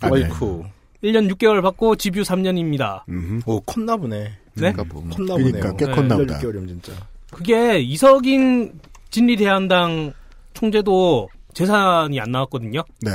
아, 0.00 0.10
네. 0.10 0.24
어이쿠. 0.24 0.64
1년 1.04 1.32
6개월 1.34 1.62
받고 1.62 1.96
집유 1.96 2.22
3년입니다. 2.22 3.02
음흠. 3.08 3.42
오, 3.46 3.60
컸나 3.60 3.96
보네. 3.96 4.32
네? 4.54 4.72
그러니까 4.72 4.84
뭐, 4.84 5.02
컸나 5.08 5.34
보네요. 5.34 5.52
그러니까 5.52 5.76
꽤 5.76 5.86
네. 5.86 5.92
컸나 5.92 6.16
보다. 6.16 6.38
6개월이면 6.38 6.68
진짜. 6.68 6.92
그게 7.30 7.78
이석인 7.80 8.80
진리대한당 9.10 10.12
총재도 10.54 11.28
재산이 11.54 12.20
안 12.20 12.32
나왔거든요. 12.32 12.82
네. 13.00 13.10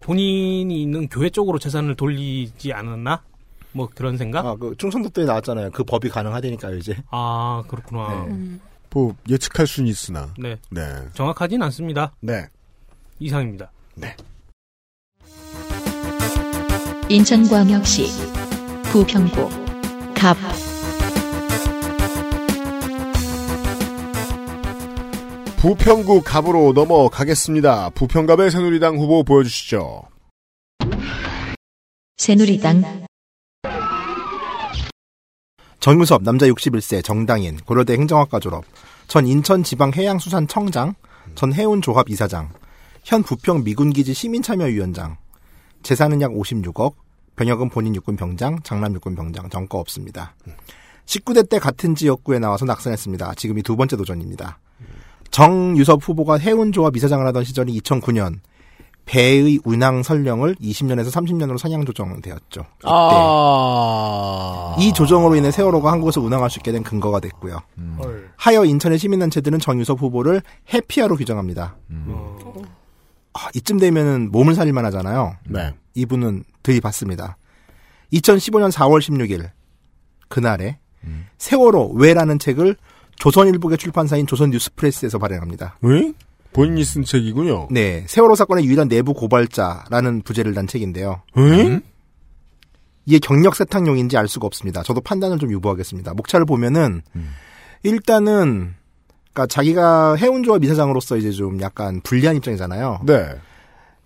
본인이 0.00 0.82
있는 0.82 1.08
교회 1.08 1.30
쪽으로 1.30 1.58
재산을 1.58 1.96
돌리지 1.96 2.72
않았나? 2.72 3.22
뭐 3.76 3.88
그런 3.94 4.16
생각? 4.16 4.46
아, 4.46 4.56
그 4.56 4.74
충청도 4.78 5.10
때 5.10 5.24
나왔잖아요. 5.24 5.70
그 5.70 5.84
법이 5.84 6.08
가능하다니까요, 6.08 6.76
이제. 6.76 6.96
아, 7.10 7.62
그렇구나. 7.68 8.08
네. 8.08 8.32
음. 8.32 8.60
뭐 8.90 9.14
예측할 9.28 9.66
수는 9.66 9.90
있으나. 9.90 10.32
네. 10.38 10.56
네. 10.70 10.80
정확하진 11.12 11.62
않습니다. 11.62 12.14
네. 12.20 12.46
이상입니다. 13.18 13.70
인천광역시 17.08 18.06
부평구 18.84 19.48
갑 20.14 20.36
부평구 25.58 26.22
갑으로 26.24 26.72
넘어가겠습니다. 26.72 27.90
부평갑의 27.90 28.50
새누리당 28.50 28.96
후보 28.96 29.22
보여주시죠. 29.22 30.02
새누리당 32.16 33.06
정유섭 35.86 36.24
남자 36.24 36.48
61세 36.48 37.04
정당인 37.04 37.58
고려대 37.58 37.92
행정학과 37.92 38.40
졸업 38.40 38.64
전 39.06 39.24
인천지방해양수산청장 39.24 40.94
전 41.36 41.52
해운조합 41.52 42.10
이사장 42.10 42.50
현 43.04 43.22
부평 43.22 43.62
미군기지 43.62 44.12
시민참여위원장 44.12 45.16
재산은 45.84 46.22
약 46.22 46.32
56억 46.32 46.94
병역은 47.36 47.68
본인 47.68 47.94
육군 47.94 48.16
병장 48.16 48.62
장남 48.64 48.94
육군 48.94 49.14
병장 49.14 49.48
정거 49.48 49.78
없습니다. 49.78 50.34
19대 51.04 51.48
때 51.48 51.60
같은 51.60 51.94
지역구에 51.94 52.40
나와서 52.40 52.64
낙선했습니다. 52.64 53.34
지금이 53.36 53.62
두 53.62 53.76
번째 53.76 53.96
도전입니다. 53.96 54.58
정유섭 55.30 56.00
후보가 56.02 56.38
해운조합 56.38 56.96
이사장을 56.96 57.24
하던 57.28 57.44
시절이 57.44 57.80
2009년 57.80 58.40
배의 59.06 59.60
운항 59.64 60.02
설령을 60.02 60.56
20년에서 60.56 61.10
30년으로 61.10 61.58
상향 61.58 61.84
조정되었죠. 61.84 62.60
이때 62.60 62.88
아. 62.88 64.76
이 64.78 64.92
조정으로 64.92 65.36
인해 65.36 65.50
세월호가 65.50 65.90
한국에서 65.92 66.20
운항할 66.20 66.50
수 66.50 66.58
있게 66.58 66.72
된 66.72 66.82
근거가 66.82 67.20
됐고요. 67.20 67.60
하여 68.36 68.64
인천의 68.64 68.98
시민단체들은 68.98 69.60
정유섭 69.60 70.02
후보를 70.02 70.42
해피아로 70.74 71.16
규정합니다. 71.16 71.76
아, 73.32 73.48
이쯤 73.54 73.78
되면은 73.78 74.32
몸을 74.32 74.54
살릴만 74.54 74.84
하잖아요. 74.86 75.36
네. 75.48 75.72
이분은 75.94 76.44
들이받습니다. 76.62 77.36
2015년 78.12 78.72
4월 78.72 79.00
16일 79.00 79.50
그날에 80.28 80.78
세월호 81.38 81.92
왜라는 81.94 82.38
책을 82.38 82.76
조선일보계 83.16 83.76
출판사인 83.76 84.26
조선뉴스프레스에서 84.26 85.18
발행합니다. 85.18 85.78
응? 85.84 86.12
본인이 86.56 86.84
쓴 86.84 87.04
책이군요. 87.04 87.68
네, 87.70 88.04
세월호 88.08 88.34
사건의 88.34 88.64
유일한 88.64 88.88
내부 88.88 89.12
고발자라는 89.14 90.22
부제를 90.22 90.54
단 90.54 90.66
책인데요. 90.66 91.22
응? 91.36 91.82
이게 93.04 93.18
경력 93.20 93.54
세탁용인지 93.54 94.16
알 94.16 94.26
수가 94.26 94.46
없습니다. 94.46 94.82
저도 94.82 95.00
판단을 95.00 95.38
좀 95.38 95.52
유보하겠습니다. 95.52 96.14
목차를 96.14 96.44
보면은 96.46 97.02
일단은 97.84 98.74
그러니까 99.32 99.46
자기가 99.46 100.16
해운조합 100.16 100.64
이사장으로서 100.64 101.18
이제 101.18 101.30
좀 101.30 101.60
약간 101.60 102.00
불리한 102.00 102.36
입장이잖아요. 102.36 103.02
네. 103.04 103.28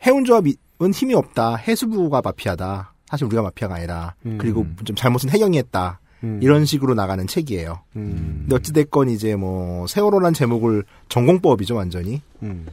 해운조합은 0.05 0.93
힘이 0.93 1.14
없다. 1.14 1.55
해수부가 1.55 2.20
마피아다. 2.22 2.94
사실 3.06 3.27
우리가 3.27 3.43
마피아가 3.43 3.77
아니라 3.77 4.14
음. 4.27 4.39
그리고 4.39 4.66
좀 4.85 4.97
잘못은 4.97 5.31
해경이 5.31 5.56
했다. 5.59 6.01
음. 6.22 6.40
이런 6.42 6.64
식으로 6.64 6.94
나가는 6.94 7.26
책이에요. 7.26 7.80
음. 7.97 8.40
근데 8.42 8.56
어찌됐건 8.56 9.09
이제 9.10 9.36
뭐 9.36 9.86
세월호란 9.86 10.34
제목을 10.34 10.84
전공법이죠 11.09 11.74
완전히 11.74 12.20
음. 12.42 12.66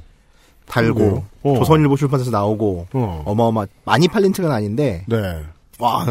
달고 0.65 1.23
어. 1.43 1.55
조선일보 1.57 1.95
출판사에서 1.95 2.31
나오고 2.31 2.87
어. 2.93 3.23
어마어마 3.25 3.67
많이 3.85 4.07
팔린 4.07 4.33
책은 4.33 4.51
아닌데 4.51 5.05
네. 5.07 5.43
와 5.79 6.05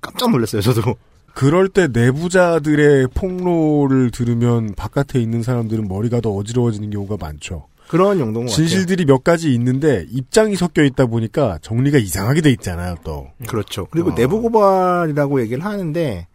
깜짝 0.00 0.30
놀랐어요 0.30 0.60
저도. 0.60 0.94
그럴 1.32 1.68
때 1.68 1.88
내부자들의 1.88 3.08
폭로를 3.14 4.10
들으면 4.12 4.74
바깥에 4.74 5.20
있는 5.20 5.42
사람들은 5.42 5.88
머리가 5.88 6.20
더 6.20 6.30
어지러워지는 6.30 6.90
경우가 6.90 7.16
많죠. 7.18 7.66
그런 7.88 8.18
용도인. 8.20 8.46
진실들이 8.46 9.04
몇 9.04 9.24
가지 9.24 9.52
있는데 9.54 10.06
입장이 10.10 10.56
섞여 10.56 10.82
있다 10.84 11.06
보니까 11.06 11.58
정리가 11.60 11.98
이상하게 11.98 12.40
돼 12.40 12.50
있잖아요, 12.50 12.96
또. 13.04 13.26
그렇죠. 13.46 13.86
그리고 13.90 14.10
어. 14.10 14.14
내부 14.14 14.40
고발이라고 14.40 15.40
얘기를 15.42 15.64
하는데 15.64 16.26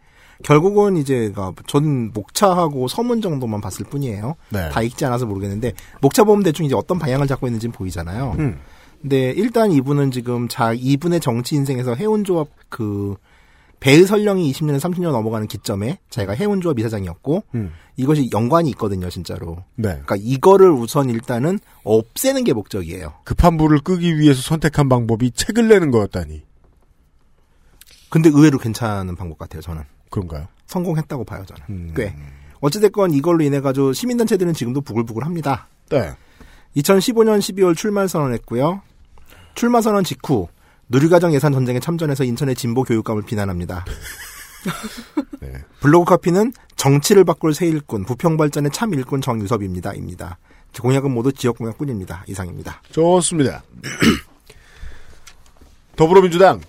결국은 0.42 0.96
이제 0.96 1.32
그전 1.56 2.12
목차하고 2.12 2.88
서문 2.88 3.20
정도만 3.20 3.60
봤을 3.60 3.84
뿐이에요. 3.86 4.36
네. 4.50 4.68
다 4.70 4.82
읽지 4.82 5.04
않아서 5.04 5.26
모르겠는데 5.26 5.74
목차 6.00 6.24
보면 6.24 6.42
대충 6.42 6.66
이제 6.66 6.74
어떤 6.74 6.98
방향을 6.98 7.26
잡고 7.26 7.46
있는지는 7.46 7.72
보이잖아요. 7.72 8.36
음. 8.38 8.58
근데 9.00 9.30
일단 9.30 9.72
이분은 9.72 10.10
지금 10.10 10.48
자 10.48 10.72
이분의 10.74 11.20
정치 11.20 11.56
인생에서 11.56 11.94
해운조합 11.94 12.48
그 12.68 13.16
배의 13.80 14.04
설령이 14.04 14.52
20년에 14.52 14.78
30년 14.78 15.10
넘어가는 15.10 15.46
기점에 15.46 15.98
자기가 16.10 16.34
해운조합 16.34 16.78
이사장이었고 16.78 17.44
음. 17.54 17.72
이것이 17.96 18.28
연관이 18.32 18.68
있거든요, 18.70 19.08
진짜로. 19.08 19.64
네. 19.74 19.88
그러니까 19.88 20.16
이거를 20.18 20.70
우선 20.70 21.08
일단은 21.08 21.58
없애는 21.84 22.44
게 22.44 22.52
목적이에요. 22.52 23.14
급한 23.24 23.56
불을 23.56 23.80
끄기 23.80 24.18
위해서 24.18 24.42
선택한 24.42 24.88
방법이 24.88 25.32
책을 25.32 25.68
내는 25.68 25.90
거였다니. 25.90 26.42
근데 28.10 28.28
의외로 28.28 28.58
괜찮은 28.58 29.16
방법 29.16 29.38
같아요, 29.38 29.62
저는. 29.62 29.82
그런가요? 30.10 30.46
성공했다고 30.66 31.24
봐요, 31.24 31.44
저는. 31.46 31.62
음. 31.70 31.92
꽤. 31.96 32.14
어찌됐건 32.60 33.12
이걸로 33.12 33.42
인해 33.42 33.60
가지고 33.60 33.92
시민단체들은 33.92 34.52
지금도 34.52 34.82
부글부글 34.82 35.24
합니다. 35.24 35.68
네. 35.88 36.12
2015년 36.76 37.38
12월 37.38 37.76
출마 37.76 38.06
선언했고요. 38.06 38.82
출마 39.54 39.80
선언 39.80 40.04
직후 40.04 40.48
누리과정 40.88 41.32
예산 41.34 41.52
전쟁에 41.52 41.80
참전해서 41.80 42.24
인천의 42.24 42.54
진보 42.54 42.82
교육감을 42.82 43.22
비난합니다. 43.22 43.84
네. 45.40 45.52
블로그 45.80 46.10
카피는 46.10 46.52
정치를 46.76 47.24
바꿀 47.24 47.54
새 47.54 47.66
일꾼, 47.66 48.04
부평 48.04 48.36
발전의 48.36 48.72
참 48.72 48.92
일꾼 48.92 49.20
정유섭입니다. 49.20 49.94
입니다. 49.94 50.38
공약은 50.80 51.10
모두 51.10 51.32
지역 51.32 51.58
공약뿐입니다. 51.58 52.24
이상입니다. 52.28 52.82
좋습니다. 52.90 53.62
더불어민주당. 55.96 56.60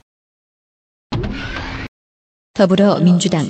더불어민주당. 2.61 3.43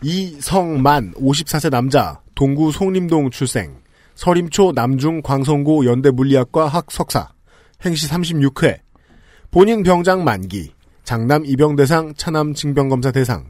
이성만 0.00 1.12
54세 1.14 1.70
남자 1.70 2.20
동구 2.36 2.70
송림동 2.70 3.30
출생. 3.30 3.78
서림초 4.14 4.74
남중 4.76 5.22
광성고 5.22 5.86
연대 5.86 6.12
물리학과 6.12 6.68
학석사. 6.68 7.30
행시 7.84 8.08
36회. 8.08 8.78
본인 9.50 9.82
병장 9.82 10.22
만기. 10.22 10.70
장남 11.02 11.44
입영 11.44 11.74
대상 11.74 12.14
차남 12.14 12.54
징병 12.54 12.88
검사 12.88 13.10
대상. 13.10 13.46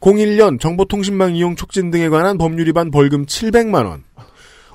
01년 0.00 0.60
정보통신망 0.60 1.36
이용 1.36 1.56
촉진 1.56 1.90
등에 1.90 2.10
관한 2.10 2.36
법률 2.36 2.66
위반 2.66 2.90
벌금 2.90 3.24
700만 3.24 3.86
원. 3.86 4.04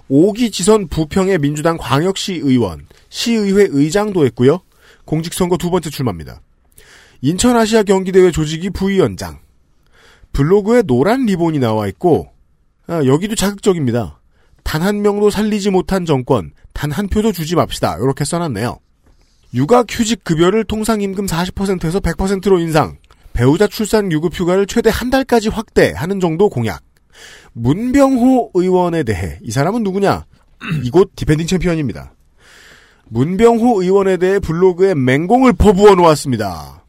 5기 0.10 0.52
지선 0.52 0.88
부평의 0.88 1.38
민주당 1.38 1.78
광역시 1.78 2.36
의원 2.36 2.88
시의회 3.10 3.68
의장도 3.70 4.26
했고요 4.26 4.62
공직선거 5.08 5.58
두 5.58 5.72
번째 5.72 5.90
출마입니다 5.90 6.42
인천 7.22 7.56
아시아 7.58 7.82
경기대회 7.82 8.30
조직위 8.30 8.70
부위원장 8.70 9.40
블로그에 10.34 10.84
노란 10.84 11.26
리본이 11.26 11.58
나와 11.58 11.88
있고 11.88 12.28
아, 12.86 13.04
여기도 13.06 13.36
자극적입니다. 13.36 14.22
단 14.64 14.82
한 14.82 15.02
명도 15.02 15.30
살리지 15.30 15.72
못한 15.72 16.06
정권, 16.06 16.52
단 16.74 16.92
한 16.92 17.08
표도 17.08 17.32
주지 17.32 17.56
맙시다. 17.56 17.98
이렇게 17.98 18.24
써놨네요. 18.24 18.78
육아 19.54 19.84
휴직 19.90 20.24
급여를 20.24 20.64
통상 20.66 21.02
임금 21.02 21.26
40%에서 21.26 22.00
100%로 22.00 22.60
인상, 22.60 22.98
배우자 23.34 23.68
출산 23.68 24.12
유급 24.12 24.38
휴가를 24.38 24.68
최대 24.68 24.90
한 24.90 25.10
달까지 25.10 25.50
확대하는 25.50 26.20
정도 26.20 26.50
공약. 26.50 26.82
문병호 27.54 28.52
의원에 28.54 29.04
대해 29.04 29.40
이 29.42 29.52
사람은 29.52 29.84
누구냐? 29.84 30.26
이곳 30.84 31.12
defending 31.16 31.48
champion입니다. 31.48 32.14
문병호 33.10 33.82
의원에 33.82 34.18
대해 34.18 34.40
블로그에 34.40 34.96
맹공을 34.96 35.54
퍼부어 35.54 35.96
놓았습니다. 35.96 36.84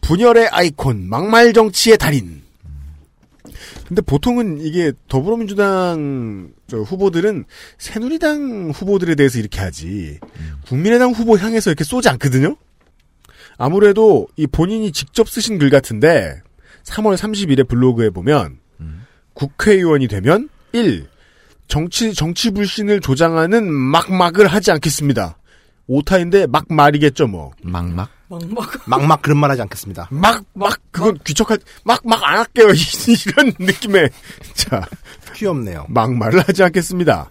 분열의 0.00 0.48
아이콘, 0.48 1.08
막말 1.08 1.52
정치의 1.52 1.98
달인. 1.98 2.42
근데 3.88 4.02
보통은 4.02 4.60
이게 4.60 4.92
더불어민주당 5.08 6.50
저 6.66 6.78
후보들은 6.78 7.44
새누리당 7.78 8.72
후보들에 8.74 9.14
대해서 9.14 9.38
이렇게 9.38 9.60
하지 9.60 10.18
국민의당 10.66 11.12
후보 11.12 11.36
향해서 11.38 11.70
이렇게 11.70 11.84
쏘지 11.84 12.08
않거든요. 12.08 12.56
아무래도 13.58 14.26
이 14.36 14.46
본인이 14.46 14.90
직접 14.90 15.28
쓰신 15.28 15.58
글 15.58 15.70
같은데 15.70 16.40
3월 16.84 17.16
30일에 17.16 17.68
블로그에 17.68 18.10
보면 18.10 18.58
국회의원이 19.34 20.08
되면 20.08 20.48
1. 20.72 21.06
정치 21.68 22.14
정치 22.14 22.50
불신을 22.50 23.00
조장하는 23.00 23.72
막막을 23.72 24.46
하지 24.46 24.70
않겠습니다. 24.72 25.36
오타인데 25.88 26.46
막말이겠죠 26.46 27.26
뭐. 27.26 27.52
막막. 27.62 28.10
막막. 28.28 28.82
막막 28.86 29.22
그런 29.22 29.38
말 29.38 29.50
하지 29.52 29.62
않겠습니다. 29.62 30.08
막, 30.10 30.42
막, 30.52 30.76
그건 30.90 31.16
귀척할, 31.22 31.58
막, 31.84 32.00
막 32.04 32.24
안 32.24 32.38
할게요. 32.38 32.66
이런 33.26 33.52
느낌의. 33.58 34.10
자, 34.54 34.84
귀엽네요. 35.34 35.86
막말을 35.88 36.40
하지 36.40 36.64
않겠습니다. 36.64 37.30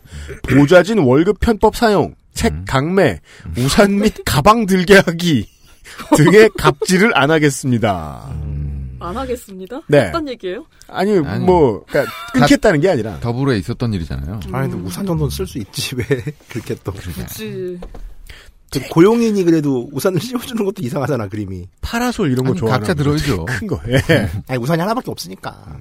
보좌진 0.50 1.00
월급 1.00 1.42
편법 1.42 1.76
사용, 1.76 2.16
책 2.34 2.54
강매, 2.66 3.20
우산 3.58 4.00
및 4.00 4.14
가방 4.26 4.66
들게 4.66 4.96
하기 5.00 5.50
등의 6.16 6.50
갑질을 6.58 7.12
안 7.18 7.30
하겠습니다. 7.30 8.30
안 9.06 9.18
하겠습니다. 9.18 9.82
네. 9.88 10.08
어떤 10.10 10.28
얘기예요? 10.30 10.66
아니, 10.88 11.18
아니. 11.18 11.46
뭐, 11.46 11.84
그러니까 11.88 12.12
끊겠다는 12.34 12.82
게 12.82 12.90
아니라. 12.90 13.20
더불어에 13.20 13.58
있었던 13.60 13.94
일이잖아요. 13.94 14.40
아니, 14.52 14.70
근데 14.72 14.88
우산 14.88 15.06
정도는 15.06 15.30
쓸 15.30 15.46
수 15.48 15.58
있지. 15.60 15.96
왜 15.96 16.04
그렇게 16.50 16.76
또. 16.84 16.92
굳이 16.92 17.80
그 18.72 18.80
고용인이 18.90 19.44
그래도 19.44 19.88
우산을 19.94 20.20
씌워주는 20.20 20.66
것도 20.66 20.82
이상하잖아, 20.82 21.28
그림이. 21.28 21.68
파라솔 21.82 22.32
이런 22.32 22.44
거 22.46 22.52
아니, 22.52 22.60
좋아하는 22.60 22.86
각자 22.86 22.94
들어야죠. 22.94 23.46
큰 23.46 23.68
거. 23.68 23.80
예. 23.88 24.30
아니, 24.48 24.60
우산이 24.62 24.82
하나밖에 24.82 25.12
없으니까. 25.12 25.78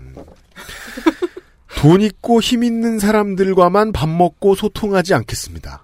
돈 1.79 2.01
있고 2.01 2.41
힘 2.41 2.63
있는 2.65 2.99
사람들과만 2.99 3.93
밥 3.93 4.09
먹고 4.09 4.55
소통하지 4.55 5.13
않겠습니다. 5.15 5.84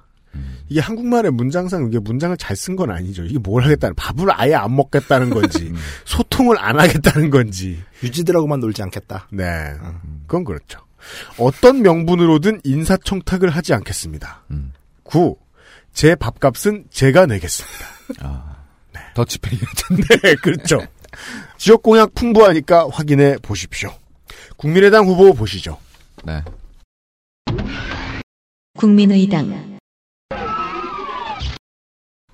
이게 0.71 0.81
한국말의 0.81 1.33
문장상 1.33 1.89
이게 1.89 1.99
문장을 1.99 2.35
잘 2.37 2.57
쓴 2.57 2.77
건 2.77 2.91
아니죠. 2.91 3.25
이게 3.25 3.39
뭘 3.39 3.65
하겠다는 3.65 3.95
밥을 3.97 4.29
아예 4.33 4.55
안 4.55 4.75
먹겠다는 4.77 5.31
건지 5.31 5.73
소통을 6.07 6.59
안 6.59 6.79
하겠다는 6.79 7.29
건지. 7.31 7.83
유지들하고만 8.03 8.61
놀지 8.61 8.83
않겠다. 8.85 9.27
네, 9.33 9.75
그건 10.27 10.45
그렇죠. 10.45 10.79
어떤 11.39 11.83
명분으로든 11.83 12.61
인사청탁을 12.65 13.51
하지 13.51 13.75
않겠습니다. 13.75 14.45
음. 14.53 14.73
9. 15.05 15.37
제 15.93 16.15
밥값은 16.15 16.85
제가 16.91 17.27
내겠습니다. 17.27 17.87
아, 18.21 18.57
더치페이. 19.15 19.59
네, 20.23 20.35
그렇죠. 20.37 20.79
지역 21.59 21.83
공약 21.83 22.15
풍부하니까 22.15 22.89
확인해 22.93 23.37
보십시오. 23.43 23.93
국민의당 24.57 25.07
후보 25.07 25.35
보시죠. 25.35 25.79
네. 26.25 26.43
국민의당 28.77 29.70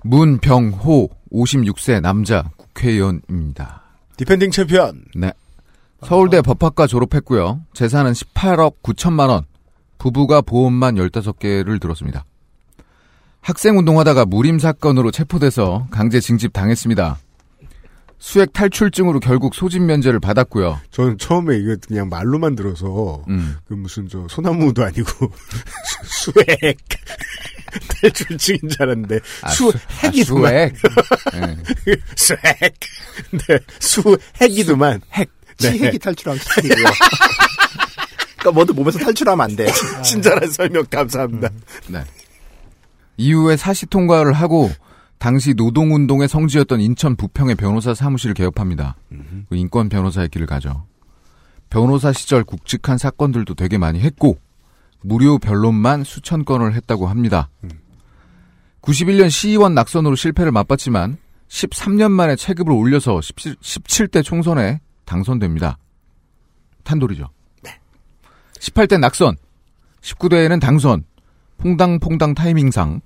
문병호 0.07 1.09
56세 1.33 1.99
남자 1.99 2.49
국회의원입니다. 2.55 3.81
defending 4.15 4.51
챔피언. 4.51 5.03
네. 5.15 5.33
서울대 6.01 6.41
법학과 6.41 6.87
졸업했고요. 6.87 7.61
재산은 7.73 8.13
18억 8.13 8.75
9천만 8.81 9.29
원. 9.29 9.43
부부가 9.97 10.41
보험만 10.41 10.95
15개를 10.95 11.81
들었습니다. 11.81 12.23
학생 13.41 13.77
운동하다가 13.77 14.25
무림 14.25 14.59
사건으로 14.59 15.11
체포돼서 15.11 15.87
강제 15.91 16.19
징집 16.19 16.53
당했습니다. 16.53 17.17
수핵 18.19 18.51
탈출증으로 18.53 19.19
결국 19.19 19.53
소집 19.53 19.81
면제를 19.83 20.19
받았고요. 20.19 20.79
저는 20.91 21.17
처음에 21.17 21.57
이거 21.57 21.75
그냥 21.87 22.09
말로만 22.09 22.55
들어서 22.55 23.23
음. 23.29 23.57
그 23.67 23.73
무슨 23.73 24.07
저 24.09 24.25
소나무도 24.27 24.83
아니고 24.83 25.31
수액 26.03 26.77
탈출증인 28.01 28.69
줄 28.69 28.81
알았는데 28.81 29.19
아, 29.43 29.49
수핵이더만 29.49 30.45
아, 30.53 30.69
수액. 30.73 30.73
네. 31.33 31.95
수핵 32.15 32.79
네 33.47 33.59
수핵이더만 33.79 35.01
핵 35.13 35.29
치핵이 35.57 35.99
탈출하면 35.99 36.39
치핵이고요. 36.43 36.85
그러니까 38.37 38.51
뭐든 38.51 38.75
몸에서 38.75 38.99
탈출하면 38.99 39.43
안 39.43 39.55
돼. 39.55 39.67
친절한 40.03 40.49
설명 40.51 40.85
감사합니다. 40.89 41.49
네. 41.87 42.03
이후에 43.17 43.57
사시 43.57 43.87
통과를 43.87 44.33
하고 44.33 44.71
당시 45.17 45.53
노동운동의 45.55 46.27
성지였던 46.27 46.79
인천 46.79 47.15
부평의 47.15 47.55
변호사 47.55 47.93
사무실을 47.93 48.33
개업합니다. 48.33 48.95
그 49.49 49.55
인권 49.55 49.89
변호사의 49.89 50.29
길을 50.29 50.47
가죠. 50.47 50.85
변호사 51.69 52.13
시절 52.13 52.43
굵직한 52.43 52.97
사건들도 52.97 53.55
되게 53.55 53.77
많이 53.77 53.99
했고 53.99 54.37
무료 55.01 55.37
변론만 55.37 56.03
수천 56.03 56.45
건을 56.45 56.73
했다고 56.75 57.07
합니다. 57.07 57.49
91년 58.81 59.29
시의원 59.29 59.73
낙선으로 59.73 60.15
실패를 60.15 60.51
맛봤지만 60.51 61.17
13년 61.49 62.11
만에 62.11 62.35
체급을 62.35 62.71
올려서 62.71 63.21
17, 63.21 64.07
대 64.09 64.21
총선에 64.21 64.81
당선됩니다. 65.05 65.77
탄돌이죠. 66.83 67.29
18대 68.59 68.99
낙선, 68.99 69.35
19대에는 70.01 70.59
당선, 70.59 71.03
퐁당퐁당 71.57 72.33
타이밍상 72.33 73.01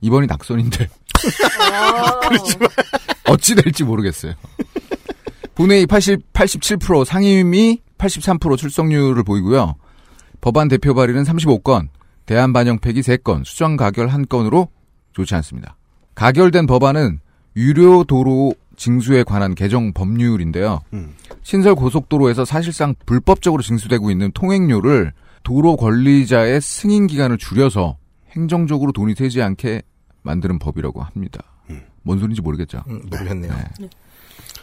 이번이 0.00 0.26
낙선인데 0.26 0.88
어찌 3.26 3.54
될지 3.54 3.84
모르겠어요. 3.84 4.34
본회의 5.54 5.86
80, 5.86 6.32
87% 6.32 7.04
상임위 7.04 7.80
83% 7.98 8.56
출석률을 8.56 9.22
보이고요. 9.24 9.74
법안 10.40 10.68
대표 10.68 10.94
발의는 10.94 11.24
35건, 11.24 11.88
대안 12.26 12.52
반영 12.52 12.78
폐기 12.78 13.00
3건, 13.00 13.44
수정 13.44 13.76
가결 13.76 14.08
1건으로 14.08 14.68
좋지 15.12 15.34
않습니다. 15.34 15.76
가결된 16.14 16.66
법안은 16.66 17.20
유료 17.56 18.04
도로 18.04 18.54
징수에 18.76 19.24
관한 19.24 19.56
개정 19.56 19.92
법률인데요. 19.92 20.80
음. 20.92 21.14
신설 21.42 21.74
고속도로에서 21.74 22.44
사실상 22.44 22.94
불법적으로 23.04 23.62
징수되고 23.62 24.10
있는 24.10 24.30
통행료를 24.32 25.12
도로 25.42 25.76
관리자의 25.76 26.60
승인 26.60 27.08
기간을 27.08 27.38
줄여서 27.38 27.96
행정적으로 28.38 28.92
돈이 28.92 29.14
새지 29.14 29.42
않게 29.42 29.82
만드는 30.22 30.58
법이라고 30.58 31.02
합니다. 31.02 31.42
뭔 32.02 32.18
소리인지 32.18 32.40
모르겠죠. 32.40 32.82
음, 32.88 33.02
모르겠네요. 33.10 33.52
네. 33.80 33.90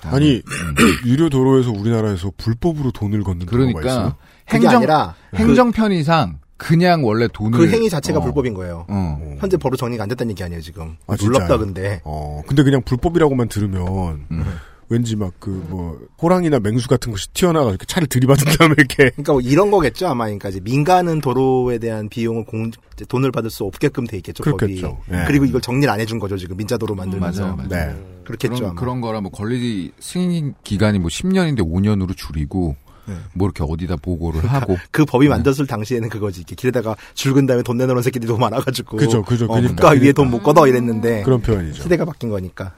아니 0.04 0.42
유료 1.06 1.30
도로에서 1.30 1.72
우리나라에서 1.72 2.32
불법으로 2.38 2.92
돈을 2.92 3.24
걷는 3.24 3.44
있어요. 3.44 3.52
그러니까 3.52 4.16
그게 4.46 4.58
행정 4.58 4.76
아니라 4.78 5.16
행정 5.36 5.72
편의상 5.72 6.40
그냥 6.58 7.06
원래 7.06 7.28
돈을 7.28 7.60
그 7.60 7.70
행위 7.70 7.90
자체가 7.90 8.20
어, 8.20 8.22
불법인 8.24 8.54
거예요. 8.54 8.86
어. 8.88 9.36
현재 9.40 9.58
법으로 9.58 9.76
정리가 9.76 10.04
안 10.04 10.10
됐다는 10.10 10.32
얘기 10.32 10.44
아니에요, 10.44 10.62
지금. 10.62 10.96
아, 11.06 11.16
놀랍다, 11.20 11.48
진짜요? 11.48 11.60
근데. 11.60 12.02
어, 12.06 12.42
근데 12.48 12.64
그냥 12.64 12.82
불법이라고만 12.84 13.50
들으면 13.50 14.26
음. 14.32 14.46
왠지 14.90 15.16
막 15.16 15.34
그 15.40 15.50
뭐 15.70 16.00
호랑이나 16.22 16.60
맹수 16.60 16.88
같은 16.88 17.12
것이 17.12 17.28
튀어나가 17.34 17.70
이렇게 17.70 17.86
차를 17.86 18.08
들이받은 18.08 18.46
다음에 18.58 18.76
이렇게 18.78 19.10
그러니까 19.12 19.34
뭐 19.34 19.42
이런 19.42 19.72
거겠죠, 19.72 20.08
아마. 20.08 20.26
그러니까 20.26 20.50
이제 20.50 20.60
민간은 20.62 21.22
도로에 21.22 21.78
대한 21.80 22.08
비용을 22.10 22.46
공, 22.46 22.72
이제 22.94 23.06
돈을 23.06 23.32
받을 23.32 23.50
수 23.50 23.64
없게끔 23.64 24.06
돼 24.08 24.18
있겠죠, 24.18 24.44
그렇겠죠. 24.44 25.00
예. 25.12 25.24
그리고 25.28 25.46
이걸 25.46 25.62
정리를 25.62 25.92
안 25.92 26.00
해준 26.00 26.20
거죠, 26.20 26.38
지금. 26.38 26.58
민자도로 26.58 26.94
만들면서. 26.96 27.42
맞아요, 27.42 27.56
맞아요. 27.56 27.70
네. 27.70 28.06
그렇겠죠, 28.26 28.56
그런, 28.56 28.70
아마. 28.72 28.80
그런 28.80 29.02
거라 29.02 29.22
뭐 29.22 29.32
권리 29.32 29.92
승인 30.00 30.54
기간이 30.64 31.00
뭐 31.00 31.10
10년인데 31.10 31.60
5년으로 31.60 32.16
줄이고 32.16 32.76
네. 33.08 33.14
뭐 33.34 33.48
이렇게 33.48 33.64
어디다 33.64 33.98
보고를 33.98 34.46
하고 34.48 34.78
그 34.92 35.06
법이 35.06 35.28
만들었을 35.30 35.68
당시에는 35.68 36.10
그거지. 36.10 36.40
이렇게 36.42 36.56
길에다가 36.56 36.96
줄근 37.14 37.46
다음에 37.46 37.62
돈 37.62 37.78
내놓은 37.78 38.02
새끼들이 38.02 38.28
너무 38.28 38.40
많아가지고. 38.42 38.98
그죠, 38.98 39.22
그죠. 39.24 39.46
어, 39.46 39.50
그러니까, 39.50 39.76
국가 39.76 39.90
위에. 39.92 40.12
돈 40.12 40.30
못 40.32 40.42
걷어 40.42 40.68
이랬는데. 40.68 41.22
그런 41.24 41.40
표현이죠. 41.42 41.84
시대가 41.84 42.04
바뀐 42.06 42.30
거니까. 42.30 42.74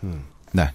네. 0.53 0.69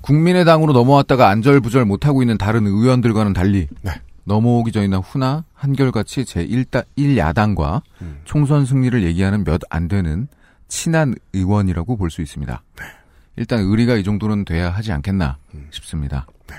국민의당으로 0.00 0.72
넘어왔다가 0.72 1.28
안절부절 1.28 1.84
못하고 1.84 2.22
있는 2.22 2.38
다른 2.38 2.66
의원들과는 2.66 3.32
달리 3.32 3.68
네. 3.82 3.92
넘어오기 4.24 4.72
전이나 4.72 4.98
후나 4.98 5.44
한결같이 5.54 6.22
제1다, 6.24 6.84
1야당과 6.98 7.82
음. 8.02 8.20
총선 8.24 8.64
승리를 8.66 9.02
얘기하는 9.04 9.44
몇 9.44 9.60
안 9.70 9.88
되는 9.88 10.28
친한 10.68 11.14
의원이라고 11.32 11.96
볼 11.96 12.10
수 12.10 12.20
있습니다. 12.22 12.62
네. 12.78 12.84
일단 13.36 13.60
의리가 13.60 13.96
이 13.96 14.04
정도는 14.04 14.44
돼야 14.44 14.70
하지 14.70 14.92
않겠나 14.92 15.38
음. 15.54 15.66
싶습니다. 15.70 16.26
네. 16.46 16.54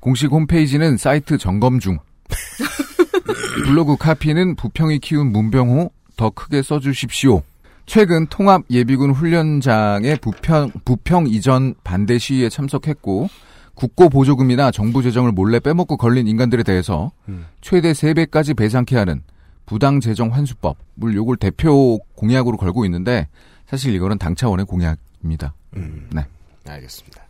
공식 0.00 0.30
홈페이지는 0.32 0.96
사이트 0.96 1.38
점검 1.38 1.78
중. 1.78 1.98
블로그 3.66 3.96
카피는 3.96 4.56
부평이 4.56 4.98
키운 5.00 5.30
문병호 5.32 5.90
더 6.16 6.30
크게 6.30 6.62
써주십시오. 6.62 7.42
최근 7.86 8.26
통합 8.26 8.62
예비군 8.70 9.10
훈련장의 9.10 10.16
부평, 10.20 10.70
부평 10.84 11.26
이전 11.28 11.74
반대 11.84 12.18
시위에 12.18 12.48
참석했고 12.48 13.28
국고 13.74 14.08
보조금이나 14.08 14.70
정부 14.70 15.02
재정을 15.02 15.32
몰래 15.32 15.58
빼먹고 15.58 15.96
걸린 15.96 16.26
인간들에 16.28 16.62
대해서 16.62 17.12
음. 17.28 17.46
최대 17.60 17.92
3배까지 17.92 18.56
배상케 18.56 18.96
하는 18.96 19.22
부당 19.66 20.00
재정 20.00 20.32
환수법을 20.32 21.14
요걸 21.14 21.36
대표 21.36 21.98
공약으로 22.14 22.56
걸고 22.56 22.84
있는데 22.84 23.28
사실 23.66 23.94
이거는 23.94 24.18
당 24.18 24.34
차원의 24.34 24.66
공약입니다. 24.66 25.54
음. 25.76 26.08
네. 26.12 26.26
알겠습니다. 26.68 27.22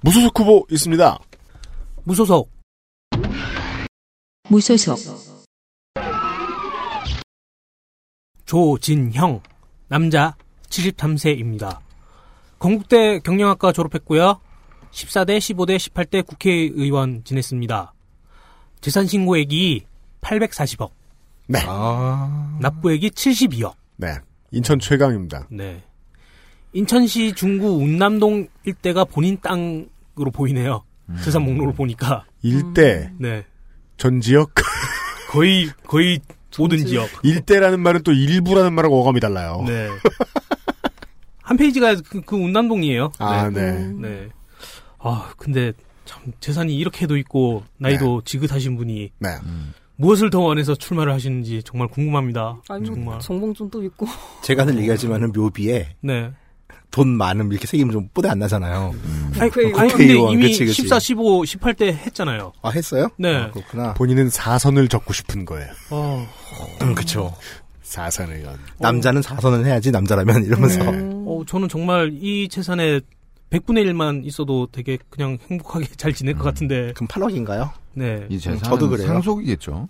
무소속 0.00 0.38
후보 0.38 0.66
있습니다. 0.70 1.18
무소속 2.04 2.50
무소속 4.48 5.38
조진형 8.44 9.40
남자 9.88 10.36
73세입니다. 10.68 11.78
건국대 12.58 13.20
경영학과 13.20 13.72
졸업했고요. 13.72 14.40
14대, 14.90 15.38
15대, 15.38 15.76
18대 15.76 16.26
국회의원 16.26 17.22
지냈습니다. 17.24 17.94
재산 18.80 19.06
신고액이 19.06 19.84
840억, 20.20 20.90
네. 21.46 21.60
납부액이 22.60 23.10
72억. 23.10 23.74
네. 23.96 24.18
인천 24.50 24.78
최강입니다. 24.78 25.48
네. 25.50 25.82
인천시 26.72 27.32
중구 27.32 27.66
운남동 27.82 28.46
일대가 28.64 29.04
본인 29.04 29.38
땅으로 29.40 30.30
보이네요. 30.32 30.84
재산 31.24 31.42
목록을 31.42 31.72
보니까. 31.74 32.24
일대 32.42 33.10
네. 33.18 33.44
전 33.96 34.20
지역 34.20 34.52
거의 35.30 35.68
거의 35.86 36.20
모든 36.58 36.84
지역. 36.84 37.08
일대라는 37.22 37.80
말은 37.80 38.02
또 38.02 38.12
일부라는 38.12 38.72
말하고 38.72 39.00
어감이 39.00 39.20
달라요. 39.20 39.64
네. 39.66 39.88
한 41.42 41.56
페이지가 41.56 41.96
그, 42.08 42.20
그 42.20 42.36
운남동이에요. 42.36 43.12
아, 43.18 43.48
네. 43.48 43.72
네. 43.72 44.08
네. 44.08 44.28
아, 44.98 45.32
근데 45.38 45.72
참 46.04 46.20
재산이 46.40 46.74
이렇게도 46.76 47.16
있고 47.18 47.62
나이도 47.78 48.22
지긋하신 48.24 48.76
분이 48.76 49.12
네. 49.18 49.28
무엇을 49.96 50.30
더 50.30 50.40
원해서 50.40 50.74
출마를 50.74 51.12
하시는지 51.12 51.62
정말 51.64 51.88
궁금합니다. 51.88 52.60
아니, 52.68 52.86
정말. 52.86 53.18
정봉준도 53.20 53.82
있고. 53.84 54.06
제가 54.42 54.64
늘 54.64 54.78
얘기하지만은 54.78 55.32
묘비에 55.32 55.96
네. 56.02 56.30
돈 56.90 57.08
많음 57.08 57.52
이렇게 57.52 57.66
새기면 57.66 57.92
좀 57.92 58.08
뽀대 58.14 58.28
안 58.28 58.38
나잖아요. 58.38 58.94
아니, 59.38 59.50
그 59.50 59.60
아니 59.60 59.72
근데 59.72 59.86
국회의원, 59.88 60.32
이미 60.32 60.42
그치, 60.48 60.64
그치. 60.64 60.82
14, 60.82 60.98
15, 60.98 61.42
18때 61.42 61.86
했잖아요. 61.92 62.52
아 62.62 62.70
했어요? 62.70 63.08
네. 63.18 63.36
아, 63.36 63.50
그렇구나. 63.50 63.94
본인은 63.94 64.30
사선을 64.30 64.88
적고 64.88 65.12
싶은 65.12 65.44
거예요. 65.44 65.70
어, 65.90 66.26
음, 66.82 66.94
그쵸. 66.94 67.32
사선 67.82 68.30
의원. 68.32 68.56
남자는 68.78 69.22
사선은 69.22 69.64
해야지 69.64 69.90
남자라면 69.90 70.44
이러면서. 70.44 70.80
어, 71.26 71.42
저는 71.46 71.68
정말 71.68 72.10
이 72.20 72.48
재산에 72.48 73.00
100분의 73.50 73.86
1만 73.90 74.26
있어도 74.26 74.68
되게 74.70 74.98
그냥 75.08 75.38
행복하게 75.50 75.86
잘 75.96 76.12
지낼 76.12 76.34
것 76.34 76.44
같은데. 76.44 76.92
그럼 76.94 77.08
8억인가요? 77.08 77.70
네. 77.94 78.26
이 78.28 78.38
재산 78.38 78.62
저도 78.62 78.90
그래요. 78.90 79.06
상속이겠죠. 79.06 79.88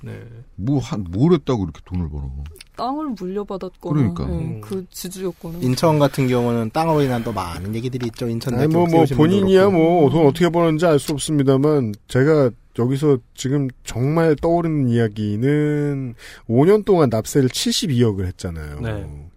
네. 0.00 0.22
뭐, 0.54 0.78
한, 0.78 1.04
뭘 1.10 1.32
했다고 1.32 1.64
이렇게 1.64 1.80
돈을 1.84 2.08
벌어. 2.08 2.30
땅을 2.76 3.08
물려받았거나 3.18 4.12
그러니까. 4.14 4.24
예, 4.28 4.32
음. 4.32 4.60
그 4.60 4.86
지주였거나 4.90 5.58
인천 5.60 5.98
같은 5.98 6.28
경우는 6.28 6.70
땅으로 6.70 7.02
인한 7.02 7.24
또 7.24 7.32
많은 7.32 7.74
얘기들이 7.74 8.06
있죠. 8.06 8.28
인천 8.28 8.56
대표 8.56 8.68
뭐, 8.78 8.86
뭐, 8.86 9.04
분도 9.04 9.16
본인이야. 9.16 9.70
뭐, 9.70 10.08
돈 10.08 10.28
어떻게 10.28 10.48
버는지 10.48 10.86
알 10.86 11.00
수 11.00 11.10
없습니다만, 11.14 11.94
제가 12.06 12.50
여기서 12.78 13.18
지금 13.34 13.68
정말 13.84 14.36
떠오르는 14.36 14.88
이야기는 14.88 16.14
5년 16.48 16.84
동안 16.84 17.08
납세를 17.10 17.48
72억을 17.48 18.26
했잖아요. 18.26 18.80
네. 18.80 19.28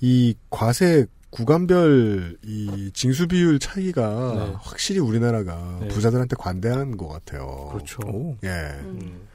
이 0.00 0.34
과세 0.50 1.06
구간별 1.30 2.38
이 2.44 2.90
징수 2.94 3.26
비율 3.28 3.58
차이가 3.58 4.34
네. 4.34 4.54
확실히 4.60 5.00
우리나라가 5.00 5.78
네. 5.80 5.88
부자들한테 5.88 6.36
관대한 6.38 6.96
것 6.96 7.08
같아요. 7.08 7.68
그렇죠. 7.72 7.98
오. 8.06 8.36
예. 8.44 8.48
음. 8.48 9.28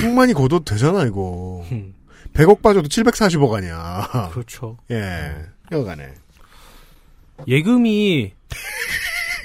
충만히 0.00 0.32
거둬도 0.34 0.64
되잖아, 0.64 1.04
이거. 1.04 1.64
음, 1.72 1.94
100억 2.34 2.62
빠져도 2.62 2.88
740억 2.88 3.52
아니야. 3.52 4.30
그렇죠. 4.32 4.76
예. 4.90 5.34
여간에. 5.72 6.12
예금이 7.46 8.32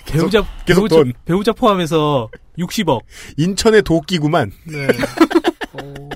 배우자 0.06 0.44
계속 0.65 0.82
배우자, 0.82 0.95
돈. 0.95 1.14
배우자 1.26 1.52
포함해서 1.53 2.30
60억. 2.57 3.02
인천의 3.38 3.82
도끼구만. 3.84 4.52
네. 4.65 4.88
어, 5.73 6.10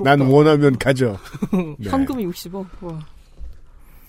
난 0.00 0.20
원하면 0.20 0.78
가져. 0.78 1.18
네. 1.78 1.90
현금이 1.90 2.26
60억 2.26 2.66
와. 2.80 3.06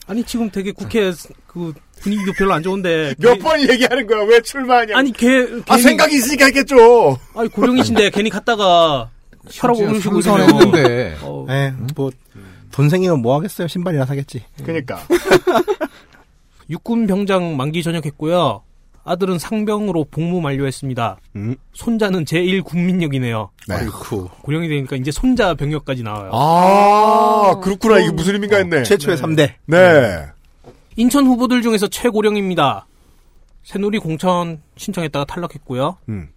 아니 0.08 0.24
지금 0.24 0.50
되게 0.50 0.72
국회 0.72 1.12
그 1.48 1.74
분위기도 2.02 2.32
별로 2.34 2.54
안 2.54 2.64
좋은데 2.64 3.14
몇 3.20 3.34
괜히- 3.34 3.40
번 3.44 3.60
얘기하는 3.70 4.08
거야? 4.08 4.24
왜 4.24 4.42
출마하냐? 4.42 4.98
아니 4.98 5.12
걔 5.12 5.28
아, 5.68 5.76
괜히- 5.76 5.82
생각이 5.82 6.16
있으니까 6.16 6.46
했겠죠. 6.46 7.18
아니 7.36 7.50
고령이신데 7.50 8.10
괜히 8.12 8.30
갔다가 8.30 9.10
혈압 9.52 9.78
오르시고 9.78 10.22
했는데. 10.22 11.18
어, 11.22 11.46
예, 11.50 11.74
뭐, 11.96 12.12
돈 12.72 12.90
생기면 12.90 13.22
뭐 13.22 13.36
하겠어요? 13.38 13.68
신발이나 13.68 14.06
사겠지. 14.06 14.44
그니까. 14.64 15.00
육군 16.70 17.08
병장 17.08 17.56
만기 17.58 17.84
전역했고요. 17.84 18.64
아들은 19.04 19.40
상병으로 19.40 20.06
복무 20.12 20.42
만료했습니다. 20.42 21.18
음. 21.38 21.56
손자는 21.74 22.26
제1 22.26 22.64
국민역이네요. 22.66 23.50
네. 23.70 23.76
아이쿠. 23.76 24.28
고령이 24.42 24.68
되니까 24.68 24.98
이제 24.98 25.12
손자 25.12 25.54
병역까지 25.54 26.04
나와요. 26.04 26.30
아, 26.34 27.58
그렇구나. 27.62 28.00
이게 28.00 28.12
무슨 28.12 28.34
의미인가 28.34 28.58
했네. 28.58 28.84
최초의 28.84 29.16
네. 29.16 29.24
3대. 29.24 29.52
네. 29.66 30.26
인천 30.98 31.26
후보들 31.26 31.62
중에서 31.62 31.88
최고령입니다. 31.88 32.86
새누리 33.64 34.00
공천 34.00 34.62
신청했다가 34.76 35.24
탈락했고요. 35.26 35.98
음. 36.10 36.28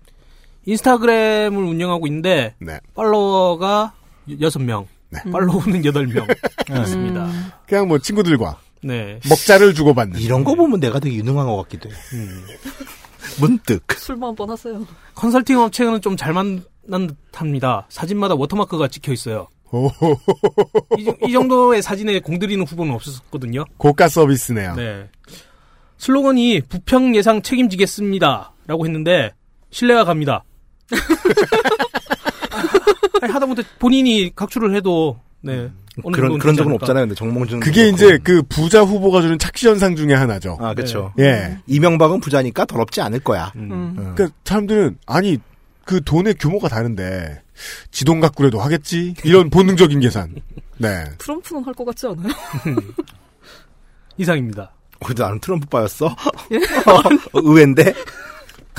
인스타그램을 0.66 1.60
운영하고 1.64 2.06
있는데 2.06 2.54
네. 2.60 2.78
팔로워가 2.94 3.94
6명, 4.28 4.86
네. 5.08 5.20
팔로우는 5.32 5.82
8명 5.82 6.24
있습니다. 6.82 7.28
그냥 7.66 7.88
뭐 7.88 7.98
친구들과 7.98 8.58
네. 8.82 9.20
먹자를 9.28 9.74
주고받는. 9.74 10.20
이런 10.20 10.44
거 10.44 10.54
보면 10.54 10.80
내가 10.80 10.98
되게 11.00 11.16
유능한 11.16 11.46
것 11.46 11.56
같기도 11.62 11.90
해. 11.90 11.94
음. 12.14 12.44
문득. 13.40 13.84
술만 13.92 14.30
한번 14.30 14.50
하세요. 14.50 14.86
컨설팅 15.14 15.58
업체는 15.60 16.00
좀 16.00 16.16
잘 16.16 16.32
만난 16.32 16.62
듯합니다. 17.32 17.86
사진마다 17.88 18.34
워터마크가 18.34 18.88
찍혀 18.88 19.12
있어요. 19.12 19.48
오, 19.72 19.88
이, 20.98 21.12
이 21.28 21.32
정도의 21.32 21.80
사진에 21.82 22.18
공들이는 22.20 22.66
후보는 22.66 22.92
없었거든요. 22.94 23.64
고가 23.76 24.08
서비스네요. 24.08 24.74
네. 24.74 25.08
슬로건이 25.98 26.62
부평 26.62 27.14
예상 27.14 27.40
책임지겠습니다. 27.42 28.52
라고 28.66 28.84
했는데, 28.86 29.32
신뢰가 29.70 30.04
갑니다. 30.04 30.42
아니, 33.22 33.32
하다못해 33.32 33.62
본인이 33.78 34.32
각출을 34.34 34.74
해도, 34.74 35.18
네. 35.40 35.70
어느 36.04 36.14
그런, 36.14 36.38
그런 36.38 36.54
적은. 36.56 36.72
없잖아요. 36.74 37.04
근데 37.04 37.14
정몽준. 37.14 37.60
그게 37.60 37.88
이제 37.88 38.18
그 38.22 38.42
부자 38.42 38.82
후보가 38.82 39.20
주는 39.22 39.38
착시 39.38 39.66
현상 39.68 39.96
중에 39.96 40.14
하나죠. 40.14 40.56
아, 40.60 40.72
그쵸. 40.74 41.12
예. 41.18 41.58
이명박은 41.66 42.20
부자니까 42.20 42.64
더럽지 42.64 43.00
않을 43.02 43.20
거야. 43.20 43.52
음. 43.56 43.62
음. 43.72 43.94
음. 43.98 44.12
그러니까 44.14 44.36
사람들은 44.44 44.98
아니 45.06 45.38
그 45.84 46.00
돈의 46.02 46.34
규모가 46.34 46.68
다른데 46.68 47.42
지돈 47.90 48.20
갖고라도 48.20 48.60
하겠지 48.60 49.14
이런 49.24 49.50
본능적인 49.50 50.00
계산. 50.00 50.34
네. 50.78 51.04
트럼프는 51.18 51.64
할 51.64 51.74
것 51.74 51.84
같지 51.84 52.06
않아요? 52.06 52.28
이상입니다. 54.16 54.70
그래도 55.04 55.22
나는 55.24 55.40
트럼프 55.40 55.66
빠였어? 55.68 56.14
의외인데? 57.34 57.92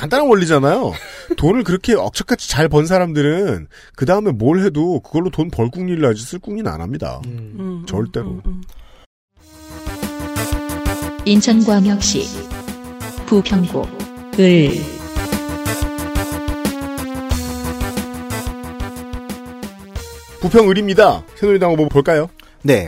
간단한 0.01 0.27
원리잖아요. 0.27 0.93
돈을 1.37 1.63
그렇게 1.63 1.93
억척같이 1.93 2.49
잘 2.49 2.67
번 2.69 2.87
사람들은 2.87 3.67
그 3.95 4.05
다음에 4.07 4.31
뭘 4.31 4.63
해도 4.63 4.99
그걸로 5.01 5.29
돈 5.29 5.49
벌 5.51 5.69
궁리를 5.69 6.03
하지 6.07 6.23
쓸 6.23 6.39
궁리는 6.39 6.69
안 6.71 6.81
합니다. 6.81 7.21
음. 7.25 7.55
음, 7.59 7.85
절대로. 7.85 8.29
음, 8.31 8.41
음. 8.45 8.61
인천광역시 11.25 12.23
부평구 13.27 13.81
을 14.39 14.69
부평 20.41 20.67
을입니다. 20.69 21.23
새누리당 21.35 21.73
후보 21.73 21.87
볼까요? 21.89 22.27
네. 22.63 22.87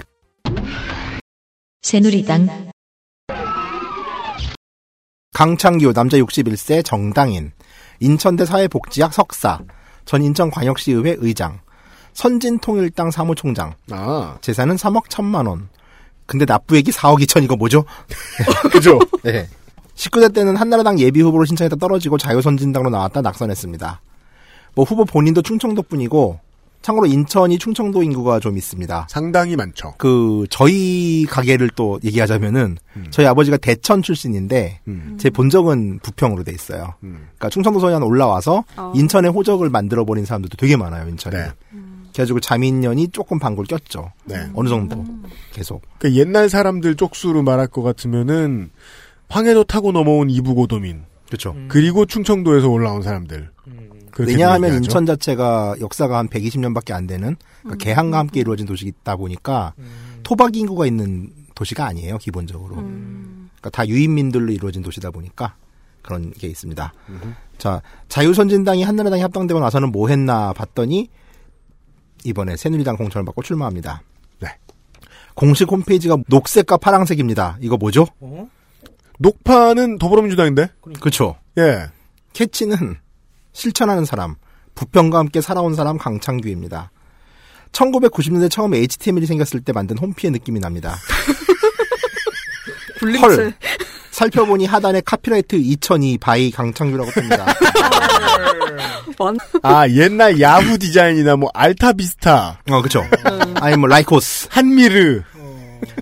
새누리당 1.84 2.72
강창규, 5.34 5.93
남자 5.93 6.18
61세, 6.18 6.85
정당인. 6.85 7.51
인천대 7.99 8.45
사회복지학 8.45 9.14
석사. 9.14 9.60
전 10.05 10.22
인천광역시의회 10.23 11.18
의장. 11.19 11.60
선진통일당 12.14 13.10
사무총장. 13.10 13.73
아, 13.91 14.38
재산은 14.41 14.76
3억 14.76 15.05
1천만 15.07 15.47
원. 15.47 15.69
근데 16.27 16.45
납부액이 16.45 16.91
4억 16.91 17.19
2천 17.22 17.43
이거 17.43 17.55
뭐죠? 17.55 17.84
그죠? 18.72 18.99
네. 19.23 19.47
19대 19.95 20.34
때는 20.34 20.55
한나라당 20.55 20.99
예비 20.99 21.22
후보로 21.22 21.45
신청했다 21.45 21.76
떨어지고 21.77 22.18
자유선진당으로 22.18 22.91
나왔다 22.91 23.22
낙선했습니다. 23.22 24.01
뭐 24.76 24.85
후보 24.85 25.05
본인도 25.05 25.41
충청도 25.41 25.84
분이고 25.84 26.39
참고로 26.84 27.07
인천이 27.07 27.57
충청도 27.57 28.03
인구가 28.03 28.39
좀 28.39 28.57
있습니다. 28.57 29.07
상당히 29.10 29.55
많죠. 29.55 29.95
그 29.97 30.45
저희 30.51 31.26
가게를 31.27 31.69
또 31.76 31.99
얘기하자면은 32.03 32.77
음. 32.97 33.05
저희 33.10 33.26
아버지가 33.26 33.57
대천 33.57 34.01
출신인데 34.03 34.81
음. 34.88 35.18
제 35.19 35.30
본 35.31 35.49
적은 35.49 35.99
부평으로 36.03 36.43
돼 36.43 36.51
있어요. 36.51 36.93
음. 37.03 37.30
그러니까 37.38 37.49
충청도 37.49 37.80
소년 37.80 38.03
올라와서 38.03 38.64
아. 38.76 38.91
인천에 38.95 39.30
호적을 39.30 39.69
만들어 39.72 40.05
버린 40.05 40.26
사람들도 40.26 40.57
되게 40.57 40.77
많아요. 40.77 41.10
인천에. 41.10 41.38
네. 41.38 41.49
그래가지고 42.11 42.41
자민련이 42.41 43.07
조금 43.07 43.39
방굴 43.39 43.65
꼈죠. 43.65 44.11
네. 44.26 44.35
어느 44.53 44.69
정도 44.69 45.03
계속. 45.51 45.81
그 45.97 46.14
옛날 46.14 46.49
사람들 46.49 46.95
쪽수로 46.95 47.41
말할 47.41 47.65
것 47.68 47.81
같으면은 47.81 48.69
황해도 49.30 49.64
타고 49.64 49.91
넘어온 49.91 50.30
이부고도민 50.30 51.05
그렇죠. 51.27 51.55
그리고 51.69 52.05
충청도에서 52.05 52.68
올라온 52.69 53.01
사람들. 53.01 53.49
그렇게 53.64 53.82
왜냐하면 54.19 54.69
얘기하죠. 54.69 54.85
인천 54.85 55.06
자체가 55.06 55.76
역사가 55.81 56.18
한 56.18 56.27
120년밖에 56.27 56.91
안 56.91 57.07
되는 57.07 57.35
그러니까 57.61 57.84
개항과 57.84 58.19
함께 58.19 58.40
이루어진 58.40 58.65
도시이다 58.65 59.15
보니까 59.15 59.73
토박 60.23 60.56
인구가 60.56 60.85
있는 60.85 61.31
도시가 61.56 61.85
아니에요 61.85 62.18
기본적으로. 62.18 62.76
그러니까 62.76 63.69
다 63.72 63.88
유인민들로 63.88 64.52
이루어진 64.52 64.81
도시다 64.81 65.11
보니까 65.11 65.56
그런 66.02 66.31
게 66.31 66.48
있습니다. 66.48 66.94
자 67.57 67.81
자유선진당이 68.10 68.84
한나라당이 68.84 69.22
합당되고 69.22 69.60
나서는 69.60 69.91
뭐 69.91 70.10
했나 70.10 70.53
봤더니 70.53 71.10
이번에 72.26 72.56
새누리당 72.56 72.98
공천을 72.98 73.26
받고 73.26 73.44
출마합니다. 73.44 74.02
네. 74.40 74.49
공식 75.35 75.72
홈페이지가 75.72 76.18
녹색과 76.27 76.77
파랑색입니다. 76.77 77.57
이거 77.61 77.77
뭐죠? 77.77 78.07
어? 78.19 78.48
녹파는 79.19 79.98
더불어민주당인데. 79.98 80.69
그렇죠. 80.99 81.35
예. 81.57 81.88
캐치는 82.34 82.98
실천하는 83.53 84.03
사람, 84.05 84.35
부평과 84.75 85.19
함께 85.19 85.39
살아온 85.41 85.75
사람 85.75 85.97
강창규입니다. 85.97 86.91
1990년대 87.71 88.51
처음에 88.51 88.77
HTML이 88.80 89.25
생겼을 89.25 89.61
때 89.61 89.71
만든 89.73 89.97
홈피의 89.97 90.31
느낌이 90.31 90.59
납니다. 90.59 90.95
헐. 93.21 93.53
살펴보니 94.11 94.65
하단에 94.65 95.01
copyright 95.01 95.55
2002 95.55 96.17
by 96.19 96.51
강창규라고 96.51 97.09
뜹니다. 97.11 97.45
완- 99.17 99.38
아 99.63 99.88
옛날 99.89 100.39
야후 100.39 100.77
디자인이나 100.77 101.35
뭐 101.35 101.49
알타비스타, 101.53 102.59
어, 102.69 102.81
그쵸. 102.81 103.03
아니, 103.55 103.75
뭐, 103.75 103.88
라이코스. 103.89 104.47
한미르. 104.51 105.23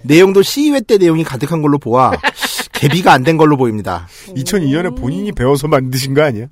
내용도 0.03 0.41
시의회 0.43 0.81
때 0.81 0.97
내용이 0.97 1.23
가득한 1.23 1.61
걸로 1.61 1.79
보아 1.79 2.11
개비가 2.73 3.13
안 3.13 3.23
된 3.23 3.37
걸로 3.37 3.57
보입니다. 3.57 4.07
2002년에 4.35 4.95
본인이 4.99 5.31
배워서 5.31 5.67
만드신 5.67 6.13
거 6.13 6.21
아니야? 6.23 6.47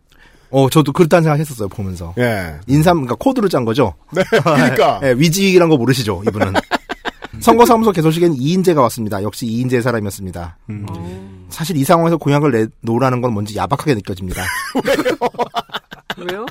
어, 0.51 0.69
저도 0.69 0.91
그렇다는 0.93 1.23
생각 1.23 1.39
했었어요 1.39 1.67
보면서. 1.69 2.13
예. 2.17 2.55
인삼, 2.67 2.97
그러니까 2.97 3.15
코드를 3.15 3.49
짠 3.49 3.65
거죠. 3.65 3.93
네, 4.11 4.23
그러니까. 4.23 4.99
예, 5.07 5.11
WYSIWYG이란 5.18 5.69
거 5.69 5.77
모르시죠, 5.77 6.23
이분은. 6.27 6.53
선거사무소 7.39 7.91
개소식엔 7.91 8.34
이인제가 8.35 8.81
왔습니다. 8.84 9.21
역시 9.23 9.45
이인제 9.45 9.81
사람이었습니다. 9.81 10.57
음. 10.71 11.45
사실 11.49 11.77
이 11.77 11.84
상황에서 11.85 12.17
공약을 12.17 12.51
내 12.51 12.67
놓으라는 12.81 13.21
건 13.21 13.31
뭔지 13.34 13.55
야박하게 13.55 13.93
느껴집니다. 13.95 14.43
왜요? 16.17 16.45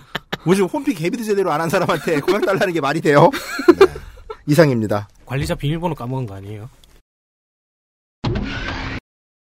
뭐지, 0.44 0.62
홈피 0.62 0.94
개비도 0.94 1.24
제대로 1.24 1.52
안 1.52 1.60
한 1.60 1.68
사람한테 1.68 2.20
공약 2.20 2.46
달라는 2.46 2.72
게 2.72 2.80
말이 2.80 3.00
돼요? 3.02 3.30
네. 3.78 3.86
이상입니다. 4.46 5.08
관리자 5.26 5.54
비밀번호 5.54 5.94
까먹은 5.94 6.26
거 6.26 6.34
아니에요? 6.36 6.70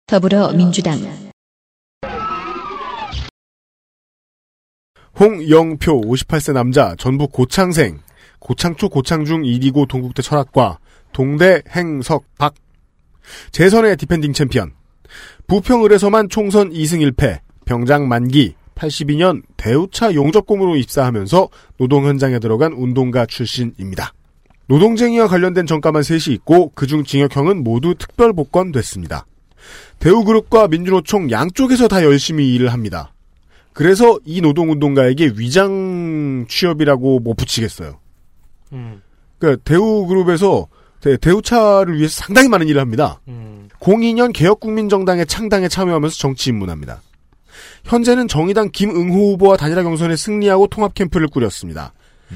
더불어민주당 0.07 1.28
홍영표 5.19 5.99
58세 5.99 6.53
남자 6.53 6.95
전북 6.97 7.33
고창생 7.33 7.99
고창초 8.39 8.87
고창중 8.87 9.41
1이고 9.41 9.85
동국대 9.85 10.21
철학과 10.21 10.79
동대 11.11 11.61
행석 11.75 12.23
박 12.37 12.53
재선의 13.51 13.97
defending 13.97 14.31
챔피언 14.31 14.71
부평을에서만 15.47 16.29
총선 16.29 16.69
2승 16.71 17.11
1패 17.11 17.39
병장 17.65 18.07
만기 18.07 18.55
82년 18.75 19.41
대우차 19.57 20.13
용접공으로 20.13 20.77
입사하면서 20.77 21.49
노동 21.75 22.05
현장에 22.05 22.39
들어간 22.39 22.71
운동가 22.71 23.25
출신입니다. 23.25 24.13
노동쟁이와 24.67 25.27
관련된 25.27 25.65
전과만 25.65 26.01
셋이 26.01 26.33
있고 26.35 26.71
그중 26.75 27.03
징역형은 27.03 27.61
모두 27.61 27.93
특별 27.95 28.31
복권 28.31 28.71
됐습니다. 28.71 29.25
대우그룹과 29.99 30.69
민주노총 30.69 31.29
양쪽에서 31.29 31.89
다 31.89 32.05
열심히 32.05 32.53
일을 32.53 32.71
합니다. 32.71 33.11
그래서 33.79 34.19
이 34.25 34.41
노동운동가에게 34.41 35.35
위장 35.37 36.45
취업이라고 36.49 37.21
뭐 37.21 37.33
붙이겠어요. 37.33 37.97
음. 38.73 39.01
그러니까 39.37 39.63
대우그룹에서 39.63 40.67
대, 40.99 41.15
대우차를 41.15 41.97
위해서 41.97 42.21
상당히 42.21 42.49
많은 42.49 42.67
일을 42.67 42.81
합니다. 42.81 43.21
음. 43.29 43.69
02년 43.79 44.33
개혁국민정당의 44.33 45.27
창당에 45.27 45.69
참여하면서 45.69 46.17
정치 46.17 46.49
입문합니다. 46.49 47.01
현재는 47.85 48.27
정의당 48.27 48.69
김응호 48.73 49.31
후보와 49.31 49.55
단일화 49.55 49.83
경선에 49.83 50.17
승리하고 50.17 50.67
통합 50.67 50.93
캠프를 50.93 51.29
꾸렸습니다. 51.29 51.93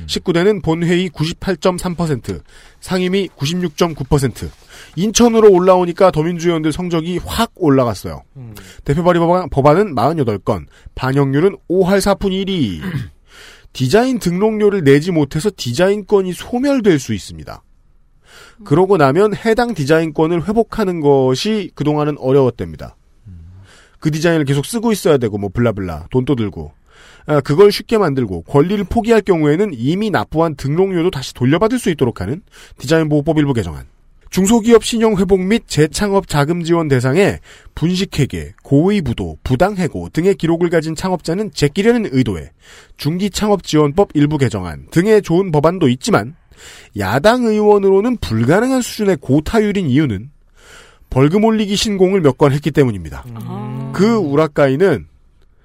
19대는 0.08 0.64
본회의 0.64 1.10
98.3%, 1.10 2.42
상임위 2.80 3.30
96.9%. 3.30 4.50
인천으로 4.96 5.52
올라오니까 5.52 6.12
더민주의원들 6.12 6.72
성적이 6.72 7.20
확 7.24 7.52
올라갔어요. 7.56 8.24
음. 8.38 8.56
대표 8.84 9.04
발의 9.04 9.20
법안, 9.20 9.50
법안은 9.50 9.96
48건, 9.96 10.66
반영률은 10.96 11.58
5할 11.70 12.00
4푼 12.00 12.32
1위. 12.32 12.82
디자인 13.74 14.20
등록료를 14.20 14.84
내지 14.84 15.12
못해서 15.12 15.50
디자인권이 15.56 16.34
소멸될 16.34 17.00
수 17.00 17.14
있습니다. 17.14 17.64
그러고 18.64 18.98
나면 18.98 19.36
해당 19.36 19.74
디자인권을 19.74 20.48
회복하는 20.48 21.02
것이 21.02 21.72
그동안은 21.76 22.18
어려웠답니다. 22.20 22.96
그 24.00 24.12
디자인을 24.12 24.46
계속 24.46 24.66
쓰고 24.66 24.92
있어야 24.92 25.18
되고 25.18 25.38
뭐 25.38 25.50
블라블라 25.50 26.08
돈도 26.12 26.36
들고 26.36 26.74
아, 26.83 26.83
그걸 27.44 27.72
쉽게 27.72 27.98
만들고 27.98 28.44
권리를 28.44 28.84
포기할 28.86 29.22
경우에는 29.22 29.72
이미 29.74 30.10
납부한 30.10 30.56
등록료도 30.56 31.12
다시 31.12 31.34
돌려받을 31.34 31.80
수 31.80 31.90
있도록 31.90 32.22
하는 32.22 32.42
디자인 32.78 33.10
보호법 33.10 33.38
일부 33.38 33.54
개정안. 33.54 33.86
중소기업 34.30 34.84
신용 34.84 35.16
회복 35.18 35.42
및 35.42 35.62
재창업 35.68 36.28
자금 36.28 36.64
지원 36.64 36.88
대상에 36.88 37.38
분식회계, 37.76 38.54
고의부도, 38.64 39.38
부당해고 39.44 40.10
등의 40.10 40.34
기록을 40.34 40.72
가진 40.72 40.96
창업자는 40.96 41.52
제끼려는 41.54 42.10
의도에 42.12 42.50
중기 42.98 43.30
창업 43.30 43.62
지원법 43.62 44.10
일부 44.16 44.40
개정안 44.40 44.88
등의 44.90 45.22
좋은 45.22 45.52
법안도 45.52 45.88
있지만 45.90 46.36
야당 46.98 47.44
의원으로는 47.44 48.18
불가능한 48.18 48.82
수준의 48.82 49.18
고타율인 49.22 49.88
이유는 49.88 50.32
벌금 51.12 51.44
올리기 51.44 51.76
신공을 51.76 52.22
몇 52.22 52.38
건 52.40 52.54
했기 52.54 52.72
때문입니다. 52.72 53.24
그 53.94 54.16
우라카이는 54.16 55.06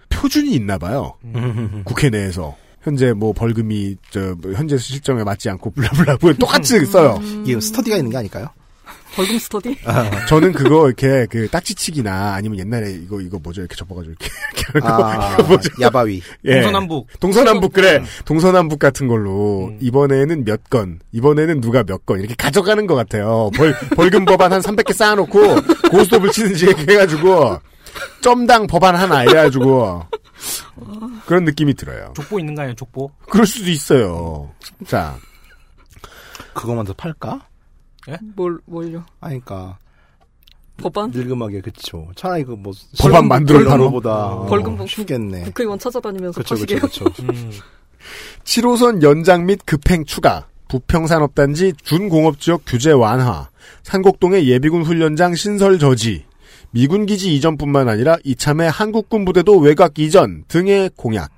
표준이 0.08 0.50
있나 0.52 0.78
봐요. 0.78 1.14
국회 1.84 2.10
내에서. 2.10 2.56
현재 2.82 3.12
뭐 3.12 3.32
벌금이 3.32 3.96
저 4.10 4.34
현재 4.54 4.78
실정에 4.78 5.22
맞지 5.24 5.50
않고 5.50 5.70
블라블라 5.72 6.16
뭐 6.20 6.32
똑같이 6.38 6.84
써요. 6.86 7.20
이게 7.44 7.60
스터디가 7.60 7.96
있는 7.96 8.10
게 8.10 8.16
아닐까요? 8.16 8.48
벌금 9.14 9.36
스터디? 9.38 9.76
저는 10.28 10.52
그거 10.52 10.86
이렇게 10.86 11.26
그 11.28 11.48
딱지치기나 11.48 12.34
아니면 12.34 12.58
옛날에 12.60 12.92
이거 12.92 13.20
이거 13.20 13.38
뭐죠 13.42 13.62
이렇게 13.62 13.74
접어가지고 13.74 14.12
이렇게, 14.12 14.28
이렇게 14.54 14.72
하는 14.86 14.96
거 14.96 15.04
아, 15.04 15.42
뭐죠? 15.42 15.70
야바위. 15.80 16.22
예. 16.44 16.52
동서남북. 16.60 17.08
동서남북 17.18 17.72
그래 17.72 18.02
동서남북 18.24 18.78
같은 18.78 19.08
걸로 19.08 19.72
이번에는 19.80 20.44
몇 20.44 20.60
건 20.70 21.00
이번에는 21.12 21.60
누가 21.60 21.82
몇 21.82 22.06
건 22.06 22.20
이렇게 22.20 22.34
가져가는 22.38 22.86
것 22.86 22.94
같아요 22.94 23.50
벌 23.56 23.74
벌금 23.96 24.24
법안 24.24 24.52
한 24.52 24.60
300개 24.60 24.92
쌓아놓고 24.92 25.40
고스톱을 25.90 26.30
치는지 26.30 26.66
이렇게 26.66 26.92
해가지고 26.92 27.58
점당 28.20 28.66
법안 28.66 28.94
하나 28.96 29.22
이래가지고 29.24 30.04
그런 31.26 31.44
느낌이 31.44 31.74
들어요 31.74 32.12
족보 32.16 32.38
있는 32.38 32.54
거 32.54 32.62
아니에요, 32.62 32.74
족보? 32.76 33.10
그럴 33.28 33.46
수도 33.46 33.70
있어요 33.70 34.50
자 34.86 35.16
그거만 36.54 36.84
더 36.84 36.92
팔까? 36.92 37.46
뭘, 38.34 38.58
뭘요? 38.64 39.04
아니, 39.20 39.34
그니까. 39.44 39.76
법안? 40.78 41.10
늙음하게, 41.10 41.60
그쵸. 41.60 42.08
차라리 42.16 42.42
그 42.44 42.52
뭐. 42.52 42.72
법안 42.98 43.28
만들어 43.28 43.58
이런 43.60 43.70
바로? 43.72 43.84
거보다. 43.84 44.46
벌금 44.48 44.74
어, 44.74 44.76
복- 44.78 44.88
쉽겠네. 44.88 45.42
국회의원 45.42 45.78
찾아다니면서 45.78 46.40
그쵸, 46.40 46.54
파시게요. 46.54 46.78
그쵸, 46.80 47.04
그쵸. 47.04 47.22
음. 47.24 47.50
7호선 48.44 49.02
연장 49.02 49.44
및 49.44 49.60
급행 49.66 50.04
추가, 50.06 50.46
부평산업단지 50.68 51.74
준공업지역 51.82 52.62
규제 52.66 52.92
완화, 52.92 53.50
산곡동의 53.82 54.48
예비군 54.48 54.82
훈련장 54.84 55.34
신설 55.34 55.78
저지, 55.78 56.24
미군 56.70 57.06
기지 57.06 57.34
이전뿐만 57.34 57.88
아니라 57.88 58.18
이참에 58.24 58.66
한국군 58.66 59.24
부대도 59.24 59.58
외곽 59.58 59.98
이전 59.98 60.44
등의 60.48 60.90
공약. 60.96 61.30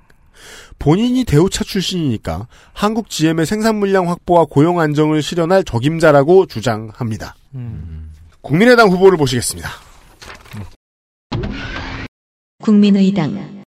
본인이 0.79 1.23
대우차 1.23 1.63
출신이니까 1.63 2.47
한국 2.73 3.09
GM의 3.09 3.45
생산 3.45 3.75
물량 3.75 4.09
확보와 4.09 4.45
고용 4.45 4.79
안정을 4.79 5.21
실현할 5.21 5.63
적임자라고 5.63 6.47
주장합니다. 6.47 7.35
음. 7.53 8.11
국민의당 8.41 8.89
후보를 8.89 9.17
보시겠습니다. 9.17 9.69
국민의당 12.63 13.61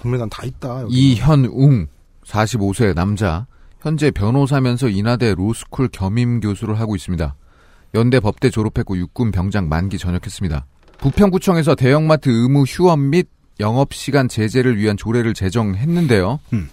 국민당 0.00 0.28
다 0.30 0.44
있다. 0.44 0.82
여기. 0.82 1.12
이현웅 1.12 1.88
45세 2.24 2.94
남자 2.94 3.46
현재 3.80 4.10
변호사면서 4.10 4.88
인하대 4.88 5.34
로스쿨 5.34 5.88
겸임 5.92 6.40
교수를 6.40 6.80
하고 6.80 6.96
있습니다. 6.96 7.36
연대 7.96 8.20
법대 8.20 8.50
졸업했고 8.50 8.96
육군 8.98 9.32
병장 9.32 9.68
만기 9.68 9.98
전역했습니다. 9.98 10.66
부평구청에서 10.98 11.74
대형마트 11.74 12.28
의무 12.28 12.62
휴업 12.62 12.98
및 12.98 13.28
영업시간 13.58 14.28
제재를 14.28 14.76
위한 14.76 14.96
조례를 14.96 15.34
제정했는데요. 15.34 16.38
음. 16.52 16.68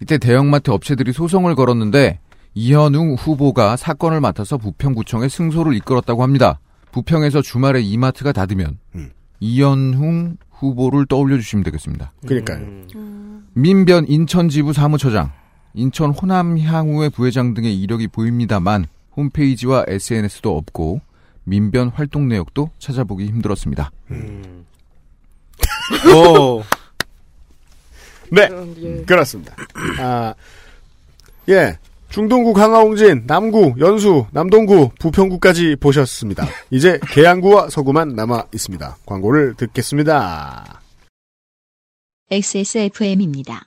이때 0.00 0.18
대형마트 0.18 0.70
업체들이 0.70 1.12
소송을 1.12 1.56
걸었는데 1.56 2.20
이현웅 2.54 3.14
후보가 3.14 3.76
사건을 3.76 4.20
맡아서 4.20 4.56
부평구청에 4.56 5.28
승소를 5.28 5.74
이끌었다고 5.74 6.22
합니다. 6.22 6.60
부평에서 6.92 7.42
주말에 7.42 7.80
이마트가 7.80 8.32
닫으면 8.32 8.78
음. 8.94 9.10
이현웅 9.40 10.36
후보를 10.50 11.06
떠올려 11.06 11.36
주시면 11.36 11.64
되겠습니다. 11.64 12.12
그러니까요. 12.26 12.66
민변 13.54 14.06
인천지부 14.08 14.72
사무처장, 14.72 15.32
인천 15.74 16.10
호남향후의 16.10 17.10
부회장 17.10 17.54
등의 17.54 17.80
이력이 17.80 18.08
보입니다만 18.08 18.86
홈페이지와 19.18 19.84
SNS도 19.88 20.56
없고 20.56 21.00
민변 21.42 21.88
활동 21.88 22.28
내역도 22.28 22.70
찾아보기 22.78 23.26
힘들었습니다. 23.26 23.90
음. 24.12 24.64
오. 26.14 26.62
네. 28.30 28.48
예. 28.82 29.02
그렇습니다. 29.04 29.56
아, 29.98 30.34
예. 31.48 31.78
중동구 32.10 32.54
강화홍진, 32.54 33.24
남구, 33.26 33.74
연수, 33.80 34.26
남동구, 34.30 34.90
부평구까지 34.98 35.76
보셨습니다. 35.76 36.46
이제 36.70 36.98
계양구와 37.10 37.68
서구만 37.68 38.14
남아 38.14 38.46
있습니다. 38.54 38.96
광고를 39.04 39.54
듣겠습니다. 39.56 40.80
XSFM입니다. 42.30 43.66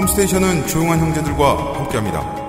컴스테이션은 0.00 0.66
조용한 0.66 0.98
형제들과 0.98 1.74
함께합니다. 1.74 2.40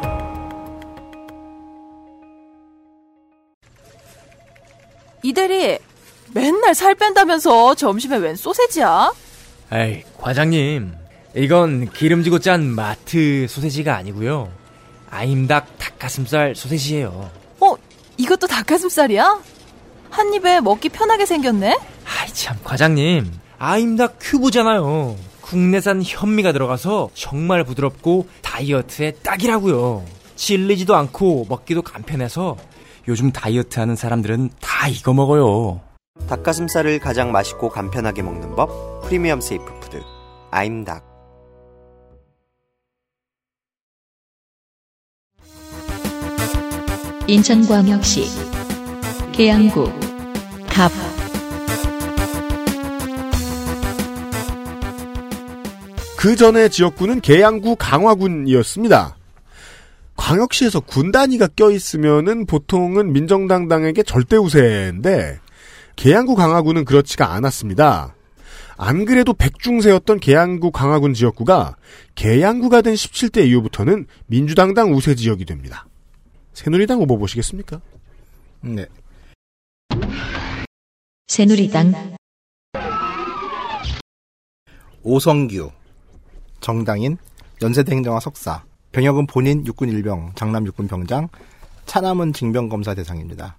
이대리 5.22 5.78
맨날 6.34 6.73
살 6.73 6.95
뺀다면서 6.95 7.76
점심에 7.76 8.18
웬 8.18 8.36
소세지야? 8.38 9.11
에이, 9.73 10.03
과장님. 10.18 10.94
이건 11.36 11.91
기름지고 11.91 12.40
짠 12.40 12.64
마트 12.64 13.48
소세지가 13.49 13.95
아니고요. 13.98 14.49
아임닭 15.10 15.78
닭가슴살 15.78 16.56
소세지예요. 16.56 17.30
어, 17.60 17.76
이것도 18.18 18.48
닭가슴살이야? 18.48 19.41
한 20.10 20.34
입에 20.34 20.61
먹기 20.61 20.88
편하게 20.90 21.26
생겼네? 21.26 21.78
아이 22.06 22.34
참, 22.34 22.57
과장님. 22.64 23.30
아임닭 23.60 24.18
큐브잖아요. 24.22 25.30
국내산 25.52 26.02
현미가 26.02 26.53
들어가서 26.53 27.10
정말 27.14 27.65
부드럽고 27.65 28.26
다이어트에 28.41 29.11
딱이라고요. 29.22 30.06
질리지도 30.38 30.95
않고 30.95 31.48
먹기도 31.49 31.82
간편해서 31.82 32.56
요즘 33.10 33.34
다이어트 33.34 33.78
하는 33.78 33.98
사람들은 33.98 34.52
다 34.61 34.88
이거 34.88 35.14
먹어요. 35.14 35.82
닭가슴살을 36.30 36.99
가장 36.99 37.34
맛있고 37.34 37.68
간편하게 37.68 38.22
먹는 38.22 38.56
법 38.56 39.02
프리미엄 39.03 39.41
safe 39.41 39.65
food 39.81 40.01
아임닭 40.52 41.11
인천광역시 47.28 48.23
계양구 49.34 49.91
갑 50.69 50.91
그 56.22 56.35
전에 56.35 56.69
지역구는 56.69 57.22
계양구 57.22 57.77
강화군이었습니다. 57.80 59.18
광역시에서 60.15 60.80
군 60.81 61.11
단위가 61.11 61.48
껴있으면은 61.48 62.45
보통은 62.45 63.11
민정당 63.11 63.68
당에게 63.68 64.03
절대 64.03 64.38
우세인데 64.38 65.39
계양구 65.95 66.35
강화군은 66.35 66.85
그렇지가 66.85 67.34
않았습니다. 67.34 68.14
안 68.77 69.06
그래도 69.06 69.34
백중세였던 69.34 70.19
계양구 70.19 70.69
강화군 70.69 71.15
지역구가 71.15 71.77
계양구가 72.14 72.84
된 72.84 72.93
17대 72.93 73.48
이후부터는 73.48 74.06
민주당당 74.27 74.93
우세 74.93 75.15
지역이 75.15 75.45
됩니다. 75.45 75.88
새누리당 76.53 76.99
후보 76.99 77.18
보시겠습니까? 77.18 77.81
네. 78.61 78.85
새누리당 81.26 82.15
오성규 85.02 85.72
정당인 86.61 87.17
연세대 87.61 87.91
행정화 87.91 88.19
석사 88.19 88.63
병역은 88.91 89.27
본인 89.27 89.65
육군 89.65 89.89
일병 89.89 90.33
장남 90.35 90.65
육군 90.65 90.88
병장 90.88 91.27
차남은 91.85 92.33
징병검사 92.33 92.93
대상입니다. 92.93 93.57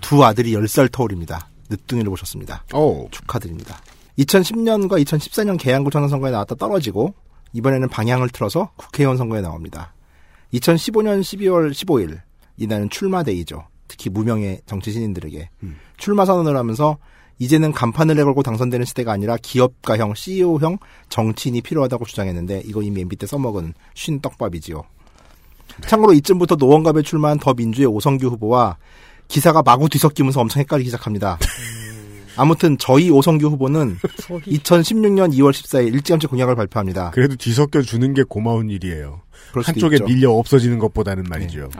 두 0.00 0.24
아들이 0.24 0.52
10살 0.52 0.90
터울입니다. 0.90 1.48
늦둥이를 1.68 2.10
보셨습니다. 2.10 2.64
오. 2.74 3.08
축하드립니다. 3.10 3.80
2010년과 4.18 5.02
2014년 5.04 5.58
계양구 5.58 5.90
천안선거에 5.90 6.30
나왔다 6.30 6.56
떨어지고 6.56 7.14
이번에는 7.52 7.88
방향을 7.88 8.28
틀어서 8.30 8.70
국회의원 8.76 9.16
선거에 9.16 9.40
나옵니다. 9.40 9.92
2015년 10.54 11.20
12월 11.20 11.70
15일 11.70 12.20
이날은 12.56 12.90
출마데이죠. 12.90 13.66
특히 13.88 14.10
무명의 14.10 14.62
정치 14.66 14.92
신인들에게 14.92 15.50
출마 15.96 16.24
선언을 16.24 16.56
하면서 16.56 16.98
이제는 17.40 17.72
간판을 17.72 18.14
내걸고 18.16 18.42
당선되는 18.42 18.84
시대가 18.84 19.12
아니라 19.12 19.36
기업가형, 19.38 20.14
CEO형 20.14 20.78
정치인이 21.08 21.62
필요하다고 21.62 22.04
주장했는데 22.04 22.62
이거 22.66 22.82
이미 22.82 23.00
MB 23.00 23.16
때 23.16 23.26
써먹은 23.26 23.72
쉰 23.94 24.20
떡밥이지요. 24.20 24.84
참고로 25.86 26.12
이쯤부터 26.12 26.56
노원갑에 26.56 27.00
출마한 27.02 27.38
더민주의 27.38 27.86
오성규 27.86 28.26
후보와 28.26 28.76
기사가 29.28 29.62
마구 29.62 29.88
뒤섞이면서 29.88 30.40
엄청 30.40 30.60
헷갈리기 30.60 30.90
시작합니다. 30.90 31.38
아무튼 32.36 32.76
저희 32.78 33.10
오성규 33.10 33.46
후보는 33.46 33.96
2016년 34.02 35.32
2월 35.34 35.52
14일 35.52 35.94
일찌감치 35.94 36.26
공약을 36.26 36.54
발표합니다. 36.56 37.10
그래도 37.12 37.36
뒤섞여 37.36 37.80
주는 37.80 38.12
게 38.12 38.22
고마운 38.22 38.68
일이에요. 38.68 39.22
한쪽에 39.54 39.96
있죠. 39.96 40.04
밀려 40.04 40.30
없어지는 40.32 40.78
것보다는 40.78 41.24
말이죠. 41.24 41.70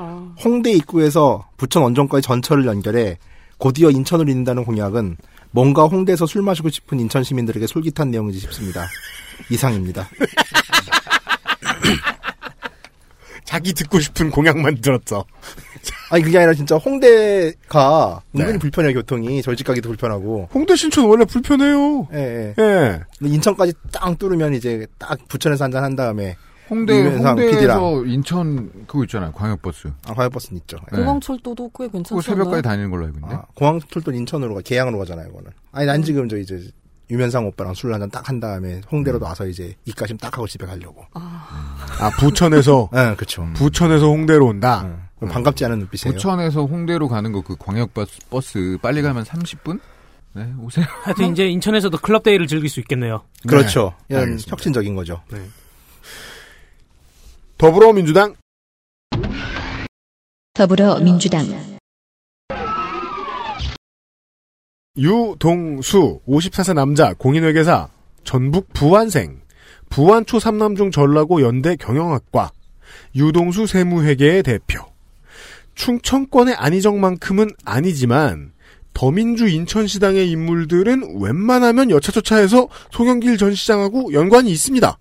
홍대 0.42 0.72
입구에서 0.72 1.46
부천 1.58 1.82
원정까지 1.82 2.26
전철을 2.26 2.64
연결해 2.64 3.18
곧이어 3.58 3.90
인천을 3.90 4.28
잇는다는 4.30 4.64
공약은 4.64 5.18
뭔가 5.50 5.84
홍대에서 5.84 6.26
술 6.26 6.42
마시고 6.42 6.68
싶은 6.70 7.00
인천 7.00 7.24
시민들에게 7.24 7.66
솔깃한 7.66 8.10
내용이지 8.10 8.38
싶습니다. 8.40 8.86
이상입니다. 9.50 10.08
자기 13.44 13.72
듣고 13.74 13.98
싶은 13.98 14.30
공약만 14.30 14.80
들었어. 14.80 15.24
아니 16.10 16.22
그게 16.22 16.38
아니라 16.38 16.54
진짜 16.54 16.76
홍대가 16.76 18.22
은근히 18.34 18.52
네. 18.54 18.58
불편해요 18.58 18.94
교통이 18.94 19.42
절집 19.42 19.66
가기도 19.66 19.88
불편하고 19.88 20.48
홍대 20.52 20.76
신촌 20.76 21.06
원래 21.06 21.24
불편해요. 21.24 22.08
예, 22.12 22.54
예. 22.58 22.62
예. 22.62 23.00
인천까지 23.22 23.72
딱 23.92 24.18
뚫으면 24.18 24.54
이제 24.54 24.86
딱 24.98 25.18
부천에서 25.28 25.64
한잔 25.64 25.82
한 25.82 25.96
다음에 25.96 26.36
홍대 26.70 27.02
홍대에서 27.18 28.04
인천 28.06 28.70
그거 28.86 29.02
있잖아요. 29.04 29.32
광역버스. 29.32 29.88
아, 30.08 30.14
광역버스는 30.14 30.60
있죠. 30.62 30.78
예. 30.92 30.96
네. 30.96 31.02
공항철도도 31.02 31.70
꽤 31.76 31.84
괜찮지 31.88 32.08
그거 32.10 32.20
새벽까지 32.22 32.48
않나요? 32.50 32.62
다니는 32.62 32.90
걸로 32.90 33.04
알고 33.06 33.16
있는데. 33.18 33.34
아, 33.34 33.44
공항철도 33.54 34.12
인천으로 34.12 34.54
가 34.54 34.60
계양으로 34.62 34.98
가잖아요. 34.98 35.28
이거는. 35.28 35.50
아니 35.72 35.86
난 35.86 36.02
지금 36.02 36.28
저 36.28 36.36
이제 36.38 36.60
유면상 37.10 37.44
오빠랑 37.48 37.74
술 37.74 37.92
한잔 37.92 38.08
딱 38.08 38.28
한 38.28 38.38
다음에 38.38 38.80
홍대로 38.90 39.18
와서 39.20 39.46
이제 39.46 39.74
입가심 39.84 40.16
딱 40.18 40.32
하고 40.36 40.46
집에 40.46 40.64
가려고. 40.64 41.04
아 41.14 42.10
부천에서 42.20 42.88
예, 42.94 43.14
그렇죠. 43.16 43.46
부천에서 43.54 44.06
홍대로 44.06 44.46
온다. 44.46 44.82
음. 45.22 45.28
반갑지 45.28 45.64
않은 45.66 45.80
눈빛이에요. 45.80 46.14
부천에서 46.14 46.64
홍대로 46.66 47.08
가는 47.08 47.30
거 47.32 47.42
그 47.42 47.56
광역버스 47.58 48.18
버스 48.30 48.78
빨리 48.80 49.02
가면 49.02 49.24
30분? 49.24 49.80
네, 50.32 50.46
오세요. 50.60 50.86
하여튼 51.02 51.32
이제 51.32 51.48
인천에서도 51.48 51.98
클럽 51.98 52.22
데이를 52.22 52.46
즐길 52.46 52.70
수 52.70 52.78
있겠네요. 52.80 53.22
그렇죠. 53.48 53.92
네, 54.08 54.16
이런. 54.22 54.38
혁신적인 54.46 54.94
거죠. 54.94 55.20
더불어민주당. 57.60 58.36
더불어민주당. 60.54 61.44
유동수 64.96 66.20
54세 66.26 66.72
남자 66.72 67.12
공인회계사 67.12 67.88
전북 68.24 68.72
부안생. 68.72 69.42
부안초 69.90 70.38
삼남중 70.38 70.90
전라고 70.90 71.42
연대 71.42 71.76
경영학과. 71.76 72.50
유동수 73.14 73.66
세무회계의 73.66 74.42
대표. 74.42 74.80
충청권의 75.74 76.54
안희정만큼은 76.54 77.50
아니지만 77.66 78.54
더민주 78.94 79.46
인천시당의 79.46 80.30
인물들은 80.30 81.20
웬만하면 81.20 81.90
여차저차해서 81.90 82.68
송영길 82.90 83.36
전 83.36 83.54
시장하고 83.54 84.14
연관이 84.14 84.50
있습니다. 84.50 84.96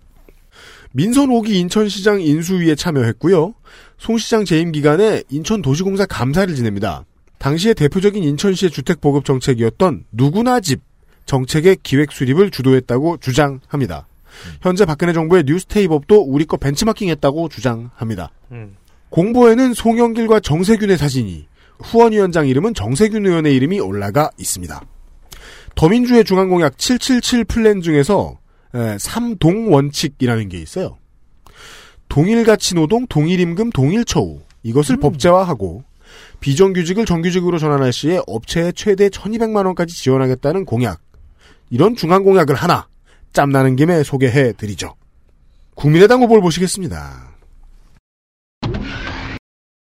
민선 0.92 1.28
5기 1.28 1.50
인천시장 1.50 2.20
인수위에 2.20 2.74
참여했고요. 2.74 3.54
송 3.98 4.18
시장 4.18 4.44
재임 4.44 4.72
기간에 4.72 5.22
인천도시공사 5.30 6.06
감사를 6.06 6.52
지냅니다. 6.54 7.04
당시의 7.38 7.74
대표적인 7.74 8.22
인천시의 8.22 8.70
주택 8.70 9.00
보급 9.00 9.24
정책이었던 9.24 10.04
누구나 10.10 10.60
집 10.60 10.80
정책의 11.26 11.78
기획 11.82 12.10
수립을 12.10 12.50
주도했다고 12.50 13.18
주장합니다. 13.18 14.08
현재 14.62 14.84
박근혜 14.84 15.12
정부의 15.12 15.44
뉴스테이법도 15.46 16.22
우리 16.22 16.44
거 16.44 16.56
벤치마킹했다고 16.56 17.48
주장합니다. 17.48 18.30
음. 18.50 18.76
공보에는 19.10 19.74
송영길과 19.74 20.40
정세균의 20.40 20.98
사진이 20.98 21.46
후원 21.78 22.12
위원장 22.12 22.48
이름은 22.48 22.74
정세균 22.74 23.26
의원의 23.26 23.54
이름이 23.54 23.78
올라가 23.80 24.30
있습니다. 24.38 24.80
더민주의 25.76 26.24
중앙공약 26.24 26.78
777 26.78 27.44
플랜 27.44 27.80
중에서 27.80 28.36
에, 28.36 28.39
삼동 28.98 29.72
원칙이라는 29.72 30.48
게 30.48 30.58
있어요. 30.58 30.98
동일 32.08 32.44
가치 32.44 32.74
노동, 32.74 33.06
동일 33.06 33.40
임금, 33.40 33.70
동일 33.70 34.04
처우 34.04 34.40
이것을 34.62 34.96
법제화하고 34.98 35.84
비정규직을 36.40 37.04
정규직으로 37.06 37.58
전환할 37.58 37.92
시에 37.92 38.20
업체에 38.26 38.72
최대 38.72 39.08
1200만 39.08 39.66
원까지 39.66 39.94
지원하겠다는 39.94 40.64
공약. 40.64 41.00
이런 41.70 41.94
중앙 41.94 42.24
공약을 42.24 42.54
하나 42.54 42.88
짬나는 43.32 43.76
김에 43.76 44.02
소개해 44.02 44.54
드리죠. 44.54 44.94
국민의당 45.74 46.22
후보를 46.22 46.42
보시겠습니다. 46.42 47.30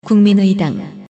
국민의당 0.04 1.06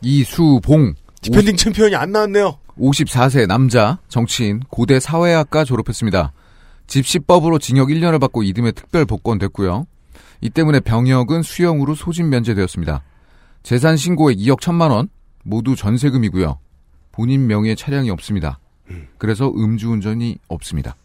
이수봉. 0.00 0.94
defending 1.22 1.56
챔피언이 1.56 1.94
안 1.96 2.12
나왔네요. 2.12 2.58
54세 2.78 3.46
남자, 3.46 3.98
정치인, 4.08 4.60
고대 4.68 5.00
사회학과 5.00 5.64
졸업했습니다. 5.64 6.32
집시법으로 6.86 7.58
징역 7.58 7.88
1년을 7.88 8.20
받고 8.20 8.42
이듬해 8.42 8.72
특별 8.72 9.04
복권됐고요. 9.04 9.86
이 10.40 10.50
때문에 10.50 10.80
병역은 10.80 11.42
수형으로 11.42 11.94
소집 11.94 12.26
면제되었습니다. 12.26 13.02
재산 13.62 13.96
신고액 13.96 14.36
2억 14.38 14.60
1천만 14.60 14.90
원, 14.90 15.08
모두 15.42 15.76
전세금이고요. 15.76 16.58
본인 17.12 17.46
명의의 17.46 17.76
차량이 17.76 18.10
없습니다. 18.10 18.58
그래서 19.18 19.48
음주운전이 19.50 20.38
없습니다. 20.48 20.96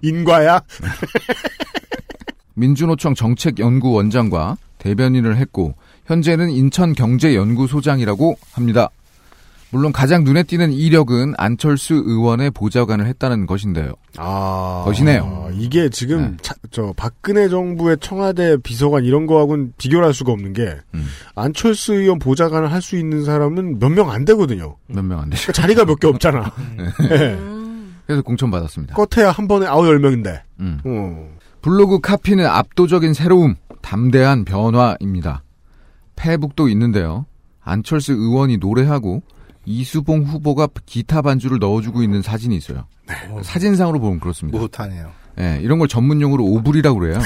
인과야? 0.00 0.60
민주노총 2.54 3.14
정책연구원장과 3.14 4.56
대변인을 4.78 5.36
했고 5.36 5.74
현재는 6.06 6.50
인천경제연구소장이라고 6.50 8.36
합니다. 8.52 8.88
물론 9.72 9.90
가장 9.90 10.22
눈에 10.22 10.42
띄는 10.42 10.70
이력은 10.72 11.32
안철수 11.38 11.94
의원의 11.94 12.50
보좌관을 12.50 13.06
했다는 13.06 13.46
것인데요. 13.46 13.94
아. 14.18 14.82
것이네요. 14.84 15.48
이게 15.54 15.88
지금 15.88 16.36
차- 16.42 16.54
저 16.70 16.92
박근혜 16.94 17.48
정부의 17.48 17.96
청와대 18.00 18.58
비서관 18.58 19.04
이런 19.04 19.26
거하고는 19.26 19.72
비교를 19.78 20.04
할 20.06 20.12
수가 20.12 20.30
없는 20.32 20.52
게 20.52 20.76
음. 20.94 21.06
안철수 21.34 21.94
의원 21.94 22.18
보좌관을 22.18 22.70
할 22.70 22.82
수 22.82 22.96
있는 22.98 23.24
사람은 23.24 23.78
몇 23.78 23.88
명 23.90 24.10
안 24.10 24.24
되거든요. 24.26 24.76
몇 24.88 25.02
명안 25.04 25.30
돼. 25.30 25.36
그러니까 25.36 25.52
자리가 25.62 25.84
몇 25.86 25.96
개 26.00 26.06
없잖아. 26.08 26.52
네. 27.08 27.38
그래서 28.06 28.22
공천 28.22 28.50
받았습니다. 28.50 28.94
껏해야 28.94 29.30
한 29.30 29.48
번에 29.48 29.66
아홉 29.66 29.86
열 29.86 29.98
명인데. 30.00 30.42
음. 30.60 30.80
어. 30.84 31.28
블로그 31.62 32.00
카피는 32.00 32.44
압도적인 32.44 33.14
새로움, 33.14 33.54
담대한 33.80 34.44
변화입니다. 34.44 35.44
페북도 36.16 36.68
있는데요. 36.68 37.24
안철수 37.62 38.12
의원이 38.12 38.58
노래하고 38.58 39.22
이수봉 39.64 40.24
후보가 40.24 40.68
기타 40.86 41.22
반주를 41.22 41.58
넣어주고 41.58 42.02
있는 42.02 42.22
사진이 42.22 42.56
있어요. 42.56 42.86
사진상으로 43.42 44.00
보면 44.00 44.20
그렇습니다. 44.20 44.58
못하네요. 44.58 45.10
예, 45.40 45.58
이런 45.62 45.78
걸 45.78 45.88
전문용어로 45.88 46.44
오브리라고 46.44 46.98
그래요. 46.98 47.18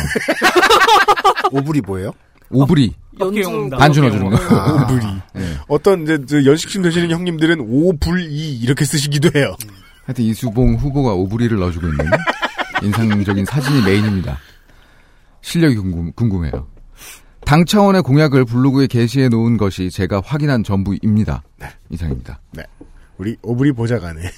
오불이 1.53 1.81
뭐예요? 1.83 2.13
오브리. 2.51 2.95
연주 3.19 3.71
반주 3.71 4.01
넣어주는 4.03 4.31
거. 4.31 4.37
아, 4.55 4.73
오불이. 4.85 5.07
예. 5.37 5.57
어떤 5.69 6.03
이제 6.03 6.19
저 6.29 6.45
연식심 6.45 6.83
되시는 6.83 7.11
형님들은 7.11 7.61
오불이 7.61 8.59
이렇게 8.59 8.85
쓰시기도 8.85 9.37
해요. 9.39 9.57
하여튼 10.05 10.25
이수봉 10.25 10.77
후보가 10.77 11.13
오브리를 11.15 11.59
넣어주고 11.59 11.89
있는 11.89 12.05
인상적인 12.83 13.45
사진이 13.45 13.83
메인입니다. 13.83 14.39
실력이 15.41 15.77
궁금, 15.77 16.13
궁금해요. 16.13 16.69
당 17.47 17.65
차원의 17.65 18.03
공약을 18.03 18.45
블로그에 18.45 18.87
게시해 18.89 19.29
놓은 19.29 19.57
것이 19.57 19.89
제가 19.91 20.21
확인한 20.25 20.65
전부입니다. 20.65 21.43
이상입니다. 21.91 22.41
네. 22.53 22.65
우리 23.19 23.37
오불이 23.43 23.73
보좌관에 23.73 24.21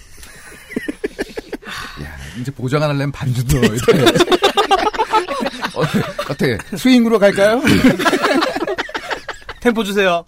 이제 2.40 2.50
보좌관 2.52 2.90
하려면 2.90 3.10
반주 3.10 3.42
넣어야 3.46 3.68
돼. 3.70 3.76
어, 5.74 5.80
어떻게 6.30 6.58
스윙으로 6.76 7.18
갈까요? 7.18 7.60
템포 9.60 9.82
주세요. 9.84 10.24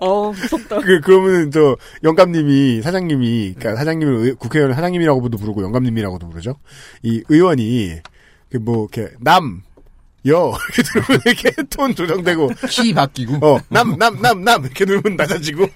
어, 0.00 0.32
무섭다. 0.32 0.80
그 0.80 1.00
그러면 1.02 1.50
저 1.50 1.76
영감님이 2.04 2.80
사장님이 2.80 3.54
그러니까 3.58 3.76
사장님을 3.78 4.14
의- 4.26 4.34
국회의원 4.36 4.72
사장님이라고도 4.74 5.36
부르고 5.36 5.62
영감님이라고도 5.62 6.28
부르죠. 6.30 6.56
이 7.02 7.22
의원이 7.28 7.96
그 8.50 8.58
뭐 8.58 8.86
이렇게 8.92 9.12
남 9.20 9.62
여, 10.28 10.56
이렇게 11.24 11.50
톤 11.68 11.94
조정되고, 11.94 12.50
키 12.68 12.92
바뀌고, 12.94 13.44
어, 13.44 13.58
남, 13.68 13.96
남, 13.98 14.20
남, 14.20 14.44
남, 14.44 14.64
이렇게 14.64 14.84
누르면 14.84 15.16
낮아지고, 15.16 15.66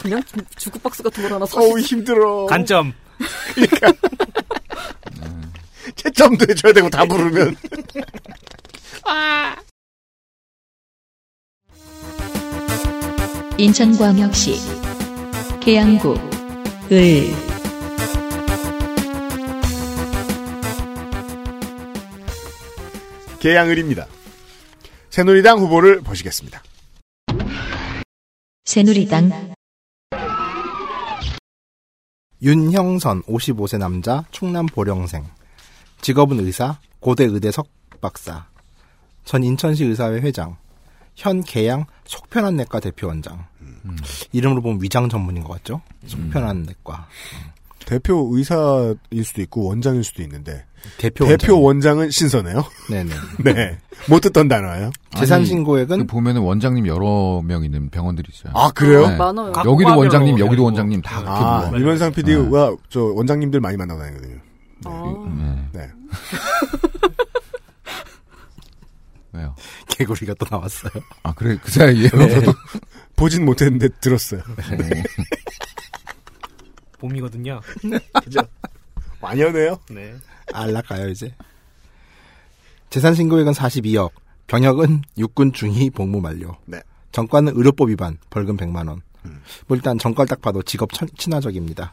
그냥 0.00 0.22
주크박스 0.56 1.02
같은 1.02 1.22
걸 1.22 1.32
하나 1.32 1.46
어우, 1.54 1.78
사시. 1.80 1.94
힘들어. 1.94 2.46
간점. 2.46 2.92
채점도 5.96 6.46
해줘야 6.48 6.72
되고, 6.72 6.90
다 6.90 7.04
부르면. 7.06 7.56
인천광역시 13.56 14.56
계양구 15.60 16.18
을 16.90 17.53
계양을입니다. 23.44 24.06
새누리당 25.10 25.58
후보를 25.58 26.00
보시겠습니다. 26.00 26.62
새누리당. 28.64 29.52
윤형선 32.40 33.24
55세 33.24 33.76
남자 33.76 34.24
충남 34.30 34.64
보령생. 34.64 35.26
직업은 36.00 36.40
의사 36.40 36.78
고대 37.00 37.24
의대 37.24 37.50
석박사. 37.50 38.46
전 39.26 39.44
인천시 39.44 39.84
의사회 39.84 40.22
회장. 40.22 40.56
현 41.14 41.42
계양 41.42 41.84
속편한내과 42.06 42.80
대표원장. 42.80 43.46
이름으로 44.32 44.62
보면 44.62 44.82
위장 44.82 45.10
전문인 45.10 45.44
것 45.44 45.52
같죠? 45.52 45.82
속편한내과. 46.06 47.08
대표 47.84 48.26
의사일 48.32 48.96
수도 49.22 49.42
있고, 49.42 49.66
원장일 49.66 50.02
수도 50.02 50.22
있는데, 50.22 50.64
대표 50.98 51.26
대표 51.26 51.60
원장. 51.60 51.96
원장 51.96 52.00
은 52.00 52.10
신선해요. 52.10 52.64
네네 52.90 53.14
네. 53.44 53.78
못 54.08 54.20
듣던 54.20 54.48
단어예요. 54.48 54.90
재산 55.16 55.44
신고액은 55.44 55.98
그 55.98 56.06
보면은 56.06 56.42
원장님 56.42 56.86
여러 56.86 57.42
명 57.44 57.64
있는 57.64 57.88
병원들이 57.90 58.28
있어요. 58.32 58.52
아, 58.56 58.70
그래요? 58.72 59.06
네. 59.08 59.16
많아요. 59.16 59.52
각- 59.52 59.64
여기도 59.66 59.96
원장님, 59.96 60.38
여기도. 60.38 60.64
원장님 60.64 61.00
다 61.02 61.20
그렇게 61.20 61.76
아. 61.76 61.78
유면상 61.80 62.12
PD가 62.12 62.74
저 62.88 63.00
원장님들 63.00 63.60
많이 63.60 63.76
만나고 63.76 64.00
다니거든요. 64.00 64.38
아, 64.86 65.68
네. 65.72 65.80
네. 65.80 65.90
왜요? 69.32 69.54
개구리가 69.88 70.34
또 70.38 70.46
나왔어요 70.48 70.92
아 71.24 71.32
그래 71.34 71.58
그 71.60 71.70
사이에 71.70 72.08
보진 73.16 73.44
못했는데 73.44 73.88
들었어요. 74.00 74.42
봄이거든요. 76.98 77.60
그죠? 78.24 78.40
완연해요? 79.20 79.78
네. 79.90 80.14
알락가요 80.52 81.08
이제? 81.08 81.34
재산 82.90 83.14
신고액은 83.14 83.52
42억 83.52 84.10
병역은 84.46 85.02
육군 85.18 85.52
중위 85.52 85.90
복무 85.90 86.20
만료. 86.20 86.56
네. 86.66 86.80
정과는 87.12 87.54
의료법 87.56 87.88
위반 87.90 88.18
벌금 88.30 88.56
100만 88.56 88.88
원. 88.88 89.00
음. 89.24 89.40
뭐 89.66 89.76
일단 89.76 89.98
정과를 89.98 90.28
딱 90.28 90.42
봐도 90.42 90.62
직업 90.62 90.92
천- 90.92 91.08
친화적입니다. 91.16 91.92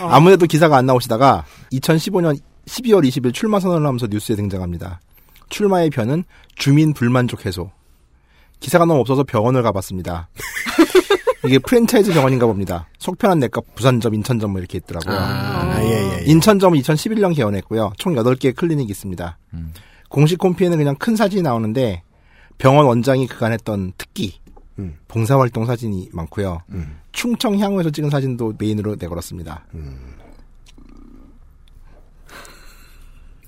아무래도 0.00 0.46
기사가 0.46 0.76
안 0.76 0.86
나오시다가 0.86 1.44
2015년 1.72 2.38
12월 2.66 3.06
20일 3.08 3.34
출마 3.34 3.58
선언을 3.60 3.86
하면서 3.86 4.06
뉴스에 4.06 4.36
등장합니다. 4.36 5.00
출마의 5.48 5.90
변은 5.90 6.24
주민 6.54 6.94
불만족 6.94 7.44
해소. 7.44 7.70
기사가 8.60 8.84
너무 8.84 9.00
없어서 9.00 9.24
병원을 9.24 9.62
가봤습니다 9.64 10.28
이게 11.44 11.58
프랜차이즈 11.58 12.12
병원인가 12.12 12.46
봅니다 12.46 12.88
속편한 12.98 13.38
내과 13.40 13.60
부산점 13.74 14.14
인천점 14.14 14.52
뭐 14.52 14.60
이렇게 14.60 14.78
있더라고요 14.78 15.16
아, 15.16 15.80
예, 15.82 15.88
예. 15.88 16.18
예. 16.20 16.24
인천점은 16.26 16.78
2011년 16.78 17.34
개원했고요. 17.34 17.92
총 17.96 18.14
8개의 18.14 18.54
클리닉이 18.54 18.90
있습니다. 18.90 19.38
음. 19.54 19.72
공식 20.08 20.42
홈피에는 20.42 20.78
그냥 20.78 20.96
큰 20.96 21.16
사진이 21.16 21.42
나오는데 21.42 22.02
병원 22.58 22.86
원장이 22.86 23.26
그간 23.26 23.52
했던 23.52 23.92
특기, 23.98 24.40
음. 24.78 24.98
봉사활동 25.08 25.66
사진이 25.66 26.10
많고요. 26.12 26.62
음. 26.70 26.98
충청 27.12 27.58
향후에서 27.58 27.90
찍은 27.90 28.10
사진도 28.10 28.54
메인으로 28.58 28.96
내걸었습니다. 28.98 29.66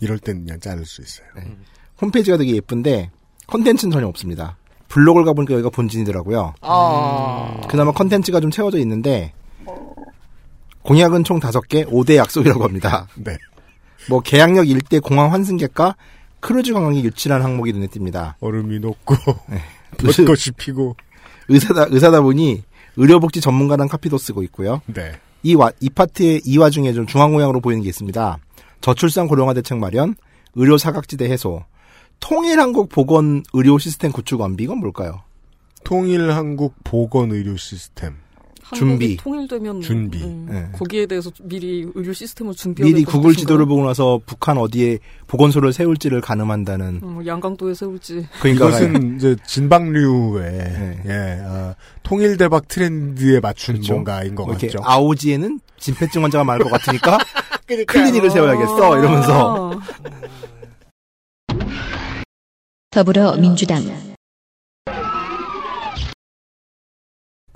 이럴 0.01 0.19
땐 0.19 0.45
그냥 0.45 0.59
자를 0.61 0.85
수 0.85 1.03
있어요. 1.03 1.27
홈페이지가 2.01 2.37
되게 2.37 2.57
예쁜데 2.57 3.11
컨텐츠는 3.47 3.93
전혀 3.93 4.07
없습니다. 4.09 4.59
블로그를 4.95 5.25
가보니까 5.27 5.55
여기가 5.55 5.71
본진이더라고요. 5.71 6.55
그나마 7.69 7.91
컨텐츠가 7.91 8.39
좀 8.39 8.53
채워져 8.53 8.79
있는데 8.79 9.33
공약은 10.83 11.25
총 11.25 11.41
5개, 11.41 11.85
5대 11.91 12.15
약속이라고 12.15 12.63
합니다. 12.63 13.09
네. 13.17 13.37
뭐 14.09 14.21
계양역 14.21 14.69
일대 14.69 15.01
공항 15.01 15.33
환승객과 15.33 15.97
크루즈 16.39 16.73
관광이 16.75 17.03
유치라는 17.05 17.45
항목이 17.45 17.73
눈에 17.73 17.87
띕니다. 17.89 18.35
얼음이 18.39 18.79
녹고, 18.79 19.17
무슨- 19.99 20.27
벚꽃이 20.27 20.55
피고, 20.57 20.95
의사다 21.49 21.87
의사다 21.89 22.21
보니 22.21 22.63
의료복지 22.97 23.41
전문가랑 23.41 23.89
카피도 23.89 24.17
쓰고 24.19 24.45
있고요. 24.45 24.81
네. 24.87 25.13
이, 25.43 25.57
와, 25.57 25.73
이 25.81 25.91
파트의 25.91 26.43
이 26.45 26.57
와중에 26.57 26.93
좀 26.93 27.07
중앙공약으로 27.07 27.61
보이는 27.61 27.83
게 27.83 27.89
있습니다. 27.89 28.39
저출산 28.81 29.27
고령화 29.27 29.55
대책 29.55 29.79
마련, 29.79 30.15
의료 30.55 30.79
사각지대 30.79 31.29
해소, 31.29 31.65
통일한국 32.21 32.89
보건 32.89 33.43
의료 33.53 33.79
시스템 33.79 34.13
구축 34.13 34.41
완비 34.41 34.65
이건 34.65 34.79
뭘까요? 34.79 35.23
통일한국 35.85 36.75
보건 36.85 37.33
의료 37.33 37.57
시스템. 37.57 38.15
한국이 38.63 38.79
준비. 38.79 39.17
통일되면 39.19 39.81
준비. 39.83 40.23
음, 40.25 40.47
네. 40.51 40.69
거기에 40.73 41.05
대해서 41.05 41.31
미리 41.43 41.87
의료 41.95 42.15
시스템을 42.15 42.55
준비하고 42.55 42.91
미리 42.91 43.05
구글 43.05 43.35
지도를 43.35 43.67
보고 43.67 43.85
나서 43.85 44.19
북한 44.25 44.57
어디에 44.57 45.01
보건소를 45.27 45.75
세울지를 45.75 46.23
가늠한다는 46.23 47.01
어, 47.03 47.21
양강도에 47.27 47.75
세울지 47.75 48.27
그러니까 48.41 48.69
이것은 48.69 49.17
이제 49.17 49.37
진박류의 49.47 50.51
네. 50.51 51.03
예, 51.05 51.43
어, 51.45 51.75
통일 52.03 52.39
대박 52.39 52.67
트렌드에 52.67 53.41
맞춘 53.41 53.75
그렇죠. 53.75 53.93
뭔가인 53.93 54.35
것 54.35 54.49
이렇게 54.49 54.69
같죠. 54.69 54.79
아오지에는 54.83 55.61
진폐증 55.79 56.25
환자가 56.25 56.45
많을 56.45 56.65
것 56.65 56.71
같으니까 56.71 57.19
그러니까. 57.67 57.93
클리닉을 57.93 58.31
세워야겠어 58.31 58.99
이러면서 58.99 59.73
아, 59.75 59.81
더불어민주당. 62.95 63.83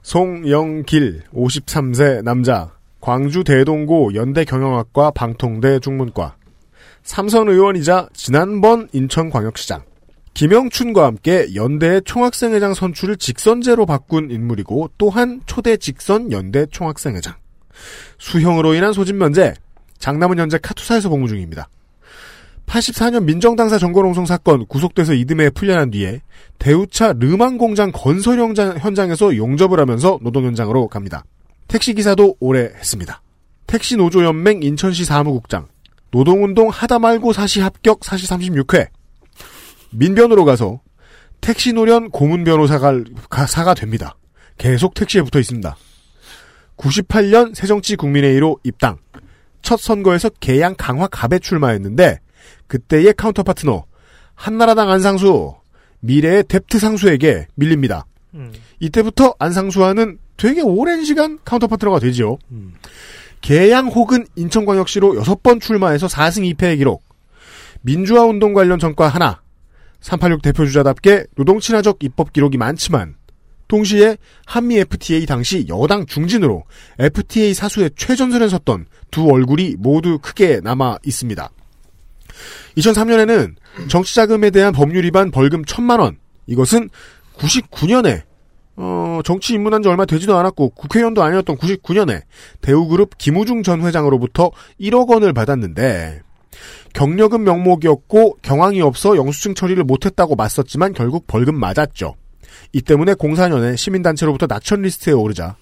송영길 0.03 1.23
53세 1.33 2.25
남자. 2.25 2.73
광주 3.01 3.45
대동고 3.45 4.17
연대 4.17 4.45
경영학과 4.45 5.13
방통대 5.13 5.79
중문과. 5.79 6.35
삼선 7.05 7.51
의원이자 7.51 8.09
지난번 8.15 8.89
인천광역시장. 8.93 9.85
김영춘과 10.35 11.07
함께 11.07 11.55
연대의 11.55 12.03
총학생회장 12.05 12.75
선출을 12.75 13.17
직선제로 13.17 13.87
바꾼 13.87 14.33
인물이고 14.33 14.91
또한 14.99 15.41
초대 15.47 15.77
직선 15.77 16.33
연대 16.33 16.67
총학생회장. 16.67 17.37
수형으로 18.19 18.75
인한 18.75 18.93
소집 18.93 19.15
면제. 19.15 19.55
장남은 19.99 20.41
현재 20.41 20.59
카투사에서 20.59 21.09
복무 21.09 21.29
중입니다. 21.29 21.69
84년 22.69 23.25
민정당사 23.25 23.79
정거농성 23.79 24.27
사건 24.27 24.67
구속돼서 24.67 25.15
이듬해 25.15 25.51
풀려난 25.51 25.91
뒤에 25.91 26.21
대우차 26.59 27.15
르망 27.19 27.57
공장 27.57 27.91
건설 27.93 28.39
현장, 28.39 28.77
현장 28.79 29.11
에서 29.11 29.35
용접을 29.37 29.81
하면서 29.81 30.19
노동 30.23 30.45
현장으로 30.45 30.89
갑니다. 30.89 31.25
택시 31.67 31.95
기사도 31.95 32.37
오래 32.41 32.65
했습니다. 32.77 33.23
택시 33.67 33.97
노조 33.97 34.25
연맹 34.25 34.63
인천시 34.63 35.05
사무국장, 35.05 35.67
노동운동 36.11 36.69
하다 36.69 36.99
말고 36.99 37.33
사시 37.33 37.61
합격 37.61 38.05
사시 38.05 38.27
36회, 38.27 38.89
민변으로 39.91 40.45
가서 40.45 40.81
택시 41.41 41.73
노련 41.73 42.11
고문 42.11 42.45
변호사가 42.45 42.93
가- 43.31 43.47
사가 43.47 43.75
됩니다. 43.75 44.17
계속 44.59 44.95
택시에 44.95 45.23
붙어 45.23 45.39
있습니다. 45.39 45.77
98년 46.77 47.55
새정치 47.55 47.97
국민회의로 47.97 48.59
입당. 48.65 48.99
첫 49.63 49.79
선거에서 49.81 50.29
계양 50.41 50.75
강화 50.77 51.07
갑에 51.09 51.39
출마했는데 51.39 52.21
그때의 52.69 53.15
카운터 53.15 53.43
파트너 53.43 53.85
한나라당 54.35 54.91
안상수 54.91 55.55
미래의 56.01 56.45
debt 56.45 56.79
상수에게 56.79 57.49
밀립니다. 57.57 58.07
음. 58.35 58.53
이때부터 58.79 59.35
안상수와는 59.39 60.19
되게 60.37 60.61
오랜 60.61 61.05
시간 61.05 61.39
카운터 61.45 61.67
파트너가 61.67 61.99
되지요. 61.99 62.39
계양 63.41 63.89
혹은 63.89 64.27
인천광역시로 64.37 65.17
여섯 65.17 65.43
번 65.43 65.59
출마해서 65.59 66.07
4승 66.07 66.55
2패의 66.55 66.79
기록. 66.79 67.03
민주화 67.81 68.25
운동 68.25 68.53
관련 68.53 68.79
전과 68.79 69.09
하나. 69.09 69.43
386 70.01 70.43
대표주자답게 70.43 71.27
노동 71.37 71.59
친화적 71.59 71.99
입법 72.05 72.33
기록이 72.33 72.57
많지만 72.57 73.17
동시에 73.67 74.17
한미 74.47 74.79
FTA 74.79 75.27
당시 75.27 75.67
여당 75.69 76.07
중진으로 76.07 76.65
FTA 76.99 77.53
사수의 77.53 77.91
최전선에 77.97 78.49
섰던 78.49 78.87
두 79.11 79.29
얼굴이 79.29 79.77
모두 79.79 80.19
크게 80.21 80.61
남아 80.63 80.99
있습니다. 81.05 81.51
2003년에는 82.77 83.55
정치자금에 83.89 84.51
대한 84.51 84.73
법률 84.73 85.05
위반 85.05 85.31
벌금 85.31 85.63
1천만 85.63 86.01
원. 86.01 86.19
이것은 86.47 86.89
99년에 87.37 88.23
어, 88.77 89.21
정치 89.25 89.55
입문한 89.55 89.83
지 89.83 89.89
얼마 89.89 90.05
되지도 90.05 90.37
않았고 90.37 90.71
국회의원도 90.71 91.23
아니었던 91.23 91.57
99년에 91.57 92.23
대우그룹 92.61 93.19
김우중 93.19 93.65
전 93.65 93.83
회장으로부터 93.83 94.53
1억 94.81 95.09
원을 95.09 95.33
받았는데 95.33 96.23
경력은 96.93 97.43
명목이었고 97.43 98.39
경황이 98.43 98.81
없어 98.81 99.17
영수증 99.17 99.55
처리를 99.55 99.85
못했다고 99.85 100.37
맞섰지만 100.37 100.93
결국 100.95 101.27
벌금 101.27 101.59
맞았죠. 101.59 102.15
이 102.73 102.81
때문에 102.81 103.15
04년에 103.15 103.77
시민단체로부터 103.77 104.47
낙천 104.47 104.83
리스트에 104.83 105.13
오르자 105.13 105.57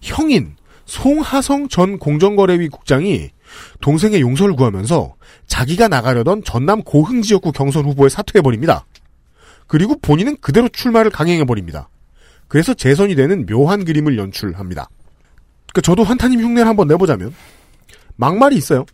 형인 0.00 0.56
송하성 0.84 1.68
전 1.68 1.98
공정거래위 1.98 2.68
국장이 2.68 3.30
동생의 3.80 4.20
용서를 4.20 4.54
구하면서 4.56 5.14
자기가 5.46 5.88
나가려던 5.88 6.44
전남 6.44 6.82
고흥 6.82 7.22
지역구 7.22 7.52
경선 7.52 7.84
후보에 7.84 8.08
사퇴해버립니다. 8.08 8.86
그리고 9.66 9.98
본인은 10.00 10.38
그대로 10.40 10.68
출마를 10.68 11.10
강행해버립니다. 11.10 11.88
그래서 12.48 12.74
재선이 12.74 13.14
되는 13.14 13.46
묘한 13.46 13.84
그림을 13.84 14.18
연출합니다. 14.18 14.88
그러니까 15.72 15.80
저도 15.82 16.02
환타님 16.04 16.40
흉내를 16.40 16.66
한번 16.66 16.88
내보자면 16.88 17.34
막말이 18.16 18.56
있어요. 18.56 18.86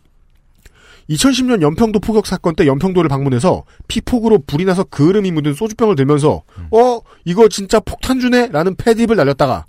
2010년 1.09 1.61
연평도 1.61 1.99
포격 1.99 2.25
사건 2.25 2.55
때 2.55 2.65
연평도를 2.65 3.09
방문해서 3.09 3.63
피폭으로 3.87 4.39
불이 4.45 4.65
나서 4.65 4.83
그름이 4.83 5.31
묻은 5.31 5.53
소주병을 5.53 5.95
들면서 5.95 6.43
어 6.71 6.99
이거 7.25 7.47
진짜 7.47 7.79
폭탄 7.79 8.19
주네 8.19 8.47
라는 8.47 8.75
패드립을 8.75 9.15
날렸다가 9.15 9.65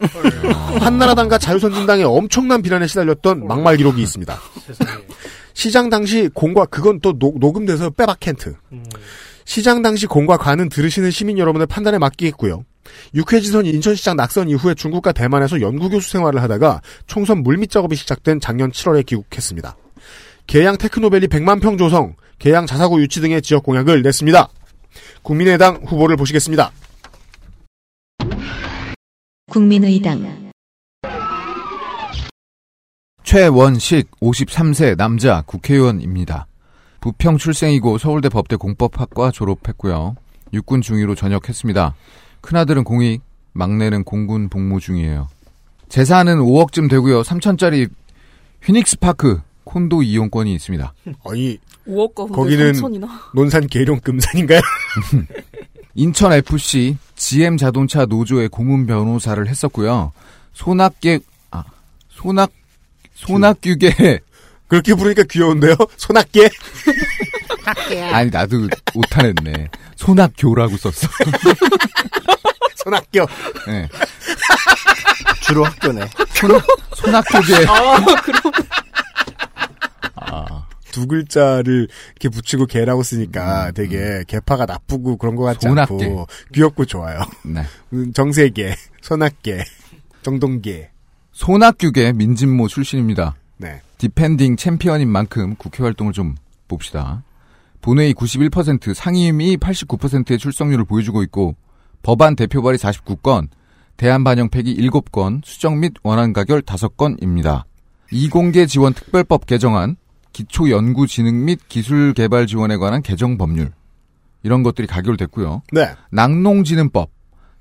한나라당과 0.81 1.39
자유선진당에 1.39 2.05
엄청난 2.05 2.63
비난에 2.63 2.87
시달렸던 2.87 3.47
막말 3.47 3.77
기록이 3.77 4.03
있습니다. 4.03 4.39
시장 5.53 5.89
당시 5.89 6.29
공과 6.35 6.67
그건 6.67 7.01
또 7.01 7.19
녹, 7.19 7.39
녹음돼서 7.39 7.91
빼박 7.91 8.21
캔트. 8.21 8.55
음. 8.73 8.85
시장 9.47 9.81
당시 9.81 10.07
공과 10.07 10.37
관은 10.37 10.69
들으시는 10.69 11.11
시민 11.11 11.39
여러분의 11.39 11.67
판단에 11.67 11.99
맡기겠고요. 11.99 12.65
육회지선 13.15 13.65
인천시장 13.65 14.17
낙선 14.17 14.49
이후에 14.51 14.75
중국과 14.75 15.13
대만에서 15.13 15.61
연구교수 15.61 16.11
생활을 16.11 16.43
하다가 16.43 16.83
총선 17.07 17.43
물밑 17.43 17.71
작업이 17.71 17.97
시작된 17.97 18.41
작년 18.41 18.71
7월에 18.71 19.07
귀국했습니다. 19.07 19.77
계양 20.47 20.79
테크노밸리 20.79 21.27
100만 21.27 21.61
평 21.61 21.77
조성, 21.77 22.15
계양 22.39 22.67
자사고 22.67 23.01
유치 23.01 23.21
등의 23.21 23.43
지역 23.43 23.65
공약을 23.65 24.03
냈습니다. 24.03 24.49
국민의당 25.23 25.83
후보를 25.85 26.17
보시겠습니다. 26.17 26.71
국민의당 29.51 30.51
최원식 33.25 34.11
53세 34.21 34.97
남자 34.97 35.43
국회의원입니다. 35.43 36.47
부평 37.01 37.39
출생이고 37.39 37.99
서울대 37.99 38.29
법대 38.29 38.55
공법학과 38.55 39.33
졸업했고요. 39.33 40.15
육군 40.53 40.81
중위로 40.81 41.17
전역했습니다. 41.17 41.95
큰아들은 42.41 42.85
공익, 42.85 43.23
막내는 43.53 44.05
공군 44.05 44.49
복무 44.49 44.79
중이에요. 44.79 45.29
재산은 45.89 46.39
5억쯤 46.39 46.89
되고요. 46.89 47.23
3천짜리 47.23 47.91
휘닉스 48.63 48.99
파크 48.99 49.41
콘도 49.77 50.03
이용권이 50.03 50.55
있습니다. 50.55 50.95
아니 51.29 51.59
5억 51.87 52.15
가운데 52.15 52.35
거기는 52.35 52.73
3천이나 52.73 53.09
논산 53.35 53.67
계룡 53.67 54.01
금산인가요? 54.01 54.61
인천 55.95 56.33
FC 56.33 56.97
GM 57.15 57.59
자동차 57.59 58.07
노조의 58.07 58.49
고문 58.49 58.87
변호사를 58.87 59.47
했었고요. 59.47 60.13
소낙계 60.55 61.21
아 61.51 61.65
소낙 62.09 62.51
소낙규계 63.17 64.21
그렇게 64.67 64.95
부르니까 64.95 65.25
귀여운데요? 65.25 65.77
손학계? 65.99 66.49
아니 68.13 68.31
나도 68.31 68.69
오타냈네. 68.95 69.69
소낙교라고 69.97 70.75
썼어. 70.79 71.07
손학교. 72.77 73.27
네. 73.67 73.89
주로 75.43 75.65
학교네. 75.65 76.09
손학규계 76.95 77.67
두 80.93 81.07
글자를 81.07 81.89
이렇게 82.13 82.29
붙이고 82.29 82.67
계라고 82.67 83.03
쓰니까 83.03 83.71
되게 83.73 84.25
계파가 84.27 84.67
나쁘고 84.67 85.17
그런 85.17 85.37
것 85.37 85.45
같지 85.45 85.67
손학계. 85.67 85.93
않고 85.93 86.27
귀엽고 86.55 86.87
좋아요. 86.87 87.21
네. 87.45 87.63
음, 87.93 88.13
정세계, 88.13 88.75
손학계, 89.03 89.65
정동계. 90.23 90.91
손학규계 91.33 92.13
민집모 92.15 92.69
출신입니다. 92.69 93.35
네. 93.59 93.81
defending 93.99 94.57
챔피언인 94.57 95.09
만큼 95.09 95.55
국회 95.57 95.83
활동을 95.83 96.13
좀 96.13 96.35
봅시다. 96.69 97.23
본회의 97.83 98.15
91%, 98.15 98.95
상임위 98.95 99.59
89%의 99.59 100.39
출석률을 100.39 100.85
보여주고 100.85 101.23
있고 101.25 101.57
법안 102.03 102.37
대표 102.37 102.63
발의 102.63 102.79
49건, 102.79 103.49
대안 103.97 104.25
반영 104.25 104.49
폐기 104.49 104.77
7건, 104.77 105.43
수정 105.45 105.81
및 105.81 105.95
원안 106.03 106.33
가결 106.33 106.63
5건입니다. 106.63 107.65
이공개 108.11 108.67
지원 108.67 108.93
특별법 108.95 109.47
개정안, 109.47 109.97
기초연구진흥 110.37 111.47
및 111.47 111.61
기술개발 111.69 112.47
지원에 112.47 112.77
관한 112.77 113.01
개정 113.01 113.39
법률 113.39 113.73
이런 114.43 114.63
것들이 114.63 114.87
가결됐고요. 114.87 115.63
네. 115.73 115.95
낙농진흥법, 116.11 117.11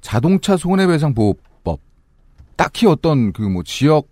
자동차 0.01 0.57
손해배상 0.57 1.13
보호법, 1.13 1.79
딱히 2.57 2.85
어떤 2.85 3.31
그 3.31 3.43
뭐 3.43 3.63
지역 3.63 4.09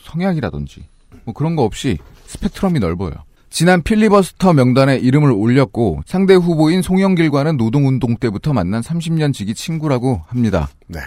성향이라든지 0.00 0.84
뭐 1.24 1.34
그런 1.34 1.56
거 1.56 1.64
없이 1.64 1.98
스펙트럼이 2.26 2.78
넓어요. 2.78 3.10
지난 3.50 3.82
필리버스터 3.82 4.52
명단에 4.52 4.98
이름을 4.98 5.32
올렸고 5.32 6.02
상대 6.06 6.34
후보인 6.34 6.82
송영길과는 6.82 7.56
노동운동 7.56 8.16
때부터 8.16 8.52
만난 8.52 8.82
30년 8.82 9.32
지기 9.32 9.52
친구라고 9.54 10.22
합니다. 10.28 10.68
네. 10.86 11.00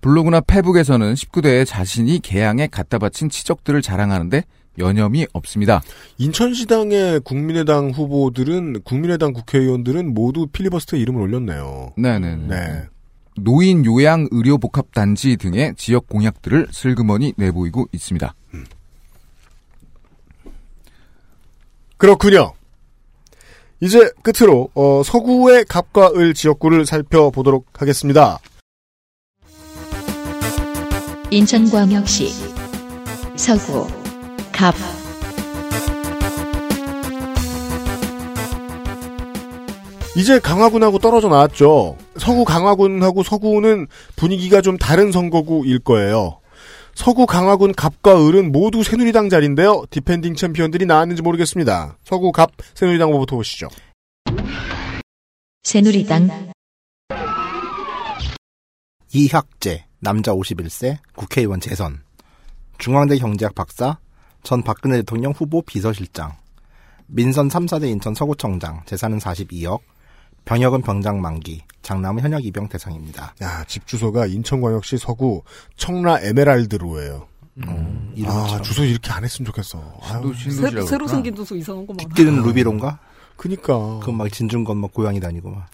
블로그나 0.00 0.40
페북에서는 0.40 1.14
19대에 1.14 1.66
자신이 1.66 2.20
개항에 2.20 2.68
갖다 2.68 2.98
바친 2.98 3.28
치적들을 3.28 3.82
자랑하는데 3.82 4.44
여념이 4.80 5.28
없습니다. 5.32 5.80
인천시당의 6.18 7.20
국민의당 7.20 7.90
후보들은 7.90 8.82
국민의당 8.82 9.32
국회의원들은 9.32 10.12
모두 10.12 10.48
필리버스터 10.48 10.96
이름을 10.96 11.22
올렸네요. 11.22 11.92
네네. 11.96 12.36
네. 12.48 12.82
노인 13.36 13.84
요양 13.84 14.26
의료 14.32 14.58
복합 14.58 14.92
단지 14.92 15.36
등의 15.36 15.74
지역 15.76 16.08
공약들을 16.08 16.68
슬그머니 16.72 17.32
내보이고 17.36 17.86
있습니다. 17.92 18.34
그렇군요. 21.96 22.54
이제 23.80 24.10
끝으로 24.22 24.70
어, 24.74 25.02
서구의 25.04 25.64
갑과 25.66 26.12
을 26.16 26.34
지역구를 26.34 26.86
살펴보도록 26.86 27.66
하겠습니다. 27.74 28.38
인천광역시 31.30 32.28
서구 33.36 33.99
갑 34.60 34.74
이제 40.14 40.38
강화군하고 40.38 40.98
떨어져 40.98 41.28
나왔죠. 41.28 41.96
서구 42.18 42.44
강화군하고 42.44 43.22
서구는 43.22 43.86
분위기가 44.16 44.60
좀 44.60 44.76
다른 44.76 45.12
선거구일 45.12 45.78
거예요. 45.78 46.40
서구 46.94 47.24
강화군 47.24 47.72
갑과 47.72 48.28
을은 48.28 48.52
모두 48.52 48.82
새누리당 48.82 49.30
자리인데요. 49.30 49.84
defending 49.88 50.34
챔피언들이 50.34 50.84
나왔는지 50.84 51.22
모르겠습니다. 51.22 51.96
서구 52.04 52.30
갑 52.30 52.50
새누리당 52.74 53.08
후보부터 53.08 53.36
보시죠. 53.36 53.68
새누리당 55.62 56.50
이학재, 59.14 59.86
남자 60.00 60.32
51세, 60.32 60.98
국회의원 61.16 61.60
재선. 61.60 62.02
중앙대 62.76 63.16
경제학 63.16 63.54
박사, 63.54 63.98
전 64.42 64.62
박근혜 64.62 64.96
대통령 64.98 65.32
후보 65.32 65.62
비서실장. 65.62 66.32
민선 67.06 67.48
3사대 67.48 67.88
인천 67.88 68.14
서구청장, 68.14 68.82
재산은 68.86 69.18
42억. 69.18 69.80
병역은 70.46 70.80
병장 70.82 71.20
만기, 71.20 71.62
장남은 71.82 72.22
현역 72.22 72.44
입영 72.44 72.68
대상입니다. 72.68 73.34
야, 73.42 73.64
집 73.68 73.86
주소가 73.86 74.26
인천광역시 74.26 74.96
서구 74.96 75.42
청라 75.76 76.20
에메랄드로예요. 76.22 77.28
음, 77.58 78.14
아. 78.26 78.60
주소 78.62 78.84
이렇게 78.84 79.10
안 79.12 79.22
했으면 79.22 79.46
좋겠어. 79.46 79.98
아유, 80.02 80.32
새로, 80.50 80.86
새로 80.86 81.06
생긴 81.06 81.34
주소 81.34 81.54
이상한 81.56 81.86
거 81.86 81.92
많아. 81.92 82.08
빗길은 82.08 82.42
루비론가? 82.42 82.98
그니까. 83.36 83.98
그 84.02 84.10
막 84.12 84.32
진중건 84.32 84.78
막 84.78 84.94
고양이 84.94 85.20
다니고 85.20 85.50
막. 85.50 85.66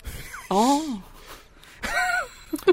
아, 0.50 1.00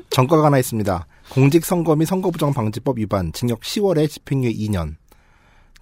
전과가 0.10 0.45
하나 0.45 0.57
있습니다. 0.57 1.06
공직선거 1.30 1.95
및 1.95 2.06
선거부정방지법 2.06 2.98
위반, 2.99 3.32
징역 3.34 3.61
10월에 3.61 4.10
집행유예 4.10 4.52
2년. 4.53 4.95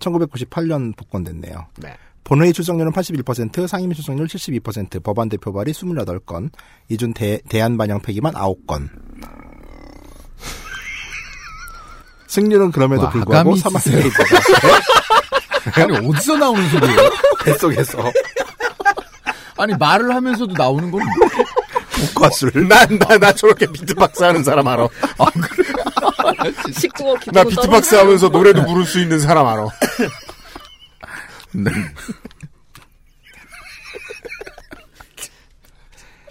1998년 0.02 0.95
복권됐네요. 0.98 1.68
네. 1.78 1.95
본회의 2.23 2.53
출석률은 2.53 2.91
81%, 2.91 3.68
상임위 3.68 3.95
출석률 3.95 4.28
72%, 4.28 5.02
법안 5.03 5.30
대표 5.30 5.52
발의 5.53 5.73
28건, 5.73 6.52
이중 6.90 7.14
대, 7.14 7.40
대안 7.49 7.78
반영 7.78 8.02
폐기만 8.02 8.34
9건. 8.34 8.90
승률은 12.28 12.72
그럼에도 12.72 13.03
와, 13.03 13.10
불구하고 13.10 13.49
아가미 13.49 13.60
사망의 13.60 13.82
쓰세요. 13.82 14.07
있다. 14.07 15.84
아니 15.84 16.07
어디서 16.07 16.38
나오는 16.38 16.69
소리예요? 16.69 16.98
뱃속에서 17.44 17.98
아니 19.57 19.76
말을 19.76 20.14
하면서도 20.15 20.53
나오는 20.53 20.90
건 20.90 21.02
난, 22.68 22.99
나, 22.99 23.18
나 23.18 23.32
저렇게 23.34 23.65
비트박스 23.65 24.23
하는 24.23 24.44
사람 24.44 24.68
알아. 24.68 24.88
식구가 26.73 27.32
나 27.32 27.44
비트박스 27.44 27.95
하면서 27.95 28.30
노래도 28.30 28.65
부를 28.65 28.86
수 28.86 28.99
있는 28.99 29.19
사람 29.19 29.48
알아. 29.48 29.68
네. 31.53 31.72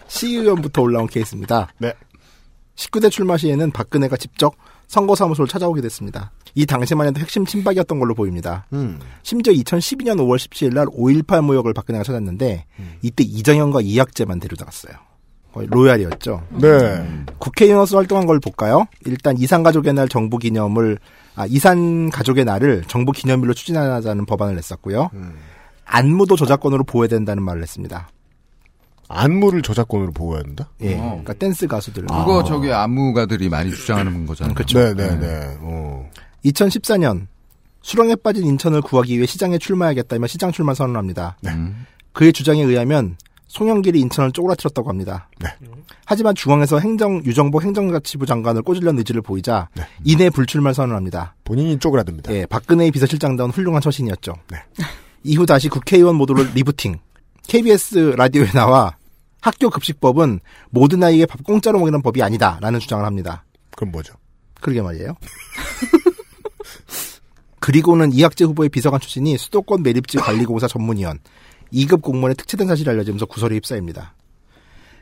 시의원부터 0.09 0.83
올라온 0.83 1.07
케이스입니다. 1.07 1.73
네. 1.79 1.93
19대 2.77 3.11
출마 3.11 3.37
시에는 3.37 3.71
박근혜가 3.71 4.17
직접 4.17 4.55
선거사무소를 4.89 5.49
찾아오게 5.49 5.81
됐습니다. 5.83 6.33
이 6.55 6.67
당시만 6.67 7.07
해도 7.07 7.21
핵심 7.21 7.47
친박이었던 7.47 7.99
걸로 7.99 8.15
보입니다. 8.15 8.67
음. 8.73 8.99
심지어 9.23 9.53
2012년 9.53 10.17
5월 10.17 10.37
17일 10.37 10.75
날 10.75 10.87
5.18 10.87 11.43
모욕을 11.43 11.73
박근혜가 11.75 12.03
찾았는데 12.03 12.67
이때 13.03 13.23
이정현과 13.23 13.83
이학재만 13.83 14.41
데려다 14.41 14.65
갔어요. 14.65 14.95
거의 15.53 15.67
로얄이었죠. 15.69 16.43
네. 16.61 17.25
국회의원으로서 17.39 17.97
활동한 17.97 18.27
걸 18.27 18.39
볼까요? 18.41 18.87
일단 19.05 19.37
이산가족의 19.37 19.95
날 19.95 20.09
정부 20.09 20.39
기념을 20.39 20.99
아 21.35 21.47
이산 21.47 22.11
가족의 22.11 22.45
날을 22.45 22.85
정부 22.87 23.13
기념일로 23.13 23.55
추진하자는 23.55 24.27
법안을 24.27 24.55
냈었고요. 24.57 25.11
안무도 25.85 26.37
저작권으로 26.37 26.85
보호해야 26.85 27.09
된다는 27.09 27.43
말을 27.43 27.63
했습니다. 27.63 28.09
안무를 29.09 29.63
저작권으로 29.63 30.13
보호해야 30.13 30.45
된다? 30.45 30.69
예. 30.83 30.95
어. 30.95 31.03
그러니까 31.09 31.33
댄스 31.35 31.67
가수들. 31.67 32.07
그거 32.07 32.45
저기 32.45 32.73
안무가들이 32.73 33.49
많이 33.49 33.71
주장하는 33.73 34.25
거잖아요. 34.27 34.55
그렇죠. 34.55 34.79
네네 34.95 35.19
네. 35.19 35.57
어. 35.61 36.09
2014년 36.45 37.27
수렁에 37.83 38.15
빠진 38.17 38.47
인천을 38.47 38.83
구하기 38.83 39.17
위해 39.17 39.27
시장에 39.27 39.59
출마하겠다며 39.59 40.29
시장 40.29 40.53
출마 40.53 40.75
선언을 40.75 40.97
합니다. 40.99 41.37
음. 41.47 41.87
그의 42.13 42.33
주장에 42.33 42.63
의하면 42.63 43.17
송영길이 43.51 44.01
인천을 44.01 44.31
쪼그라뜨렸다고 44.31 44.89
합니다. 44.89 45.29
네. 45.41 45.49
하지만 46.07 46.37
중앙에서 46.37 46.79
행정 46.79 47.23
유정복 47.25 47.65
행정자치부 47.65 48.25
장관을 48.25 48.63
꽂으려는 48.63 48.99
의지를 48.99 49.23
보이자 49.23 49.69
네. 49.75 49.83
이내 50.05 50.31
불출마 50.31 50.73
선언합니다. 50.73 51.35
본인이 51.43 51.77
쪼그라듭니다. 51.79 52.33
예, 52.33 52.47
박근혜의 52.47 52.93
비서실장다운 52.93 53.51
훌륭한 53.51 53.83
처신이었죠. 53.83 54.35
네. 54.51 54.59
이후 55.25 55.47
다시 55.47 55.69
국회의원 55.69 56.15
모드로 56.15 56.45
리부팅. 56.55 57.01
KBS 57.49 58.15
라디오에 58.17 58.47
나와 58.53 58.97
학교 59.41 59.69
급식법은 59.69 60.39
모든 60.71 61.03
아이에게 61.03 61.27
밥 61.27 61.43
공짜로 61.43 61.81
먹이는 61.81 62.03
법이 62.03 62.23
아니다라는 62.23 62.79
주장을 62.79 63.05
합니다. 63.05 63.45
그럼 63.75 63.91
뭐죠? 63.91 64.15
그러게 64.61 64.81
말이에요. 64.81 65.17
그리고는 67.59 68.13
이학재 68.13 68.45
후보의 68.45 68.69
비서관 68.69 69.01
출신이 69.01 69.37
수도권 69.39 69.83
매립지 69.83 70.19
관리공사 70.19 70.69
전문위원 70.69 71.19
2급 71.73 72.03
공무원의 72.03 72.37
특채된 72.37 72.67
사실이 72.67 72.91
알려지면서 72.91 73.27
구설에 73.27 73.57
휩싸입니다. 73.57 74.15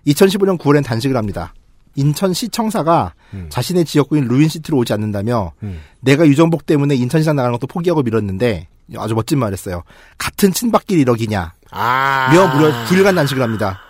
2015년 0.07 0.59
9월엔 0.59 0.85
단식을 0.85 1.17
합니다. 1.17 1.55
인천시 1.95 2.51
청사가 2.51 3.15
자신의 3.49 3.85
지역구인 3.85 4.29
루인시티로 4.29 4.79
오지 4.79 4.93
않는다며 4.93 5.53
음. 5.65 5.81
내가 6.01 6.27
유정복 6.27 6.65
때문에 6.65 6.95
인천시장 6.95 7.35
나가는 7.35 7.53
것도 7.53 7.67
포기하고 7.67 8.03
밀었는데 8.03 8.69
아주 8.97 9.15
멋진 9.15 9.39
말 9.39 9.53
했어요. 9.53 9.83
같은 10.17 10.53
친박끼리 10.53 11.01
이러기냐. 11.01 11.55
아. 11.71 12.31
며 12.33 12.55
무려 12.55 12.73
9일간 12.87 13.17
단식을 13.17 13.43
합니다. 13.43 13.81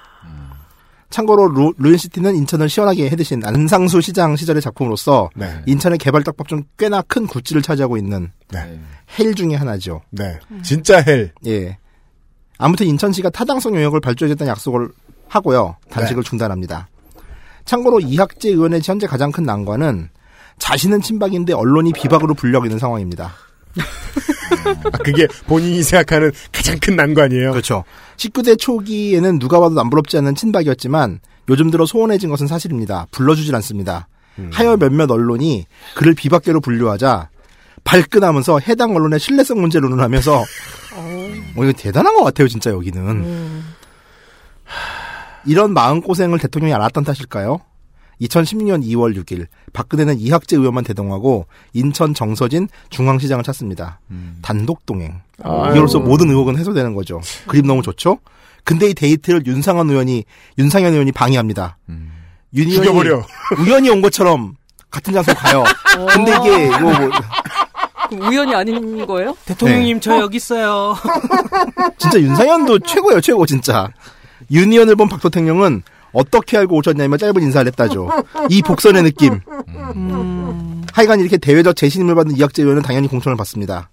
참고로 1.10 1.48
루, 1.48 1.72
루원시티는 1.78 2.36
인천을 2.36 2.68
시원하게 2.68 3.08
해드신 3.10 3.44
안상수 3.44 4.00
시장 4.02 4.36
시절의 4.36 4.60
작품으로서 4.60 5.30
네. 5.34 5.62
인천의 5.66 5.98
개발 5.98 6.22
떡밥 6.22 6.48
중 6.48 6.64
꽤나 6.76 7.00
큰 7.02 7.26
굿즈를 7.26 7.62
차지하고 7.62 7.96
있는 7.96 8.30
네. 8.50 8.78
hell 9.18 9.34
중의 9.34 9.56
하나죠. 9.56 10.02
네. 10.10 10.38
진짜 10.62 11.00
hell. 11.00 11.32
예. 11.46 11.78
아무튼 12.58 12.86
인천시가 12.86 13.30
타당성 13.30 13.74
용역을 13.76 14.00
발주해줬다는 14.00 14.50
약속을 14.50 14.88
하고요. 15.28 15.76
단식을 15.90 16.22
네. 16.22 16.28
중단합니다. 16.28 16.88
참고로 17.64 18.00
이학재 18.00 18.50
의원의 18.50 18.80
현재 18.82 19.06
가장 19.06 19.30
큰 19.30 19.44
난관은 19.44 20.08
자신은 20.58 21.02
친박인데 21.02 21.52
언론이 21.52 21.92
비박으로 21.92 22.34
불려고 22.34 22.66
있는 22.66 22.78
상황입니다. 22.78 23.34
아, 24.92 24.98
그게 25.04 25.26
본인이 25.46 25.82
생각하는 25.82 26.32
가장 26.52 26.78
큰 26.80 26.96
난관이에요. 26.96 27.52
그렇죠. 27.52 27.84
19대 28.16 28.58
초기에는 28.58 29.38
누가 29.38 29.60
봐도 29.60 29.74
남부럽지 29.74 30.18
않은 30.18 30.34
친박이었지만 30.34 31.20
요즘 31.48 31.70
들어 31.70 31.86
소원해진 31.86 32.28
것은 32.28 32.46
사실입니다. 32.46 33.06
불러주질 33.10 33.54
않습니다. 33.56 34.08
음. 34.38 34.50
하여 34.52 34.76
몇몇 34.76 35.10
언론이 35.10 35.66
그를 35.94 36.14
비박계로 36.14 36.60
분류하자 36.60 37.28
발끈하면서 37.84 38.60
해당 38.60 38.94
언론의 38.94 39.18
신뢰성 39.18 39.60
문제 39.60 39.80
논을 39.80 40.00
하면서 40.00 40.44
어, 40.98 41.62
이거 41.64 41.72
대단한 41.72 42.14
것 42.14 42.24
같아요, 42.24 42.48
진짜 42.48 42.70
여기는. 42.70 43.62
이런 45.46 45.72
마음고생을 45.72 46.38
대통령이 46.38 46.74
알았던 46.74 47.04
탓일까요? 47.04 47.60
2016년 48.20 48.84
2월 48.84 49.16
6일 49.16 49.46
박근혜는 49.72 50.18
이학재 50.18 50.56
의원만 50.56 50.82
대동하고 50.82 51.46
인천 51.72 52.14
정서진 52.14 52.68
중앙시장을 52.90 53.44
찾습니다. 53.44 54.00
단독 54.42 54.84
동행. 54.86 55.20
아유. 55.42 55.76
이로써 55.76 56.00
모든 56.00 56.28
의혹은 56.28 56.58
해소되는 56.58 56.94
거죠. 56.94 57.20
그림 57.46 57.66
너무 57.66 57.80
좋죠? 57.82 58.18
근데 58.64 58.88
이 58.90 58.94
데이트를 58.94 59.46
윤상원 59.46 59.88
의원이 59.88 60.24
윤상현 60.58 60.92
의원이 60.92 61.12
방해합니다. 61.12 61.78
윤 61.88 62.10
의원이 62.54 62.74
죽여버려. 62.74 63.24
우연히 63.60 63.88
온 63.88 64.02
것처럼 64.02 64.56
같은 64.90 65.12
장소 65.14 65.32
가요. 65.34 65.62
근데 66.12 66.32
이게 66.38 66.66
이거 66.66 66.80
뭐 66.80 66.92
그럼 66.94 67.10
우연이 68.12 68.54
아닌 68.54 69.06
거예요? 69.06 69.36
대통령님 69.44 69.96
네. 69.96 70.00
저 70.00 70.18
여기 70.18 70.36
있어요. 70.36 70.96
진짜 71.98 72.20
윤상현도 72.20 72.80
최고예요, 72.86 73.20
최고 73.20 73.46
진짜. 73.46 73.88
윤 74.50 74.72
의원을 74.72 74.96
본 74.96 75.08
박 75.08 75.20
대통령은 75.20 75.82
어떻게 76.12 76.56
알고 76.56 76.76
오셨냐면 76.76 77.18
짧은 77.18 77.42
인사를 77.42 77.66
했다죠. 77.68 78.08
이 78.48 78.62
복선의 78.62 79.02
느낌. 79.02 79.40
음. 79.94 80.84
하여간 80.92 81.20
이렇게 81.20 81.36
대외적 81.36 81.76
재신임을 81.76 82.14
받는 82.14 82.36
이학재 82.36 82.62
의원은 82.62 82.82
당연히 82.82 83.08
공천을 83.08 83.36
받습니다. 83.36 83.90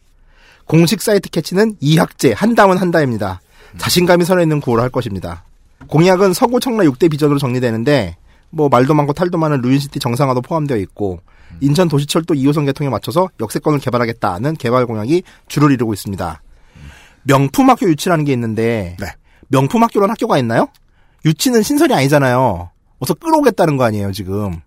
공식 0.66 1.02
사이트 1.02 1.30
캐치는 1.30 1.76
이학재 1.80 2.34
한다면 2.36 2.78
한다입니다. 2.78 3.42
자신감이 3.78 4.26
살아있는 4.26 4.62
구호라 4.62 4.82
할 4.82 4.90
것입니다. 4.90 5.44
공약은 5.88 6.34
서구 6.34 6.60
청라 6.60 6.86
6대 6.86 7.12
비전으로 7.12 7.38
정리되는데 7.38 8.18
뭐 8.50 8.70
말도 8.70 8.94
많고 8.94 9.14
탈도 9.14 9.38
많은 9.38 9.62
루원시티 9.62 10.00
정상화도 10.00 10.42
포함되어 10.42 10.78
있고 10.78 11.20
인천 11.61 11.88
도시철도 11.88 12.34
2호선 12.34 12.65
개통에 12.65 12.90
맞춰서 12.90 13.30
역세권을 13.40 13.80
개발하겠다는 13.80 14.56
개발 14.56 14.86
공약이 14.86 15.23
주를 15.48 15.72
이루고 15.72 15.94
있습니다. 15.94 16.41
명품 17.23 17.69
학교 17.69 17.88
유치라는 17.88 18.26
게 18.26 18.34
있는데 18.34 18.98
네. 18.99 19.07
명품 19.48 19.84
학교란 19.84 20.10
학교가 20.10 20.38
있나요? 20.38 20.68
유치는 21.26 21.64
신설이 21.64 21.94
아니잖아요. 21.94 22.69
어서 22.99 23.14
끌어오겠다는 23.15 23.77
거 23.77 23.84
아니에요 23.84 24.11
지금. 24.11 24.61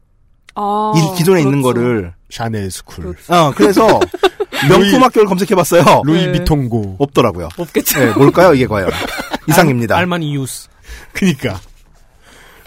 아, 0.55 0.93
이 0.97 1.17
기존에 1.17 1.41
있는 1.41 1.63
그렇죠. 1.63 1.81
거를. 1.81 2.15
샤넬 2.31 2.71
스쿨, 2.71 3.15
어 3.29 3.53
그래서 3.57 3.87
명품 4.69 5.03
학교를 5.03 5.27
검색해봤어요. 5.29 6.03
루이비통고. 6.05 6.97
없더라고요. 6.99 7.49
없겠죠. 7.57 7.99
네, 8.01 8.13
뭘까요 8.13 8.53
이게 8.55 8.67
과연? 8.67 8.91
이상입니다. 9.49 9.97
알마니 9.97 10.31
이우스. 10.31 10.69
그니까. 11.13 11.59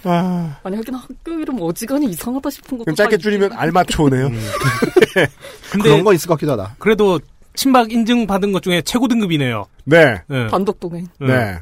아, 0.04 0.60
아니 0.64 0.76
하긴 0.78 0.96
학교 0.96 1.32
이름 1.40 1.58
어지간히 1.62 2.08
이상하다 2.10 2.50
싶은 2.50 2.78
것도 2.80 2.86
그럼 2.86 2.96
짧게 2.96 3.18
다 3.18 3.22
줄이면 3.22 3.54
알마초네요. 3.54 4.30
근데 5.72 5.90
그런 5.90 6.04
거 6.04 6.14
있을 6.14 6.28
것 6.28 6.36
같기도 6.36 6.54
하다. 6.54 6.76
그래도 6.80 7.20
친박 7.54 7.92
인증 7.92 8.26
받은 8.28 8.52
것 8.52 8.62
중에 8.64 8.82
최고 8.82 9.08
등급이네요. 9.08 9.66
네. 9.86 10.22
네. 10.28 10.48
단독 10.48 10.80
동행. 10.80 11.08
네. 11.20 11.60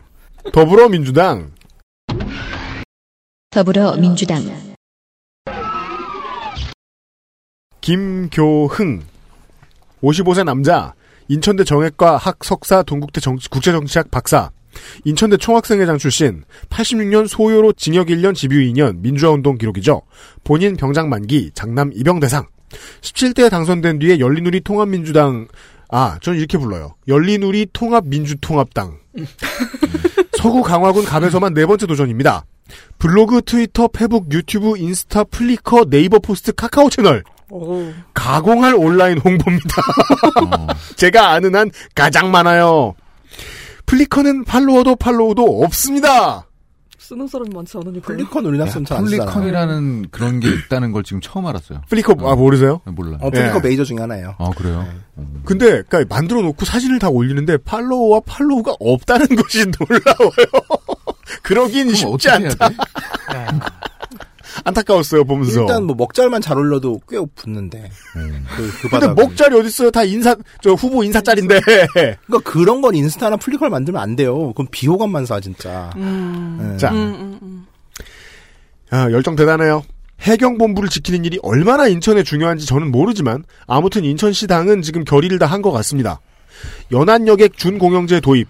더불어민주당. 0.53 1.51
더불어민주당 3.51 4.43
김교흥 7.81 9.01
55세 10.03 10.43
남자 10.43 10.93
인천대 11.27 11.63
정외과 11.63 12.17
학 12.17 12.43
석사 12.43 12.83
동국대 12.83 13.21
정- 13.21 13.37
국제정치학 13.49 14.11
박사 14.11 14.51
인천대 15.05 15.37
총학생회장 15.37 15.97
출신 15.97 16.43
86년 16.69 17.27
소요로 17.27 17.73
징역 17.73 18.07
1년 18.07 18.35
집유 18.35 18.57
2년 18.71 18.99
민주화운동 18.99 19.57
기록이죠. 19.57 20.01
본인 20.43 20.75
병장 20.75 21.09
만기 21.09 21.51
장남 21.53 21.91
입영대상 21.93 22.47
17대에 23.01 23.49
당선된 23.49 23.99
뒤에 23.99 24.19
열린우리 24.19 24.61
통합민주당 24.61 25.47
아, 25.91 26.19
전 26.21 26.35
이렇게 26.35 26.57
불러요. 26.57 26.95
열린우리 27.07 27.67
통합민주통합당. 27.73 28.99
서구 30.37 30.61
강화군 30.61 31.03
갑에서만 31.03 31.53
네 31.53 31.65
번째 31.65 31.87
도전입니다. 31.87 32.45
블로그, 32.99 33.41
트위터, 33.41 33.87
페북, 33.87 34.31
유튜브, 34.31 34.77
인스타, 34.77 35.23
플리커, 35.25 35.85
네이버 35.89 36.19
포스트, 36.19 36.53
카카오 36.53 36.89
채널. 36.89 37.23
오. 37.49 37.91
가공할 38.13 38.75
온라인 38.75 39.17
홍보입니다. 39.17 39.75
제가 40.95 41.31
아는 41.31 41.55
한 41.55 41.71
가장 41.95 42.29
많아요. 42.29 42.93
플리커는 43.89 44.43
팔로워도 44.43 44.95
팔로우도 44.97 45.63
없습니다. 45.63 46.45
쓰는 46.99 47.25
사람이 47.27 47.49
많지 47.55 47.75
않으니까. 47.75 48.05
플리컨 48.05 48.45
우리나라 48.45 48.69
쓰면 48.69 48.85
잘안 48.85 49.05
쓰잖아. 49.07 49.31
폴리컨이라는 49.31 50.09
그런 50.11 50.39
게 50.39 50.47
있다는 50.47 50.91
걸 50.91 51.01
지금 51.03 51.19
처음 51.21 51.47
알았어요. 51.47 51.81
플리커 51.89 52.15
아 52.29 52.35
모르세요? 52.35 52.81
몰라. 52.85 53.17
어, 53.19 53.31
플리커 53.31 53.57
예. 53.57 53.67
메이저 53.67 53.83
중에 53.83 53.97
하나예요. 53.97 54.35
아 54.37 54.51
그래요? 54.55 54.85
근데 55.43 55.81
그러니까 55.89 56.03
만들어 56.15 56.41
놓고 56.43 56.65
사진을 56.65 56.99
다 56.99 57.09
올리는데 57.09 57.57
팔로워와 57.57 58.21
팔로우가 58.27 58.75
없다는 58.79 59.25
것이 59.35 59.65
놀라워요. 59.79 60.45
그러긴 61.41 61.93
쉽지 61.95 62.29
않다. 62.29 62.69
돼? 64.59 64.63
안타까웠어요 64.65 65.23
보면서. 65.25 65.61
일단 65.61 65.85
뭐 65.85 65.95
먹짤만 65.95 66.41
잘 66.41 66.57
올려도 66.57 67.01
꽤 67.09 67.17
붙는데. 67.35 67.89
음. 68.15 68.45
그, 68.55 68.71
그 68.81 68.89
근데. 68.89 69.07
먹짤이 69.07 69.55
어디 69.55 69.67
있어요? 69.67 69.91
다 69.91 70.03
인사 70.03 70.35
저 70.61 70.73
후보 70.73 71.03
인사짤인데. 71.03 71.59
그러니까 71.93 72.39
그런 72.43 72.81
건 72.81 72.95
인스타나 72.95 73.37
플리커를 73.37 73.69
만들면 73.69 74.01
안 74.01 74.15
돼요. 74.15 74.53
그럼 74.53 74.67
비호감만 74.71 75.25
사 75.25 75.39
진짜. 75.39 75.89
음. 75.97 76.57
네. 76.71 76.77
자, 76.77 76.91
음, 76.91 76.95
음, 76.97 77.39
음. 77.41 77.65
아, 78.91 79.11
열정 79.11 79.35
대단해요. 79.35 79.83
해경본부를 80.21 80.89
지키는 80.89 81.23
일이 81.23 81.39
얼마나 81.43 81.87
인천에 81.87 82.23
중요한지 82.23 82.65
저는 82.65 82.91
모르지만 82.91 83.45
아무튼 83.67 84.03
인천시 84.03 84.47
당은 84.47 84.81
지금 84.81 85.05
결의를 85.05 85.39
다 85.39 85.45
한 85.47 85.61
것 85.61 85.71
같습니다. 85.71 86.19
연안여객 86.91 87.57
준공영제 87.57 88.19
도입, 88.19 88.47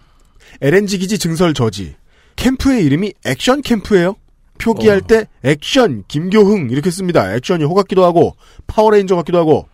LNG 0.62 0.98
기지 0.98 1.20
증설 1.20 1.54
저지, 1.54 1.96
캠프의 2.38 2.84
이름이 2.86 3.14
액션 3.26 3.62
캠프예요. 3.62 4.16
표기할 4.60 5.02
때 5.02 5.26
액션 5.44 6.04
김교흥 6.08 6.70
이렇게 6.70 6.92
씁니다. 6.92 7.34
액션이 7.34 7.64
호 7.64 7.74
같기도 7.74 8.04
하고 8.06 8.36
파워레인저 8.68 9.16
같기도 9.16 9.40
하고 9.40 9.68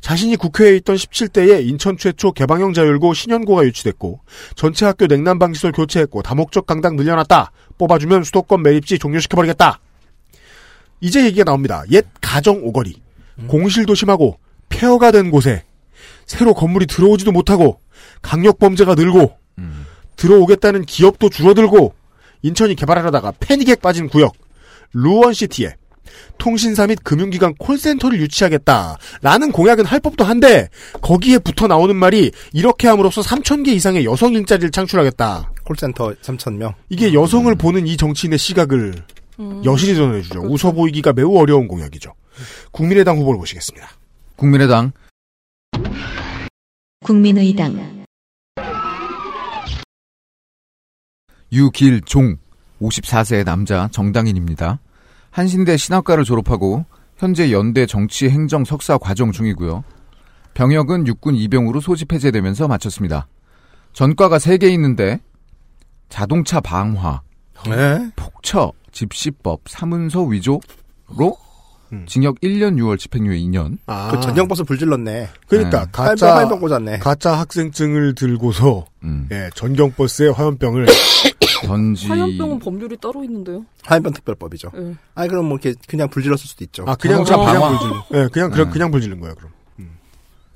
자신이 0.00 0.36
국회에 0.36 0.76
있던 0.76 0.96
17대에 0.96 1.66
인천 1.66 1.96
최초 1.96 2.32
개방형 2.32 2.74
자율고 2.74 3.14
신현고가 3.14 3.64
유치됐고 3.64 4.20
전체 4.54 4.84
학교 4.84 5.06
냉난방 5.06 5.54
시설 5.54 5.72
교체했고 5.72 6.22
다목적 6.22 6.66
강당 6.66 6.96
늘려놨다. 6.96 7.52
뽑아주면 7.78 8.24
수도권 8.24 8.62
매립지 8.62 8.98
종료시켜버리겠다. 8.98 9.80
이제 11.00 11.24
얘기가 11.24 11.44
나옵니다. 11.44 11.84
옛 11.90 12.06
가정 12.20 12.64
오거리, 12.64 13.00
공실도 13.48 13.94
심하고 13.94 14.38
폐허가 14.68 15.10
된 15.10 15.30
곳에 15.30 15.64
새로 16.26 16.54
건물이 16.54 16.86
들어오지도 16.86 17.32
못하고 17.32 17.80
강력 18.22 18.58
범죄가 18.58 18.94
늘고 18.94 19.36
음. 19.58 19.86
들어오겠다는 20.16 20.84
기업도 20.84 21.28
줄어들고 21.28 21.94
인천이 22.46 22.76
개발하려다가 22.76 23.32
패닉에 23.40 23.76
빠진 23.76 24.08
구역 24.08 24.34
루원시티에 24.92 25.74
통신사 26.38 26.86
및 26.86 26.98
금융기관 27.02 27.54
콜센터를 27.54 28.20
유치하겠다라는 28.20 29.52
공약은 29.52 29.84
할 29.84 30.00
법도 30.00 30.24
한데 30.24 30.68
거기에 31.02 31.38
붙어 31.38 31.66
나오는 31.66 31.94
말이 31.94 32.30
이렇게 32.52 32.88
함으로써 32.88 33.20
3천 33.20 33.64
개 33.64 33.72
이상의 33.72 34.04
여성 34.04 34.34
일자리를 34.34 34.70
창출하겠다. 34.70 35.52
콜센터 35.64 36.14
3,000명. 36.22 36.74
이게 36.88 37.12
여성을 37.12 37.52
보는 37.56 37.86
이 37.86 37.96
정치인의 37.96 38.38
시각을 38.38 38.94
여실히 39.64 39.96
전해주죠. 39.96 40.42
웃어 40.42 40.72
보이기가 40.72 41.12
매우 41.12 41.36
어려운 41.36 41.66
공약이죠. 41.66 42.14
국민의당 42.70 43.18
후보를 43.18 43.38
보시겠습니다. 43.40 43.88
국민의당 44.36 44.92
국민의당 47.04 47.95
유길종 51.52 52.36
54세 52.80 53.44
남자 53.44 53.88
정당인입니다. 53.88 54.80
한신대 55.30 55.76
신학과를 55.76 56.24
졸업하고 56.24 56.84
현재 57.16 57.52
연대 57.52 57.86
정치 57.86 58.28
행정 58.28 58.64
석사 58.64 58.98
과정 58.98 59.32
중이고요. 59.32 59.84
병역은 60.54 61.06
육군 61.06 61.34
이병으로 61.34 61.80
소집 61.80 62.12
해제되면서 62.12 62.68
마쳤습니다. 62.68 63.26
전과가 63.92 64.38
3개 64.38 64.70
있는데 64.72 65.20
자동차 66.08 66.60
방화, 66.60 67.22
네. 67.66 68.10
폭처, 68.16 68.72
집시법, 68.92 69.62
사문서 69.66 70.22
위조로 70.22 71.36
징역 72.06 72.40
1년 72.40 72.76
6월 72.78 72.98
집행유예 72.98 73.38
2년. 73.38 73.78
아, 73.86 74.10
그 74.10 74.20
전경버스 74.20 74.64
불질렀네. 74.64 75.28
그러니까 75.48 75.84
네. 75.84 75.90
가짜 75.92 76.36
화염병, 76.36 76.60
꽂았네. 76.60 76.98
가짜 76.98 77.32
학생증을 77.38 78.14
들고서 78.14 78.86
음. 79.04 79.28
예, 79.32 79.50
전경버스에 79.54 80.28
화염병을 80.30 80.86
던지 81.66 82.08
화염병은 82.08 82.58
법률이 82.58 82.96
따로 83.00 83.22
있는데요. 83.24 83.64
화염병 83.84 84.12
특별법이죠. 84.14 84.72
예. 84.76 84.94
아니 85.14 85.28
그럼 85.28 85.46
뭐 85.46 85.58
이렇게 85.62 85.78
그냥 85.86 86.08
불질렀을 86.10 86.46
수도 86.46 86.64
있죠. 86.64 86.84
아 86.86 86.94
그냥 86.96 87.24
그냥 87.24 87.44
방화. 87.44 87.68
불 87.68 87.78
지른 87.78 87.94
예, 88.12 88.28
그냥 88.32 88.50
그냥 88.50 88.66
네. 88.66 88.72
그냥 88.72 88.90
불 88.90 89.00
지른 89.00 89.20
거예요. 89.20 89.34
그럼 89.36 89.50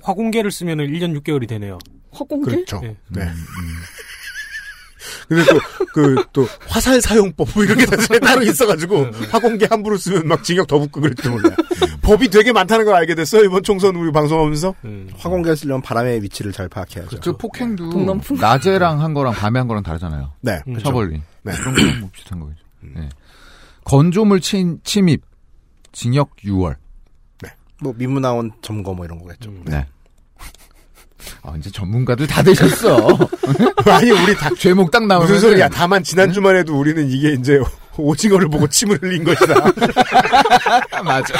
화공계를 0.03 0.51
쓰면은 0.51 0.87
1년 0.87 1.19
6개월이 1.21 1.47
되네요. 1.47 1.77
화공개? 2.11 2.51
그렇죠. 2.51 2.81
예. 2.83 2.95
네. 3.09 3.29
근데 5.27 5.43
또 5.45 5.59
그 5.93 6.25
또 6.33 6.47
화살 6.67 7.01
사용법 7.01 7.49
뭐 7.53 7.63
이런 7.63 7.77
게 7.77 7.85
따로 8.19 8.41
있어가지고 8.43 9.07
화공기 9.31 9.65
함부로 9.69 9.97
쓰면 9.97 10.27
막 10.27 10.43
징역 10.43 10.67
더 10.67 10.79
붙고 10.79 11.01
그럴지 11.01 11.27
몰라요. 11.29 11.55
법이 12.01 12.29
되게 12.29 12.51
많다는 12.53 12.85
걸 12.85 12.95
알게 12.95 13.15
됐어요 13.15 13.43
이번 13.43 13.63
총선 13.63 13.95
우리 13.95 14.11
방송하면서. 14.11 14.75
음. 14.85 15.09
화공기를 15.17 15.57
쓰려면 15.57 15.81
바람의 15.81 16.21
위치를 16.23 16.51
잘 16.53 16.69
파악해야죠. 16.69 17.19
저 17.19 17.35
폭행도 17.35 17.89
동남풍. 17.89 18.37
낮에랑 18.37 19.01
한 19.01 19.13
거랑 19.13 19.33
밤에 19.33 19.59
한 19.59 19.67
거랑 19.67 19.83
다르잖아요. 19.83 20.31
네. 20.41 20.59
음. 20.67 20.77
처벌이. 20.79 21.21
네. 21.43 21.51
그런 21.53 21.73
거랑 21.75 21.99
뭐 22.01 22.09
비슷한 22.13 22.39
거겠죠. 22.39 22.61
네. 22.95 23.09
건조물 23.83 24.39
침, 24.41 24.79
침입 24.83 25.23
징역 25.91 26.35
6월. 26.45 26.75
뭐 27.83 27.93
민무나온 27.97 28.51
점거 28.61 28.93
뭐 28.93 29.03
이런 29.05 29.17
거겠죠. 29.17 29.51
네. 29.65 29.87
아, 31.43 31.53
이제 31.57 31.69
전문가들 31.71 32.27
다 32.27 32.41
되셨어. 32.43 32.97
아니 33.85 34.11
우리 34.11 34.35
다 34.35 34.49
죄목 34.57 34.91
딱 34.91 35.05
나오면 35.05 35.27
무슨 35.27 35.49
소리야? 35.49 35.69
다만 35.69 36.03
지난 36.03 36.31
주만 36.31 36.55
해도 36.55 36.77
우리는 36.77 37.09
이게 37.09 37.33
이제 37.33 37.59
오징어를 37.97 38.47
보고 38.49 38.67
침을 38.67 38.99
흘린 39.01 39.23
것이다. 39.23 39.53
맞아. 41.03 41.33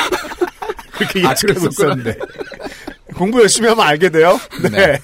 그렇게 0.93 1.25
아, 1.25 1.31
예측을 1.31 1.55
그랬었구나. 1.55 1.93
했었는데 1.95 2.17
공부 3.15 3.41
열심히 3.41 3.69
하면 3.69 3.85
알게 3.85 4.09
돼요. 4.09 4.39
네. 4.63 4.69
네. 4.69 4.99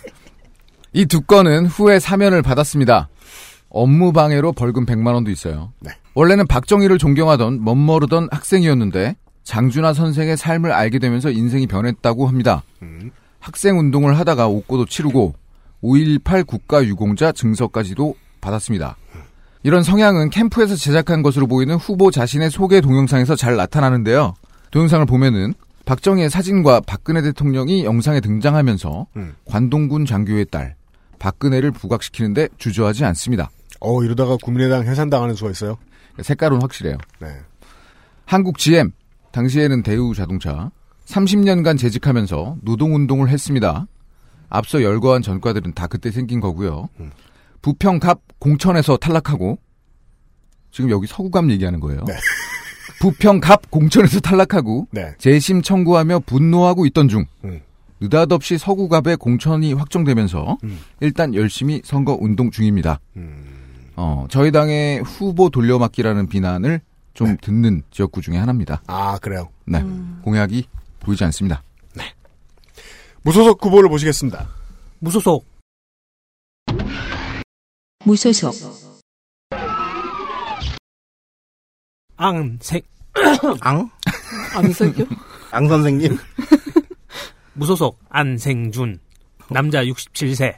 이두 0.93 1.21
건은 1.21 1.65
후에 1.67 1.99
사면을 1.99 2.41
받았습니다. 2.41 3.09
업무 3.69 4.11
방해로 4.13 4.53
벌금 4.53 4.85
100만 4.85 5.13
원도 5.13 5.29
있어요. 5.31 5.71
네. 5.79 5.91
원래는 6.13 6.47
박정희를 6.47 6.97
존경하던 6.97 7.63
멋모르던 7.63 8.29
학생이었는데 8.31 9.15
장준하 9.43 9.93
선생의 9.93 10.35
삶을 10.37 10.71
알게 10.71 10.99
되면서 10.99 11.29
인생이 11.29 11.67
변했다고 11.67 12.27
합니다. 12.27 12.63
음. 12.81 13.11
학생 13.47 13.79
운동을 13.79 14.19
하다가 14.19 14.47
옥고도 14.49 14.85
치르고 14.87 15.33
5.18 15.81 16.45
국가유공자 16.45 17.31
증서까지도 17.31 18.13
받았습니다. 18.41 18.97
이런 19.63 19.83
성향은 19.83 20.31
캠프에서 20.31 20.75
제작한 20.75 21.23
것으로 21.23 21.47
보이는 21.47 21.75
후보 21.75 22.11
자신의 22.11 22.51
소개 22.51 22.81
동영상에서 22.81 23.37
잘 23.37 23.55
나타나는데요. 23.55 24.33
동영상을 24.71 25.05
보면은 25.05 25.53
박정희의 25.85 26.29
사진과 26.29 26.81
박근혜 26.81 27.21
대통령이 27.21 27.85
영상에 27.85 28.19
등장하면서 28.19 29.07
음. 29.15 29.33
관동군 29.45 30.05
장교의 30.05 30.47
딸 30.51 30.75
박근혜를 31.17 31.71
부각시키는데 31.71 32.49
주저하지 32.57 33.05
않습니다. 33.05 33.49
어 33.79 34.03
이러다가 34.03 34.35
국민의당 34.43 34.83
해산당하는 34.85 35.35
수가 35.35 35.51
있어요. 35.51 35.77
색깔은 36.21 36.61
확실해요. 36.61 36.97
네. 37.21 37.29
한국 38.25 38.57
GM 38.57 38.91
당시에는 39.31 39.83
대우 39.83 40.13
자동차 40.13 40.69
30년간 41.07 41.77
재직하면서 41.77 42.57
노동운동을 42.61 43.29
했습니다. 43.29 43.87
앞서 44.49 44.81
열거한 44.81 45.21
전과들은 45.21 45.73
다 45.73 45.87
그때 45.87 46.11
생긴 46.11 46.39
거고요. 46.39 46.89
음. 46.99 47.11
부평갑 47.61 48.21
공천에서 48.39 48.97
탈락하고 48.97 49.57
지금 50.71 50.89
여기 50.89 51.07
서구갑 51.07 51.49
얘기하는 51.49 51.79
거예요. 51.79 52.03
네. 52.05 52.13
부평갑 52.99 53.71
공천에서 53.71 54.19
탈락하고 54.19 54.87
네. 54.91 55.13
재심 55.17 55.61
청구하며 55.61 56.19
분노하고 56.19 56.85
있던 56.87 57.07
중 57.07 57.25
음. 57.43 57.61
느닷없이 57.99 58.57
서구갑의 58.57 59.17
공천이 59.17 59.73
확정되면서 59.73 60.57
음. 60.63 60.79
일단 60.99 61.33
열심히 61.33 61.81
선거 61.83 62.17
운동 62.19 62.51
중입니다. 62.51 62.99
음. 63.15 63.43
어, 63.95 64.27
저희 64.29 64.51
당의 64.51 65.01
후보 65.01 65.49
돌려막기라는 65.49 66.27
비난을 66.27 66.81
좀 67.13 67.29
네. 67.29 67.37
듣는 67.41 67.81
지역구 67.89 68.21
중에 68.21 68.37
하나입니다. 68.37 68.83
아 68.85 69.17
그래요. 69.17 69.49
네. 69.65 69.83
공약이 70.21 70.67
보이지 71.07 71.23
않습니다. 71.23 71.63
무소속 73.21 73.63
후보를 73.63 73.89
보시겠습니다. 73.89 74.47
무소속 74.99 75.45
무소속, 78.03 78.53
앙생 82.15 82.81
앙? 83.61 83.89
안색이요? 84.55 85.05
앙 85.51 85.67
선생님? 85.67 86.17
무소속 87.53 87.99
안생준 88.09 88.99
남자 89.49 89.83
67세 89.83 90.57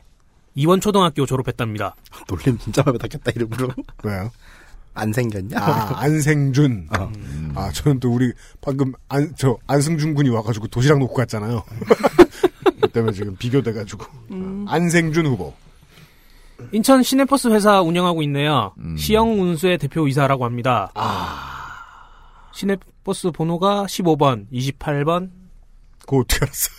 이원 0.55 0.81
초등학교 0.81 1.25
졸업했답니다. 1.25 1.95
놀림 2.27 2.57
진짜 2.57 2.83
많이 2.83 2.97
받았겠다, 2.97 3.31
이름으로. 3.35 3.69
왜요? 4.03 4.31
안 4.99 5.13
생겼냐? 5.13 5.57
아 5.59 6.01
안생준. 6.01 6.87
어. 6.97 7.11
아 7.55 7.71
저는 7.71 7.99
또 7.99 8.11
우리 8.13 8.31
방금 8.61 8.93
안 9.07 9.33
저 9.37 9.57
안승준 9.67 10.13
군이 10.13 10.29
와가지고 10.29 10.67
도시락 10.67 10.99
놓고 10.99 11.13
갔잖아요. 11.13 11.63
그 12.81 12.87
때문에 12.89 13.13
지금 13.13 13.35
비교돼가지고 13.35 14.05
안생준 14.67 15.25
후보. 15.25 15.53
인천 16.73 17.01
시내버스 17.03 17.47
회사 17.49 17.81
운영하고 17.81 18.21
있네요. 18.23 18.73
음. 18.79 18.97
시영운수의 18.97 19.77
대표이사라고 19.77 20.43
합니다. 20.45 20.91
시내버스 22.53 23.31
번호가 23.31 23.85
15번, 23.85 24.45
28번, 24.51 25.29
그거 26.01 26.17
어떻게 26.17 26.43
알았어? 26.45 26.69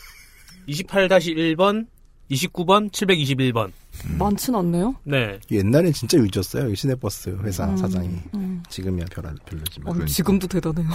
28-1번, 0.68 1.86
29번, 2.30 2.90
721번. 2.90 3.72
많진 4.18 4.54
않네요. 4.54 4.94
네. 5.04 5.38
옛날엔 5.50 5.92
진짜 5.92 6.16
유지였어요. 6.18 6.70
이 6.70 6.76
시내버스 6.76 7.38
회사 7.42 7.66
음, 7.66 7.76
사장이. 7.76 8.08
음. 8.34 8.62
지금이야 8.68 9.06
별, 9.10 9.34
별로지만. 9.44 10.02
어, 10.02 10.04
지금도 10.06 10.46
대단해요. 10.46 10.88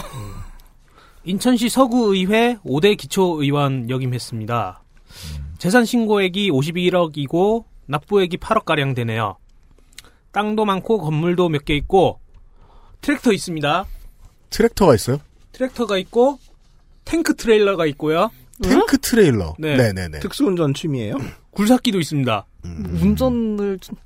인천시 1.24 1.68
서구의회 1.68 2.58
5대 2.64 2.96
기초의원 2.96 3.90
역임했습니다. 3.90 4.82
재산 5.58 5.84
신고액이 5.84 6.50
51억이고 6.50 7.64
납부액이 7.86 8.38
8억가량 8.38 8.94
되네요. 8.94 9.36
땅도 10.32 10.64
많고 10.64 10.98
건물도 11.00 11.48
몇 11.48 11.64
개 11.64 11.74
있고 11.76 12.20
트랙터 13.00 13.32
있습니다. 13.32 13.86
트랙터가 14.50 14.94
있어요? 14.94 15.18
트랙터가 15.52 15.98
있고 15.98 16.38
탱크 17.04 17.34
트레일러가 17.34 17.86
있고요. 17.86 18.30
탱크 18.62 18.98
트레일러. 18.98 19.54
네. 19.58 19.76
네네네. 19.76 20.20
특수운전 20.20 20.74
취미예요? 20.74 21.16
굴삭기도 21.50 21.98
있습니다. 22.00 22.46
운전을 22.64 23.78
좀 23.80 23.96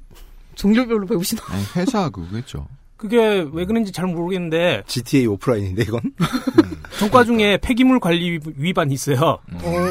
종류별로 0.55 1.07
배우시나? 1.07 1.43
아니, 1.49 1.63
회사 1.77 2.09
그거겠죠. 2.11 2.67
그게 2.97 3.47
왜 3.53 3.65
그런지 3.65 3.93
잘 3.93 4.07
모르겠는데 4.07 4.83
GTA 4.87 5.27
오프라인인데 5.27 5.83
이건? 5.85 6.01
전과 6.99 7.25
중에 7.25 7.57
폐기물 7.63 7.99
관리 7.99 8.39
위반이 8.57 8.93
있어요. 8.93 9.39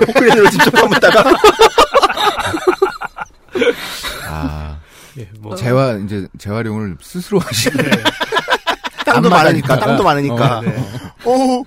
포크레인으로 0.06 0.50
직접 0.52 0.70
감았다가 0.72 1.24
아, 4.30 4.80
예, 5.18 5.28
뭐 5.40 5.56
재활 5.56 6.04
이제 6.06 6.28
재활용을 6.38 6.98
스스로 7.02 7.40
하시네. 7.40 7.84
땅도 9.06 9.30
많으니까. 9.30 9.80
땅도 9.80 10.04
많으니까. 10.04 10.60
어, 11.26 11.32
어, 11.32 11.64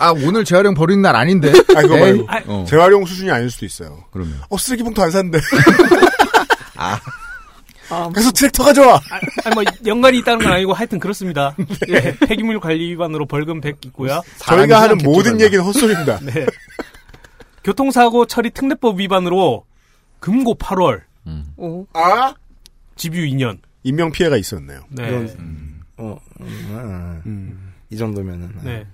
아 0.00 0.10
오늘 0.12 0.44
재활용 0.44 0.74
버리는 0.74 1.00
날 1.02 1.16
아닌데. 1.16 1.52
아 1.76 1.82
이거 1.82 1.96
에이. 1.98 2.22
말고 2.26 2.52
어, 2.52 2.64
재활용 2.68 3.04
수준이 3.06 3.30
아닐 3.30 3.50
수도 3.50 3.66
있어요. 3.66 4.04
그러면 4.12 4.40
어 4.48 4.56
쓰레기 4.58 4.82
봉투 4.82 5.02
안 5.02 5.10
샀는데. 5.10 5.38
아, 7.88 8.08
그래서 8.12 8.32
트랙터 8.32 8.64
가져와. 8.64 8.96
아, 8.96 9.20
아니 9.44 9.54
뭐 9.54 9.64
연관이 9.86 10.18
있다는 10.18 10.40
건 10.44 10.52
아니고 10.52 10.72
하여튼 10.72 10.98
그렇습니다. 10.98 11.54
예, 11.88 12.16
폐기물 12.26 12.58
관리 12.58 12.90
위반으로 12.90 13.26
벌금 13.26 13.60
100 13.60 13.84
있고요. 13.86 14.22
저희가 14.38 14.82
하는 14.82 14.98
모든 14.98 15.32
설마. 15.32 15.44
얘기는 15.44 15.64
헛소리입니다. 15.64 16.18
네. 16.26 16.46
교통사고 17.62 18.26
처리 18.26 18.50
특례법 18.50 18.98
위반으로 18.98 19.64
금고 20.20 20.56
8월, 20.56 21.02
어. 21.56 21.84
아 21.92 22.34
집유 22.96 23.20
2년. 23.26 23.58
인명 23.84 24.10
피해가 24.10 24.36
있었네요. 24.36 24.80
네. 24.90 25.08
이건- 25.08 25.76
어, 25.98 26.18
음, 26.40 27.22
음, 27.24 27.72
이 27.90 27.96
정도면은. 27.96 28.50
네. 28.64 28.84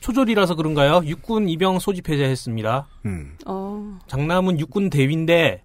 초졸이라서 0.00 0.54
그런가요? 0.54 1.02
육군 1.04 1.48
입영 1.48 1.78
소집 1.78 2.08
해제했습니다. 2.08 2.86
음. 3.06 3.36
어. 3.46 3.98
장남은 4.06 4.58
육군 4.60 4.90
대위인데 4.90 5.62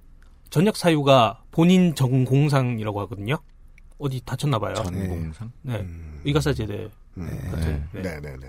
전역 0.49 0.75
사유가 0.77 1.41
본인 1.51 1.95
전공상이라고 1.95 2.99
하거든요. 3.01 3.37
어디 3.97 4.21
다쳤나 4.25 4.59
봐요. 4.59 4.73
전공상. 4.75 5.51
네. 5.61 5.85
의가사 6.25 6.53
제대 6.53 6.87
음. 7.17 7.27
같은. 7.51 7.83
네. 7.93 8.01
네 8.01 8.19
네 8.21 8.35
네. 8.41 8.47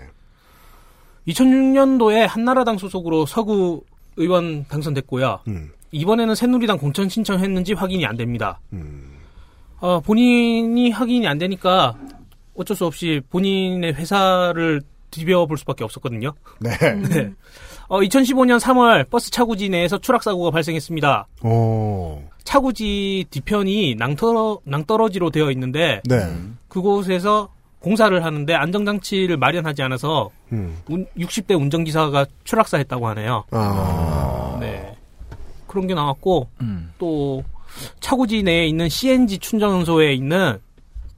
2006년도에 1.27 2.25
한나라당 2.27 2.77
소속으로 2.77 3.25
서구 3.25 3.83
의원 4.15 4.65
당선됐고요. 4.67 5.39
음. 5.47 5.71
이번에는 5.91 6.35
새누리당 6.35 6.77
공천 6.77 7.07
신청했는지 7.09 7.73
확인이 7.73 8.05
안 8.05 8.15
됩니다. 8.17 8.59
음. 8.73 9.17
어, 9.79 9.99
본인이 9.99 10.89
확인이 10.91 11.27
안 11.27 11.37
되니까 11.37 11.95
어쩔 12.55 12.75
수 12.75 12.85
없이 12.85 13.21
본인의 13.29 13.93
회사를 13.93 14.81
뒤벼볼 15.11 15.57
수밖에 15.57 15.83
없었거든요. 15.83 16.33
네. 16.59 16.69
네. 17.09 17.31
어, 17.87 17.99
2015년 18.01 18.59
3월 18.59 19.09
버스 19.09 19.31
차구지 19.31 19.69
내에서 19.69 19.97
추락 19.97 20.23
사고가 20.23 20.51
발생했습니다. 20.51 21.27
오. 21.43 22.21
차구지 22.43 23.25
뒤편이 23.29 23.95
낭떠러, 23.95 24.59
낭떠러지로 24.63 25.29
되어 25.31 25.51
있는데 25.51 26.01
네. 26.05 26.17
그곳에서 26.67 27.49
공사를 27.79 28.23
하는데 28.23 28.53
안정장치를 28.53 29.37
마련하지 29.37 29.81
않아서 29.83 30.29
음. 30.51 30.77
운- 30.89 31.05
60대 31.17 31.57
운전기사가 31.59 32.25
추락사했다고 32.43 33.07
하네요. 33.09 33.43
아. 33.51 34.57
네. 34.59 34.95
그런 35.67 35.87
게 35.87 35.93
나왔고 35.93 36.47
음. 36.61 36.91
또 36.97 37.43
차고지 37.99 38.43
내에 38.43 38.65
있는 38.67 38.89
CNG 38.89 39.37
충전소에 39.39 40.13
있는 40.13 40.57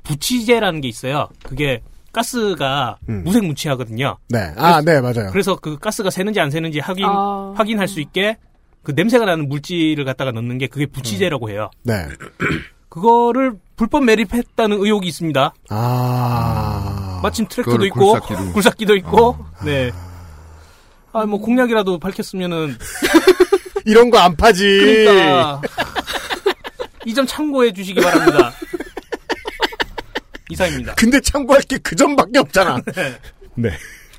부치제라는 0.03 0.81
게 0.81 0.87
있어요. 0.87 1.29
그게 1.43 1.81
가스가 2.11 2.97
음. 3.09 3.23
무색무취하거든요. 3.25 4.17
네. 4.29 4.51
아, 4.57 4.81
네, 4.81 4.99
맞아요. 5.01 5.29
그래서 5.31 5.55
그 5.55 5.77
가스가 5.77 6.09
새는지 6.09 6.39
안 6.39 6.49
새는지 6.51 6.79
확인 6.79 7.05
아. 7.07 7.53
확인할 7.55 7.87
수 7.87 7.99
있게 8.01 8.37
그 8.83 8.91
냄새가 8.91 9.25
나는 9.25 9.47
물질을 9.49 10.05
갖다가 10.05 10.31
넣는 10.31 10.57
게 10.57 10.67
그게 10.67 10.85
부치제라고 10.85 11.49
해요. 11.49 11.69
네. 11.83 12.07
그거를 12.89 13.53
불법 13.75 14.03
매립했다는 14.05 14.77
의혹이 14.83 15.07
있습니다. 15.07 15.53
아. 15.69 17.19
마침 17.21 17.45
트랙터도 17.47 17.85
있고 17.87 18.13
굴삭기로. 18.13 18.51
굴삭기도 18.53 18.95
있고 18.97 19.37
네. 19.63 19.91
아 21.11 21.25
뭐 21.25 21.39
공약이라도 21.39 21.99
밝혔으면은 21.99 22.75
이런 23.85 24.09
거 24.11 24.17
안 24.19 24.35
파지. 24.35 24.63
그러니까 24.65 25.61
이 27.05 27.13
점 27.13 27.25
참고해 27.25 27.73
주시기 27.73 27.99
바랍니다. 28.01 28.51
이상입니다. 30.49 30.95
근데 30.95 31.19
참고할 31.21 31.61
게 31.63 31.77
그 31.77 31.95
점밖에 31.95 32.39
없잖아. 32.39 32.81
네. 33.55 33.71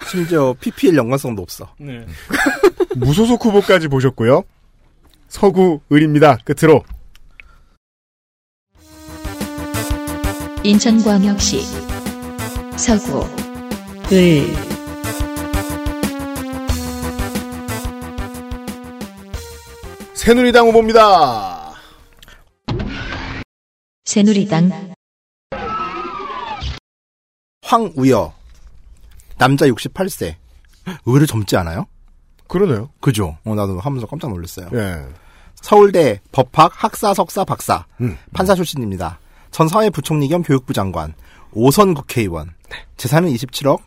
심지어 0.09 0.55
PPL 0.61 0.97
연관성도 0.97 1.43
없어. 1.43 1.75
네. 1.79 2.05
무소속 2.97 3.45
후보까지 3.45 3.89
보셨고요. 3.89 4.43
서구 5.29 5.81
을입니다. 5.93 6.39
끝으로 6.45 6.83
인천광역시 10.65 11.61
서구 12.77 13.25
을 14.13 14.45
새누리당 20.15 20.67
후보입니다. 20.69 21.75
새누리당 24.05 24.95
황우여. 27.71 28.33
남자 29.39 29.67
68세. 29.67 30.35
의외로 31.07 31.25
젊지 31.27 31.57
않아요? 31.57 31.87
그러네요. 32.49 32.91
그죠? 33.01 33.39
어, 33.45 33.55
나도 33.55 33.79
하면서 33.79 34.09
깜짝 34.09 34.31
놀랐어요. 34.31 34.69
예. 34.75 35.07
서울대 35.55 36.21
법학 36.33 36.73
학사 36.83 37.15
석사 37.15 37.45
박사 37.45 37.87
음. 38.01 38.17
판사 38.33 38.57
출신입니다. 38.57 39.21
전 39.53 39.69
사회부총리 39.69 40.27
겸 40.29 40.43
교육부 40.43 40.73
장관, 40.73 41.15
5선 41.55 41.95
국회의원, 41.95 42.55
재산은 42.97 43.31
27억, 43.31 43.81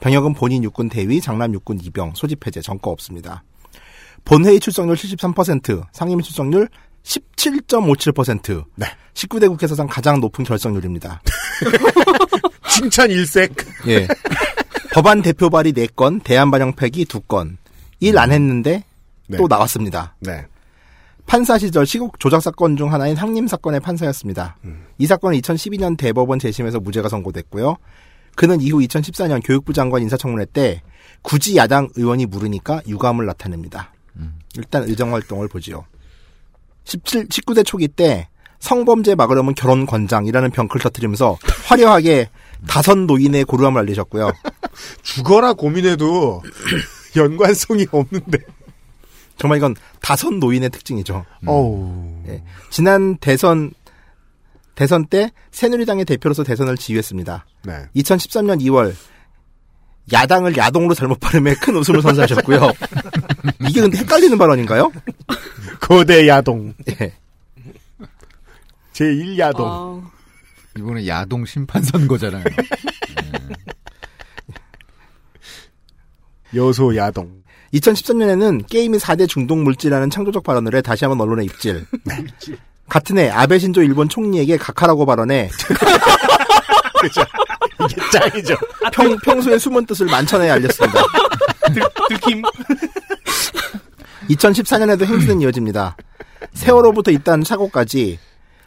병역은 0.00 0.34
본인 0.34 0.62
육군 0.62 0.90
대위, 0.90 1.20
장남 1.22 1.54
육군 1.54 1.80
이병, 1.82 2.12
소집 2.16 2.46
해제, 2.46 2.60
전과 2.60 2.90
없습니다. 2.90 3.42
본회의 4.26 4.60
출석률 4.60 4.96
73%, 4.96 5.86
상임위 5.92 6.22
출석률 6.22 6.68
17.57%, 7.04 8.64
네. 8.76 8.86
19대 9.14 9.48
국회사상 9.48 9.86
가장 9.86 10.20
높은 10.20 10.44
결석률입니다. 10.44 11.20
칭찬 12.68 13.10
일색. 13.10 13.52
예. 13.88 14.06
법안 14.92 15.22
대표 15.22 15.50
발의 15.50 15.72
4건, 15.72 16.22
대안 16.22 16.50
반영 16.50 16.74
폐기 16.74 17.04
2건. 17.04 17.56
일 18.00 18.16
안 18.18 18.32
했는데 18.32 18.84
네. 19.26 19.36
또 19.36 19.46
나왔습니다. 19.46 20.14
네. 20.20 20.46
판사 21.26 21.58
시절 21.58 21.86
시국 21.86 22.18
조작 22.18 22.40
사건 22.42 22.76
중 22.76 22.92
하나인 22.92 23.14
상림 23.14 23.46
사건의 23.46 23.80
판사였습니다. 23.80 24.56
이 24.98 25.06
사건은 25.06 25.38
2012년 25.40 25.96
대법원 25.96 26.38
재심에서 26.38 26.80
무죄가 26.80 27.08
선고됐고요. 27.08 27.76
그는 28.36 28.60
이후 28.60 28.78
2014년 28.78 29.40
교육부 29.44 29.72
장관 29.72 30.02
인사청문회 30.02 30.46
때 30.52 30.82
굳이 31.22 31.56
야당 31.56 31.88
의원이 31.94 32.26
물으니까 32.26 32.80
유감을 32.88 33.26
나타냅니다. 33.26 33.92
일단 34.56 34.82
의정 34.84 35.12
활동을 35.14 35.46
보지요. 35.46 35.84
17, 36.90 37.28
19대 37.28 37.64
초기 37.64 37.86
때 37.86 38.28
성범죄 38.58 39.14
막으려면 39.14 39.54
결혼 39.54 39.86
권장이라는 39.86 40.50
병크를 40.50 40.82
터뜨리면서 40.82 41.38
화려하게 41.66 42.28
다선 42.66 43.06
노인의 43.06 43.44
고루함을 43.44 43.80
알리셨고요. 43.80 44.32
죽어라 45.02 45.52
고민해도 45.52 46.42
연관성이 47.16 47.86
없는데. 47.90 48.38
정말 49.38 49.58
이건 49.58 49.76
다선 50.00 50.40
노인의 50.40 50.70
특징이죠. 50.70 51.24
어우. 51.46 52.24
예. 52.26 52.42
지난 52.70 53.16
대선 53.18 53.72
대선 54.74 55.06
때 55.06 55.30
새누리당의 55.52 56.04
대표로서 56.04 56.42
대선을 56.42 56.76
지휘했습니다. 56.76 57.46
네. 57.64 57.84
2013년 57.94 58.60
2월 58.62 58.94
야당을 60.12 60.56
야동으로 60.56 60.94
잘못 60.94 61.18
발음해 61.20 61.54
큰 61.54 61.76
웃음을 61.76 62.02
선사하셨고요. 62.02 62.72
이게 63.68 63.80
근데 63.80 63.98
헷갈리는 63.98 64.36
발언인가요? 64.36 64.90
거대 65.80 66.26
야동. 66.28 66.74
예. 66.88 67.12
제1 68.92 69.38
야동. 69.38 69.66
아, 69.68 70.10
이번에 70.78 71.06
야동 71.06 71.46
심판 71.46 71.82
선거잖아요. 71.82 72.44
여소 76.54 76.94
야동. 76.96 77.40
2013년에는 77.74 78.66
게임이 78.68 78.98
4대 78.98 79.28
중독 79.28 79.58
물질이라는 79.62 80.10
창조적 80.10 80.42
발언을 80.42 80.74
해 80.74 80.82
다시 80.82 81.04
한번 81.04 81.20
언론에 81.20 81.44
입질. 81.44 81.86
같은 82.88 83.18
해 83.18 83.30
아베 83.30 83.58
신조 83.60 83.82
일본 83.82 84.08
총리에게 84.08 84.56
각하라고 84.56 85.06
발언해 85.06 85.48
그죠. 87.00 87.22
이게 87.88 88.00
짱이죠. 88.12 88.54
평, 88.92 89.16
평소의 89.18 89.58
숨은 89.58 89.86
뜻을 89.86 90.06
만천하에 90.06 90.50
알렸습니다. 90.50 91.02
들킴. 92.08 92.42
2014년에도 94.30 95.04
행진은 95.04 95.40
이어집니다. 95.40 95.96
세월호부터 96.54 97.10
있다는 97.10 97.44
사고까지 97.44 98.18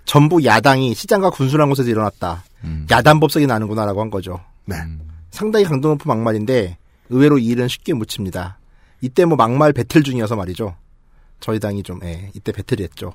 전부 0.06 0.44
야당이 0.44 0.94
시장과 0.96 1.30
군수란 1.30 1.70
곳에서 1.70 1.90
일어났다. 1.90 2.44
음. 2.64 2.88
야단 2.90 3.20
법석이 3.20 3.48
나는구나라고 3.48 4.02
한 4.02 4.10
거죠. 4.10 4.40
네. 4.66 4.76
상당히 5.32 5.66
강도 5.66 5.90
높은 5.90 6.08
막말인데 6.08 6.78
의외로 7.10 7.38
이 7.38 7.46
일은 7.48 7.68
쉽게 7.68 7.94
묻힙니다. 7.94 8.58
이때 9.02 9.26
뭐 9.26 9.36
막말 9.36 9.74
배틀 9.74 10.04
중이어서 10.04 10.36
말이죠. 10.36 10.76
저희 11.40 11.60
당이 11.60 11.84
좀 11.84 12.00
예, 12.04 12.30
이때 12.34 12.52
배틀이 12.52 12.84
했죠. 12.84 13.14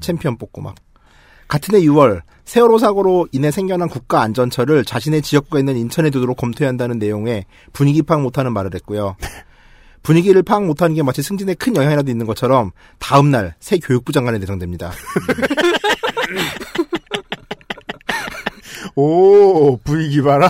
챔피언 0.00 0.38
뽑고 0.38 0.62
막. 0.62 0.76
같은 1.50 1.74
해 1.74 1.80
6월 1.82 2.22
세월호 2.44 2.78
사고로 2.78 3.26
인해 3.32 3.50
생겨난 3.50 3.88
국가 3.88 4.22
안전처를 4.22 4.84
자신의 4.84 5.22
지역구에 5.22 5.58
있는 5.60 5.76
인천에 5.76 6.10
두도록 6.10 6.36
검토해야 6.36 6.68
한다는 6.68 7.00
내용의 7.00 7.44
분위기 7.72 8.02
파악 8.02 8.22
못하는 8.22 8.52
말을 8.52 8.72
했고요. 8.76 9.16
분위기를 10.02 10.44
파악 10.44 10.64
못하는 10.64 10.94
게 10.94 11.02
마치 11.02 11.22
승진에 11.22 11.54
큰 11.54 11.74
영향이라도 11.74 12.08
있는 12.10 12.24
것처럼 12.24 12.70
다음 13.00 13.32
날 13.32 13.54
새 13.58 13.78
교육부 13.78 14.12
장관에 14.12 14.38
내정됩니다. 14.38 14.92
오, 18.94 19.76
분위기 19.78 20.22
봐라. 20.22 20.48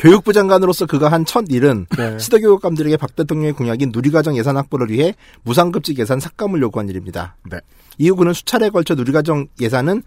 교육부 0.00 0.32
장관으로서 0.32 0.86
그가 0.86 1.10
한 1.10 1.24
첫 1.26 1.46
일은 1.50 1.86
네. 1.96 2.18
시도교육감들에게 2.18 2.96
박 2.98 3.16
대통령의 3.16 3.52
공약인 3.52 3.90
누리과정 3.92 4.36
예산 4.36 4.56
확보를 4.56 4.90
위해 4.90 5.14
무상급식 5.42 5.98
예산 5.98 6.20
삭감을 6.20 6.62
요구한 6.62 6.88
일입니다. 6.88 7.36
네. 7.50 7.58
이후 7.98 8.14
그는 8.14 8.32
수차례에 8.32 8.70
걸쳐 8.70 8.94
누리과정 8.94 9.48
예산은 9.60 10.02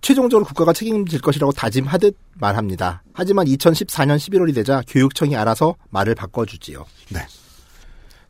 최종적으로 0.00 0.44
국가가 0.46 0.72
책임질 0.72 1.20
것이라고 1.20 1.52
다짐하듯 1.52 2.16
말합니다. 2.34 3.02
하지만 3.12 3.46
2014년 3.46 4.16
11월이 4.16 4.54
되자 4.54 4.82
교육청이 4.88 5.36
알아서 5.36 5.74
말을 5.90 6.14
바꿔주지요. 6.14 6.84
네. 7.10 7.20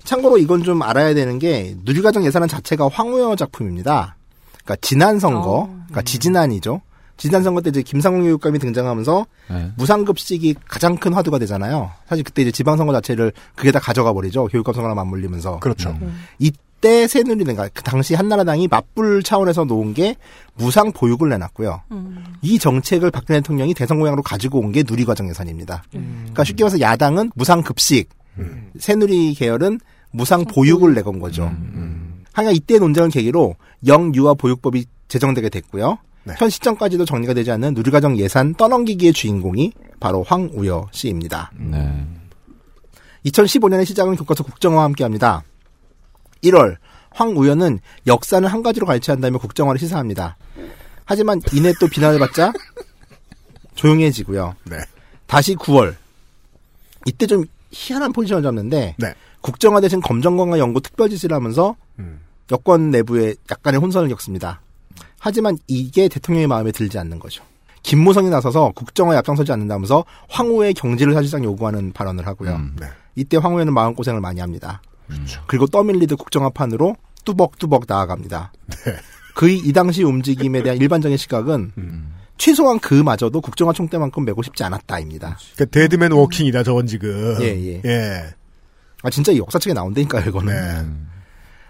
참고로 0.04 0.38
이건 0.38 0.62
좀 0.62 0.82
알아야 0.82 1.14
되는 1.14 1.38
게 1.38 1.76
누리과정 1.84 2.24
예산은 2.24 2.48
자체가 2.48 2.88
황우여 2.88 3.36
작품입니다. 3.36 4.16
그러니까 4.64 4.76
지난 4.80 5.18
선거, 5.18 5.50
어. 5.58 5.66
그러니까 5.86 6.02
지지난이죠. 6.02 6.80
지난 7.16 7.42
선거 7.42 7.60
때 7.60 7.70
이제 7.70 7.82
김상훈 7.82 8.22
교육감이 8.22 8.58
등장하면서 8.58 9.26
네. 9.50 9.72
무상급식이 9.76 10.54
가장 10.68 10.96
큰 10.96 11.12
화두가 11.14 11.38
되잖아요. 11.38 11.90
사실 12.08 12.24
그때 12.24 12.42
이제 12.42 12.50
지방선거 12.50 12.92
자체를 12.92 13.32
그게 13.54 13.70
다 13.72 13.78
가져가 13.80 14.12
버리죠. 14.12 14.46
교육감 14.48 14.74
선거랑 14.74 14.96
맞물리면서. 14.96 15.60
그렇죠. 15.60 15.98
이때 16.38 17.08
새누리당, 17.08 17.56
그 17.72 17.82
당시 17.82 18.14
한나라당이 18.14 18.68
맞불 18.68 19.22
차원에서 19.22 19.64
놓은 19.64 19.94
게 19.94 20.16
무상 20.54 20.92
보육을 20.92 21.30
내놨고요. 21.30 21.82
이 22.42 22.58
정책을 22.58 23.10
박근혜 23.10 23.40
대통령이 23.40 23.72
대선 23.74 23.98
공약으로 23.98 24.22
가지고 24.22 24.60
온 24.60 24.72
게 24.72 24.84
누리과정 24.86 25.28
예산입니다. 25.30 25.84
그러니까 25.90 26.44
쉽게 26.44 26.64
말해서 26.64 26.80
야당은 26.80 27.32
무상급식, 27.34 28.10
새누리 28.78 29.34
계열은 29.34 29.80
무상 30.10 30.44
보육을 30.44 30.94
내건 30.94 31.18
거죠. 31.18 31.50
하여간 32.34 32.54
이때 32.54 32.78
논쟁을 32.78 33.08
계기로 33.08 33.56
영유아 33.86 34.34
보육법이 34.34 34.84
제정되게 35.08 35.48
됐고요. 35.48 35.98
네. 36.26 36.34
현 36.36 36.50
시점까지도 36.50 37.04
정리가 37.04 37.34
되지 37.34 37.52
않는 37.52 37.74
누리과정 37.74 38.18
예산 38.18 38.52
떠넘기기의 38.54 39.12
주인공이 39.12 39.72
바로 40.00 40.24
황우여 40.24 40.88
씨입니다. 40.90 41.52
네. 41.56 42.04
2015년의 43.26 43.86
시작은 43.86 44.16
교과서 44.16 44.42
국정화와 44.42 44.84
함께합니다. 44.84 45.44
1월 46.42 46.76
황우여는 47.10 47.78
역사는 48.06 48.48
한 48.48 48.62
가지로 48.62 48.86
가르쳐한다며 48.86 49.38
국정화를 49.38 49.78
시사합니다. 49.78 50.36
하지만 51.04 51.40
이내 51.52 51.72
또 51.80 51.86
비난을 51.86 52.18
받자 52.18 52.52
조용해지고요. 53.76 54.56
네. 54.64 54.78
다시 55.26 55.54
9월 55.54 55.94
이때 57.06 57.26
좀 57.26 57.44
희한한 57.70 58.12
포지션을 58.12 58.42
잡는데 58.42 58.96
네. 58.98 59.14
국정화 59.42 59.80
대신 59.80 60.00
검정강화 60.00 60.58
연구 60.58 60.80
특별 60.80 61.08
지시를 61.08 61.36
하면서 61.36 61.76
음. 62.00 62.20
여권 62.50 62.90
내부에 62.90 63.36
약간의 63.50 63.80
혼선을 63.80 64.08
겪습니다. 64.08 64.60
하지만 65.26 65.58
이게 65.66 66.06
대통령의 66.06 66.46
마음에 66.46 66.70
들지 66.70 67.00
않는 67.00 67.18
거죠. 67.18 67.42
김무성이 67.82 68.30
나서서 68.30 68.70
국정화에 68.76 69.16
앞장서지 69.18 69.50
않는다면서 69.50 70.04
황우여 70.28 70.72
경질을 70.74 71.14
사실상 71.14 71.42
요구하는 71.42 71.92
발언을 71.92 72.28
하고요. 72.28 72.54
음. 72.54 72.76
네. 72.78 72.86
이때 73.16 73.36
황우여는 73.36 73.74
마음고생을 73.74 74.20
많이 74.20 74.38
합니다. 74.38 74.80
그리고 75.48 75.66
떠밀리듯 75.66 76.16
국정화판으로 76.16 76.94
뚜벅뚜벅 77.24 77.86
나아갑니다. 77.88 78.52
그의 79.34 79.58
이 79.58 79.72
당시 79.72 80.04
움직임에 80.04 80.62
대한 80.62 80.78
일반적인 80.78 81.16
시각은 81.16 81.72
최소한 82.38 82.78
그마저도 82.78 83.40
국정화 83.40 83.72
총대만큼 83.72 84.24
메고 84.24 84.44
싶지 84.44 84.62
않았다입니다. 84.62 85.38
그 85.56 85.68
dead 85.68 85.93
man 85.93 86.12
walking이다 86.12 86.62
저건 86.62 86.86
지금. 86.86 87.36
예, 87.40 87.46
예. 87.46 87.82
예. 87.84 88.22
아 89.02 89.10
진짜 89.10 89.32
이 89.32 89.38
역사책에 89.38 89.74
나온다니까요 89.74 90.28
이거는. 90.28 90.54
네. 90.54 91.15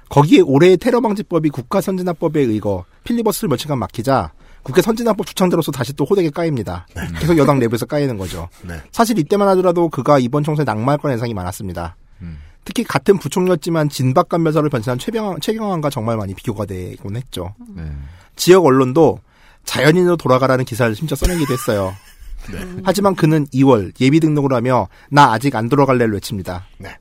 거기에 0.09 0.41
올해의 0.41 0.77
테러방지법이 0.77 1.51
국가선진화법에 1.51 2.41
의거 2.41 2.85
필리버스를 3.05 3.49
며칠간 3.49 3.79
막히자 3.79 4.33
국회 4.63 4.83
선진화법 4.83 5.27
주창자로서 5.27 5.71
다시 5.71 5.93
또 5.93 6.05
호되게 6.05 6.31
까입니다. 6.31 6.89
계속 7.21 7.39
여당 7.39 7.61
내부에서 7.61 7.87
까이는 7.87 8.19
거죠. 8.19 8.49
네. 8.63 8.81
사실 8.91 9.17
이때만 9.17 9.47
하더라도 9.49 9.89
그가 9.89 10.19
이번 10.19 10.43
총선에 10.43 10.65
낙마할 10.65 10.99
거라는 10.99 11.19
예상이 11.19 11.35
많았습니다. 11.35 11.97
음. 12.23 12.39
특히 12.65 12.83
같은 12.83 13.17
부총리였지만 13.19 13.89
진박간 13.89 14.43
멸사로 14.43 14.69
변신한 14.69 14.99
최병, 14.99 15.39
최경환과 15.39 15.91
정말 15.91 16.17
많이 16.17 16.35
비교가 16.35 16.65
되곤 16.67 17.15
했죠. 17.15 17.55
네. 17.77 17.85
지역 18.35 18.67
언론도 18.67 19.21
자연인으로 19.65 20.17
돌아가라는 20.17 20.65
기사를 20.65 20.93
심지어 20.97 21.17
써내기도 21.17 21.53
했어요. 21.53 21.95
하지만 22.83 23.15
그는 23.15 23.47
2월 23.55 23.93
예비 24.01 24.19
등록을 24.19 24.53
하며 24.53 24.89
나 25.11 25.33
아직 25.33 25.55
안 25.55 25.69
돌아갈래를 25.69 26.15
외칩니다. 26.15 26.67
네. 26.79 26.97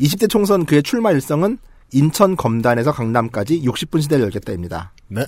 20대 0.00 0.30
총선 0.30 0.64
그의 0.64 0.82
출마 0.82 1.12
일성은 1.12 1.58
인천 1.94 2.36
검단에서 2.36 2.92
강남까지 2.92 3.62
60분 3.62 4.02
시대를 4.02 4.24
열겠다입니다. 4.24 4.92
네. 5.08 5.24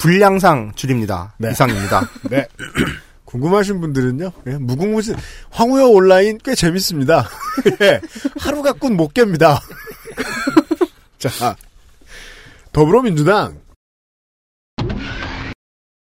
분량상 0.00 0.72
줄입니다. 0.74 1.34
네. 1.38 1.50
이상입니다. 1.50 2.08
네. 2.30 2.48
궁금하신 3.26 3.80
분들은요, 3.80 4.30
예, 4.46 4.58
무궁무진, 4.58 5.16
황우여 5.50 5.86
온라인 5.86 6.38
꽤 6.44 6.54
재밌습니다. 6.54 7.26
예, 7.80 7.98
하루 8.38 8.62
갖고는 8.62 8.94
못 8.94 9.14
깹니다. 9.14 9.58
자, 11.18 11.56
더불어민주당, 12.72 13.58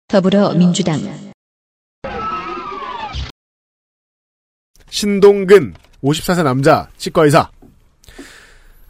더불어민주당 0.09 1.31
신동근, 4.89 5.75
54세 6.03 6.43
남자, 6.43 6.89
치과의사. 6.97 7.51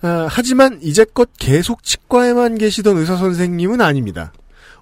아, 0.03 0.27
하지만 0.31 0.79
이제껏 0.83 1.29
계속 1.39 1.83
치과에만 1.83 2.59
계시던 2.59 2.97
의사 2.97 3.17
선생님은 3.17 3.81
아닙니다. 3.81 4.33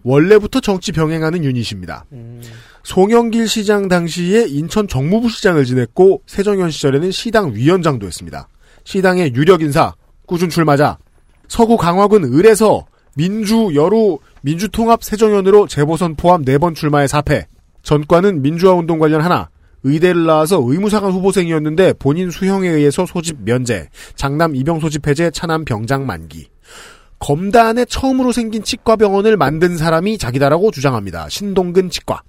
원래부터 0.03 0.61
정치 0.61 0.93
병행하는 0.93 1.45
유닛입니다. 1.45 2.05
송영길 2.85 3.49
시장 3.49 3.89
당시에 3.89 4.47
인천 4.49 4.87
정무부 4.87 5.29
시장을 5.29 5.65
지냈고 5.65 6.23
세정현 6.27 6.71
시절에는 6.71 7.11
시당 7.11 7.53
위원장도 7.53 8.07
했습니다. 8.07 8.49
시당의 8.85 9.35
유력 9.35 9.61
인사, 9.61 9.93
꾸준 10.27 10.49
출마자, 10.49 10.99
서구 11.49 11.77
강화군 11.77 12.33
을에서 12.33 12.87
민주 13.15 13.73
여로 13.75 14.21
민주통합 14.43 15.03
세정현으로 15.03 15.67
재보선 15.67 16.15
포함 16.15 16.45
4번 16.45 16.75
출마의 16.75 17.09
사패. 17.09 17.47
전과는 17.83 18.43
민주화 18.43 18.75
운동 18.75 18.99
관련 18.99 19.21
하나. 19.21 19.49
의대를 19.89 20.25
나와서 20.27 20.61
의무사관 20.65 21.13
후보생이었는데 21.13 21.95
본인 21.95 22.31
수형에 22.31 22.69
의해서 22.69 23.07
소집 23.07 23.39
면제. 23.43 23.89
장남 24.15 24.55
입영 24.55 24.81
소집 24.81 25.07
해제 25.07 25.31
차남 25.31 25.65
병장 25.65 26.07
만기. 26.07 26.49
검단에 27.19 27.85
처음으로 27.85 28.33
생긴 28.33 28.63
치과병원을 28.63 29.37
만든 29.37 29.77
사람이 29.77 30.19
자기다라고 30.19 30.71
주장합니다. 30.71 31.29
신동근 31.29 31.91
치과. 31.91 32.23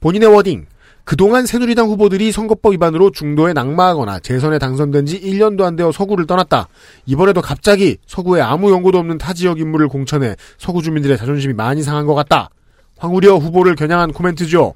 본인의 0.00 0.28
워딩. 0.32 0.66
그동안 1.04 1.46
새누리당 1.46 1.88
후보들이 1.88 2.30
선거법 2.30 2.72
위반으로 2.74 3.10
중도에 3.10 3.52
낙마하거나 3.52 4.20
재선에 4.20 4.58
당선된 4.58 5.06
지 5.06 5.20
1년도 5.20 5.62
안 5.62 5.74
되어 5.74 5.90
서구를 5.90 6.26
떠났다. 6.26 6.68
이번에도 7.06 7.40
갑자기 7.40 7.96
서구에 8.06 8.40
아무 8.40 8.70
연고도 8.70 8.98
없는 8.98 9.18
타 9.18 9.32
지역 9.32 9.58
인물을 9.58 9.88
공천해 9.88 10.36
서구 10.58 10.82
주민들의 10.82 11.18
자존심이 11.18 11.54
많이 11.54 11.82
상한 11.82 12.06
것 12.06 12.14
같다. 12.14 12.50
황우려 12.98 13.36
후보를 13.38 13.74
겨냥한 13.74 14.12
코멘트죠. 14.12 14.74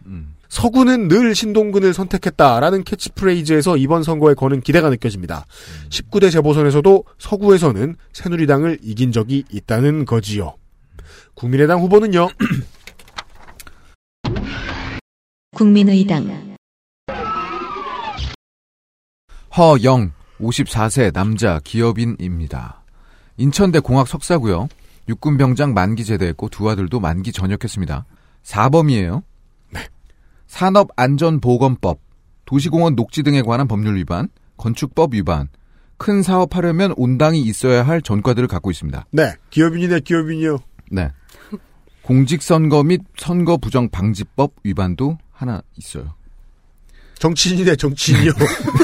서구는 0.55 1.09
늘 1.09 1.35
신동근을 1.35 1.93
선택했다라는 1.93 2.85
캐치프레이즈에서 2.85 3.77
이번 3.77 4.05
선거에 4.05 4.35
거는 4.35 4.61
기대가 4.61 4.89
느껴집니다. 4.89 5.47
19대 5.89 6.31
재보선에서도 6.31 7.05
서구에서는 7.19 7.97
새누리당을 8.13 8.79
이긴 8.81 9.11
적이 9.11 9.43
있다는 9.51 10.05
거지요. 10.05 10.55
국민의당 11.35 11.81
후보는요. 11.81 12.29
국민의당 15.57 16.55
허영 19.57 20.13
54세 20.41 21.13
남자 21.13 21.59
기업인입니다. 21.65 22.85
인천대 23.39 23.81
공학 23.81 24.07
석사고요. 24.07 24.69
육군병장 25.09 25.75
만기 25.75 26.05
제대했고 26.05 26.49
두 26.49 26.71
아들도 26.71 27.01
만기 27.01 27.33
전역했습니다. 27.33 28.07
사범이에요. 28.45 29.25
산업안전보건법, 30.55 32.01
도시공원 32.45 32.95
녹지 32.95 33.25
등에 33.25 33.43
관한 33.43 33.67
법률 33.67 33.97
위반, 33.97 34.29
건축법 34.57 35.15
위반, 35.15 35.49
큰 35.97 36.23
사업하려면 36.23 36.95
온당이 36.97 37.41
있어야 37.41 37.85
할 37.85 38.01
전과들을 38.01 38.47
갖고 38.47 38.71
있습니다. 38.71 39.07
네, 39.11 39.35
기업인이네 39.51 40.01
기업인이요. 40.01 40.59
네. 40.93 41.11
공직선거 42.03 42.85
및 42.85 43.01
선거 43.17 43.57
부정 43.57 43.89
방지법 43.89 44.53
위반도 44.63 45.19
하나 45.33 45.61
있어요. 45.77 46.15
정치인이네 47.19 47.75
정치인이요. 47.75 48.33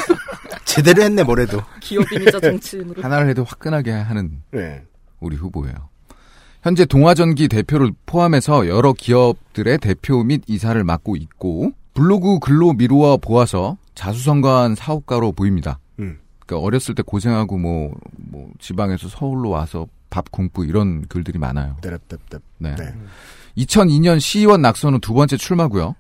제대로 0.65 1.02
했네 1.02 1.23
뭐래도. 1.23 1.62
기업인이자 1.81 2.40
정치인으로. 2.40 3.02
하나를 3.02 3.28
해도 3.28 3.44
화끈하게 3.44 3.92
하는 3.92 4.42
네. 4.50 4.82
우리 5.20 5.36
후보예요. 5.36 5.90
현재 6.63 6.85
동아전기 6.85 7.49
대표를 7.49 7.93
포함해서 8.07 8.69
여러 8.69 8.93
기업들의 8.93 9.79
대표 9.79 10.23
및 10.23 10.43
이사를 10.47 10.83
맡고 10.83 11.17
있고 11.17 11.73
블로그 11.95 12.39
글로 12.39 12.73
미루어 12.73 13.17
보아서 13.17 13.77
자수성가한 13.95 14.75
사업가로 14.75 15.33
보입니다. 15.33 15.79
음. 15.99 16.19
그러니까 16.39 16.67
어렸을 16.67 16.95
때 16.95 17.03
고생하고 17.03 17.59
뭐, 17.59 17.95
뭐 18.17 18.51
지방에서 18.59 19.09
서울로 19.09 19.51
와서 19.51 19.87
밥 20.11 20.31
굶고 20.31 20.65
이런 20.65 21.07
글들이 21.07 21.39
많아요. 21.39 21.77
네. 22.59 22.75
네. 22.77 22.93
2002년 23.57 24.21
시의원 24.21 24.61
낙선 24.63 24.95
후두 24.95 25.15
번째 25.15 25.37
출마고요. 25.37 25.95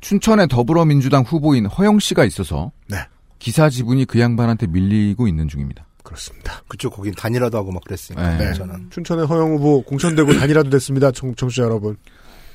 춘천의 0.00 0.48
더불어민주당 0.48 1.22
후보인 1.22 1.66
허영 1.66 1.98
씨가 1.98 2.24
있어서 2.24 2.72
네. 2.88 2.96
기사 3.38 3.68
지분이 3.68 4.06
그 4.06 4.18
양반한테 4.18 4.66
밀리고 4.66 5.28
있는 5.28 5.46
중입니다. 5.48 5.86
그렇습니다. 6.10 6.60
그쪽 6.66 6.96
거긴 6.96 7.14
단일화도 7.14 7.56
하고 7.56 7.70
막 7.70 7.84
그랬으니까. 7.84 8.36
네. 8.36 8.52
저는. 8.52 8.90
춘천의 8.90 9.26
허영 9.26 9.52
후보 9.52 9.82
공천되고 9.82 10.34
단일화도 10.34 10.68
됐습니다. 10.70 11.12
청, 11.12 11.32
청취자 11.36 11.62
여러분. 11.62 11.96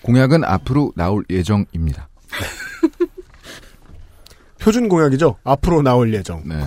공약은 0.02 0.44
앞으로 0.44 0.92
나올 0.96 1.24
예정입니다. 1.30 2.10
표준 4.60 4.90
공약이죠. 4.90 5.38
앞으로 5.46 5.84
나올 5.84 6.14
예정. 6.14 6.44
네. 6.46 6.56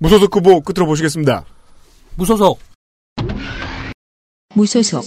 무소속 0.00 0.34
후보 0.34 0.62
끝으로 0.62 0.86
보시겠습니다. 0.86 1.44
무소속 2.16 2.58
무소속 4.54 5.04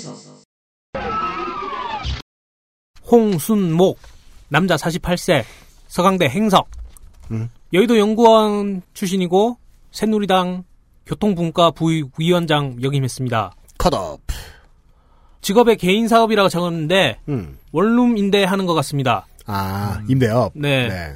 홍순목 3.10 3.98
남자 4.50 4.76
48세 4.76 5.44
서강대 5.88 6.30
행석 6.30 6.70
음. 7.32 7.50
여의도 7.74 7.98
연구원 7.98 8.84
출신이고 8.94 9.58
새누리당 9.96 10.66
교통분과 11.06 11.72
부위원장 11.72 12.76
역임했습니다. 12.84 13.54
컷업. 13.78 14.20
직업의 15.40 15.78
개인 15.78 16.10
사업이라고 16.10 16.50
적었는데 16.50 17.20
음. 17.30 17.58
원룸 17.72 18.18
임대하는 18.18 18.66
것 18.66 18.74
같습니다. 18.74 19.26
아, 19.46 20.02
임대업. 20.10 20.52
네. 20.54 20.90
네. 20.90 21.14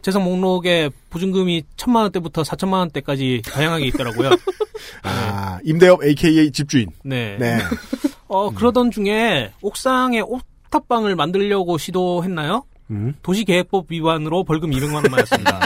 재산 0.00 0.22
목록에 0.22 0.90
보증금이 1.10 1.64
천만 1.76 2.04
원대부터 2.04 2.44
사천만 2.44 2.80
원대까지 2.80 3.42
다양하게 3.46 3.86
있더라고요. 3.86 4.30
아, 5.02 5.58
임대업 5.64 6.04
AKA 6.04 6.52
집주인. 6.52 6.86
네. 7.02 7.36
네. 7.36 7.58
어 8.28 8.50
그러던 8.50 8.92
중에 8.92 9.50
옥상에 9.60 10.20
옥탑방을 10.20 11.16
만들려고 11.16 11.78
시도했나요? 11.78 12.62
음. 12.92 13.14
도시계획법 13.22 13.86
위반으로 13.90 14.44
벌금 14.44 14.70
200만 14.70 14.94
원 14.94 15.02
맞았습니다. 15.10 15.60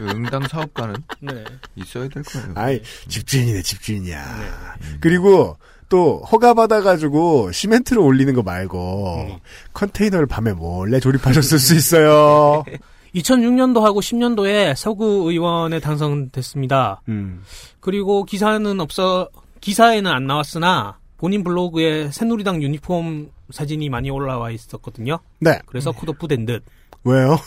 그 0.00 0.08
응당 0.10 0.48
사업가는 0.48 0.96
네. 1.20 1.44
있어야 1.76 2.08
될 2.08 2.22
거예요. 2.22 2.52
아이, 2.54 2.80
집주인이네, 3.08 3.60
집주인이야. 3.60 4.76
그리고 5.00 5.58
또 5.90 6.20
허가 6.20 6.54
받아가지고 6.54 7.52
시멘트를 7.52 8.00
올리는 8.00 8.32
거 8.32 8.42
말고 8.42 9.40
컨테이너를 9.74 10.26
밤에 10.26 10.52
몰래 10.54 11.00
조립하셨을 11.00 11.58
수 11.58 11.74
있어요. 11.74 12.64
2006년도하고 13.14 13.98
10년도에 13.98 14.74
서구 14.76 15.30
의원에 15.30 15.80
당선됐습니다. 15.80 17.02
음. 17.08 17.42
그리고 17.80 18.24
기사는 18.24 18.80
없어 18.80 19.28
기사에는 19.60 20.10
안 20.10 20.26
나왔으나 20.26 20.98
본인 21.18 21.42
블로그에 21.42 22.10
새누리당 22.12 22.62
유니폼 22.62 23.30
사진이 23.50 23.88
많이 23.88 24.10
올라와 24.10 24.52
있었거든요. 24.52 25.18
네. 25.40 25.58
그래서 25.66 25.90
컷오프 25.92 26.28
된 26.28 26.46
듯. 26.46 26.62
왜요? 27.04 27.38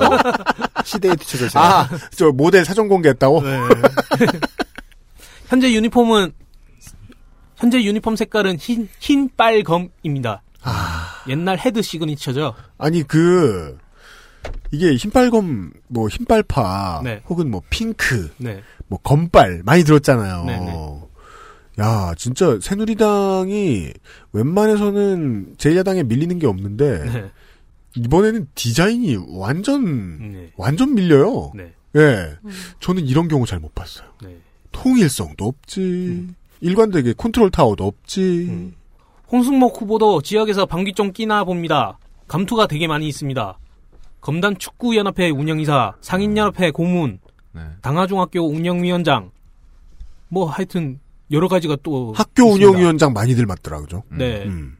시대에 0.84 1.14
뒤쳐져서. 1.16 1.58
아, 1.60 1.88
저 2.10 2.30
모델 2.32 2.64
사전 2.64 2.88
공개했다고? 2.88 3.42
네. 3.42 3.58
현재 5.48 5.72
유니폼은 5.72 6.32
현재 7.56 7.82
유니폼 7.82 8.16
색깔은 8.16 8.56
흰, 8.56 8.88
흰 8.98 9.30
빨검입니다. 9.36 10.42
옛날 11.28 11.58
헤드 11.58 11.82
시그니처죠. 11.82 12.54
아니 12.78 13.02
그 13.02 13.78
이게 14.72 14.94
흰빨검 14.96 15.72
뭐 15.88 16.08
흰빨파 16.08 17.02
네. 17.04 17.22
혹은 17.28 17.50
뭐 17.50 17.62
핑크 17.70 18.32
네. 18.38 18.62
뭐 18.88 18.98
검빨 19.02 19.62
많이 19.64 19.84
들었잖아요. 19.84 20.44
네네. 20.44 21.00
야 21.80 22.12
진짜 22.16 22.58
새누리당이 22.60 23.92
웬만해서는 24.32 25.54
제1야당에 25.56 26.06
밀리는 26.06 26.38
게 26.38 26.46
없는데 26.46 27.04
네. 27.04 27.30
이번에는 27.96 28.48
디자인이 28.54 29.16
완전 29.28 30.32
네. 30.32 30.52
완전 30.56 30.94
밀려요. 30.94 31.52
네. 31.54 31.72
예, 31.96 32.36
저는 32.80 33.06
이런 33.06 33.28
경우 33.28 33.44
잘 33.46 33.60
못 33.60 33.74
봤어요. 33.74 34.08
네. 34.22 34.38
통일성도 34.72 35.44
없지. 35.46 36.28
일관되게 36.60 37.12
컨트롤 37.14 37.50
타워도 37.50 37.84
없지. 37.86 38.72
홍승목 39.30 39.80
후보도 39.80 40.22
지역에서 40.22 40.66
방귀 40.66 40.92
좀 40.94 41.12
끼나 41.12 41.44
봅니다. 41.44 41.98
감투가 42.28 42.66
되게 42.66 42.86
많이 42.86 43.06
있습니다. 43.08 43.58
검단 44.20 44.56
축구 44.58 44.96
연합회 44.96 45.30
운영이사, 45.30 45.96
상인 46.00 46.36
연합회 46.36 46.70
고문, 46.70 47.18
네. 47.52 47.60
당하중학교 47.82 48.40
운영위원장, 48.48 49.30
뭐 50.28 50.46
하여튼 50.46 51.00
여러 51.30 51.48
가지가 51.48 51.76
또 51.82 52.12
학교 52.16 52.46
있습니다. 52.46 52.68
운영위원장 52.68 53.12
많이들 53.12 53.44
맡더라, 53.46 53.80
그죠? 53.80 54.02
네. 54.10 54.44
음. 54.44 54.76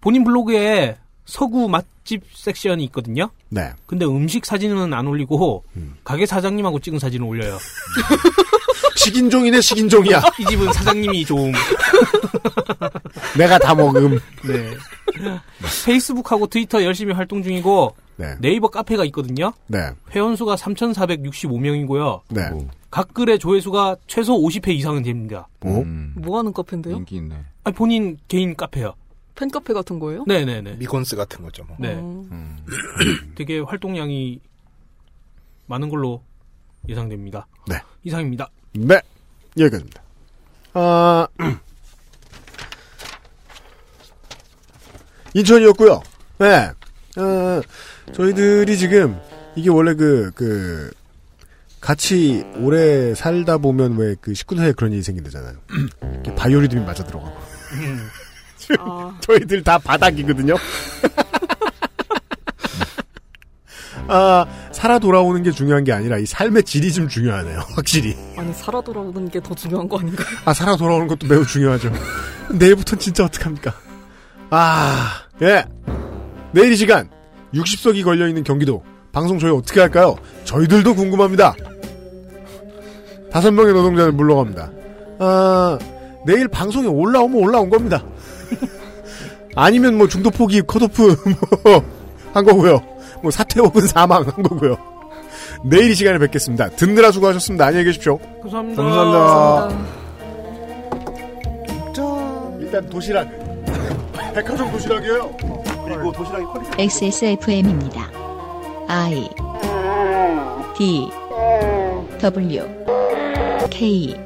본인 0.00 0.24
블로그에 0.24 0.96
서구 1.24 1.68
맛집 1.68 2.22
섹션이 2.34 2.84
있거든요. 2.84 3.30
네. 3.48 3.70
근데 3.86 4.04
음식 4.04 4.44
사진은 4.44 4.92
안 4.92 5.06
올리고 5.06 5.64
가게 6.04 6.26
사장님하고 6.26 6.80
찍은 6.80 6.98
사진을 6.98 7.26
올려요. 7.26 7.58
식인종이네, 8.96 9.60
식인종이야. 9.60 10.22
이 10.38 10.44
집은 10.44 10.72
사장님이 10.72 11.24
좀 11.24 11.52
내가 13.36 13.58
다 13.58 13.74
먹음. 13.74 14.18
네. 14.44 14.70
페이스북하고 15.84 16.46
트위터 16.46 16.82
열심히 16.84 17.12
활동 17.12 17.42
중이고 17.42 17.96
네. 18.16 18.34
네이버 18.40 18.68
카페가 18.68 19.04
있거든요. 19.06 19.52
네. 19.66 19.90
회원 20.12 20.36
수가 20.36 20.54
3,465명이고요. 20.56 22.20
네. 22.28 22.42
각 22.90 23.14
글의 23.14 23.38
조회수가 23.38 23.96
최소 24.06 24.38
50회 24.38 24.68
이상은 24.68 25.02
됩니다. 25.02 25.48
오? 25.64 25.80
음, 25.80 26.14
뭐 26.16 26.38
하는 26.38 26.52
카페인데요? 26.52 26.96
인기 26.96 27.16
있네. 27.16 27.36
아, 27.64 27.70
본인 27.70 28.18
개인 28.28 28.54
카페요. 28.54 28.94
팬카페 29.34 29.72
같은 29.72 29.98
거예요? 29.98 30.24
네네네. 30.26 30.74
미콘스 30.76 31.16
같은 31.16 31.42
거죠. 31.42 31.64
뭐. 31.64 31.76
네. 31.78 31.94
어. 31.94 32.26
음. 32.30 32.58
되게 33.34 33.58
활동량이 33.60 34.40
많은 35.66 35.88
걸로 35.88 36.22
예상됩니다. 36.88 37.46
네. 37.68 37.80
이상입니다. 38.04 38.50
네. 38.74 39.00
여기까지입니다. 39.58 40.02
아, 40.74 41.26
인천이었고요. 45.34 46.02
네. 46.38 46.70
어, 47.18 47.60
저희들이 48.12 48.76
지금 48.78 49.20
이게 49.54 49.70
원래 49.70 49.94
그, 49.94 50.30
그, 50.34 50.90
같이 51.80 52.44
오래 52.56 53.14
살다 53.14 53.58
보면 53.58 53.96
왜그 53.96 54.34
식구 54.34 54.56
사이에 54.56 54.72
그런 54.72 54.92
일이 54.92 55.02
생긴다잖아요. 55.02 55.58
이렇게 56.02 56.34
바이오리듬이 56.34 56.84
맞아 56.84 57.04
들어가고. 57.04 57.36
아, 58.80 59.14
저희들 59.20 59.62
다 59.62 59.78
바닥이거든요. 59.78 60.54
아, 64.08 64.44
살아 64.72 64.98
돌아오는 64.98 65.42
게 65.42 65.50
중요한 65.52 65.84
게 65.84 65.92
아니라 65.92 66.18
이 66.18 66.26
삶의 66.26 66.64
질이 66.64 66.92
좀 66.92 67.08
중요하네요. 67.08 67.60
확실히. 67.76 68.16
아니 68.36 68.52
살아 68.52 68.80
돌아오는 68.80 69.28
게 69.30 69.40
더 69.40 69.54
중요한 69.54 69.88
거 69.88 69.98
아닌가요? 69.98 70.26
아, 70.44 70.52
살아 70.52 70.76
돌아오는 70.76 71.06
것도 71.06 71.26
매우 71.28 71.44
중요하죠. 71.46 71.92
내일부터는 72.52 72.98
진짜 73.00 73.24
어떡합니까? 73.24 73.72
아, 74.50 75.22
예. 75.42 75.64
내일 76.52 76.72
이 76.72 76.76
시간 76.76 77.08
60석이 77.54 78.04
걸려있는 78.04 78.44
경기도 78.44 78.82
방송 79.12 79.38
저희 79.38 79.50
어떻게 79.52 79.80
할까요? 79.80 80.16
저희들도 80.44 80.94
궁금합니다. 80.94 81.54
다섯 83.30 83.50
명의 83.50 83.72
노동자는 83.72 84.16
물러갑니다. 84.16 84.70
아, 85.20 85.78
내일 86.26 86.48
방송에 86.48 86.86
올라오면 86.86 87.38
올라온 87.42 87.70
겁니다. 87.70 88.04
아니면 89.56 89.98
뭐 89.98 90.08
중도 90.08 90.30
포기 90.30 90.62
컷오프 90.62 91.16
뭐 91.64 92.02
한 92.32 92.44
거고요. 92.44 92.82
뭐 93.22 93.30
사퇴 93.30 93.60
혹은 93.60 93.86
사망 93.86 94.22
한 94.26 94.42
거고요. 94.42 94.76
내일 95.64 95.90
이 95.90 95.94
시간에 95.94 96.18
뵙겠습니다. 96.18 96.70
듣느라 96.70 97.12
수고하셨습니다. 97.12 97.66
안녕히 97.66 97.84
계십시오. 97.84 98.18
감사합니다. 98.42 98.82
감사합니다. 98.82 99.86
일단 102.60 102.88
도시락. 102.88 103.28
백화점 104.34 104.72
도시락이에요. 104.72 105.36
그리고 105.84 106.10
도시락이 106.12 106.44
퀄리티. 106.46 106.82
XSFM입니다. 106.82 108.10
I 108.88 109.28
D 110.76 111.08
W 112.18 112.62
K 113.70 114.16